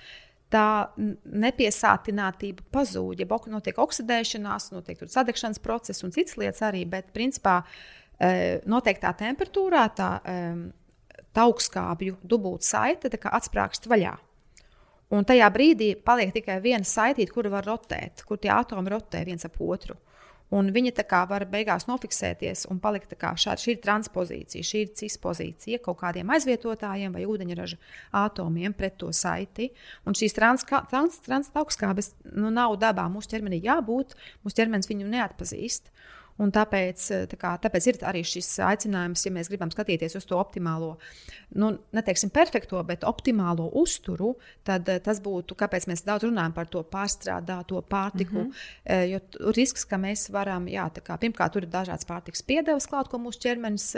tā 0.52 0.64
nepiesātinātība 0.96 2.64
pazūd. 2.72 3.20
Ja 3.20 3.28
notiek 3.52 3.78
oksidēšanās, 3.78 4.70
notiek 4.72 5.04
sadegšanas 5.04 5.60
process 5.64 6.04
un 6.04 6.14
citas 6.14 6.38
lietas 6.40 6.64
arī, 6.64 6.84
bet 6.88 7.12
principā 7.16 7.60
e, 7.62 8.60
noteiktā 8.68 9.12
temperatūrā 9.18 9.84
tā 9.96 10.10
e, 10.24 10.38
augstskābju 11.38 12.18
dubultā 12.24 12.66
saite 12.66 13.10
atsprāgst 13.12 13.86
vaļā. 13.90 14.16
Un 15.14 15.24
tajā 15.24 15.46
brīdī 15.52 15.94
paliek 16.04 16.34
tikai 16.34 16.58
viena 16.60 16.84
saitīte, 16.84 17.32
kura 17.32 17.52
var 17.52 17.64
rotēt, 17.64 18.24
kur 18.28 18.40
tie 18.40 18.50
atomi 18.52 18.92
rotē 18.92 19.22
viens 19.24 19.46
ap 19.48 19.56
otru. 19.60 19.96
Un 20.54 20.70
viņi 20.72 20.94
tā 20.96 21.04
kā 21.04 21.20
var 21.28 21.44
beigās 21.50 21.84
nofiksēties 21.90 22.64
un 22.72 22.78
palikt 22.80 23.10
tā 23.12 23.18
kā 23.20 23.34
šāda. 23.36 23.60
Šī 23.60 23.74
ir 23.74 23.82
transpozīcija, 23.84 24.64
šī 24.64 24.80
ir 24.84 24.94
cispozīcija 24.96 25.80
kaut 25.84 25.98
kādiem 26.00 26.30
aizvietotājiem 26.32 27.12
vai 27.12 27.26
ūdeņraža 27.28 27.76
atomiem 28.22 28.76
pret 28.76 28.96
to 29.00 29.10
saiti. 29.12 29.68
Un 30.08 30.16
šīs 30.16 30.36
transaukskābes 30.38 31.20
trans, 31.28 31.52
trans, 31.52 32.12
nu, 32.32 32.48
nav 32.54 32.78
dabā. 32.80 33.04
Mūsu 33.12 33.34
ķermenī 33.34 33.60
jābūt, 33.66 34.16
mūsu 34.44 34.60
ķermenis 34.62 34.88
viņu 34.88 35.10
neatpazīst. 35.12 35.92
Un 36.38 36.52
tāpēc, 36.54 37.04
eh, 37.14 37.32
kā, 37.34 37.56
tāpēc 37.58 37.86
ir 37.90 37.96
arī 38.06 38.20
šis 38.22 38.46
aicinājums, 38.62 39.24
ja 39.26 39.32
mēs 39.34 39.48
gribam 39.50 39.72
skatīties 39.74 40.14
uz 40.20 40.26
to 40.28 40.36
optimālo, 40.38 40.92
nu, 41.58 41.72
neteiksim, 41.92 42.30
perfekto, 42.30 42.78
bet 42.86 43.02
optimālo 43.08 43.66
uzturu, 43.80 44.36
tad 44.66 44.86
eh, 44.88 45.00
tas 45.02 45.18
būtu, 45.24 45.56
kāpēc 45.58 45.88
mēs 45.90 46.04
daudz 46.06 46.28
runājam 46.28 46.54
par 46.54 46.68
to 46.70 46.84
pārstrādāto 46.86 47.82
pārtiku. 47.82 48.44
Mm 48.44 48.50
-hmm. 48.52 49.06
Jo 49.08 49.20
risks, 49.52 49.84
ka 49.84 49.96
mēs 49.96 50.30
varam, 50.30 50.66
jā, 50.66 50.90
kā, 51.02 51.18
pirmkārt, 51.18 51.52
tur 51.52 51.62
ir 51.62 51.68
dažādas 51.68 52.06
pārtikas 52.06 52.42
piedevas 52.42 52.86
klāt, 52.86 53.08
ko 53.08 53.18
mūsu 53.18 53.38
ķermenis 53.38 53.96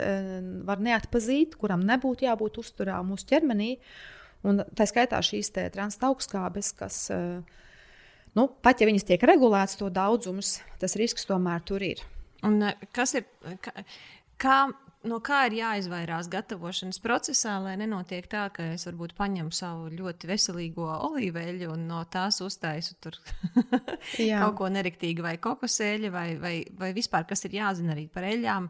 var 0.65 0.79
neatpazīt, 0.79 1.55
kuram 1.55 1.81
nebūtu 1.81 2.25
jābūt 2.25 2.57
uzturā 2.57 3.01
mūsu 3.03 3.25
ķermenī. 3.25 3.77
Un 4.43 4.63
tā 4.75 4.85
skaitā 4.85 5.21
šīs 5.21 5.51
transaugstskābes, 5.51 6.73
kas, 6.75 7.11
nu, 8.35 8.47
pat 8.61 8.81
ja 8.81 8.87
viņas 8.87 9.03
tiek 9.03 9.21
regulētas, 9.23 9.77
to 9.77 9.89
daudzums, 9.89 10.61
tas 10.79 10.95
risks 10.95 11.25
tomēr 11.25 11.61
tur 11.63 11.81
ir. 11.81 12.01
Un 12.47 12.61
eh, 12.69 12.87
kas 12.95 13.15
ir? 13.19 13.27
Kā, 13.61 13.73
kā, 14.41 14.55
no 15.09 15.17
kā 15.25 15.41
ir 15.49 15.55
jāizvairās 15.57 16.29
gatavošanas 16.31 16.99
procesā, 17.01 17.55
lai 17.63 17.73
nenotiek 17.79 18.27
tā, 18.29 18.43
ka 18.53 18.71
es 18.75 18.85
varbūt 18.87 19.15
paņemu 19.17 19.53
savu 19.55 19.89
ļoti 19.93 20.29
veselīgo 20.29 20.87
olīveļu 21.09 21.71
un 21.73 21.87
no 21.89 22.01
tās 22.11 22.41
uztaisu 22.45 22.97
kaut 24.41 24.57
ko 24.59 24.69
nerektīgu, 24.73 25.25
vai 25.25 25.35
kokosēļu, 25.41 26.11
vai, 26.13 26.27
vai, 26.41 26.55
vai 26.77 26.91
vispār 26.97 27.25
kas 27.29 27.45
ir 27.49 27.57
jāzina 27.61 27.95
arī 27.95 28.07
par 28.13 28.27
eļļām, 28.29 28.69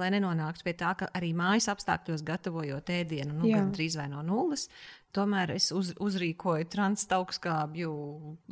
lai 0.00 0.10
nenonāktu 0.16 0.66
pie 0.66 0.74
tā, 0.80 0.94
ka 0.98 1.10
arī 1.16 1.32
mājas 1.38 1.70
apstākļos 1.72 2.26
gatavojot 2.26 2.94
ēdienu, 2.94 3.36
nu, 3.38 3.50
gan 3.50 3.70
drīz 3.74 3.98
vai 4.00 4.10
no 4.12 4.24
nulles, 4.26 4.68
tomēr 5.16 5.54
es 5.56 5.70
uz, 5.74 5.92
uzrīkoju 6.00 6.68
transtaugskābju 6.70 7.92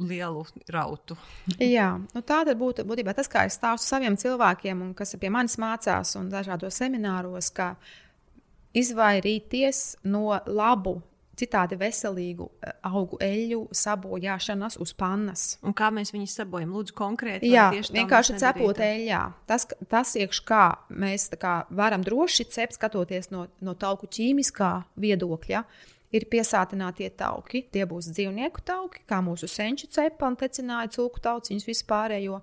lielu 0.08 0.44
rautu. 0.74 1.16
Jā, 1.62 1.90
nu 2.14 2.22
tā 2.22 2.42
tad 2.48 2.58
būtu 2.60 2.86
būtībā 2.88 3.14
tas, 3.16 3.30
kā 3.30 3.46
es 3.48 3.58
stāstu 3.58 3.88
saviem 3.88 4.18
cilvēkiem, 4.18 4.82
un 4.82 4.94
kas 4.98 5.16
pie 5.20 5.30
manis 5.32 5.58
mācās 5.60 6.16
un 6.18 6.30
dažādos 6.32 6.80
semināros, 6.82 7.52
ka 7.54 7.74
izvairīties 8.76 10.02
no 10.08 10.40
labu. 10.46 11.00
Citādi 11.38 11.76
veselīgu 11.78 12.48
eh, 12.66 12.72
augu 12.88 13.14
eļļu 13.22 13.60
sabojāšanas 13.70 14.74
uz 14.82 14.90
pannas. 14.98 15.44
Un 15.62 15.70
kā 15.78 15.86
mēs 15.94 16.10
viņus 16.10 16.32
sabojājam? 16.40 16.72
Lūdzu, 16.74 16.96
konkrēti. 16.98 17.52
Jā, 17.52 17.68
vienkārši 17.94 18.40
cepot 18.42 18.80
eļļā. 18.82 19.20
Tas, 19.46 19.68
tas 19.86 20.16
iekš 20.18 20.40
kā 20.48 20.64
mēs 20.90 21.28
kā 21.38 21.60
varam 21.70 22.02
droši 22.02 22.48
cept, 22.50 22.74
skatoties 22.74 23.30
no, 23.30 23.44
no 23.62 23.76
tauku 23.78 24.10
ķīmiskā 24.18 24.72
viedokļa. 24.98 25.54
Ja? 25.54 25.94
Ir 26.14 26.26
piesātinātie 26.30 27.10
tauki. 27.18 27.64
Tie 27.72 27.84
būs 27.88 28.10
dzīvnieku 28.14 28.64
tauki, 28.66 29.04
kā 29.08 29.20
mūsu 29.24 29.48
senču 29.50 29.88
cepa 29.92 30.28
un 30.30 30.38
tecināja 30.40 30.92
cūku 30.96 31.22
tauciņus 31.24 31.68
vispārējo. 31.68 32.40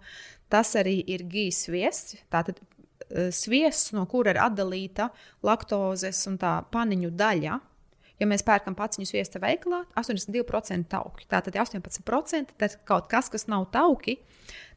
Tas 0.51 0.75
arī 0.79 0.99
ir 1.11 1.25
gijas 1.29 1.65
sviests. 1.65 2.19
Tātad 2.33 2.61
uh, 2.61 3.31
sviests, 3.33 3.93
no 3.97 4.05
kura 4.09 4.35
ir 4.35 4.41
atdalīta 4.43 5.09
laktozes 5.45 6.21
un 6.29 6.37
tā 6.41 6.59
paniņu 6.73 7.13
daļa. 7.17 7.61
Ja 8.15 8.27
mēs 8.29 8.45
pērkam 8.47 8.77
paciņu 8.79 9.09
sviestu 9.09 9.41
veikalā, 9.43 9.81
82% 9.99 10.87
tauki. 10.87 11.25
Tātad 11.27 11.57
18% 11.59 12.53
tas 12.55 12.77
kaut 12.87 13.09
kas, 13.11 13.27
kas 13.33 13.49
nav 13.51 13.67
tauki, 13.73 14.21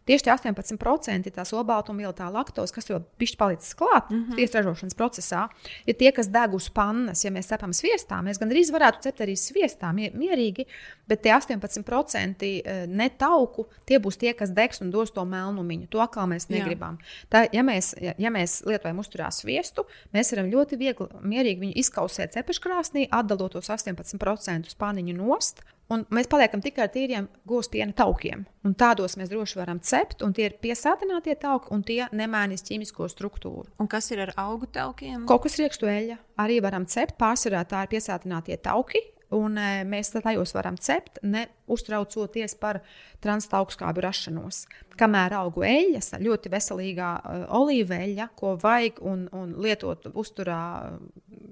Tieši 0.08 0.24
tie 0.24 0.32
18% 0.32 1.32
tās 1.36 1.52
olbaltumviela, 1.52 2.14
tā 2.16 2.30
laktoze, 2.32 2.72
kas 2.72 2.88
jau 2.88 3.02
pišķi 3.20 3.36
palicis 3.40 3.74
klāt 3.76 4.08
mm 4.08 4.22
-hmm. 4.22 4.36
tiesas 4.38 4.54
ražošanas 4.56 4.96
procesā, 4.96 5.42
ir 5.86 5.94
tie, 6.00 6.12
kas 6.16 6.30
deg 6.32 6.54
uz 6.54 6.68
pannas. 6.72 7.24
Ja 7.24 7.30
mēs 7.30 7.50
cepam 7.52 7.72
sviestā, 7.76 8.22
mēs 8.24 8.40
gandrīz 8.40 8.72
varētu 8.72 9.02
cept 9.04 9.20
arī 9.20 9.36
sviestā 9.36 9.92
mierīgi, 9.92 10.66
bet 11.08 11.22
tie 11.22 11.32
18% 11.32 12.42
e, 12.42 12.86
netauku, 12.86 13.66
tie 13.84 13.98
būs 13.98 14.16
tie, 14.16 14.32
kas 14.34 14.50
degs 14.50 14.80
un 14.80 14.90
dos 14.90 15.10
to 15.10 15.24
melnumiņu. 15.24 15.86
To 15.90 16.00
atkal 16.00 16.26
mēs 16.26 16.48
negribam. 16.48 16.98
Jā. 16.98 17.28
Tā, 17.28 17.48
ja, 17.52 17.62
mēs, 17.62 17.94
ja, 18.00 18.14
ja 18.18 18.30
mēs 18.30 18.62
lietojam 18.66 18.98
uzturā 18.98 19.30
sviestu, 19.30 19.84
mēs 20.12 20.32
varam 20.32 20.50
ļoti 20.50 20.76
viegli, 20.76 21.06
mierīgi 21.20 21.60
viņu 21.60 21.74
izkausēt 21.76 22.32
cepeškrāsnī, 22.32 23.08
atdalot 23.10 23.52
tos 23.52 23.68
18% 23.68 24.76
pāniņu 24.78 25.16
nost. 25.16 25.62
Un 25.88 26.02
mēs 26.12 26.28
paliekam 26.28 26.60
tikai 26.60 26.84
ar 26.84 26.90
tīriem 26.92 27.26
gūst 27.48 27.70
piena 27.72 27.94
taukiem. 27.96 28.42
Un 28.68 28.74
tādos 28.76 29.14
mēs 29.16 29.30
droši 29.32 29.56
varam 29.56 29.78
cept, 29.80 30.20
un 30.24 30.34
tie 30.36 30.50
ir 30.50 30.56
piesātinātie 30.60 31.32
tauki, 31.40 31.70
un 31.72 31.84
tie 31.86 32.02
nemainīs 32.12 32.66
ķīmisko 32.66 33.06
struktūru. 33.08 33.70
Un 33.80 33.88
kas 33.88 34.10
ir 34.12 34.26
ar 34.26 34.34
augu 34.36 34.68
taukiem? 34.68 35.24
Kokas 35.28 35.56
riekstu 35.56 35.88
eļļa 35.88 36.18
arī 36.44 36.58
varam 36.64 36.84
cept. 36.92 37.16
Pārsvarā 37.20 37.62
tā 37.70 37.86
ir 37.86 37.94
piesātinātie 37.94 38.58
tauki. 38.60 39.00
Un 39.32 39.56
e, 39.60 39.82
mēs 39.84 40.08
tajos 40.14 40.54
varam 40.56 40.76
cept, 40.80 41.18
neuztraucoties 41.24 42.54
par 42.60 42.78
transaugstskābu 43.24 44.04
rašanos. 44.04 44.62
Kamēr 45.00 45.36
augu 45.36 45.64
eļļas, 45.68 46.14
ļoti 46.24 46.52
veselīgā 46.52 47.10
uh, 47.18 47.42
olīveļa, 47.58 48.30
ko 48.40 48.54
vajag 48.60 49.02
un, 49.04 49.26
un 49.36 49.52
lietot 49.60 50.08
uzturā 50.16 50.62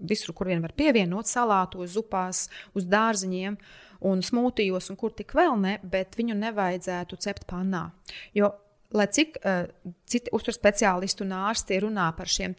visur, 0.08 0.32
kur 0.32 0.48
vien 0.48 0.64
var 0.64 0.72
pievienot, 0.76 1.28
salātos, 1.28 1.92
zupās, 1.98 2.46
uz 2.72 2.88
dārziņiem. 2.88 3.60
Uh, 3.60 3.85
un 4.00 4.22
smūtijos, 4.22 4.90
un 4.90 5.00
kur 5.00 5.14
tik 5.16 5.34
vēl 5.36 5.58
ne, 5.60 5.78
bet 5.82 6.16
viņu 6.18 6.36
nevajadzētu 6.38 7.16
cept 7.22 7.46
pannā. 7.50 7.90
Jo 8.36 8.52
lai 8.94 9.06
cik 9.10 9.38
uh, 9.42 9.66
citi 10.08 10.30
uzturs 10.34 10.58
speciālisti 10.58 11.24
un 11.24 11.34
ārsti 11.36 11.78
runā 11.82 12.06
par 12.16 12.30
šiem 12.30 12.54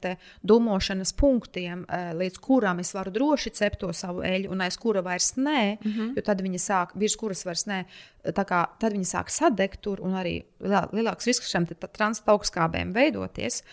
dūmošanas 0.47 1.13
punktiem, 1.17 1.85
uh, 1.87 2.11
līdz 2.17 2.39
kurām 2.43 2.81
es 2.83 2.93
varu 2.95 3.13
droši 3.15 3.53
cept 3.57 3.81
to 3.83 3.91
savu 3.95 4.23
eļļu, 4.27 4.51
un 4.51 4.63
aiz 4.65 4.77
kura 4.79 5.03
vairs 5.05 5.33
nē, 5.37 5.61
mm 5.77 5.91
-hmm. 5.91 6.13
jo 6.17 6.25
tad 6.27 6.41
viņi 6.43 6.61
sāk, 6.61 6.95
virs 6.95 7.15
kuras 7.15 7.45
vairs 7.45 7.65
nē, 7.67 7.83
kā, 8.35 8.65
tad 8.79 8.93
viņi 8.93 9.07
sāk 9.07 9.31
sadegt 9.31 9.81
tur, 9.81 10.01
un 10.01 10.13
arī 10.19 10.43
lielāks 10.59 11.27
risks 11.27 11.51
šiem 11.51 11.65
transaugstskābēm 11.65 12.93
veidoties. 12.93 13.63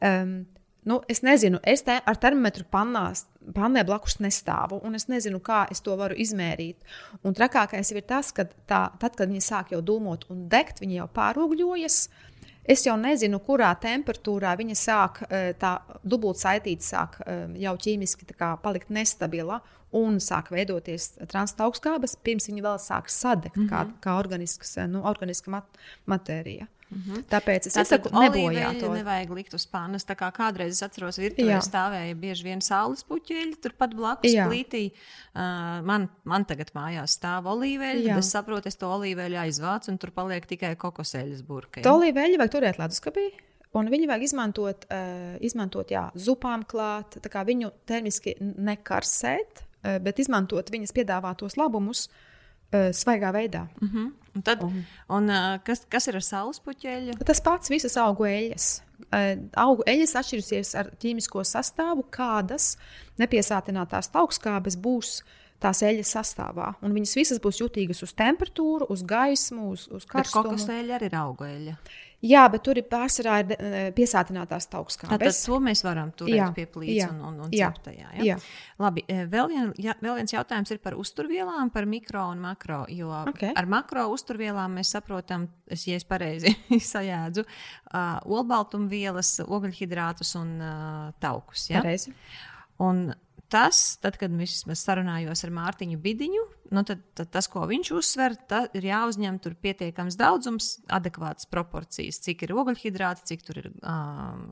Um, 0.00 0.46
Nu, 0.84 0.98
es 1.08 1.20
nezinu, 1.22 1.60
es 1.62 1.84
te 1.86 1.94
ar 1.94 2.18
termometru 2.18 2.64
pannās, 2.70 3.26
pannē 3.54 3.84
blakus 3.86 4.16
nestāvu, 4.18 4.80
un 4.82 4.98
es 4.98 5.06
nezinu, 5.06 5.38
kā 5.44 5.60
es 5.70 5.82
to 5.84 5.94
varu 5.98 6.16
izmērīt. 6.18 6.82
Un 7.22 7.36
trakākais 7.38 7.92
ir 7.94 8.02
tas, 8.02 8.32
ka 8.34 8.48
tā, 8.50 8.88
tad, 8.98 9.14
kad 9.14 9.30
viņi 9.30 9.44
sāk 9.46 9.70
jau 9.76 9.78
dūmot 9.78 10.26
un 10.34 10.48
degt, 10.50 10.82
viņi 10.82 10.98
jau 10.98 11.06
pārūgļojas. 11.14 12.00
Es 12.74 12.82
jau 12.86 12.96
nezinu, 12.98 13.38
kurā 13.42 13.70
temperatūrā 13.82 14.56
viņa 14.58 14.74
sāk, 14.78 15.22
e, 15.26 15.54
tā 15.58 15.76
dubultsaitīte 16.06 16.86
sāk 16.86 17.18
e, 17.22 17.38
jau 17.62 17.76
ķīmiski 17.86 18.34
palikt 18.62 18.90
nestabila 18.90 19.60
un 19.98 20.18
sāk 20.22 20.50
veidoties 20.54 21.12
transaugstskābes, 21.30 22.16
pirms 22.22 22.46
viņa 22.50 22.62
vēl 22.62 22.78
sāk 22.82 23.10
sadegt 23.10 23.56
mm 23.56 23.68
-hmm. 23.68 23.70
kā, 23.70 24.02
kā 24.02 24.18
organisks, 24.18 24.76
e, 24.76 24.86
nu, 24.86 25.02
organiska 25.06 25.50
mat 25.50 25.82
matērija. 26.06 26.66
Mm 26.92 27.02
-hmm. 27.02 27.24
Tāpēc 27.32 27.66
es 27.66 27.88
saku, 27.88 28.10
nebojāt 28.12 28.80
to. 28.80 28.92
Nevajag 28.92 29.30
likt 29.30 29.54
uz 29.54 29.66
pannas. 29.66 30.04
Tā 30.04 30.14
kā 30.14 30.28
kādreiz 30.32 30.76
es 30.76 30.82
atceros, 30.82 31.18
virtuvē 31.18 31.60
stāvēja 31.64 32.14
bieži 32.14 32.44
vien 32.44 32.60
saules 32.60 33.04
puķeļi, 33.04 33.56
turpat 33.62 33.94
blakus 33.96 34.32
Jā. 34.32 34.48
plītī. 34.48 34.90
Uh, 35.34 35.80
man, 35.84 36.08
man 36.24 36.44
tagad 36.44 36.70
mājās 36.74 37.16
stāv 37.16 37.48
olīveļi, 37.48 38.08
tad 38.08 38.18
es 38.18 38.30
saprotu, 38.30 38.68
es 38.68 38.76
to 38.76 38.86
olīveļu 38.86 39.38
aizvācu 39.46 39.90
un 39.90 39.98
tur 39.98 40.10
paliek 40.10 40.46
tikai 40.46 40.76
kokoseļas 40.76 41.42
burkai. 41.42 41.82
To 41.82 41.96
olīveļu 41.96 42.38
vajag 42.38 42.52
turēt 42.52 42.78
leduskapī. 42.78 43.30
Un 43.72 43.88
viņi 43.88 44.08
vajag 44.08 44.22
izmantot, 44.22 44.84
uh, 44.92 45.36
izmantot 45.40 45.90
jā, 45.90 46.10
zupām 46.14 46.64
klāt, 46.68 47.16
viņu 47.32 47.70
termiski 47.88 48.36
nekarsēt, 48.40 49.62
uh, 49.62 49.96
bet 49.98 50.18
izmantot 50.18 50.68
viņas 50.70 50.92
piedāvātos 50.92 51.56
labumus 51.56 52.08
uh, 52.08 52.90
svaigā 52.92 53.32
veidā. 53.32 53.68
Uh 53.80 53.88
mhm. 53.88 53.98
-huh. 53.98 54.21
Un, 54.32 54.42
tad, 54.46 54.62
un, 54.64 54.78
un, 55.12 55.28
kas, 55.66 55.84
kas 55.92 56.08
ir 56.08 56.16
ar 56.16 56.24
saulespuķeļu? 56.24 57.18
Tas 57.28 57.42
pats 57.44 57.72
visas 57.72 57.98
augu 58.00 58.24
eļļas. 58.30 58.68
Augu 59.60 59.84
eļļas 59.92 60.14
atšķirsies 60.22 60.72
ar 60.80 60.88
ķīmisko 61.02 61.44
sastāvu, 61.44 62.06
kādas 62.14 62.72
nepiesātinātās 63.20 64.08
augstskābes 64.16 64.78
būs 64.80 65.18
tās 65.62 65.82
eļļas 65.86 66.14
sastāvā. 66.18 66.72
Un 66.82 66.94
viņas 66.96 67.16
visas 67.18 67.42
būs 67.42 67.62
jutīgas 67.62 68.02
uz 68.04 68.14
temperatūru, 68.18 68.88
uz 68.92 69.04
gaismu, 69.06 69.72
uz, 69.72 69.88
uz 69.88 70.06
karstumu. 70.08 70.48
Bet 70.48 70.56
kokosēļa 70.56 70.98
arī 70.98 71.10
ir 71.10 71.20
augu 71.22 71.48
eļļa. 71.48 71.76
Jā, 72.22 72.44
bet 72.46 72.62
tur 72.62 72.78
ir 72.78 72.84
pārsvarā 72.86 73.38
ir 73.42 73.48
e, 73.56 73.78
piesātinātās 73.96 74.68
augstskābes. 74.78 75.18
Tad 75.18 75.38
to 75.42 75.56
mēs 75.64 75.80
varam 75.82 76.12
turēt 76.14 76.36
jā, 76.36 76.44
pie 76.54 76.66
plīts 76.70 77.08
un, 77.08 77.16
un, 77.26 77.40
un 77.48 77.54
jā, 77.54 77.72
ceptajā. 77.74 78.12
Ja? 78.14 78.26
Jā. 78.28 78.36
Labi, 78.82 79.02
e, 79.10 79.24
vēl, 79.30 79.50
vien, 79.50 79.72
jā, 79.82 79.96
vēl 80.04 80.20
viens 80.20 80.34
jautājums 80.34 80.70
ir 80.70 80.78
par 80.84 80.94
uzturvielām, 81.02 81.72
par 81.74 81.88
mikro 81.90 82.28
un 82.30 82.44
makro. 82.44 82.84
Jo 82.94 83.10
okay. 83.24 83.50
ar 83.58 83.66
makro 83.70 84.06
uzturvielām 84.14 84.78
mēs 84.78 84.94
saprotam, 84.94 85.48
es, 85.66 85.88
ja 85.90 85.98
es 85.98 86.06
pareizi 86.06 86.54
sajēdzu, 86.92 87.42
uh, 87.42 88.22
olbaltumvielas, 88.38 89.40
ogļhidrātus 89.42 90.36
un 90.38 90.54
uh, 90.62 91.10
taukus. 91.22 91.72
Ja? 91.72 91.82
Pareizi. 91.82 92.14
Un 92.86 93.08
tas, 93.52 93.80
tad, 94.02 94.16
kad 94.20 94.32
es 94.40 94.84
sarunājos 94.86 95.44
ar 95.44 95.52
Mārtiņu 95.54 95.98
Bidiņu, 96.02 96.44
nu, 96.72 96.84
tad, 96.88 97.02
tad 97.18 97.30
tas, 97.34 97.48
ko 97.52 97.66
viņš 97.68 97.92
uzsver, 97.98 98.36
ir 98.78 98.88
jāuzņem 98.88 99.38
tur 99.44 99.56
pietiekams 99.60 100.16
daudzums, 100.20 100.74
adekvātas 100.92 101.48
proporcijas, 101.52 102.22
cik 102.24 102.46
ir 102.46 102.54
ogļhidrāti, 102.56 103.26
cik 103.32 103.44
tur 103.46 103.60
ir 103.62 103.68
um, 103.82 104.46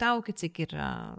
tauki, 0.00 0.36
cik 0.44 0.62
ir 0.66 0.76
uh, 0.76 1.16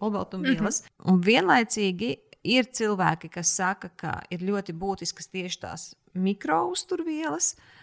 olbaltumvielas. 0.00 0.84
Mm 0.84 0.88
-hmm. 0.94 1.10
Un 1.12 1.20
vienlaicīgi 1.26 2.12
ir 2.42 2.70
cilvēki, 2.72 3.28
kas 3.28 3.56
saka, 3.56 3.90
ka 3.96 4.20
ir 4.30 4.46
ļoti 4.46 4.72
būtiskas 4.72 5.28
tieši 5.28 5.60
tās 5.60 5.90
mikrouzturvielas. 6.14 7.54
Uh, 7.56 7.79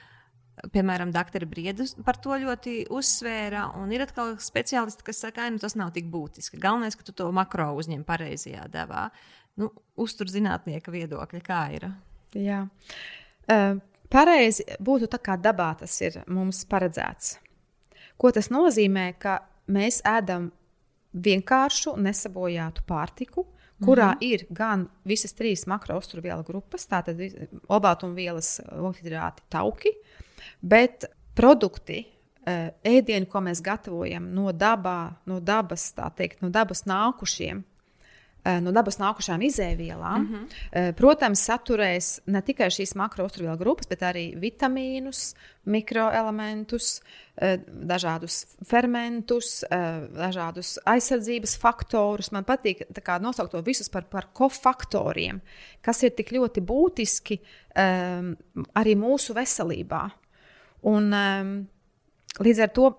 Piemēram, 0.73 1.11
doktora 1.13 1.45
Briedis 1.45 1.93
par 2.05 2.17
to 2.17 2.33
ļoti 2.41 2.87
uzsvēra. 2.93 3.67
Un 3.77 3.91
ir 3.93 4.01
atkal 4.07 4.33
speciālisti, 4.41 5.05
kas 5.05 5.21
saka, 5.21 5.43
ka 5.43 5.51
nu, 5.53 5.61
tas 5.61 5.75
nav 5.77 5.91
tik 5.93 6.07
būtiski. 6.09 6.57
Galvenais, 6.61 6.97
ka 6.97 7.05
tu 7.05 7.13
to 7.13 7.27
makro 7.35 7.69
uzņem 7.77 8.01
pareizajā 8.07 8.65
devā. 8.73 9.07
Nu, 9.61 9.69
Uzturzinātnieka 9.97 10.93
viedokļa, 10.93 11.41
kā 11.45 11.61
ir? 11.77 11.87
Jā. 12.37 12.63
Uh, 13.49 13.77
pareizi 14.13 14.65
būtu 14.81 15.09
tā, 15.13 15.21
kā 15.21 15.37
dabā 15.41 15.71
tas 15.79 15.93
ir 16.01 16.21
mums 16.25 16.63
paredzēts. 16.69 17.37
Ko 18.17 18.33
tas 18.33 18.49
nozīmē? 18.53 19.11
Ka 19.21 19.39
mēs 19.73 20.01
ēdam 20.05 20.49
vienkāršu, 21.13 21.95
nesabojātu 22.01 22.85
pārtiku, 22.87 23.45
kurā 23.83 24.13
mm 24.13 24.17
-hmm. 24.17 24.25
ir 24.33 24.45
gan 24.49 24.89
visas 25.05 25.33
trīs 25.33 25.67
makrouzturvielu 25.67 26.43
grupas, 26.43 26.87
tātad 26.87 27.19
olbaltumvielas, 27.69 28.61
ogļhidrāti, 28.71 29.43
tauki, 29.49 29.93
Bet 30.61 31.07
produkti, 31.37 32.05
eh, 32.45 32.69
ēdienu, 32.83 33.29
ko 33.29 33.43
mēs 33.45 33.61
gatavojam 33.63 34.31
no, 34.33 34.51
dabā, 34.51 35.17
no 35.29 35.39
dabas, 35.39 35.91
teikt, 36.17 36.41
no 36.41 36.49
dabas 36.49 36.85
nākušiem, 36.89 37.61
eh, 38.47 38.59
no 38.63 38.71
dabas 38.71 38.97
nākušām 38.97 39.43
izēvielām, 39.45 40.23
mm 40.23 40.33
-hmm. 40.33 40.93
protams, 40.95 41.43
saturēs 41.49 42.19
ne 42.25 42.41
tikai 42.41 42.69
šīs 42.71 42.95
makrouzturvielu 42.95 43.57
grupas, 43.57 43.87
bet 43.87 44.01
arī 44.01 44.39
vitamīnus, 44.39 45.35
mikroelementus, 45.65 47.01
dažādus 47.67 48.45
fermentus, 48.65 49.63
dažādus 50.15 50.79
aizsardzības 50.85 51.57
faktorus. 51.57 52.31
Man 52.31 52.43
patīk 52.43 52.81
kā, 53.03 53.19
nosaukt 53.21 53.51
to 53.51 53.61
visus 53.61 53.89
par, 53.89 54.03
par 54.03 54.29
kofaktoriem, 54.33 55.41
kas 55.81 56.03
ir 56.03 56.09
tik 56.09 56.31
ļoti 56.31 56.61
būtiski 56.61 57.39
um, 57.39 58.35
arī 58.73 58.95
mūsu 58.95 59.33
veselībā. 59.33 60.09
Un, 60.85 61.09
um, 61.13 61.51
līdz 62.43 62.63
ar 62.65 62.71
to, 62.75 62.91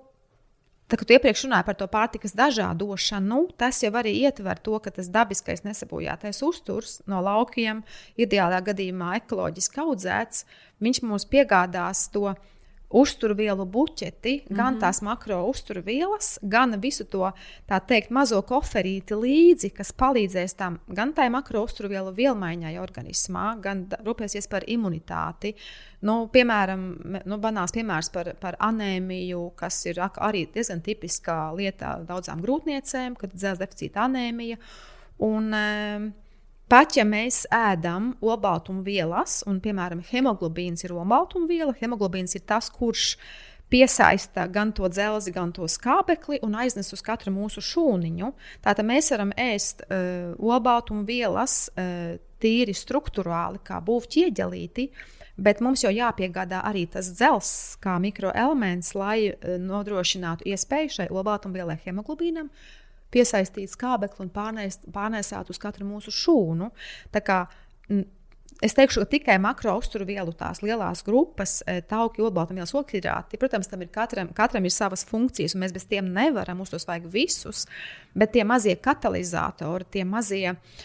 tā, 0.88 0.98
kad 0.98 1.06
tu 1.06 1.14
iepriekš 1.14 1.44
runāji 1.46 1.68
par 1.68 1.78
to 1.78 1.88
pārtikas 1.92 2.34
dažādošanu, 2.38 3.40
tas 3.60 3.82
jau 3.84 3.92
arī 4.00 4.16
ietver 4.24 4.58
to, 4.58 4.78
ka 4.82 4.92
tas 4.94 5.10
dabiskais 5.12 5.62
nesabojātais 5.66 6.42
uzturs 6.46 6.98
no 7.06 7.22
laukiem, 7.24 7.84
ideālā 8.18 8.60
gadījumā 8.66 9.14
ekoloģiski 9.22 9.84
audzēts, 9.84 10.46
viņš 10.82 11.02
mums 11.06 11.28
piegādās 11.30 12.08
to 12.14 12.32
uzturvielu 12.90 13.64
buķeti, 13.64 14.32
mm 14.36 14.46
-hmm. 14.48 14.56
gan 14.56 14.78
tās 14.80 15.02
makro 15.02 15.42
uzturvielas, 15.46 16.38
gan 16.42 16.80
visu 16.80 17.04
to 17.04 17.32
tā 17.68 17.80
teikt 17.86 18.10
mazo 18.10 18.42
koferīti 18.42 19.14
līdzi, 19.14 19.70
kas 19.70 19.92
palīdzēs 19.92 20.56
tam 20.56 20.78
gan 20.88 21.12
tai 21.12 21.28
makro 21.30 21.62
uzturvielu 21.62 22.12
vielmaiņai 22.12 22.78
organismā, 22.78 23.60
gan 23.60 23.86
rūpēsies 24.04 24.48
par 24.48 24.62
imunitāti. 24.66 25.54
Nu, 26.00 26.28
piemēram, 26.32 26.96
nu, 27.24 27.38
banāls 27.38 27.72
piemērs 27.72 28.10
par, 28.12 28.34
par 28.40 28.56
anēmiju, 28.58 29.52
kas 29.56 29.86
ir 29.86 29.96
arī 29.98 30.46
diezgan 30.54 30.80
tipiska 30.80 31.52
lieta 31.52 31.98
daudzām 32.08 32.40
grūtniecēm, 32.40 33.16
kad 33.16 33.30
dzelzceļa 33.34 33.58
deficīta 33.58 34.06
anēmija. 34.06 34.56
Un, 35.18 35.54
um, 35.54 36.12
Pat 36.68 36.98
ja 36.98 37.04
mēs 37.08 37.46
ēdam 37.54 38.10
olbaltumvielas, 38.20 39.38
un, 39.48 39.56
piemēram, 39.64 40.02
hemoglobīns 40.04 40.84
ir 40.84 40.92
olbaltumviela, 40.92 41.72
hemoglobīns 41.80 42.36
ir 42.36 42.42
tas, 42.44 42.68
kurš 42.68 43.14
piesaista 43.72 44.44
gan 44.52 44.74
to 44.76 44.88
dzelzi, 44.92 45.32
gan 45.32 45.54
to 45.56 45.64
skābekli 45.64 46.42
un 46.44 46.58
aiznes 46.60 46.92
uz 46.92 47.00
katru 47.04 47.32
mūsu 47.32 47.64
šūniņu. 47.64 48.28
Tātad 48.64 48.84
mēs 48.84 49.08
varam 49.14 49.32
ēst 49.40 49.80
uh, 49.86 50.34
olbaltumvielas 50.36 51.54
uh, 51.72 52.18
tīri 52.44 52.74
struktūrāli, 52.76 53.62
kā 53.64 53.80
būvķieģelīti. 53.84 54.90
Bet 55.40 55.62
mums 55.64 55.86
jau 55.86 55.92
jāpiegādā 55.94 56.60
arī 56.68 56.82
tas 56.92 57.08
dzelzs, 57.14 57.78
kā 57.80 57.96
mikroelements, 58.02 58.92
lai 58.92 59.30
uh, 59.30 59.56
nodrošinātu 59.56 60.44
iespēju 60.52 60.92
šai 60.98 61.08
olbaltumvielai 61.16 61.78
hemoglobīnam 61.86 62.52
piesaistīt 63.14 63.72
skābekli 63.72 64.26
un 64.26 64.30
pārnēst, 64.34 64.88
pārnēsāt 64.94 65.50
uz 65.52 65.60
katru 65.62 65.88
mūsu 65.88 66.14
šūnu. 66.14 66.72
Kā, 67.24 67.42
Es 68.58 68.72
teikšu, 68.74 69.04
ka 69.04 69.06
tikai 69.12 69.34
makro 69.38 69.76
uzturvielu 69.78 70.32
tās 70.34 70.64
lielās 70.64 71.04
grupas, 71.06 71.60
e, 71.62 71.76
tauki, 71.86 72.24
olbaltumvielas, 72.26 72.72
okhidrāti, 72.74 73.38
protams, 73.38 73.68
tam 73.70 73.84
ir 73.84 73.90
katram, 73.94 74.32
katram 74.34 74.66
ir 74.66 74.74
savas 74.74 75.04
funkcijas, 75.06 75.54
un 75.54 75.62
mēs 75.62 75.74
bez 75.76 75.86
tiem 75.86 76.08
nevaram, 76.10 76.58
mums 76.58 76.72
tos 76.72 76.88
vajag 76.88 77.06
visus, 77.12 77.68
bet 78.18 78.32
tie 78.34 78.42
mazie 78.42 78.74
katalizatori, 78.82 79.86
tie 79.94 80.02
mazie 80.02 80.56
uh, 80.56 80.82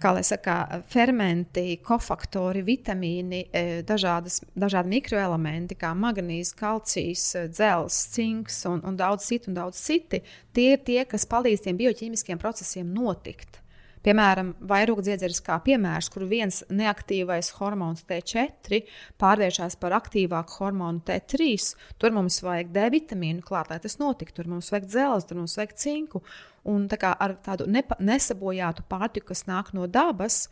kā 0.00 0.12
lai 0.16 0.22
saka, 0.26 0.82
fermenti, 0.90 1.78
kofaktori, 1.84 2.64
vitamīni, 2.66 3.44
e, 3.50 3.64
dažādas, 3.86 4.40
dažādi 4.58 4.92
mikroelementi, 4.96 5.78
kā 5.78 5.92
magnīzs, 5.98 6.54
kalcijs, 6.58 7.26
e, 7.38 7.44
dzelzs, 7.52 8.00
cinks 8.14 8.62
un, 8.70 8.82
un 8.86 8.98
daudz 9.00 9.28
citu, 9.30 9.50
un 9.52 9.58
daudz 9.58 9.80
citi. 9.80 10.22
Tie 10.54 10.72
ir 10.74 10.84
tie, 10.86 11.02
kas 11.08 11.28
palīdz 11.30 11.66
tiem 11.66 11.80
bioķīmiskiem 11.80 12.40
procesiem 12.42 12.90
notikt. 12.94 13.63
Piemēram, 14.04 14.50
vairogdziedzeris 14.68 15.40
kā 15.44 15.56
piemērs, 15.64 16.10
kur 16.12 16.26
viens 16.28 16.60
neaktīvais 16.68 17.54
hormons 17.56 18.04
T4 18.04 18.82
pārvēršas 19.20 19.78
par 19.80 19.96
aktīvāku 19.96 20.58
hormonu 20.58 21.00
T3. 21.08 21.54
Tur 22.00 22.12
mums 22.12 22.42
vajag 22.44 22.74
D 22.74 22.84
vitamīnu 22.98 23.44
klāt, 23.46 23.72
lai 23.72 23.80
tas 23.80 23.96
notiktu. 24.02 24.42
Tur 24.42 24.50
mums 24.52 24.68
vajag 24.74 24.90
dzelzi, 24.90 25.30
tur 25.30 25.40
mums 25.40 25.56
vajag 25.56 25.72
cinku. 25.80 26.20
Un 26.68 26.84
tā 26.92 27.00
kā 27.00 27.14
ar 27.16 27.38
tādu 27.44 27.64
nepa, 27.70 27.96
nesabojātu 28.00 28.84
pārtiku, 28.90 29.30
kas 29.32 29.46
nāk 29.48 29.72
no 29.76 29.88
dabas, 29.88 30.44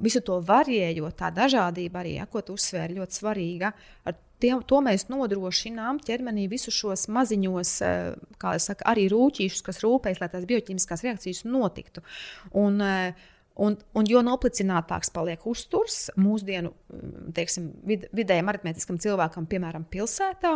visu 0.00 0.20
to 0.24 0.38
varējot, 0.44 1.16
tā 1.16 1.32
dažādība 1.34 2.02
arī, 2.02 2.18
ja, 2.20 2.28
ko 2.28 2.44
tu 2.44 2.56
uzsvēri, 2.56 3.00
ļoti 3.00 3.20
svarīga. 3.22 3.72
Ar 4.08 4.16
Tie, 4.38 4.52
to 4.70 4.82
mēs 4.84 5.08
nodrošinām 5.10 5.98
ķermenī 6.06 6.46
visus 6.50 6.76
šos 6.76 7.08
maziņos, 7.10 7.72
eh, 7.82 8.12
kā 8.38 8.54
jau 8.56 8.62
saka, 8.68 8.86
arī 8.92 9.08
rūtīšus, 9.10 9.64
kas 9.66 9.82
rūpējas, 9.82 10.20
lai 10.22 10.30
tās 10.30 10.46
bioķīmiskās 10.46 11.02
reakcijas 11.06 11.44
notiktu. 11.44 12.04
Un, 12.52 12.80
eh, 12.80 13.12
Un, 13.58 13.74
un 13.98 14.06
jo 14.06 14.20
noplicinātāks 14.22 15.10
paliek 15.10 15.42
uzturs 15.50 16.12
mūsdienu 16.14 16.70
mm, 16.70 17.32
teiksim, 17.34 17.64
vid, 17.90 18.04
vidējam 18.14 18.52
aritmētiskam 18.52 19.00
cilvēkam, 19.02 19.48
piemēram, 19.50 19.82
pilsētā, 19.90 20.52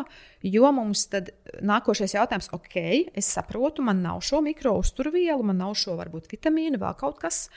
jo 0.47 0.71
mums 0.71 1.09
tad 1.11 1.33
nākošais 1.67 2.15
jautājums, 2.15 2.53
ok, 2.55 2.77
es 3.19 3.27
saprotu, 3.27 3.83
man 3.83 4.05
nav 4.07 4.23
šo 4.23 4.39
mikro 4.47 4.77
uzturvielu, 4.79 5.43
man 5.51 5.59
nav 5.65 5.75
šo 5.83 5.97
varbūt 5.99 6.31
vitamīnu, 6.31 6.79
vēl 6.79 6.95
kaut 7.01 7.19
kas. 7.25 7.49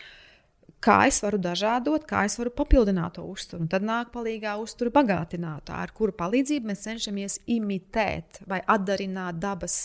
Kā 0.83 0.97
es 1.09 1.21
varu 1.23 1.39
dažādot, 1.41 2.05
kā 2.07 2.25
es 2.27 2.37
varu 2.39 2.51
papildināt 2.55 3.17
to 3.17 3.25
uzturu. 3.29 3.63
Un 3.63 3.71
tad 3.71 3.85
nāk 3.85 4.11
palīdzīgā 4.13 4.55
uztura 4.61 4.93
bagātinātā, 4.95 5.81
ar 5.85 5.93
kuru 5.95 6.15
palīdzību 6.17 6.71
mēs 6.71 6.85
cenšamies 6.85 7.39
imitēt 7.57 8.41
vai 8.49 8.61
atdarināt 8.61 9.39
dabas, 9.41 9.77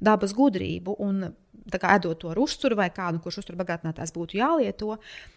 dabas 0.00 0.36
gudrību. 0.36 0.96
Un 1.06 1.28
kā, 1.72 1.96
ēdot 1.96 2.20
to 2.22 2.30
ar 2.30 2.38
uzturu 2.40 2.78
vai 2.78 2.88
kādu, 2.94 3.20
kurš 3.22 3.40
uzturu 3.42 3.58
bagātinātājs 3.60 4.14
būtu 4.14 4.38
jālieto. 4.38 4.96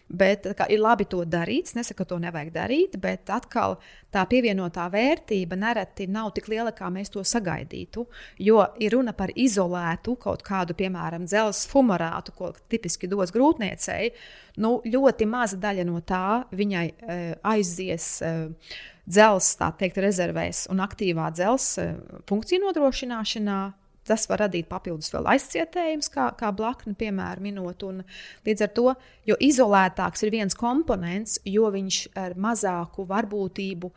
Bet 0.10 0.48
kā, 0.58 0.66
ir 0.74 0.82
labi 0.82 1.06
to 1.10 1.22
darīt. 1.26 1.70
Es 1.70 1.76
nesaku, 1.78 2.00
ka 2.02 2.10
to 2.10 2.20
nevajag 2.22 2.52
darīt, 2.54 2.98
bet 3.02 3.30
atkal 3.34 3.78
tā 4.14 4.24
pievienotā 4.30 4.88
vērtība 4.90 5.58
nereti 5.60 6.08
nav 6.10 6.32
tik 6.38 6.50
liela, 6.50 6.74
kā 6.74 6.90
mēs 6.94 7.14
to 7.14 7.24
sagaidītu. 7.26 8.06
Jo 8.42 8.64
ir 8.82 8.98
runa 8.98 9.14
par 9.18 9.34
izolētu 9.36 10.18
kaut 10.22 10.46
kādu, 10.46 10.78
piemēram, 10.78 11.28
dzelzceļa 11.30 11.74
fumarātu, 11.74 12.34
ko 12.38 12.54
tipiski 12.70 13.10
dos 13.10 13.34
grūtniecei. 13.36 14.14
Nu, 14.62 14.80
ļoti 14.86 15.30
maza 15.30 15.60
daļa 15.62 15.86
no 15.88 16.02
tā 16.02 16.44
viņai 16.54 16.88
e, 16.90 17.20
aizies. 17.54 18.16
E, 18.22 18.34
Dzelzceļa 19.10 20.04
rezervēs 20.04 20.68
un 20.70 20.84
aktīvā 20.86 21.32
dzelzceļa 21.34 22.20
funkciju 22.30 22.62
nodrošināšanā, 22.62 23.60
tas 24.10 24.26
var 24.30 24.44
radīt 24.46 24.70
papildus 24.72 25.14
vēl 25.14 25.30
aizcietējumus, 25.36 26.10
kā, 26.14 26.30
kā 26.40 26.52
blakni, 26.56 26.96
piemēram, 27.00 27.46
minot. 27.46 27.86
Un 27.88 28.04
līdz 28.48 28.66
ar 28.66 28.74
to, 28.76 28.88
jo 29.30 29.38
izolētāks 29.50 30.26
ir 30.26 30.34
viens 30.34 30.58
komponents, 30.58 31.40
jo 31.48 31.70
viņš 31.74 32.02
ar 32.20 32.36
mazāku 32.40 33.06
varbūtību, 33.10 33.92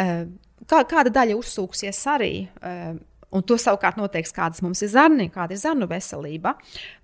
eh, 0.00 0.24
kā, 0.66 0.82
kāda 0.88 1.14
daļa 1.20 1.38
uzsūksies 1.38 2.02
arī 2.14 2.32
eh, 2.48 2.96
Un 3.28 3.42
to 3.44 3.58
savukārt 3.60 3.98
noteiks, 4.00 4.30
kādas 4.32 4.62
mums 4.64 4.80
ir 4.80 4.88
zarni, 4.88 5.26
kāda 5.28 5.52
ir 5.52 5.60
zarnu 5.60 5.84
veselība. 5.90 6.54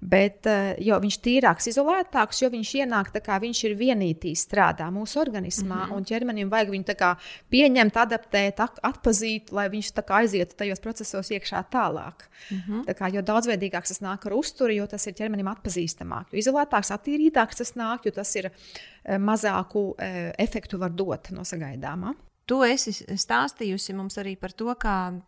Bet 0.00 0.48
uh, 0.48 0.70
jo 0.80 0.96
viņš 1.02 1.18
ir 1.18 1.22
tīrāks, 1.26 1.68
izolētāks, 1.68 2.40
jo 2.40 2.48
viņš 2.54 2.70
ienāk 2.80 3.10
tā 3.12 3.20
kā 3.24 3.36
viņš 3.42 3.60
ir 3.68 3.74
vienītī 3.76 4.32
strādā 4.38 4.86
mūsu 4.94 5.20
organismā. 5.20 5.82
Mm 5.82 5.90
-hmm. 5.90 5.96
Un 5.96 6.08
ķermenim 6.08 6.50
vajag 6.50 6.70
viņu 6.70 7.10
pieņemt, 7.50 7.96
adaptēt, 8.04 8.60
atpazīt, 8.82 9.52
lai 9.52 9.68
viņš 9.68 9.92
aizietu 10.08 10.56
tajos 10.56 10.80
procesos 10.80 11.30
iekšā 11.30 11.64
tālāk. 11.70 12.24
Mm 12.50 12.56
-hmm. 12.56 12.84
tā 12.88 12.94
kā, 12.94 13.14
jo 13.14 13.20
daudzveidīgāks 13.20 13.88
tas 13.88 14.00
nāk 14.00 14.26
ar 14.26 14.32
uzturu, 14.32 14.72
jo 14.72 14.86
tas 14.86 15.06
ir 15.06 15.12
ķermenim 15.12 15.48
atpazīstamāk. 15.48 16.32
Jo 16.32 16.38
izolētāks, 16.38 16.90
attīrītāks 16.90 17.56
tas 17.56 17.74
nāk, 17.76 18.00
jo 18.04 18.10
tas 18.10 18.36
ir 18.36 18.50
uh, 18.50 19.18
mazāku 19.18 19.92
uh, 19.92 20.32
efektu 20.38 20.78
var 20.78 20.90
dot 20.90 21.30
no 21.30 21.40
sagaidāmā. 21.40 22.14
Tu 22.46 22.62
esi 22.62 22.92
stāstījusi 22.92 23.94
mums 23.94 24.18
arī 24.18 24.36
par 24.36 24.52
to, 24.52 24.74
kā 24.74 25.20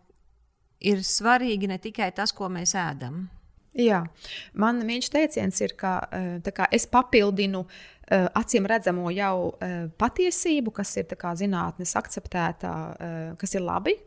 ir 0.80 1.02
svarīgi 1.04 1.68
ne 1.70 1.78
tikai 1.78 2.10
tas, 2.16 2.32
ko 2.32 2.50
mēs 2.52 2.74
ēdam. 2.78 3.26
Jā, 3.76 4.00
man 4.56 4.80
viņš 4.88 5.10
teiciens 5.12 5.60
ir, 5.60 5.74
ka 5.76 5.98
eh, 6.08 6.52
kā, 6.54 6.64
es 6.72 6.86
papildinu 6.88 7.60
uh, 7.60 8.28
acīm 8.38 8.64
redzamo 8.68 9.10
jau 9.12 9.50
uh, 9.50 9.74
patiesību, 10.00 10.72
kas 10.78 10.94
ir 10.96 11.10
kā, 11.12 11.34
zinātnes 11.36 11.92
akceptēta, 11.98 12.70
kas 13.36 13.52
ir 13.56 13.64
labi, 13.66 13.98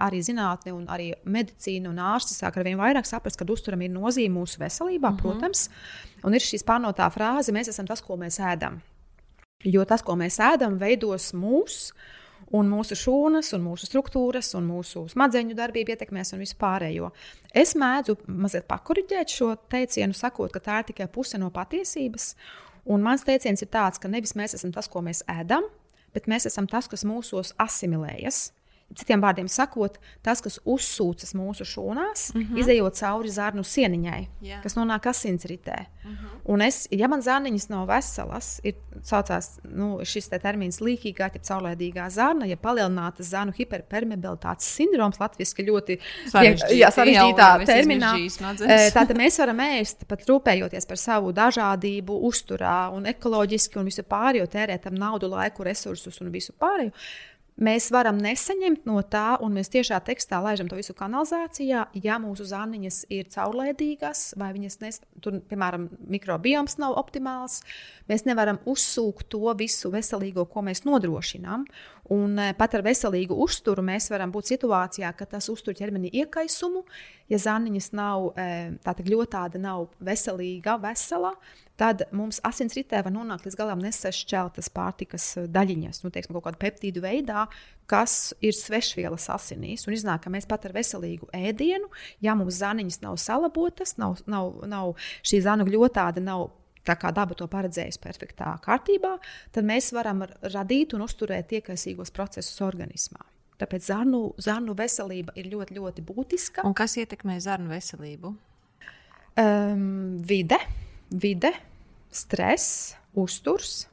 arī 0.00 0.22
zinātne 0.24 0.72
un 0.72 0.86
arī 0.88 1.10
medicīna 1.24 1.90
un 1.90 2.00
ārsti 2.00 2.38
sāk 2.38 2.56
ar 2.56 2.64
vien 2.64 2.80
vairāk 2.80 3.08
saprast, 3.08 3.36
ka 3.36 3.48
uzturam 3.52 3.82
ir 3.84 3.92
nozīme 3.92 4.38
mūsu 4.38 4.62
veselībā, 4.62 5.10
mm 5.10 5.16
-hmm. 5.16 5.20
protams. 5.20 5.68
Un 6.24 6.34
ir 6.34 6.40
šī 6.40 6.62
pārnotā 6.64 7.10
frāze, 7.12 7.52
mēs 7.52 7.68
esam 7.68 7.86
tas, 7.86 8.00
ko 8.00 8.16
mēs 8.16 8.40
ēdam. 8.40 8.80
Jo 9.64 9.84
tas, 9.84 10.02
ko 10.02 10.16
mēs 10.16 10.40
ēdam, 10.40 10.78
veidos 10.80 11.34
mūsu 11.34 11.92
un 12.56 12.70
mūsu 12.70 12.96
šūnas, 12.98 13.52
un 13.56 13.64
mūsu 13.64 13.88
struktūras, 13.88 14.52
un 14.58 14.66
mūsu 14.70 15.04
smadzeņu 15.12 15.56
darbību 15.58 15.94
ietekmēs 15.94 16.34
un 16.34 16.42
visu 16.42 16.56
pārējo. 16.60 17.10
Es 17.54 17.76
mēdzu 17.78 18.16
mazliet 18.26 18.66
pakoriģēt 18.70 19.34
šo 19.34 19.52
teicienu, 19.70 20.16
sakot, 20.16 20.52
ka 20.54 20.62
tā 20.64 20.80
ir 20.80 20.90
tikai 20.90 21.08
puse 21.12 21.38
no 21.38 21.50
patiesības. 21.54 22.32
Un 22.90 23.04
mans 23.04 23.22
teiciens 23.26 23.62
ir 23.62 23.70
tāds, 23.70 24.00
ka 24.02 24.10
nevis 24.10 24.34
mēs 24.38 24.56
esam 24.58 24.72
tas, 24.74 24.88
ko 24.90 25.02
mēs 25.04 25.22
ēdam, 25.30 25.68
bet 26.14 26.26
mēs 26.30 26.48
esam 26.50 26.66
tas, 26.70 26.88
kas 26.90 27.06
mūsos 27.06 27.54
asimilējas. 27.60 28.48
Citiem 28.98 29.20
vārdiem 29.22 29.46
sakot, 29.46 30.00
tas, 30.26 30.40
kas 30.42 30.56
uzsūcas 30.66 31.30
mūsu 31.38 31.62
šūnās, 31.68 32.32
mm 32.34 32.40
-hmm. 32.42 32.58
izējot 32.58 32.96
cauri 32.98 33.30
zarnu 33.30 33.62
sieniņai, 33.62 34.22
yeah. 34.42 34.62
kas 34.64 34.74
nonāk 34.74 35.06
asinsritē. 35.06 35.86
Mm 36.04 36.10
-hmm. 36.10 36.40
Un 36.44 36.62
es, 36.62 36.88
ja 36.90 37.08
man 37.08 37.22
zarniņas 37.22 37.68
nav 37.68 37.86
veselas, 37.86 38.60
ir 38.64 38.74
saucās, 39.02 39.60
nu, 39.64 40.00
šis 40.04 40.28
te 40.28 40.38
termins 40.38 40.80
līkīgā, 40.80 41.30
ja 41.34 41.40
caurlaidīgā 41.48 42.08
zarna, 42.10 42.46
ja 42.46 42.56
palielināta 42.56 43.22
zarnu 43.22 43.52
hiperpermeabilitātes 43.56 44.66
sindroms, 44.66 45.20
latviešu 45.20 45.62
ļoti 45.70 45.98
sarežģītā 46.32 47.64
terminā. 47.66 48.12
Tātad 48.94 49.16
mēs 49.16 49.38
varam 49.38 49.60
ēst, 49.60 50.06
pat 50.08 50.26
rūpējoties 50.26 50.86
par 50.86 50.96
savu 50.96 51.32
dažādību, 51.32 52.20
uzturā 52.26 52.90
un 52.92 53.06
ekoloģiski 53.06 53.78
un 53.78 53.84
visu 53.84 54.02
pārējo, 54.02 54.46
tērēt 54.46 54.82
tam 54.82 54.94
naudu, 54.94 55.28
laiku, 55.28 55.62
resursus 55.62 56.20
un 56.20 56.30
visu 56.30 56.52
pārējo 56.58 56.90
mēs 57.62 57.90
varam 57.92 58.18
nesaņemt 58.20 58.86
no 58.88 59.00
tā, 59.04 59.36
un 59.44 59.54
mēs 59.58 59.70
tiešā 59.72 60.00
tekstā 60.06 60.40
laižam 60.42 60.68
to 60.70 60.78
visu 60.78 60.94
kanalizācijā, 60.96 61.86
ja 62.02 62.18
mūsu 62.22 62.46
zāniņas 62.48 63.02
ir 63.12 63.28
caurlaidīgas, 63.32 64.24
vai 64.40 64.50
viņas, 64.56 64.78
nes, 64.82 65.00
tur, 65.22 65.38
piemēram, 65.50 65.88
mikrobioms 66.10 66.78
nav 66.80 66.96
optimāls, 67.00 67.60
mēs 68.10 68.26
nevaram 68.28 68.60
uzsūkt 68.68 69.28
to 69.32 69.54
visu 69.58 69.92
veselīgo, 69.92 70.46
ko 70.50 70.64
mēs 70.66 70.84
nodrošinām. 70.88 71.66
Un 72.10 72.38
e, 72.42 72.50
pat 72.58 72.74
ar 72.74 72.82
veselīgu 72.82 73.36
uzturu 73.44 73.84
mēs 73.86 74.08
varam 74.10 74.32
būt 74.34 74.54
situācijā, 74.54 75.12
ka 75.14 75.28
tas 75.30 75.46
uztur 75.52 75.76
ķermeni 75.78 76.10
iekaisumu, 76.22 76.82
ja 77.30 77.38
zāniņas 77.38 77.92
nav 77.94 78.32
e, 78.34 78.46
tāda 78.82 79.06
ļoti 79.06 79.34
tāda 79.36 79.60
nav 79.62 79.90
veselīga, 80.02 80.74
vesela, 80.82 81.36
tad 81.80 82.04
mums 82.12 82.42
asinsritē 82.44 83.00
var 83.06 83.14
nonākt 83.14 83.46
līdz 83.46 83.56
galam 83.56 83.80
nesašķeltas 83.84 84.68
pārtikas 84.74 85.26
eh, 85.40 85.48
daļiņas, 85.52 86.02
nu, 86.04 86.12
teiksim, 86.12 86.36
kaut 86.36 86.48
kāda 86.50 86.60
peptīdu 86.60 87.02
veidā, 87.04 87.46
kas 87.90 88.34
ir 88.44 88.54
svešvielas 88.56 89.30
asinīs. 89.32 89.86
Un 89.88 89.96
iznāk, 89.96 90.24
ka 90.26 90.32
mēs 90.32 90.48
pat 90.50 90.68
ar 90.68 90.76
veselīgu 90.76 91.30
ēdienu, 91.36 91.88
ja 92.24 92.36
mums 92.38 92.60
zāniņas 92.60 93.00
nav 93.04 93.16
salabotas, 93.22 93.96
nav, 94.00 94.20
nav, 94.30 94.60
nav 94.68 94.94
šī 95.26 95.40
zānu 95.46 95.66
gļotāda, 95.70 96.22
nav 96.24 96.50
tā 96.86 96.96
kā 97.00 97.12
daba 97.16 97.36
to 97.36 97.48
paredzējusi 97.50 98.00
perfektā 98.02 98.54
kārtībā, 98.64 99.16
tad 99.54 99.66
mēs 99.68 99.90
varam 99.96 100.24
radīt 100.40 100.94
un 100.96 101.04
uzturēt 101.04 101.52
iekaisīgos 101.58 102.12
procesus 102.14 102.60
organismā. 102.64 103.24
Tāpēc 103.60 103.90
zarnu, 103.90 104.22
zarnu 104.40 104.72
veselība 104.76 105.34
ir 105.36 105.50
ļoti, 105.52 105.76
ļoti 105.76 106.04
būtiska. 106.04 106.64
Un 106.64 106.76
kas 106.76 106.96
ietekmē 106.96 107.36
zarnu 107.44 107.68
veselību? 107.72 108.32
Um, 109.40 110.16
vide, 110.24 110.56
vide, 111.12 111.52
stress, 112.10 112.96
uzturs. 113.14 113.86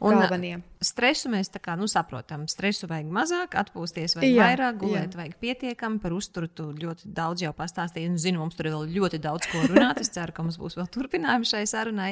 Un 0.00 0.16
galvenie. 0.16 0.56
stresu 0.82 1.28
mēs 1.30 1.50
kā, 1.60 1.74
nu, 1.78 1.86
saprotam. 1.90 2.46
Stresu 2.50 2.88
vajag 2.90 3.10
mazāk, 3.12 3.54
atpūsties 3.60 4.16
vajag 4.16 4.32
jā, 4.32 4.48
vairāk, 4.48 4.78
gulēt 4.80 5.14
jā. 5.14 5.20
vajag 5.20 5.36
pietiekami. 5.42 6.00
Par 6.02 6.14
uzturu 6.16 6.48
tu 6.48 6.70
ļoti 6.74 7.10
daudz 7.14 7.44
jau 7.44 7.52
pastāstīji. 7.56 8.08
Un, 8.10 8.18
zinu, 8.20 8.40
mums 8.42 8.58
tur 8.58 8.70
ir 8.70 8.74
vēl 8.74 8.94
ļoti 8.96 9.20
daudz 9.22 9.46
ko 9.52 9.62
runāt. 9.68 10.00
Es 10.02 10.12
ceru, 10.14 10.34
ka 10.34 10.46
mums 10.46 10.58
būs 10.60 10.78
vēl 10.80 10.88
turpinājumi 10.96 11.50
šai 11.52 11.62
sarunai. 11.70 12.10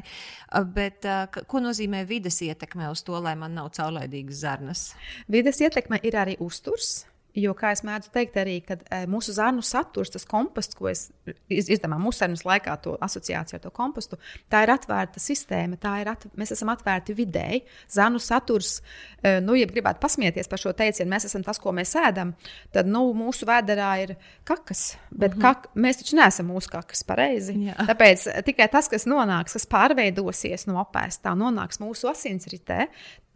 Bet 0.77 1.09
ko 1.51 1.65
nozīmē 1.65 2.05
vides 2.09 2.39
ietekme 2.47 2.91
uz 2.93 3.03
to, 3.07 3.17
lai 3.25 3.35
man 3.41 3.57
nav 3.59 3.73
caurlaidīgas 3.79 4.45
zarnas? 4.45 4.89
Vides 5.33 5.63
ietekme 5.65 6.03
ir 6.05 6.21
arī 6.21 6.39
uzturs. 6.45 7.01
Jo, 7.37 7.53
kā 7.55 7.71
es 7.75 7.83
mēdzu 7.87 8.11
teikt, 8.15 8.37
arī 8.41 8.57
kad, 8.65 8.81
e, 8.91 9.03
mūsu 9.11 9.35
zarnu 9.37 9.63
saturs, 9.65 10.11
tas 10.15 10.25
komposts, 10.27 10.75
ko 10.79 10.89
es 10.91 11.09
izdomāju 11.49 12.01
mūsu 12.07 12.23
sarunas 12.23 12.45
laikā, 12.49 12.75
to 12.83 12.95
asociāciju 13.05 13.59
ar 13.59 13.63
to 13.63 13.73
kompostu, 13.75 14.19
tā 14.51 14.63
ir 14.65 14.73
atvērta 14.73 15.21
sistēma. 15.23 15.79
Ir 16.01 16.11
at, 16.11 16.25
mēs 16.39 16.55
esam 16.57 16.73
atvērti 16.73 17.15
vidēji. 17.19 17.61
Zarnu 17.93 18.21
saturs, 18.23 18.79
e, 19.21 19.37
nu, 19.45 19.55
ja 19.59 19.69
gribētu 19.71 20.03
pasmieties 20.03 20.51
par 20.51 20.63
šo 20.63 20.73
teicienu, 20.79 21.11
mēs 21.13 21.29
esam 21.29 21.45
tas, 21.47 21.61
ko 21.63 21.75
mēs 21.77 21.95
ēdam, 22.01 22.33
tad 22.75 22.91
nu, 22.91 23.05
mūsu 23.19 23.47
vēderā 23.49 23.93
ir 24.07 24.17
kakas. 24.49 24.97
Bet 25.11 25.37
mm 25.37 25.39
-hmm. 25.39 25.43
kak, 25.43 25.71
mēs 25.77 26.03
taču 26.03 26.17
neesam 26.17 26.49
mūsu 26.49 26.73
kakas 26.73 27.05
pareizi. 27.05 27.55
Jā. 27.69 27.77
Tāpēc 27.93 28.27
e, 28.33 28.43
tikai 28.43 28.69
tas, 28.73 28.89
kas 28.89 29.07
nonāks, 29.07 29.53
kas 29.53 29.67
pārveidosies 29.69 30.67
no 30.67 30.81
apēstā, 30.83 31.37
nonāks 31.37 31.79
mūsu 31.79 32.11
asinsritē, 32.11 32.89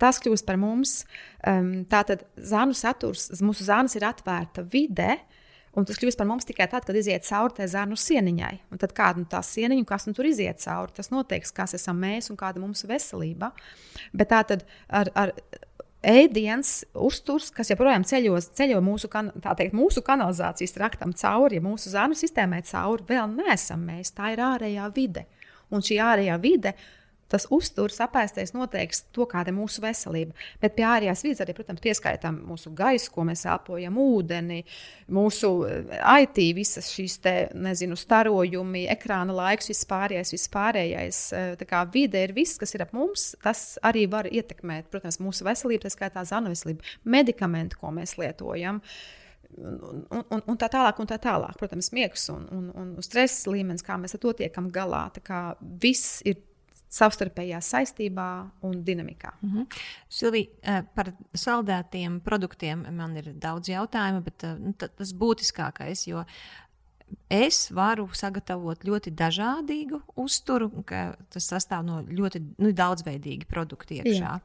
tas 0.03 0.19
kļūst 0.23 0.47
par 0.49 0.59
mums. 0.61 1.03
Um, 1.47 1.85
tātad 1.91 2.27
zānu 2.37 2.74
saturs, 2.77 3.31
mūsu 3.45 3.66
zānas 3.69 3.97
ir 3.99 4.09
atvērta 4.09 4.66
vide. 4.73 5.20
Un 5.73 5.87
tas 5.89 5.97
kļūst 5.97 6.20
par 6.20 6.29
mums 6.29 6.45
tikai 6.45 6.66
tad, 6.69 6.85
kad 6.85 6.97
iziet 7.01 7.24
cauri 7.24 7.57
tai 7.57 7.66
zārnu 7.73 7.97
sieniņai. 7.97 8.53
Un 8.74 8.81
tad 8.83 8.93
kāda 8.97 9.23
nu 9.23 9.29
tā 9.31 9.41
sieniņa, 9.47 9.87
kas 9.89 10.05
nu 10.05 10.12
tur 10.16 10.29
iziet 10.29 10.61
cauri, 10.61 10.93
tas 10.99 11.09
noteiks, 11.15 11.55
kas 11.57 11.73
esam 11.79 12.03
mēs 12.03 12.29
un 12.29 12.37
kāda 12.41 12.61
mums 12.61 12.85
veselība. 12.89 13.55
Bet 14.12 14.29
tā 14.35 14.43
tad 14.51 14.66
ar, 14.93 15.09
ar 15.16 15.33
ēdienas, 16.03 16.83
uzturs, 16.93 17.49
kas 17.55 17.70
joprojām 17.73 18.05
ceļos, 18.05 18.51
ceļo 18.59 18.83
mūsu, 18.85 19.09
kan, 19.12 19.31
teikt, 19.41 19.73
mūsu 19.77 20.03
kanalizācijas 20.05 20.74
traktam 20.77 21.15
cauri, 21.16 21.57
ja 21.57 21.65
mūsu 21.65 21.93
zārnu 21.95 22.19
sistēmai 22.19 22.61
cauri, 22.69 23.07
vēl 23.09 23.31
neesam 23.39 23.87
mēs. 23.87 24.12
Tā 24.16 24.35
ir 24.35 24.43
ārējā 24.45 24.89
vide. 24.97 25.24
Un 25.73 25.85
šī 25.85 25.97
ārējā 26.05 26.37
vide 26.43 26.74
tas 27.33 27.47
uzturs, 27.53 27.99
apēstais 28.05 28.53
noteiks 28.55 29.07
to, 29.15 29.27
kāda 29.31 29.53
ir 29.53 29.57
mūsu 29.57 29.83
veselība. 29.85 30.37
Bet 30.63 30.77
pie 30.77 30.85
ārējās 30.89 31.25
vidas 31.25 31.43
arī, 31.45 31.55
protams, 31.57 31.83
pieskaitām 31.85 32.43
mūsu 32.51 32.73
gaisu, 32.77 33.11
ko 33.15 33.25
mēs 33.29 33.47
elpojam, 33.49 33.97
ūdeni, 34.03 34.61
mūsu 35.13 35.53
eh, 35.69 35.95
IT, 36.25 36.43
visas 36.57 36.91
šīs 36.93 37.19
te, 37.25 37.35
nezinu, 37.57 37.97
starojumi, 37.99 38.85
ekrāna 38.93 39.37
laiks, 39.37 39.71
viss 39.73 39.89
pārējais, 39.89 40.35
viss 40.37 40.53
pārējais. 40.53 41.23
Eh, 41.39 41.49
tā 41.61 41.69
kā 41.69 41.83
vide 41.95 42.23
ir 42.27 42.37
viss, 42.37 42.61
kas 42.61 42.77
ir 42.77 42.87
ap 42.87 42.95
mums, 42.97 43.33
tas 43.45 43.65
arī 43.87 44.05
var 44.13 44.29
ietekmēt, 44.31 44.93
protams, 44.93 45.21
mūsu 45.23 45.49
veselību, 45.49 45.87
tā 45.87 45.97
skaitā 45.97 46.27
zanu 46.29 46.53
veselību, 46.53 46.95
medikamenti, 47.17 47.81
ko 47.81 47.95
mēs 47.97 48.19
lietojam. 48.21 48.83
Un, 49.53 50.23
un, 50.33 50.41
un 50.49 50.57
tā 50.57 50.71
tālāk, 50.73 50.97
un 51.03 51.09
tā 51.11 51.19
tālāk. 51.21 51.59
Protams, 51.61 51.91
miegs 51.93 52.25
un, 52.33 52.47
un, 52.57 52.71
un 52.73 53.05
stresa 53.05 53.53
līmenis, 53.53 53.85
kā 53.85 53.99
mēs 54.01 54.17
ar 54.17 54.23
to 54.23 54.33
tiekam 54.39 54.71
galā. 54.73 55.03
Viss 55.83 56.23
ir 56.25 56.41
savstarpējā 56.93 57.60
saistībā 57.64 58.28
un 58.69 58.82
dinamikā. 58.85 59.32
Mm 59.40 59.52
-hmm. 59.52 59.78
Silvija, 60.09 60.48
eh, 60.62 60.82
par 60.94 61.12
saldētiem 61.35 62.20
produktiem 62.20 62.85
man 62.97 63.16
ir 63.16 63.32
daudz 63.32 63.69
jautājumu, 63.69 64.23
bet 64.24 64.44
eh, 64.44 64.59
nu, 64.59 64.73
tas 64.73 65.12
būtiskākais, 65.12 66.06
jo 66.09 66.24
es 67.28 67.70
varu 67.70 68.09
sagatavot 68.12 68.85
ļoti 68.85 69.10
dažādīgu 69.10 70.01
uzturu, 70.16 70.70
ka 70.85 71.16
tas 71.31 71.48
sastāv 71.52 71.85
no 71.85 72.02
ļoti 72.02 72.43
nu, 72.59 72.73
daudzveidīgi 72.73 73.48
produkti 73.48 74.01
iekšā. 74.01 74.32
Jā. 74.36 74.40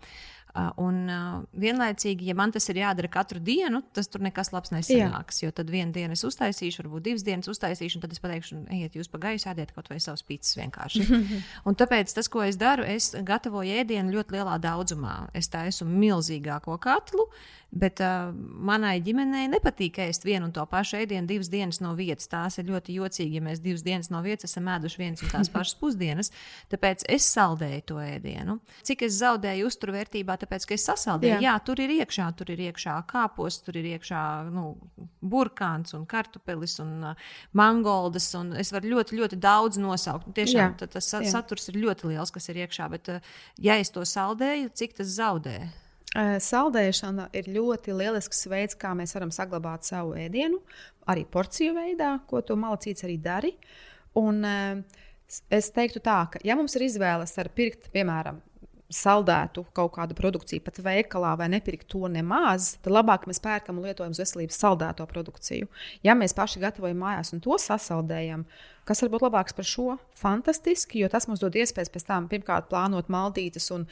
Un 0.81 0.99
uh, 1.11 1.41
vienlaicīgi, 1.59 2.29
ja 2.31 2.35
man 2.37 2.53
tas 2.55 2.65
ir 2.71 2.79
jādara 2.81 3.09
katru 3.11 3.41
dienu, 3.43 3.81
tas 3.95 4.09
tur 4.11 4.23
nekas 4.25 4.51
labs 4.53 4.73
nesanāks. 4.73 5.41
Jā. 5.41 5.49
Jo 5.49 5.55
tad 5.59 5.71
vienu 5.73 5.93
dienu 5.95 6.17
es 6.17 6.23
uztaisīšu, 6.27 6.83
varbūt 6.83 7.07
divas 7.09 7.25
dienas 7.27 7.51
uztaisīšu, 7.51 7.99
un 7.99 8.05
tad 8.05 8.15
es 8.15 8.23
pateikšu, 8.23 8.61
ejiet, 8.77 8.97
jūs 8.97 9.11
pa 9.11 9.21
gaisu 9.27 9.51
ēdiet 9.51 9.73
kaut 9.75 9.91
vai 9.91 9.99
savus 10.03 10.25
pīcis 10.27 10.57
vienkārši. 10.59 11.05
un 11.67 11.77
tāpēc 11.77 12.15
tas, 12.17 12.31
ko 12.31 12.45
es 12.47 12.59
daru, 12.59 12.87
es 12.87 13.11
gatavoju 13.27 13.81
ēdienu 13.83 14.17
ļoti 14.17 14.37
lielā 14.37 14.57
daudzumā. 14.63 15.17
Es 15.37 15.51
taisu 15.53 15.87
milzīgāko 15.89 16.79
katlu, 16.81 17.29
Bet 17.67 17.99
uh, 17.99 18.29
manai 18.63 18.95
ģimenei 19.03 19.49
nepatīk 19.51 19.97
ēst 20.05 20.23
vienu 20.23 20.47
un 20.47 20.53
to 20.55 20.63
pašu 20.71 21.01
ēdienu 21.01 21.27
divas 21.27 21.49
dienas 21.51 21.81
no 21.83 21.91
vietas. 21.97 22.29
Tās 22.31 22.55
ir 22.61 22.69
ļoti 22.69 22.95
jocīgi, 22.95 23.41
ja 23.41 23.43
mēs 23.43 23.59
divas 23.59 23.83
dienas 23.83 24.07
no 24.13 24.21
vietas 24.23 24.47
esam 24.47 24.69
ēduši 24.71 25.01
vienas 25.01 25.23
un 25.25 25.33
tās 25.33 25.51
pašas 25.55 25.75
pusdienas. 25.81 26.31
Tāpēc 26.71 27.03
es 27.11 27.27
saldēju 27.27 27.83
to 27.91 27.99
ēdienu. 27.99 28.57
Cik 28.87 29.03
es 29.09 29.19
zaudēju 29.19 29.67
uzturvērtībā, 29.67 30.37
tāpēc 30.47 30.65
ka 30.67 30.75
es 30.77 30.85
sasaldēju. 30.87 31.35
Jā. 31.35 31.39
Jā, 31.43 31.55
tur 31.67 31.81
ir 31.83 31.91
iekšā, 31.99 32.27
tur 32.39 32.51
ir 32.53 32.61
iekšā 32.69 32.95
kāpos, 33.09 33.59
tur 33.65 33.77
ir 33.79 33.89
iekšā 33.93 34.21
nu, 34.55 34.69
burkāns 35.19 35.95
un 35.97 36.05
kartupelis 36.09 36.77
un 36.83 37.09
uh, 37.11 37.33
mangoldas. 37.57 38.29
Un 38.39 38.53
es 38.59 38.71
varu 38.71 38.95
ļoti, 38.95 39.17
ļoti 39.19 39.39
daudz 39.43 39.79
nosaukt. 39.81 40.29
Tiešām 40.37 40.77
Jā. 40.77 40.89
tas 40.95 41.11
Jā. 41.11 41.25
saturs 41.33 41.67
ir 41.71 41.81
ļoti 41.83 42.13
liels, 42.13 42.31
kas 42.31 42.47
ir 42.53 42.61
iekšā. 42.63 42.87
Bet, 42.95 43.11
uh, 43.11 43.35
ja 43.59 43.75
es 43.81 43.91
to 43.91 44.05
saldēju, 44.07 44.71
cik 44.77 44.97
tas 45.01 45.11
zaudēju? 45.19 45.67
Saldēšana 46.17 47.27
ir 47.35 47.49
ļoti 47.51 47.93
lielisks 47.93 48.47
veids, 48.49 48.77
kā 48.79 48.93
mēs 48.97 49.11
varam 49.13 49.29
saglabāt 49.35 49.85
savu 49.85 50.15
ēdienu, 50.17 50.61
arī 51.11 51.25
porciju 51.29 51.75
veidā, 51.75 52.13
ko 52.29 52.39
to 52.41 52.55
malacīts 52.57 53.03
arī 53.05 53.19
dara. 53.21 53.51
Un 54.17 54.39
es 55.27 55.69
teiktu 55.75 56.01
tā, 56.01 56.21
ka, 56.31 56.41
ja 56.47 56.55
mums 56.57 56.73
ir 56.79 56.87
izvēle 56.87 57.27
starp 57.29 57.53
pirkt, 57.59 57.91
piemēram, 57.93 58.39
saldētu 58.93 59.65
kaut 59.75 59.93
kādu 59.97 60.15
produkciju 60.17 60.63
pat 60.63 60.79
veikalā 60.83 61.33
vai 61.39 61.49
nepirkt 61.51 61.89
to 61.91 62.07
nemaz, 62.11 62.75
tad 62.83 62.93
labāk 62.95 63.27
mēs 63.27 63.41
pērkam 63.43 63.79
un 63.79 63.87
lietojam 63.89 64.15
uz 64.15 64.21
veselības 64.21 64.59
saldēto 64.63 65.07
produkciju. 65.09 65.67
Ja 66.07 66.15
mēs 66.15 66.35
paši 66.37 66.63
gatavojam 66.63 67.01
mājās 67.03 67.33
un 67.35 67.43
to 67.43 67.57
sasaldējam, 67.59 68.45
Kas 68.87 69.03
var 69.03 69.11
būt 69.11 69.25
labāks 69.25 69.55
par 69.55 69.67
šo? 69.67 69.97
Fantastiski, 70.15 71.01
jo 71.01 71.09
tas 71.11 71.27
mums 71.27 71.41
dod 71.43 71.55
iespējas 71.59 71.91
pēc 71.91 72.05
tam 72.07 72.29
pirmkārt 72.31 72.69
plānot 72.71 73.09
maldītes 73.11 73.67
un 73.75 73.83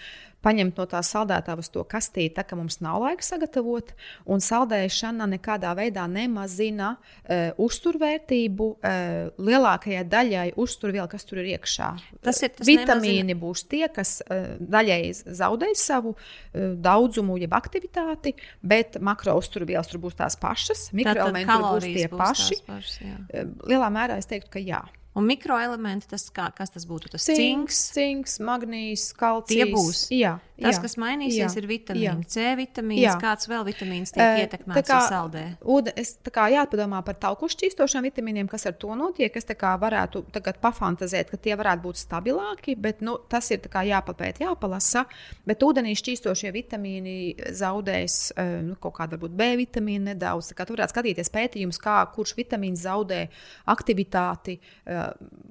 paņemt 0.46 0.78
no 0.80 0.86
tās 0.88 1.10
saldētājas 1.12 1.72
to 1.74 1.84
kastīti, 1.90 2.36
tā 2.38 2.46
ka 2.48 2.56
mums 2.56 2.78
nav 2.86 3.02
laika 3.04 3.26
sagatavot. 3.26 3.92
Un 4.32 4.44
saldēšana 4.46 5.28
nekādā 5.34 5.74
veidā 5.76 6.06
nemazina 6.08 6.94
uh, 6.96 7.52
uzturvērtību 7.66 8.70
uh, 8.72 9.36
lielākajai 9.42 10.06
daļai 10.14 10.48
uzturvielu, 10.62 11.10
kas 11.12 11.28
tur 11.28 11.42
ir 11.44 11.52
iekšā. 11.56 11.92
Tas 12.26 12.40
ir 12.46 12.54
tas 12.56 12.70
Vitamīni 12.70 13.34
nemazina. 13.34 13.40
būs 13.42 13.66
tie, 13.72 13.84
kas 13.92 14.16
uh, 14.24 14.56
daļai 14.62 15.02
zaudēs 15.26 15.84
savu 15.90 16.16
uh, 16.16 16.72
daudzumu, 16.88 17.40
jeb 17.42 17.58
aktivitāti, 17.58 18.36
bet 18.64 19.02
makro 19.04 19.36
uzturvielas 19.42 19.92
tur 19.92 20.04
būs 20.08 20.16
tās 20.22 20.40
pašas, 20.40 20.88
mikroelementi 20.96 21.62
būs 21.68 21.90
tie 21.90 22.08
būs 22.08 22.22
paši. 22.22 22.62
Pašas, 22.70 23.00
jā. 23.04 23.48
Lielā 23.66 23.92
mērā 23.92 24.22
es 24.22 24.30
teiktu, 24.30 24.54
ka 24.56 24.64
jā. 24.64 24.85
Un 25.16 25.24
mikroelementi, 25.24 26.10
tas 26.12 26.26
kā, 26.36 26.50
kas 26.52 26.74
tas 26.74 26.84
būtu? 26.90 27.08
Tas 27.14 27.24
cinks, 27.24 27.78
cinks 27.96 28.34
magnīs, 28.44 29.06
kalcijs. 29.16 29.56
Tie 29.56 29.68
būs. 29.72 30.00
Jā, 30.12 30.34
tas, 30.60 30.76
jā, 30.76 30.82
kas 30.84 30.98
mainīsies, 31.00 31.38
jā, 31.56 31.62
ir 31.62 31.68
vitamīns, 31.70 32.34
C 32.34 32.50
vitamīns, 32.60 33.04
jā. 33.06 33.14
kāds 33.22 33.48
vēl 33.48 33.64
vitamīns 33.64 34.12
tiek 34.12 34.24
uh, 34.26 34.42
ietekmēts 34.44 34.92
kā, 34.92 34.98
saldē. 35.08 35.44
Ūde, 35.72 35.94
es 36.02 36.18
kā 36.36 36.50
jāpadomā 36.52 37.00
par 37.08 37.16
tauku 37.24 37.48
šķīstošiem 37.54 38.10
vitamīniem, 38.10 38.50
kas 38.52 38.68
ar 38.68 38.76
to 38.82 38.92
notiek. 39.00 39.32
Es 39.40 39.48
varētu 39.56 40.26
tagad 40.36 40.60
pafantazēt, 40.60 41.32
ka 41.32 41.40
tie 41.40 41.56
varētu 41.56 41.86
būt 41.88 42.02
stabilāki, 42.02 42.76
bet 42.76 43.00
nu, 43.00 43.16
tas 43.32 43.48
ir 43.56 43.64
jāpapēt, 43.64 44.44
jāpalasa. 44.44 45.06
Bet 45.48 45.64
ūdenī 45.64 45.96
šķīstošie 45.96 46.52
vitamīni 46.52 47.16
zaudēs 47.56 48.20
uh, 48.36 48.60
nu, 48.68 48.76
kaut 48.84 48.98
kādu 49.00 49.16
varbūt 49.16 49.40
B 49.40 49.54
vitamīnu 49.64 50.12
nedaudz. 50.12 50.52
Tur 50.52 50.76
varētu 50.76 50.98
skatīties 50.98 51.32
pētījumus, 51.32 51.80
kā 51.80 52.02
kurš 52.12 52.36
vitamīns 52.36 52.84
zaudē 52.84 53.24
aktivitāti. 53.72 54.60
Uh, 54.84 55.05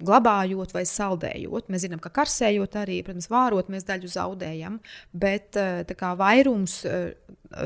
glabājot 0.04 0.74
vai 0.74 0.84
saldējot. 0.88 1.70
Mēs 1.72 1.86
zinām, 1.86 2.02
ka 2.02 2.12
karsējot 2.14 2.76
arī, 2.80 3.00
protams, 3.06 3.30
vārot 3.32 3.70
mēs 3.72 3.86
daļu 3.88 4.10
zaudējam, 4.14 4.80
bet 5.12 5.58
eh, 5.60 5.94
kā, 5.96 6.14
vairums, 6.18 6.82
eh, 6.88 7.14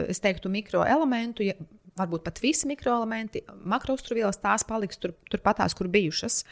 es 0.07 0.23
teiktu, 0.25 0.53
mikroelementu. 0.53 1.51
Ja, 1.51 1.59
Varbūt 1.99 2.23
pat 2.23 2.37
visi 2.39 2.69
mikroelementi, 2.71 3.41
makrostruvielas, 3.67 4.37
tās 4.39 4.63
paliks 4.63 5.01
tur, 5.03 5.17
turpatās, 5.33 5.75
kur 5.75 5.89
bijušas. 5.91 6.45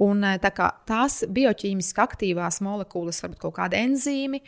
Un 0.00 0.24
eh, 0.24 0.38
kā 0.40 0.70
tās 0.88 1.18
bioķīmiski 1.28 2.00
aktīvās 2.00 2.62
molekulas, 2.64 3.18
varbūt 3.20 3.42
kaut 3.42 3.58
kāda 3.58 3.82
enzīmi, 3.84 4.40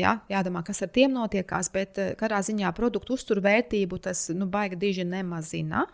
jā, 0.00 0.14
jādomā, 0.32 0.62
kas 0.64 0.80
ar 0.86 0.88
tiem 0.94 1.12
notiekās, 1.12 1.68
bet 1.74 2.00
katrā 2.16 2.40
ziņā 2.46 2.72
produktu 2.72 3.18
uzturvērtību 3.18 4.00
tas 4.08 4.30
nu, 4.32 4.48
baigi 4.48 4.80
diži 4.80 5.04
nemazina. 5.04 5.84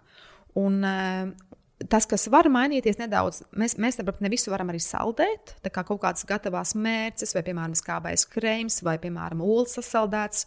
Un, 0.62 0.78
tas, 1.90 2.06
kas 2.08 2.24
var 2.32 2.48
mainīties 2.52 2.96
nedaudz, 2.96 3.42
mēs, 3.56 3.74
mēs 3.80 3.98
tāpat 3.98 4.22
ne 4.24 4.30
visu 4.32 4.50
varam 4.52 4.70
arī 4.72 4.80
saldēt. 4.80 5.56
Tā 5.64 5.72
kā 5.72 5.84
kaut 5.86 6.00
kādas 6.02 6.24
gatavās 6.28 6.72
mērces, 6.78 7.34
vai, 7.36 7.42
piemēram, 7.46 7.74
skābais 7.76 8.24
krēms, 8.32 8.80
vai, 8.86 8.96
piemēram, 9.02 9.42
olas 9.44 9.76
sasaldēts. 9.76 10.46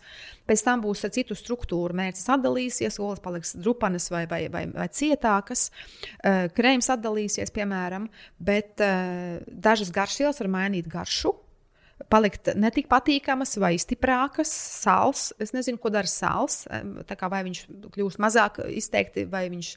Pēc 0.49 0.63
tam 0.65 0.81
būs 0.85 1.05
ar 1.05 1.13
citu 1.13 1.37
struktūru. 1.37 1.97
Mērces 1.99 2.25
atdalīsies, 2.33 2.97
olas 3.03 3.21
paliks 3.21 3.53
drupanas 3.59 4.09
vai, 4.13 4.23
vai, 4.31 4.41
vai, 4.53 4.65
vai 4.73 4.89
cietākas. 4.89 5.67
Uh, 6.23 6.47
krēms 6.55 6.89
atdalīsies, 6.95 7.53
piemēram, 7.53 8.09
bet 8.41 8.81
uh, 8.81 9.37
dažas 9.47 9.93
garšvielas 9.93 10.41
var 10.41 10.51
mainīt 10.57 10.89
garšu 10.89 11.35
palikt 12.09 12.53
ne 12.55 12.69
tik 12.73 12.87
patīkamas 12.89 13.57
vai 13.59 13.73
stiprākas, 13.81 14.51
sāls. 14.83 15.29
Es 15.41 15.51
nezinu, 15.53 15.77
ko 15.81 15.91
dara 15.93 16.09
sāls. 16.09 16.63
Vai 16.69 17.41
viņš 17.45 17.65
kļūst 17.95 18.21
mazāk 18.23 18.61
izteikti, 18.71 19.27
vai 19.29 19.49
viņš 19.51 19.73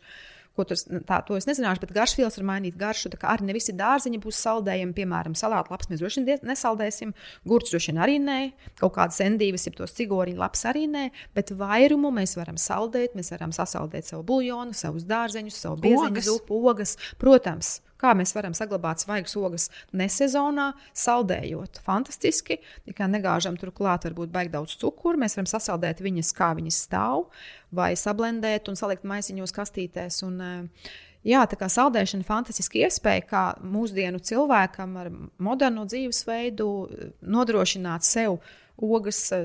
ko 0.56 0.66
tur 0.68 0.78
tā, 1.08 1.20
to 1.26 1.36
es 1.38 1.46
nezināšu, 1.48 1.82
bet 1.84 1.94
garšvielas 1.96 2.38
var 2.40 2.48
mainīt 2.52 2.76
garšu. 2.80 3.12
Tā 3.12 3.20
kā 3.20 3.30
arī 3.32 3.48
ne 3.48 3.56
visi 3.56 3.74
dārziņi 3.76 4.20
būs 4.22 4.40
saldējami, 4.44 4.96
piemēram, 4.96 5.36
salātu 5.38 5.72
lapas 5.74 5.90
mēs 5.90 6.02
droši 6.02 6.24
vien 6.26 6.48
nesaldēsim, 6.48 7.14
gurķus 7.48 7.74
droši 7.74 7.92
vien 7.92 8.02
arī 8.04 8.18
nē, 8.22 8.40
kaut 8.80 8.96
kādas 8.98 9.20
endīvas, 9.24 9.66
ja 9.68 9.74
tos 9.76 9.96
cigoriņu 9.98 10.42
lapas 10.42 10.66
arī 10.72 10.84
nē, 10.92 11.06
bet 11.36 11.54
vairumu 11.56 12.12
mēs 12.14 12.36
varam 12.40 12.60
saldēt, 12.60 13.16
mēs 13.18 13.32
varam 13.34 13.54
sasaldēt 13.56 14.10
savu 14.10 14.26
buļļonu, 14.28 14.76
savus 14.76 15.08
dārzeņus, 15.08 15.62
savu 15.66 15.80
biezeņu 15.86 16.26
zupu, 16.28 16.60
ogas, 16.72 16.98
protams. 17.22 17.78
Kā 18.02 18.16
mēs 18.18 18.34
varam 18.34 18.56
saglabāt 18.56 19.04
svaigas 19.04 19.36
ogas 19.38 19.68
nesezonā, 19.94 20.72
saldējot? 21.04 21.78
Fantastiski. 21.86 22.58
Tikai 22.88 23.06
negāžam 23.12 23.54
turklāt, 23.60 24.08
varbūt 24.08 24.32
baig 24.34 24.50
daudz 24.50 24.74
cukuru. 24.80 25.20
Mēs 25.22 25.38
varam 25.38 25.50
sasaldēt 25.50 26.02
viņas, 26.02 26.34
kā 26.34 26.50
viņas 26.58 26.82
stāv, 26.88 27.28
vai 27.70 27.92
sablendēt 27.98 28.72
un 28.72 28.78
salikt 28.80 29.06
maisiņos, 29.06 29.54
kastītēs. 29.54 30.22
Un, 30.26 30.42
uh, 30.42 30.92
Jā, 31.22 31.44
tā 31.46 31.54
kā 31.54 31.68
saldēšana 31.70 32.24
ir 32.24 32.26
fantastiska 32.26 32.80
iespēja, 32.80 33.22
kā 33.30 33.42
mūsdienu 33.62 34.18
cilvēkam 34.26 34.96
ar 34.98 35.10
modernu 35.38 35.84
dzīvesveidu 35.86 36.66
nodrošināt 37.22 38.02
sev 38.02 38.40
ogas, 38.80 39.20
eh, 39.32 39.44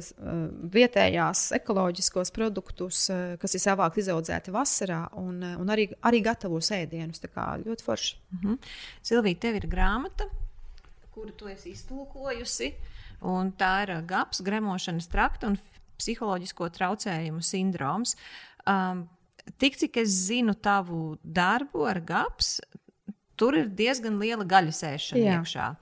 vietējās 0.73 1.51
ekoloģiskos 1.57 2.31
produktus, 2.35 3.09
eh, 3.09 3.35
kas 3.41 3.55
ir 3.55 3.61
savākt 3.63 3.99
izaudzēti 4.01 4.51
vasarā, 4.51 5.07
un, 5.17 5.43
eh, 5.43 5.55
un 5.55 5.67
arī, 5.67 5.93
arī 6.01 6.23
gatavos 6.23 6.71
ēdienus. 6.71 7.19
Tā 7.19 7.29
kā 7.29 7.63
ļoti 7.63 7.83
forši. 7.83 8.15
Mm 8.31 8.39
-hmm. 8.43 8.57
Silvija, 9.03 9.39
tev 9.39 9.55
ir 9.55 9.67
grāmata, 9.67 10.29
kuru 11.11 11.31
tu 11.31 11.47
esi 11.47 11.71
iztulkojusi, 11.71 12.73
un 13.21 13.51
tā 13.51 13.83
ir 13.83 14.01
GAPS, 14.01 14.41
gremošanas 14.41 15.07
trakta 15.07 15.47
un 15.47 15.57
psiholoģisko 15.97 16.69
traucējumu 16.69 17.41
sindroms. 17.41 18.15
Um, 18.67 19.09
tik 19.57 19.75
cik 19.75 19.97
es 19.97 20.09
zinu 20.09 20.53
tavu 20.53 21.17
darbu 21.23 21.87
ar 21.87 21.99
GAPS, 21.99 22.61
tur 23.35 23.55
ir 23.55 23.67
diezgan 23.69 24.19
liela 24.19 24.43
gaļasēšana 24.43 25.41
iekšā. 25.41 25.69
Uh, 25.71 25.77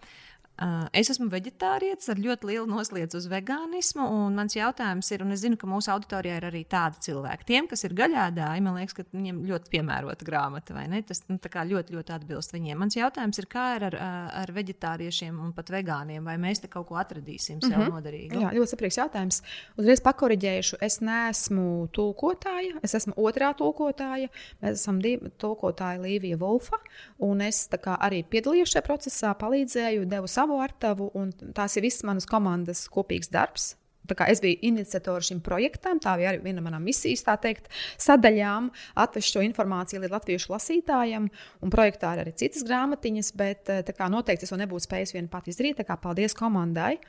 es 0.95 1.09
esmu 1.11 1.27
vegetārietis 1.31 2.07
ar 2.11 2.19
ļoti 2.21 2.47
lielu 2.47 2.67
noslēdzu 2.69 3.19
uz 3.19 3.25
vegānismu, 3.31 4.05
un 4.21 4.37
mans 4.39 4.55
jautājums 4.55 5.09
ir, 5.11 5.23
un 5.25 5.35
es 5.35 5.41
zinu, 5.43 5.57
ka 5.59 5.67
mūsu 5.67 5.91
auditorijā 5.91 6.37
ir 6.39 6.47
arī 6.47 6.61
tādi 6.71 7.01
cilvēki. 7.09 7.47
Tiem, 7.49 7.67
kas 7.67 7.83
ir 7.83 7.95
gaļādāji, 7.97 8.63
man 8.63 8.77
liekas, 8.79 8.95
ka 8.95 9.03
viņiem 9.11 9.41
ļoti 9.49 9.73
piemērota 9.73 10.27
grāmata, 10.27 10.75
vai 10.77 10.85
ne? 10.91 11.01
Tas 11.05 11.25
nu, 11.27 11.39
ļoti, 11.41 11.95
ļoti 11.97 12.15
atbilst 12.15 12.55
viņiem. 12.55 12.79
Mans 12.79 12.95
jautājums 12.95 13.41
ir, 13.41 13.49
kā 13.51 13.65
ir 13.75 13.87
ar, 13.89 13.97
ar 14.43 14.53
vegetāriešiem 14.55 15.41
un 15.43 15.51
pat 15.55 15.73
vegāniem, 15.75 16.23
vai 16.23 16.37
mēs 16.39 16.63
te 16.63 16.71
kaut 16.71 16.87
ko 16.87 16.99
atradīsim 17.01 17.59
sev 17.59 17.75
mm 17.75 17.81
-hmm. 17.81 17.97
noderīgu? 17.97 18.41
Jā, 18.45 18.53
ļoti 18.55 18.73
saprīgs 18.75 18.99
jautājums. 19.01 19.41
Uzreiz 19.75 20.01
pakoriģējuši, 20.07 20.79
es 20.81 20.99
neesmu 21.01 21.89
tulkotāja, 21.91 22.79
es 22.83 22.95
esmu 22.95 23.13
otrā 23.17 23.51
tulkotāja, 23.57 24.31
mēs 24.61 24.79
esam 24.79 25.01
divi 25.03 25.29
tulkotāji 25.37 25.99
Līvija 25.99 26.37
Volfa, 26.37 26.79
un 27.19 27.41
es 27.41 27.67
arī 27.85 28.23
piedalījos 28.23 28.71
šajā 28.71 28.85
procesā, 28.85 29.35
palīdzēju, 29.35 30.05
devu 30.05 30.27
savu 30.27 30.44
savu 30.45 30.61
artavu, 30.61 31.09
un 31.17 31.33
tās 31.55 31.75
ir 31.77 31.87
visas 31.89 32.05
manas 32.05 32.29
komandas 32.29 32.85
kopīgs 32.93 33.33
darbs. 33.33 33.73
Es 34.05 34.37
biju 34.37 34.59
iniciators 34.61 35.31
šim 35.31 35.39
projektam, 35.41 35.97
tā 35.97 36.11
bija 36.19 36.29
arī 36.29 36.43
viena 36.43 36.59
no 36.59 36.67
manām 36.67 36.83
misijas, 36.85 37.23
tā 37.25 37.33
teikt, 37.41 37.71
sadaļām, 37.97 38.67
atvest 39.01 39.33
šo 39.33 39.41
informāciju 39.41 40.03
līdz 40.03 40.13
latviešu 40.13 40.51
lasītājiem. 40.53 41.25
Un 41.65 41.73
projektā 41.73 42.11
ir 42.13 42.21
arī 42.21 42.35
citas 42.37 42.61
grāmatiņas, 42.67 43.31
bet 43.33 43.71
eh, 43.73 43.81
kā, 43.89 44.05
noteikti 44.13 44.45
es 44.45 44.53
to 44.53 44.59
nebūtu 44.61 44.85
spējis 44.85 45.15
vien 45.15 45.31
pat 45.31 45.49
izdarīt. 45.49 45.81
Kā 45.87 45.97
paldies 45.97 46.37
komandai. 46.37 46.99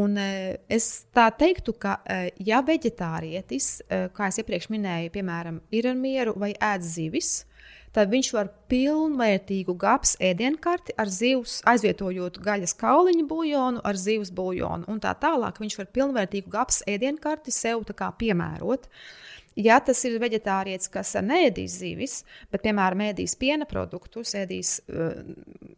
Un, 0.00 0.16
eh, 0.16 0.56
es 0.72 1.04
tā 1.12 1.28
teiktu, 1.36 1.76
ka, 1.76 1.98
eh, 2.08 2.30
ja 2.40 2.62
vegetārietis, 2.64 3.82
kā 4.16 4.32
jau 4.32 4.40
iepriekš 4.40 4.72
minēju, 4.72 5.12
piemēram, 5.12 5.60
ir 5.68 5.92
ar 5.92 6.00
mieru 6.00 6.32
vai 6.40 6.54
ēd 6.56 6.88
zivis, 6.96 7.42
tad 7.98 8.12
viņš 8.12 8.28
var 8.36 8.50
pilnvērtīgu 8.70 9.74
gaps 9.80 10.14
ēdienkarti 10.22 10.94
ar 11.02 11.10
zivs, 11.10 11.58
aizvietojot 11.66 12.38
gaļas 12.44 12.76
kauliņu 12.78 13.24
buļļonu 13.30 13.82
ar 13.88 13.98
zivs 13.98 14.30
buļļonu 14.38 14.86
un 14.92 15.00
tā 15.02 15.16
tālāk. 15.18 15.58
Viņš 15.58 15.78
var 15.80 15.88
pilnvērtīgu 15.96 16.52
gaps 16.52 16.84
ēdienkarti 16.86 17.54
sev 17.54 17.82
piemērot. 18.20 18.86
Ja 19.58 19.80
tas 19.82 19.98
ir 20.06 20.20
vegetārietis, 20.22 20.90
kas 20.92 21.16
neēdīs 21.18 21.78
zivis, 21.80 22.20
bet, 22.52 22.62
piemēram, 22.62 23.02
ēdīs 23.08 23.34
piena 23.40 23.66
produktus, 23.66 24.36
ēdīs 24.38 24.76
uh, 24.86 25.16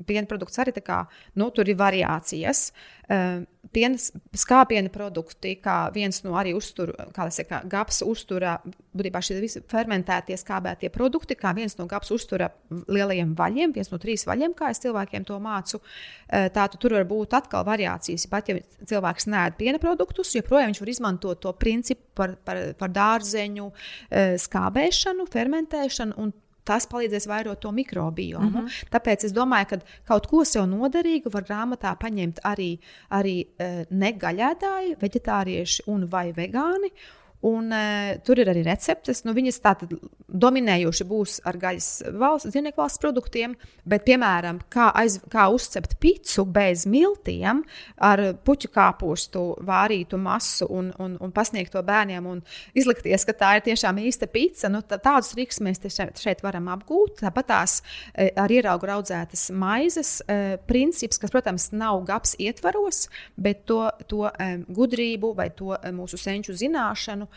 piena 0.04 0.28
produktus 0.28 0.60
arī 0.60 0.74
tā 0.76 0.82
kā 0.84 0.98
nu, 1.40 1.48
tur 1.54 1.70
ir 1.70 1.80
variācijas. 1.80 2.70
Uh, 3.10 3.46
Pienas, 3.70 4.06
skāpiena 4.40 4.88
produkti, 4.90 5.52
kā 5.60 5.90
viens 5.94 6.22
no 6.24 6.32
arī 6.40 6.54
uzturu, 6.56 6.94
kā 7.14 7.26
ir, 7.28 7.50
gaps 7.70 8.00
uzturā, 8.02 8.54
būtībā 8.96 9.20
šie 9.22 9.36
visi 9.42 9.60
fermentētie 9.68 10.38
skābētie 10.40 10.88
produkti, 10.90 11.36
kā 11.38 11.52
viens 11.54 11.76
no 11.78 11.84
gaps 11.90 12.10
uzturā 12.14 12.48
lielajiem 12.70 13.34
vaļiem, 13.38 13.74
viens 13.76 13.92
no 13.92 14.00
trīs 14.00 14.24
vaļiem, 14.26 14.56
kā 14.58 14.72
es 14.72 14.80
cilvēkiem 14.82 15.28
to 15.28 15.36
mācu. 15.44 15.80
Uh, 15.80 16.48
Tātad 16.50 16.78
tur 16.80 16.96
var 16.96 17.06
būt 17.08 17.36
atkal 17.36 17.66
variācijas. 17.68 18.26
Pat 18.32 18.48
ja 18.50 18.56
cilvēks 18.60 19.28
nēd 19.30 19.58
piena 19.60 19.82
produktus, 19.82 20.34
joprojām 20.34 20.72
viņš 20.72 20.82
var 20.82 20.94
izmantot 20.94 21.44
to 21.44 21.52
principu 21.60 22.09
par, 22.20 22.36
par, 22.44 22.62
par 22.78 22.94
dārzeņu 23.00 23.70
Eh, 24.10 24.36
skābēšanu, 24.42 25.26
fermentēšanu. 25.30 26.30
Tas 26.66 26.84
palīdzēs 26.86 27.26
vairot 27.26 27.60
to 27.62 27.70
mikrobiomu. 27.72 28.50
Mm 28.50 28.66
-hmm. 28.66 28.90
Tāpēc 28.92 29.24
es 29.24 29.32
domāju, 29.32 29.66
ka 29.70 29.78
kaut 30.04 30.26
ko 30.26 30.44
sev 30.44 30.66
noderīgu 30.68 31.32
var 31.32 31.42
grāmatā 31.42 31.94
paņemt 31.96 32.38
arī, 32.44 32.78
arī 33.10 33.46
uh, 33.46 33.86
negaļētāji, 33.90 34.96
vegetārieši 35.00 35.82
un 35.86 36.06
vai 36.06 36.32
vegāni. 36.32 36.92
Un, 37.40 37.70
uh, 37.72 38.18
tur 38.20 38.36
ir 38.36 38.50
arī 38.52 38.60
receptes. 38.66 39.22
Nu, 39.24 39.32
viņas 39.32 39.62
tātad 39.64 39.94
dominējoši 40.28 41.04
būs 41.08 41.38
ar 41.48 41.56
gaļas 41.56 41.88
valsts, 42.20 42.50
dzīvnieku 42.52 42.76
valsts 42.82 43.00
produktiem, 43.00 43.54
bet, 43.88 44.04
piemēram, 44.04 44.58
kā, 44.68 44.90
aiz, 45.00 45.16
kā 45.32 45.46
uzcept 45.48 45.96
picu 46.02 46.44
bez 46.44 46.84
miltiem 46.84 47.62
ar 47.96 48.22
puķu 48.44 48.68
kāpostu, 48.74 49.44
vārītu 49.64 50.20
masu 50.20 50.68
un, 50.68 50.90
un, 51.00 51.14
un 51.16 51.32
pasniegt 51.32 51.72
to 51.72 51.80
bērniem 51.86 52.28
un 52.28 52.42
izlikties, 52.76 53.24
ka 53.24 53.32
tā 53.40 53.54
ir 53.56 53.64
tiešām 53.70 54.02
īsta 54.04 54.28
pica. 54.28 54.68
Nu, 54.68 54.82
tādus 54.84 55.32
rīks 55.38 55.62
mēs 55.64 55.80
šeit, 55.88 56.20
šeit 56.20 56.44
varam 56.44 56.68
apgūt. 56.76 57.22
Tāpat 57.24 57.50
tās 57.54 57.78
uh, 57.80 58.28
ar 58.36 58.52
ieraugu 58.52 58.92
audzētas 58.98 59.46
maizes 59.56 60.18
uh, 60.26 60.58
princips, 60.68 61.16
kas, 61.16 61.32
protams, 61.32 61.70
nav 61.72 62.04
gaps 62.04 62.36
ietvaros, 62.36 63.06
bet 63.40 63.64
to, 63.70 63.86
to 64.12 64.26
um, 64.28 64.68
gudrību 64.68 65.32
vai 65.40 65.48
to 65.56 65.72
um, 65.72 66.00
mūsu 66.02 66.20
senču 66.20 66.52
zināšanu 66.52 67.29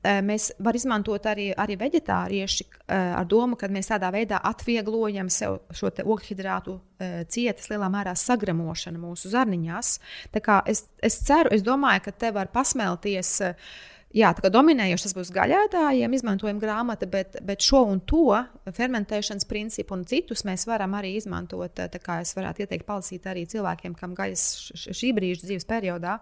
mēs 0.00 0.50
varam 0.58 0.80
izmantot 0.80 1.26
arī, 1.28 1.50
arī 1.52 1.76
vegetārieši 1.76 2.64
eh, 2.64 2.94
ar 2.96 3.26
domu, 3.28 3.58
ka 3.60 3.68
mēs 3.68 3.90
tādā 3.92 4.08
veidā 4.14 4.40
atvieglojam 4.48 5.28
sev 5.28 5.58
šo 5.76 5.90
ogļhidrātu 5.90 6.78
eh, 6.98 7.20
cietas 7.28 7.68
lielā 7.68 7.90
mērā 7.92 8.14
sagramošanu 8.16 9.00
mūsu 9.02 9.32
zarniņās. 9.32 9.92
Es, 10.64 10.86
es 11.02 11.20
ceru, 11.26 11.52
es 11.52 11.64
domāju, 11.66 12.06
ka 12.06 12.16
te 12.16 12.32
var 12.32 12.48
pasmelties. 12.52 13.40
Jā, 14.10 14.32
tā 14.34 14.42
kā 14.42 14.50
dominējoši 14.50 15.04
tas 15.06 15.12
būs 15.14 15.28
gaļētājiem, 15.30 16.14
izmantojam 16.16 16.58
grāmatu, 16.58 17.06
bet, 17.10 17.36
bet 17.46 17.62
šo 17.62 17.84
un 17.92 18.00
to 18.02 18.40
fermentēšanas 18.74 19.46
principu 19.46 19.94
un 19.94 20.02
citus 20.10 20.42
mēs 20.48 20.66
varam 20.66 20.96
arī 20.98 21.12
izmantot. 21.14 21.78
Tā 21.78 22.00
kā 22.02 22.18
es 22.24 22.34
varētu 22.34 22.64
ieteikt 22.64 22.88
palasīt 22.88 23.28
arī 23.30 23.44
cilvēkiem, 23.50 23.94
kam 23.94 24.16
gaļas 24.18 24.46
šī 24.74 25.12
brīža 25.14 25.46
dzīves 25.46 25.68
periodā 25.70 26.18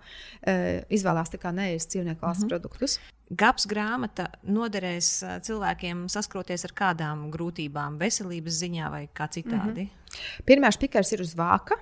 izvēlās 0.92 1.32
neēst 1.32 1.94
dzīvnieku 1.94 2.20
valsts 2.20 2.44
mm 2.44 2.46
-hmm. 2.46 2.52
produktus. 2.52 2.98
GAPS 3.30 3.66
grāmata 3.68 4.28
noderēs 4.42 5.24
cilvēkiem 5.44 6.08
saskroties 6.08 6.64
ar 6.64 6.72
kādām 6.72 7.30
grūtībām, 7.32 7.98
veselības 8.00 8.52
ziņā 8.64 8.90
vai 8.90 9.08
kā 9.08 9.28
citādi? 9.28 9.88
Mm 9.88 9.88
-hmm. 9.88 10.44
Pirmā 10.44 10.68
spīkers 10.72 11.12
ir 11.12 11.20
uz 11.20 11.34
vāka. 11.34 11.76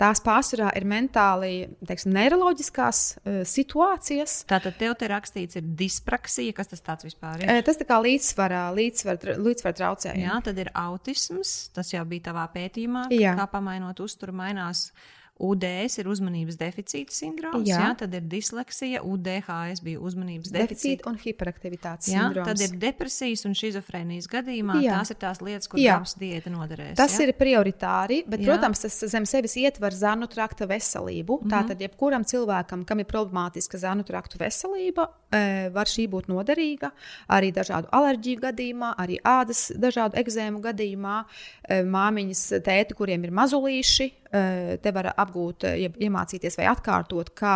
Tās 0.00 0.22
pārsvarā 0.24 0.72
ir 0.78 0.86
mentāli, 0.88 1.52
teiksim, 1.86 2.12
neiroloģiskās 2.16 3.02
uh, 3.20 3.38
situācijas. 3.46 4.40
Tātad 4.50 4.76
tev 4.80 4.96
te 4.98 5.10
rakstīts, 5.12 5.60
ir 5.60 5.68
dispraksija, 5.78 6.56
kas 6.56 6.72
tas 6.72 7.06
vispār 7.06 7.44
ir? 7.44 7.54
Tas 7.66 7.78
tā 7.80 7.86
kā 7.88 8.00
līdzsvarā, 8.02 8.64
līdzsvar, 8.76 9.36
līdzsvar 9.38 9.78
traucējumi. 9.78 10.26
Jā, 10.26 10.40
tad 10.50 10.58
ir 10.60 10.72
autisms, 10.74 11.54
tas 11.76 11.94
jau 11.94 12.02
bija 12.08 12.30
tavā 12.30 12.48
pētījumā, 12.54 13.06
kā 13.10 13.48
pamainot 13.52 14.02
uzturu 14.02 14.34
mainās. 14.42 14.90
Uh, 14.90 15.19
UDS 15.40 15.98
ir 16.02 16.08
uzmanības 16.10 16.58
deficīta 16.60 17.14
sindroms, 17.14 17.68
jā. 17.68 17.78
Jā, 17.80 17.90
tad 18.02 18.14
ir 18.16 18.26
disleksija, 18.28 19.00
UDHS 19.06 19.82
bija 19.84 20.00
uzmanības 20.04 20.52
deficīta 20.52 21.08
un 21.08 21.16
hiperaktivitātes 21.20 22.10
jā, 22.12 22.26
sindroms. 22.26 22.50
Tad 22.50 22.64
ir 22.66 22.76
depresijas 22.82 23.46
un 23.48 23.56
šizofrēnijas 23.56 24.28
gadījumā. 24.30 24.76
Jā. 24.84 24.98
Tās 25.00 25.14
ir 25.14 25.20
tās 25.22 25.40
lietas, 25.44 25.70
kur 25.70 25.80
kāps 25.80 26.16
diēta 26.20 26.52
noderēs. 26.52 26.96
Tas 27.00 27.16
jā? 27.16 27.26
ir 27.26 27.34
prioritāri, 27.38 28.20
bet, 28.28 28.44
jā. 28.44 28.52
protams, 28.52 28.84
tas 28.84 28.98
zem 29.14 29.28
sevis 29.28 29.56
ietver 29.62 29.96
zarnu 29.96 30.28
trakta 30.30 30.68
veselību. 30.70 31.40
Mm 31.40 31.46
-hmm. 31.46 31.54
Tātad, 31.56 31.80
jebkuram 31.86 32.24
cilvēkam, 32.24 32.84
kam 32.84 33.00
ir 33.00 33.08
problemātiska 33.08 33.80
zarnu 33.80 34.04
trakta 34.04 34.38
veselība, 34.40 35.08
e, 35.32 35.70
var 35.72 35.88
šī 35.88 36.08
būt 36.10 36.28
noderīga 36.28 36.92
arī 37.28 37.52
dažādu 37.52 37.88
alerģiju 37.92 38.40
gadījumā, 38.44 38.94
arī 38.98 39.16
ādas 39.24 39.70
dažādu 39.72 40.16
ekzēmu 40.20 40.60
gadījumā, 40.60 41.24
e, 41.64 41.82
māmiņas, 41.82 42.62
tēti, 42.64 42.94
kuriem 42.94 43.24
ir 43.24 43.30
mazulīši, 43.30 44.12
te 44.30 44.92
var 44.94 45.10
apgūt 45.16 45.64
apgūt, 45.66 45.66
iemācīties 45.74 46.58
vai 46.60 46.68
atkārtot, 46.70 47.32
kā 47.34 47.54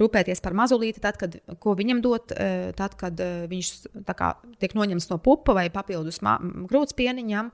rūpēties 0.00 0.42
par 0.44 0.54
mazulīti, 0.56 1.02
tad, 1.04 1.18
kad 1.20 1.36
viņam 1.78 2.00
dot, 2.04 2.32
eh, 2.32 2.70
tad, 2.76 2.96
kad 2.98 3.18
eh, 3.20 3.46
viņš 3.50 3.70
kā, 4.06 4.32
tiek 4.60 4.74
noņemts 4.74 5.08
no 5.10 5.18
pupa 5.18 5.54
vai 5.56 5.68
papildus 5.70 6.20
grūts 6.22 6.96
pieniņam. 6.98 7.50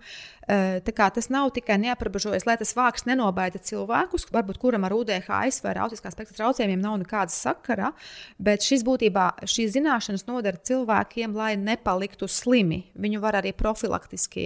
Eh, 0.49 0.81
tas 0.85 1.29
nav 1.31 1.51
tikai 1.57 1.79
neaprobežojies, 1.81 2.47
lai 2.47 2.57
tas 2.61 2.75
vāks 2.77 3.07
nenobaida 3.07 3.59
cilvēkus, 3.59 4.29
varbūt 4.33 4.59
kuram 4.61 4.85
ar 4.85 4.93
UDHS 4.93 5.63
vai 5.65 5.75
autiskā 5.75 6.13
spektra 6.13 6.37
traucējumiem 6.37 6.81
nav 6.81 6.99
nekāda 7.01 7.33
sakara, 7.33 7.93
bet 8.39 8.61
šis 8.61 8.85
būtībā 8.85 9.47
šīs 9.49 9.73
zināšanas 9.77 10.27
nodara 10.27 10.57
cilvēkiem, 10.57 11.35
lai 11.35 11.55
nepaliktu 11.57 12.29
slimi. 12.29 12.85
Viņu 12.95 13.21
var 13.21 13.41
arī 13.41 13.55
profilaktiski 13.57 14.45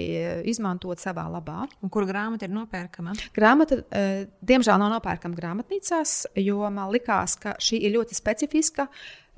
izmantot 0.48 1.00
savā 1.02 1.26
labā. 1.30 1.66
Un 1.82 1.90
kur 1.90 2.06
grāmata 2.06 2.46
ir 2.46 2.54
nopērkama? 2.54 3.16
Grāmata, 3.34 3.80
diemžēl, 4.42 4.78
nav 4.78 4.94
nopērkama 4.96 5.38
grāmatnīcās, 5.38 6.14
jo 6.38 6.62
man 6.70 6.92
likās, 6.94 7.34
ka 7.40 7.56
šī 7.62 7.80
ir 7.87 7.87
ir 7.88 7.96
ļoti 7.96 8.18
specifiska. 8.18 8.88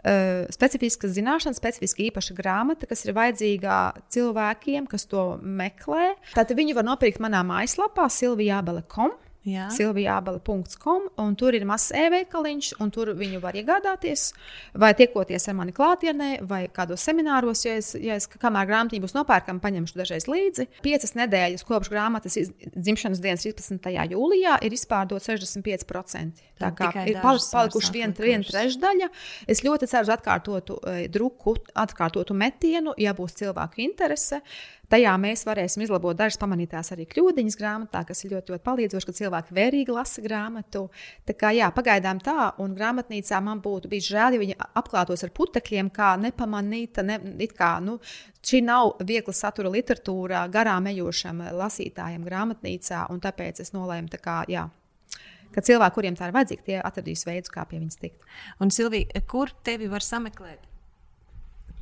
Uh, 0.00 0.46
specifiska 0.48 1.10
zināšana, 1.12 1.52
specifiska 1.52 2.00
īpaša 2.06 2.32
grāmata, 2.38 2.86
kas 2.88 3.04
ir 3.04 3.12
vajadzīga 3.12 3.80
cilvēkiem, 4.08 4.86
kas 4.88 5.04
to 5.10 5.34
meklē. 5.44 6.14
Tātad 6.32 6.56
viņi 6.56 6.76
var 6.78 6.86
nopirkt 6.88 7.20
manā 7.20 7.42
mājaslapā 7.44 8.06
silvijābele.com. 8.08 9.12
Silvijābala.com, 9.40 11.06
un 11.16 11.36
tur 11.40 11.56
ir 11.56 11.64
mazs 11.64 11.94
e-veikaliņš, 11.96 12.74
un 12.84 12.90
tur 12.92 13.14
viņu 13.16 13.40
var 13.40 13.56
iegādāties. 13.56 14.26
Vai 14.76 14.90
tiekoties 14.98 15.48
ar 15.48 15.56
mani 15.56 15.72
klātienē, 15.72 16.28
vai 16.48 16.66
kādos 16.68 17.06
semināros, 17.08 17.64
ja 17.64 17.78
es, 17.80 17.94
ja 17.96 18.18
es 18.20 18.28
kamēr 18.30 18.68
grāmatiņa 18.68 19.04
būs 19.06 19.16
nopērkama, 19.16 19.62
paņemšu 19.64 19.96
dažreiz 19.96 20.28
līdzi. 20.28 20.68
Piecas 20.84 21.16
nedēļas 21.16 21.64
kopš 21.64 21.88
grāmatas 21.92 22.36
dzimšanas 22.76 23.22
dienas 23.24 23.46
13. 23.48 23.88
jūlijā 24.12 24.58
ir 24.66 24.76
izpārdot 24.76 25.24
65%. 25.24 26.44
Tā 26.60 26.70
kā 26.76 26.90
ir 27.08 27.22
palikuši 27.24 27.94
viena 27.94 28.12
vien 28.20 28.44
trešdaļa. 28.44 29.08
Es 29.48 29.64
ļoti 29.64 29.88
ceru 29.88 30.04
uz 30.04 30.12
atkārtotu 30.12 30.76
uh, 30.76 31.00
druku, 31.08 31.56
atkārtotu 31.80 32.36
metienu, 32.36 32.92
ja 33.00 33.16
būs 33.16 33.38
cilvēku 33.40 33.80
interese. 33.86 34.42
Tajā 34.90 35.12
mēs 35.22 35.44
varēsim 35.46 35.84
izlabot 35.84 36.18
dažas 36.18 36.38
pamanītās 36.40 36.88
arī 36.90 37.04
kļūdiņas 37.10 37.56
grāmatā, 37.60 38.00
kas 38.08 38.24
ir 38.24 38.32
ļoti, 38.34 38.54
ļoti 38.54 38.64
palīdzoši, 38.66 39.06
ka 39.06 39.14
cilvēki 39.20 39.54
vērīgi 39.54 39.94
lasa 39.94 40.24
grāmatu. 40.24 40.88
Tā 41.28 41.36
kā 41.38 41.52
jā, 41.54 41.68
pagaidām 41.76 42.18
tā, 42.26 42.48
un 42.58 42.74
grāmatnīcā 42.74 43.38
man 43.46 43.62
būtu 43.62 43.90
bijis 43.92 44.08
žēl, 44.10 44.34
ja 44.34 44.42
viņi 44.42 44.56
apklātos 44.80 45.22
ar 45.22 45.30
putekļiem, 45.36 45.92
kā 45.94 46.08
nepamanīta, 46.18 47.04
ne, 47.06 47.20
it 47.38 47.54
kā, 47.54 47.76
nu, 47.84 48.00
šī 48.42 48.64
nav 48.66 48.96
viegla 49.06 49.34
satura 49.36 49.70
literatūra 49.70 50.42
garām 50.50 50.90
ejošam 50.90 51.44
lasītājam 51.60 52.26
grāmatnīcā, 52.26 53.04
un 53.14 53.22
tāpēc 53.22 53.62
es 53.62 53.70
nolēmu, 53.76 54.10
tā 54.10 54.18
kā, 54.24 54.40
jā, 54.50 54.66
ka 55.54 55.62
cilvēki, 55.66 55.96
kuriem 56.00 56.18
tā 56.18 56.30
ir 56.30 56.34
vajadzīga, 56.34 56.66
tie 56.66 56.80
atradīs 56.82 57.22
veidus, 57.28 57.54
kā 57.54 57.62
pie 57.70 57.78
viņas 57.78 58.02
tikt. 58.02 58.26
Un, 58.58 58.74
Silvija, 58.74 59.22
kur 59.30 59.54
tevi 59.66 59.86
var 59.92 60.02
sameklēt? 60.02 60.69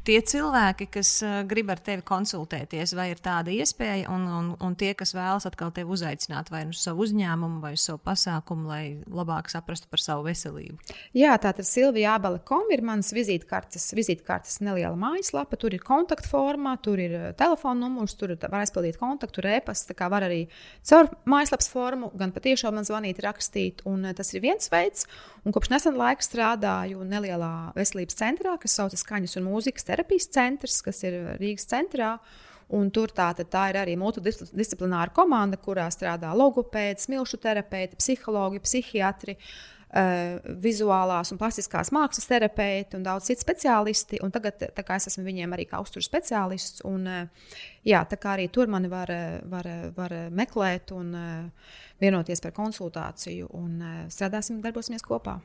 Tie 0.09 0.19
cilvēki, 0.25 0.89
kas 0.93 1.11
uh, 1.25 1.41
grib 1.49 1.69
ar 1.73 1.81
tevi 1.85 2.03
konsultēties, 2.07 2.95
vai 2.97 3.11
ir 3.13 3.21
tāda 3.23 3.53
iespēja, 3.53 4.09
un, 4.13 4.25
un, 4.33 4.51
un 4.65 4.77
tie, 4.79 4.95
kas 4.97 5.13
vēlas 5.17 5.47
atkal 5.49 5.73
tevi 5.77 5.93
uzaicināt 5.93 6.49
vai 6.53 6.65
nu 6.69 6.73
uz 6.77 6.81
savu 6.85 7.05
uzņēmumu, 7.05 7.61
vai 7.65 7.75
uz 7.77 7.85
savu 7.85 8.01
pasākumu, 8.07 8.69
lai 8.71 8.83
labāk 9.05 9.51
saprastu 9.53 9.91
par 9.93 10.03
savu 10.03 10.25
veselību. 10.29 10.79
Jā, 11.17 11.35
tā 11.43 11.53
ir 11.59 11.69
Silvija 11.69 12.17
Abele.com, 12.17 12.71
ir 12.73 12.85
mans 12.87 13.13
vizītkartes, 13.17 13.91
vizītkartes 13.99 14.61
neliela 14.65 14.97
mājaslapa. 14.99 15.59
Tur 15.61 15.77
ir 15.77 15.85
kontaktformā, 15.85 16.77
tur 16.85 17.03
ir 17.03 17.17
telefona 17.39 17.85
numurs, 17.85 18.17
tur 18.19 18.33
var 18.47 18.63
aizpildīt 18.63 19.01
kontaktu, 19.01 19.45
rēpas. 19.45 19.85
Tā 19.89 19.97
kā 19.99 20.09
var 20.13 20.27
arī 20.29 20.45
caur 20.89 21.11
mājaslapas 21.29 21.69
formu, 21.73 22.13
gan 22.19 22.33
patiešām 22.37 22.79
man 22.79 22.89
zvanīt, 22.89 23.21
rakstīt. 23.25 23.85
Un 23.89 24.09
tas 24.17 24.33
ir 24.33 24.45
viens 24.45 24.73
veids. 24.73 25.09
Un 25.47 25.55
kopš 25.55 25.71
nesen 25.73 25.97
laika 25.97 26.25
strādāju 26.25 27.05
nelielā 27.09 27.73
veselības 27.77 28.19
centrā, 28.19 28.57
kas 28.61 28.75
saucas 28.77 29.05
Skaņas 29.05 29.39
un 29.39 29.47
mūzikas 29.47 29.87
terapijas 29.99 30.29
centrs, 30.31 30.83
kas 30.87 31.03
ir 31.07 31.19
Rīgas 31.41 31.67
centrā. 31.69 32.19
Un 32.69 32.91
tur 32.93 33.09
tā, 33.17 33.31
tā 33.49 33.63
ir 33.71 33.79
arī 33.81 33.95
multidisciplināra 33.97 35.09
komanda, 35.17 35.57
kurā 35.57 35.87
strādā 35.89 36.35
logopēdi, 36.37 37.01
smilšu 37.01 37.41
terapeiti, 37.41 37.97
psihologi, 37.97 38.61
psihiatri. 38.61 39.39
Uh, 39.89 40.35
vizuālās 40.61 41.31
un 41.33 41.39
plastiskās 41.41 41.89
mākslas 41.97 42.29
terapeiti 42.29 42.99
un 42.99 43.07
daudz 43.07 43.31
citu 43.31 43.41
speciālisti. 43.41 44.19
Un 44.21 44.29
tagad 44.35 44.67
es 44.69 45.09
esmu 45.09 45.25
viņiem 45.25 45.55
arī 45.57 45.65
kā 45.71 45.81
uzturu 45.81 46.05
speciālists. 46.05 46.83
Un, 46.85 47.09
uh, 47.09 47.57
jā, 47.89 48.05
tā 48.09 48.21
kā 48.21 48.37
arī 48.37 48.49
tur 48.53 48.71
mani 48.71 48.91
var, 48.93 49.13
var, 49.49 49.69
var 49.97 50.17
meklēt. 50.31 50.93
Un, 50.97 51.15
uh, 51.17 51.77
vienoties 51.99 52.41
par 52.43 52.53
konsultāciju 52.55 53.49
un 53.59 53.83
uh, 53.83 53.95
strādāsim, 54.13 54.61
darbosimies 54.63 55.03
kopā. 55.05 55.39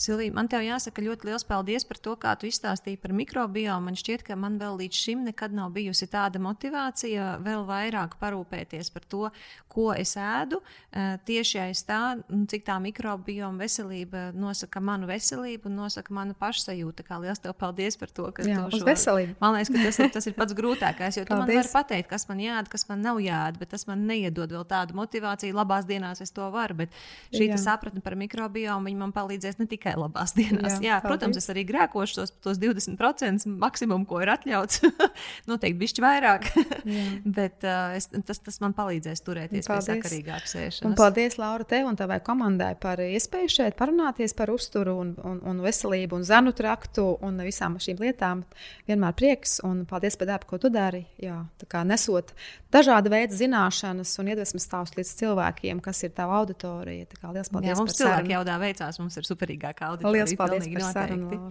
Silvija, 0.00 0.32
man 0.36 0.48
te 0.48 0.60
jāsaka 0.64 1.04
ļoti 1.04 1.28
liels 1.28 1.44
paldies 1.48 1.84
par 1.88 2.00
to, 2.02 2.14
kā 2.20 2.34
tu 2.40 2.48
izstāstīji 2.48 3.00
par 3.02 3.12
mikrobiomu. 3.16 3.88
Man 3.88 3.98
šķiet, 3.98 4.24
ka 4.26 4.36
man 4.38 4.58
vēl 4.60 4.78
līdz 4.82 5.02
šim 5.04 5.26
nekad 5.28 5.54
nav 5.56 5.72
bijusi 5.76 6.08
tāda 6.10 6.40
motivācija 6.42 7.36
vēl 7.44 7.64
vairāk 7.68 8.16
parūpēties 8.20 8.92
par 8.94 9.04
to, 9.08 9.28
ko 9.68 9.90
es 9.96 10.14
ēdu. 10.20 10.62
Uh, 10.88 11.16
tieši 11.28 11.62
aiz 11.66 11.84
tā, 11.88 12.00
nu, 12.28 12.44
cik 12.48 12.64
tā 12.66 12.78
mikrobioma 12.82 13.66
veselība 13.66 14.28
nosaka 14.36 14.80
manu 14.84 15.08
veselību 15.10 15.68
un 15.68 15.78
nosaka 15.84 16.14
manu 16.14 16.36
pašsajūtu. 16.40 17.04
Kā 17.08 17.20
liels 17.20 17.44
tev 17.44 17.56
paldies 17.58 18.00
par 18.00 18.12
to, 18.12 18.30
ka 18.32 18.48
tu 18.48 18.80
šo 18.80 18.88
veselību. 18.88 19.36
Man 19.42 19.58
liekas, 19.58 19.72
ka 19.74 19.84
tas 19.84 20.00
ir, 20.00 20.12
tas 20.16 20.30
ir 20.30 20.36
pats 20.38 20.56
grūtākais, 20.56 21.20
jo 21.20 21.28
tu 21.28 21.34
paldies. 21.34 21.44
man 21.44 21.56
vari 21.60 21.72
pateikt, 21.88 22.08
kas 22.10 22.26
man 22.28 22.40
jādara, 22.42 22.68
kas 22.70 22.84
man 22.88 23.02
nav 23.04 23.18
jādara, 23.22 23.58
bet 23.58 23.72
tas 23.72 23.86
man 23.88 24.04
neiedod 24.08 24.52
vēl 24.52 24.64
tādu 24.68 24.96
motivāciju 24.98 25.56
labās 25.56 25.86
dienās 25.88 26.20
es 26.20 26.32
to 26.34 26.44
varu, 26.52 26.82
bet 26.82 26.96
šī 27.32 27.48
sapratne 27.58 28.02
par 28.04 28.16
mikrobiomu 28.18 28.92
man 28.98 29.12
palīdzēs 29.16 29.58
ne 29.60 29.66
tikai 29.70 29.94
labās 29.98 30.34
dienās. 30.36 30.78
Jā, 30.82 30.98
Jā 30.98 31.00
protams, 31.04 31.38
es 31.40 31.48
arī 31.52 31.64
grēkošu 31.68 32.20
tos, 32.20 32.32
tos 32.44 32.60
20% 32.60 33.48
maksimumu, 33.60 34.06
ko 34.08 34.20
ir 34.24 34.32
atļauts. 34.34 34.82
Noteikti 35.50 35.78
bišķi 35.80 36.04
vairāk, 36.04 36.48
bet 37.38 37.64
uh, 37.66 37.96
es, 37.96 38.08
tas, 38.28 38.42
tas 38.44 38.60
man 38.64 38.74
palīdzēs 38.76 39.24
turēties 39.24 39.68
paldies. 39.68 39.88
pie 39.88 40.02
sakarīgākas 40.02 40.56
ēšanas. 40.58 40.88
Un 40.90 40.96
paldies, 40.98 41.38
Laura, 41.40 41.66
tev 41.68 41.88
un 41.90 41.98
tavai 41.98 42.20
komandai 42.24 42.74
par 42.80 43.00
iespēju 43.04 43.54
šeit 43.58 43.78
parunāties 43.78 44.36
par 44.38 44.52
uzturu 44.52 44.98
un, 45.04 45.14
un, 45.24 45.40
un 45.48 45.62
veselību 45.64 46.18
un 46.18 46.26
zanu 46.26 46.54
traktu 46.56 47.06
un 47.24 47.40
visām 47.46 47.78
šīm 47.82 48.02
lietām. 48.02 48.44
Vienmēr 48.88 49.16
prieks 49.18 49.58
un 49.66 49.84
paldies 49.88 50.18
par 50.18 50.32
darbu, 50.32 50.52
ko 50.52 50.62
tu 50.62 50.72
dari. 50.72 51.04
Jā, 51.22 51.40
kā 51.78 51.86
nesot 51.86 52.34
dažāda 52.74 53.12
veida 53.12 53.38
zināšanas 53.38 54.12
un 54.20 54.32
iedvesmas 54.34 54.66
stāstus 54.68 54.98
līdz 54.98 55.14
cilvēkiem, 55.22 55.82
kas 55.84 56.02
ir 56.04 56.14
tava 56.16 56.42
auditorija. 56.42 57.08
Tā 57.14 57.32
liels 57.32 57.52
paldies! 57.54 57.72
Jā, 57.72 57.80
mums 57.80 57.98
cilvēki 57.98 58.34
jau 58.36 58.44
tā 58.50 58.60
veicās, 58.62 59.00
mums 59.02 59.18
ir 59.18 59.28
superīgākā 59.30 59.92
auditorija. 59.94 60.28
Liels 60.28 60.38
paldies 60.38 60.92
sarunu! 60.92 61.42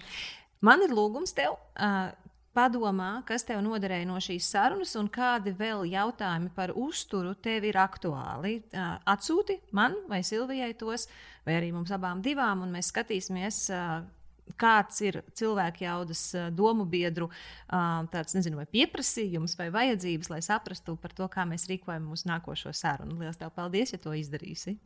Man 0.65 0.81
ir 0.85 0.95
lūgums 0.97 1.35
tev. 1.37 1.59
Uh, 1.77 2.09
Padomā, 2.57 3.19
kas 3.27 3.43
tev 3.45 3.59
noderēja 3.61 4.07
no 4.09 4.17
šīs 4.23 4.47
sarunas, 4.49 4.95
un 4.97 5.11
kādi 5.13 5.51
vēl 5.53 5.83
jautājumi 5.91 6.49
par 6.55 6.71
uzturu 6.73 7.35
tev 7.37 7.67
ir 7.69 7.77
aktuāli. 7.77 8.55
Uh, 8.71 8.95
atsūti 9.13 9.59
man 9.77 9.93
vai 10.09 10.23
Silvijai 10.25 10.71
tos, 10.79 11.05
vai 11.45 11.59
arī 11.59 11.69
mums 11.75 11.93
abām 11.93 12.23
divām, 12.25 12.63
un 12.65 12.73
mēs 12.73 12.89
skatīsimies, 12.89 13.59
uh, 13.77 13.99
kāds 14.59 15.01
ir 15.05 15.21
cilvēku 15.37 15.83
jaudas 15.83 16.23
domu 16.55 16.85
biedru 16.87 17.29
tāds, 17.67 18.35
nezinu, 18.37 18.61
vai 18.61 18.67
pieprasījums 18.71 19.57
vai 19.59 19.69
vajadzības, 19.73 20.31
lai 20.33 20.41
saprastu 20.45 20.97
par 21.01 21.15
to, 21.17 21.27
kā 21.31 21.45
mēs 21.49 21.67
rīkojam 21.69 22.07
mūsu 22.07 22.29
nākošo 22.31 22.73
sarunu. 22.75 23.19
Lielas 23.19 23.39
tev 23.41 23.51
paldies, 23.55 23.93
ja 23.93 24.01
to 24.01 24.15
izdarīsi! 24.17 24.77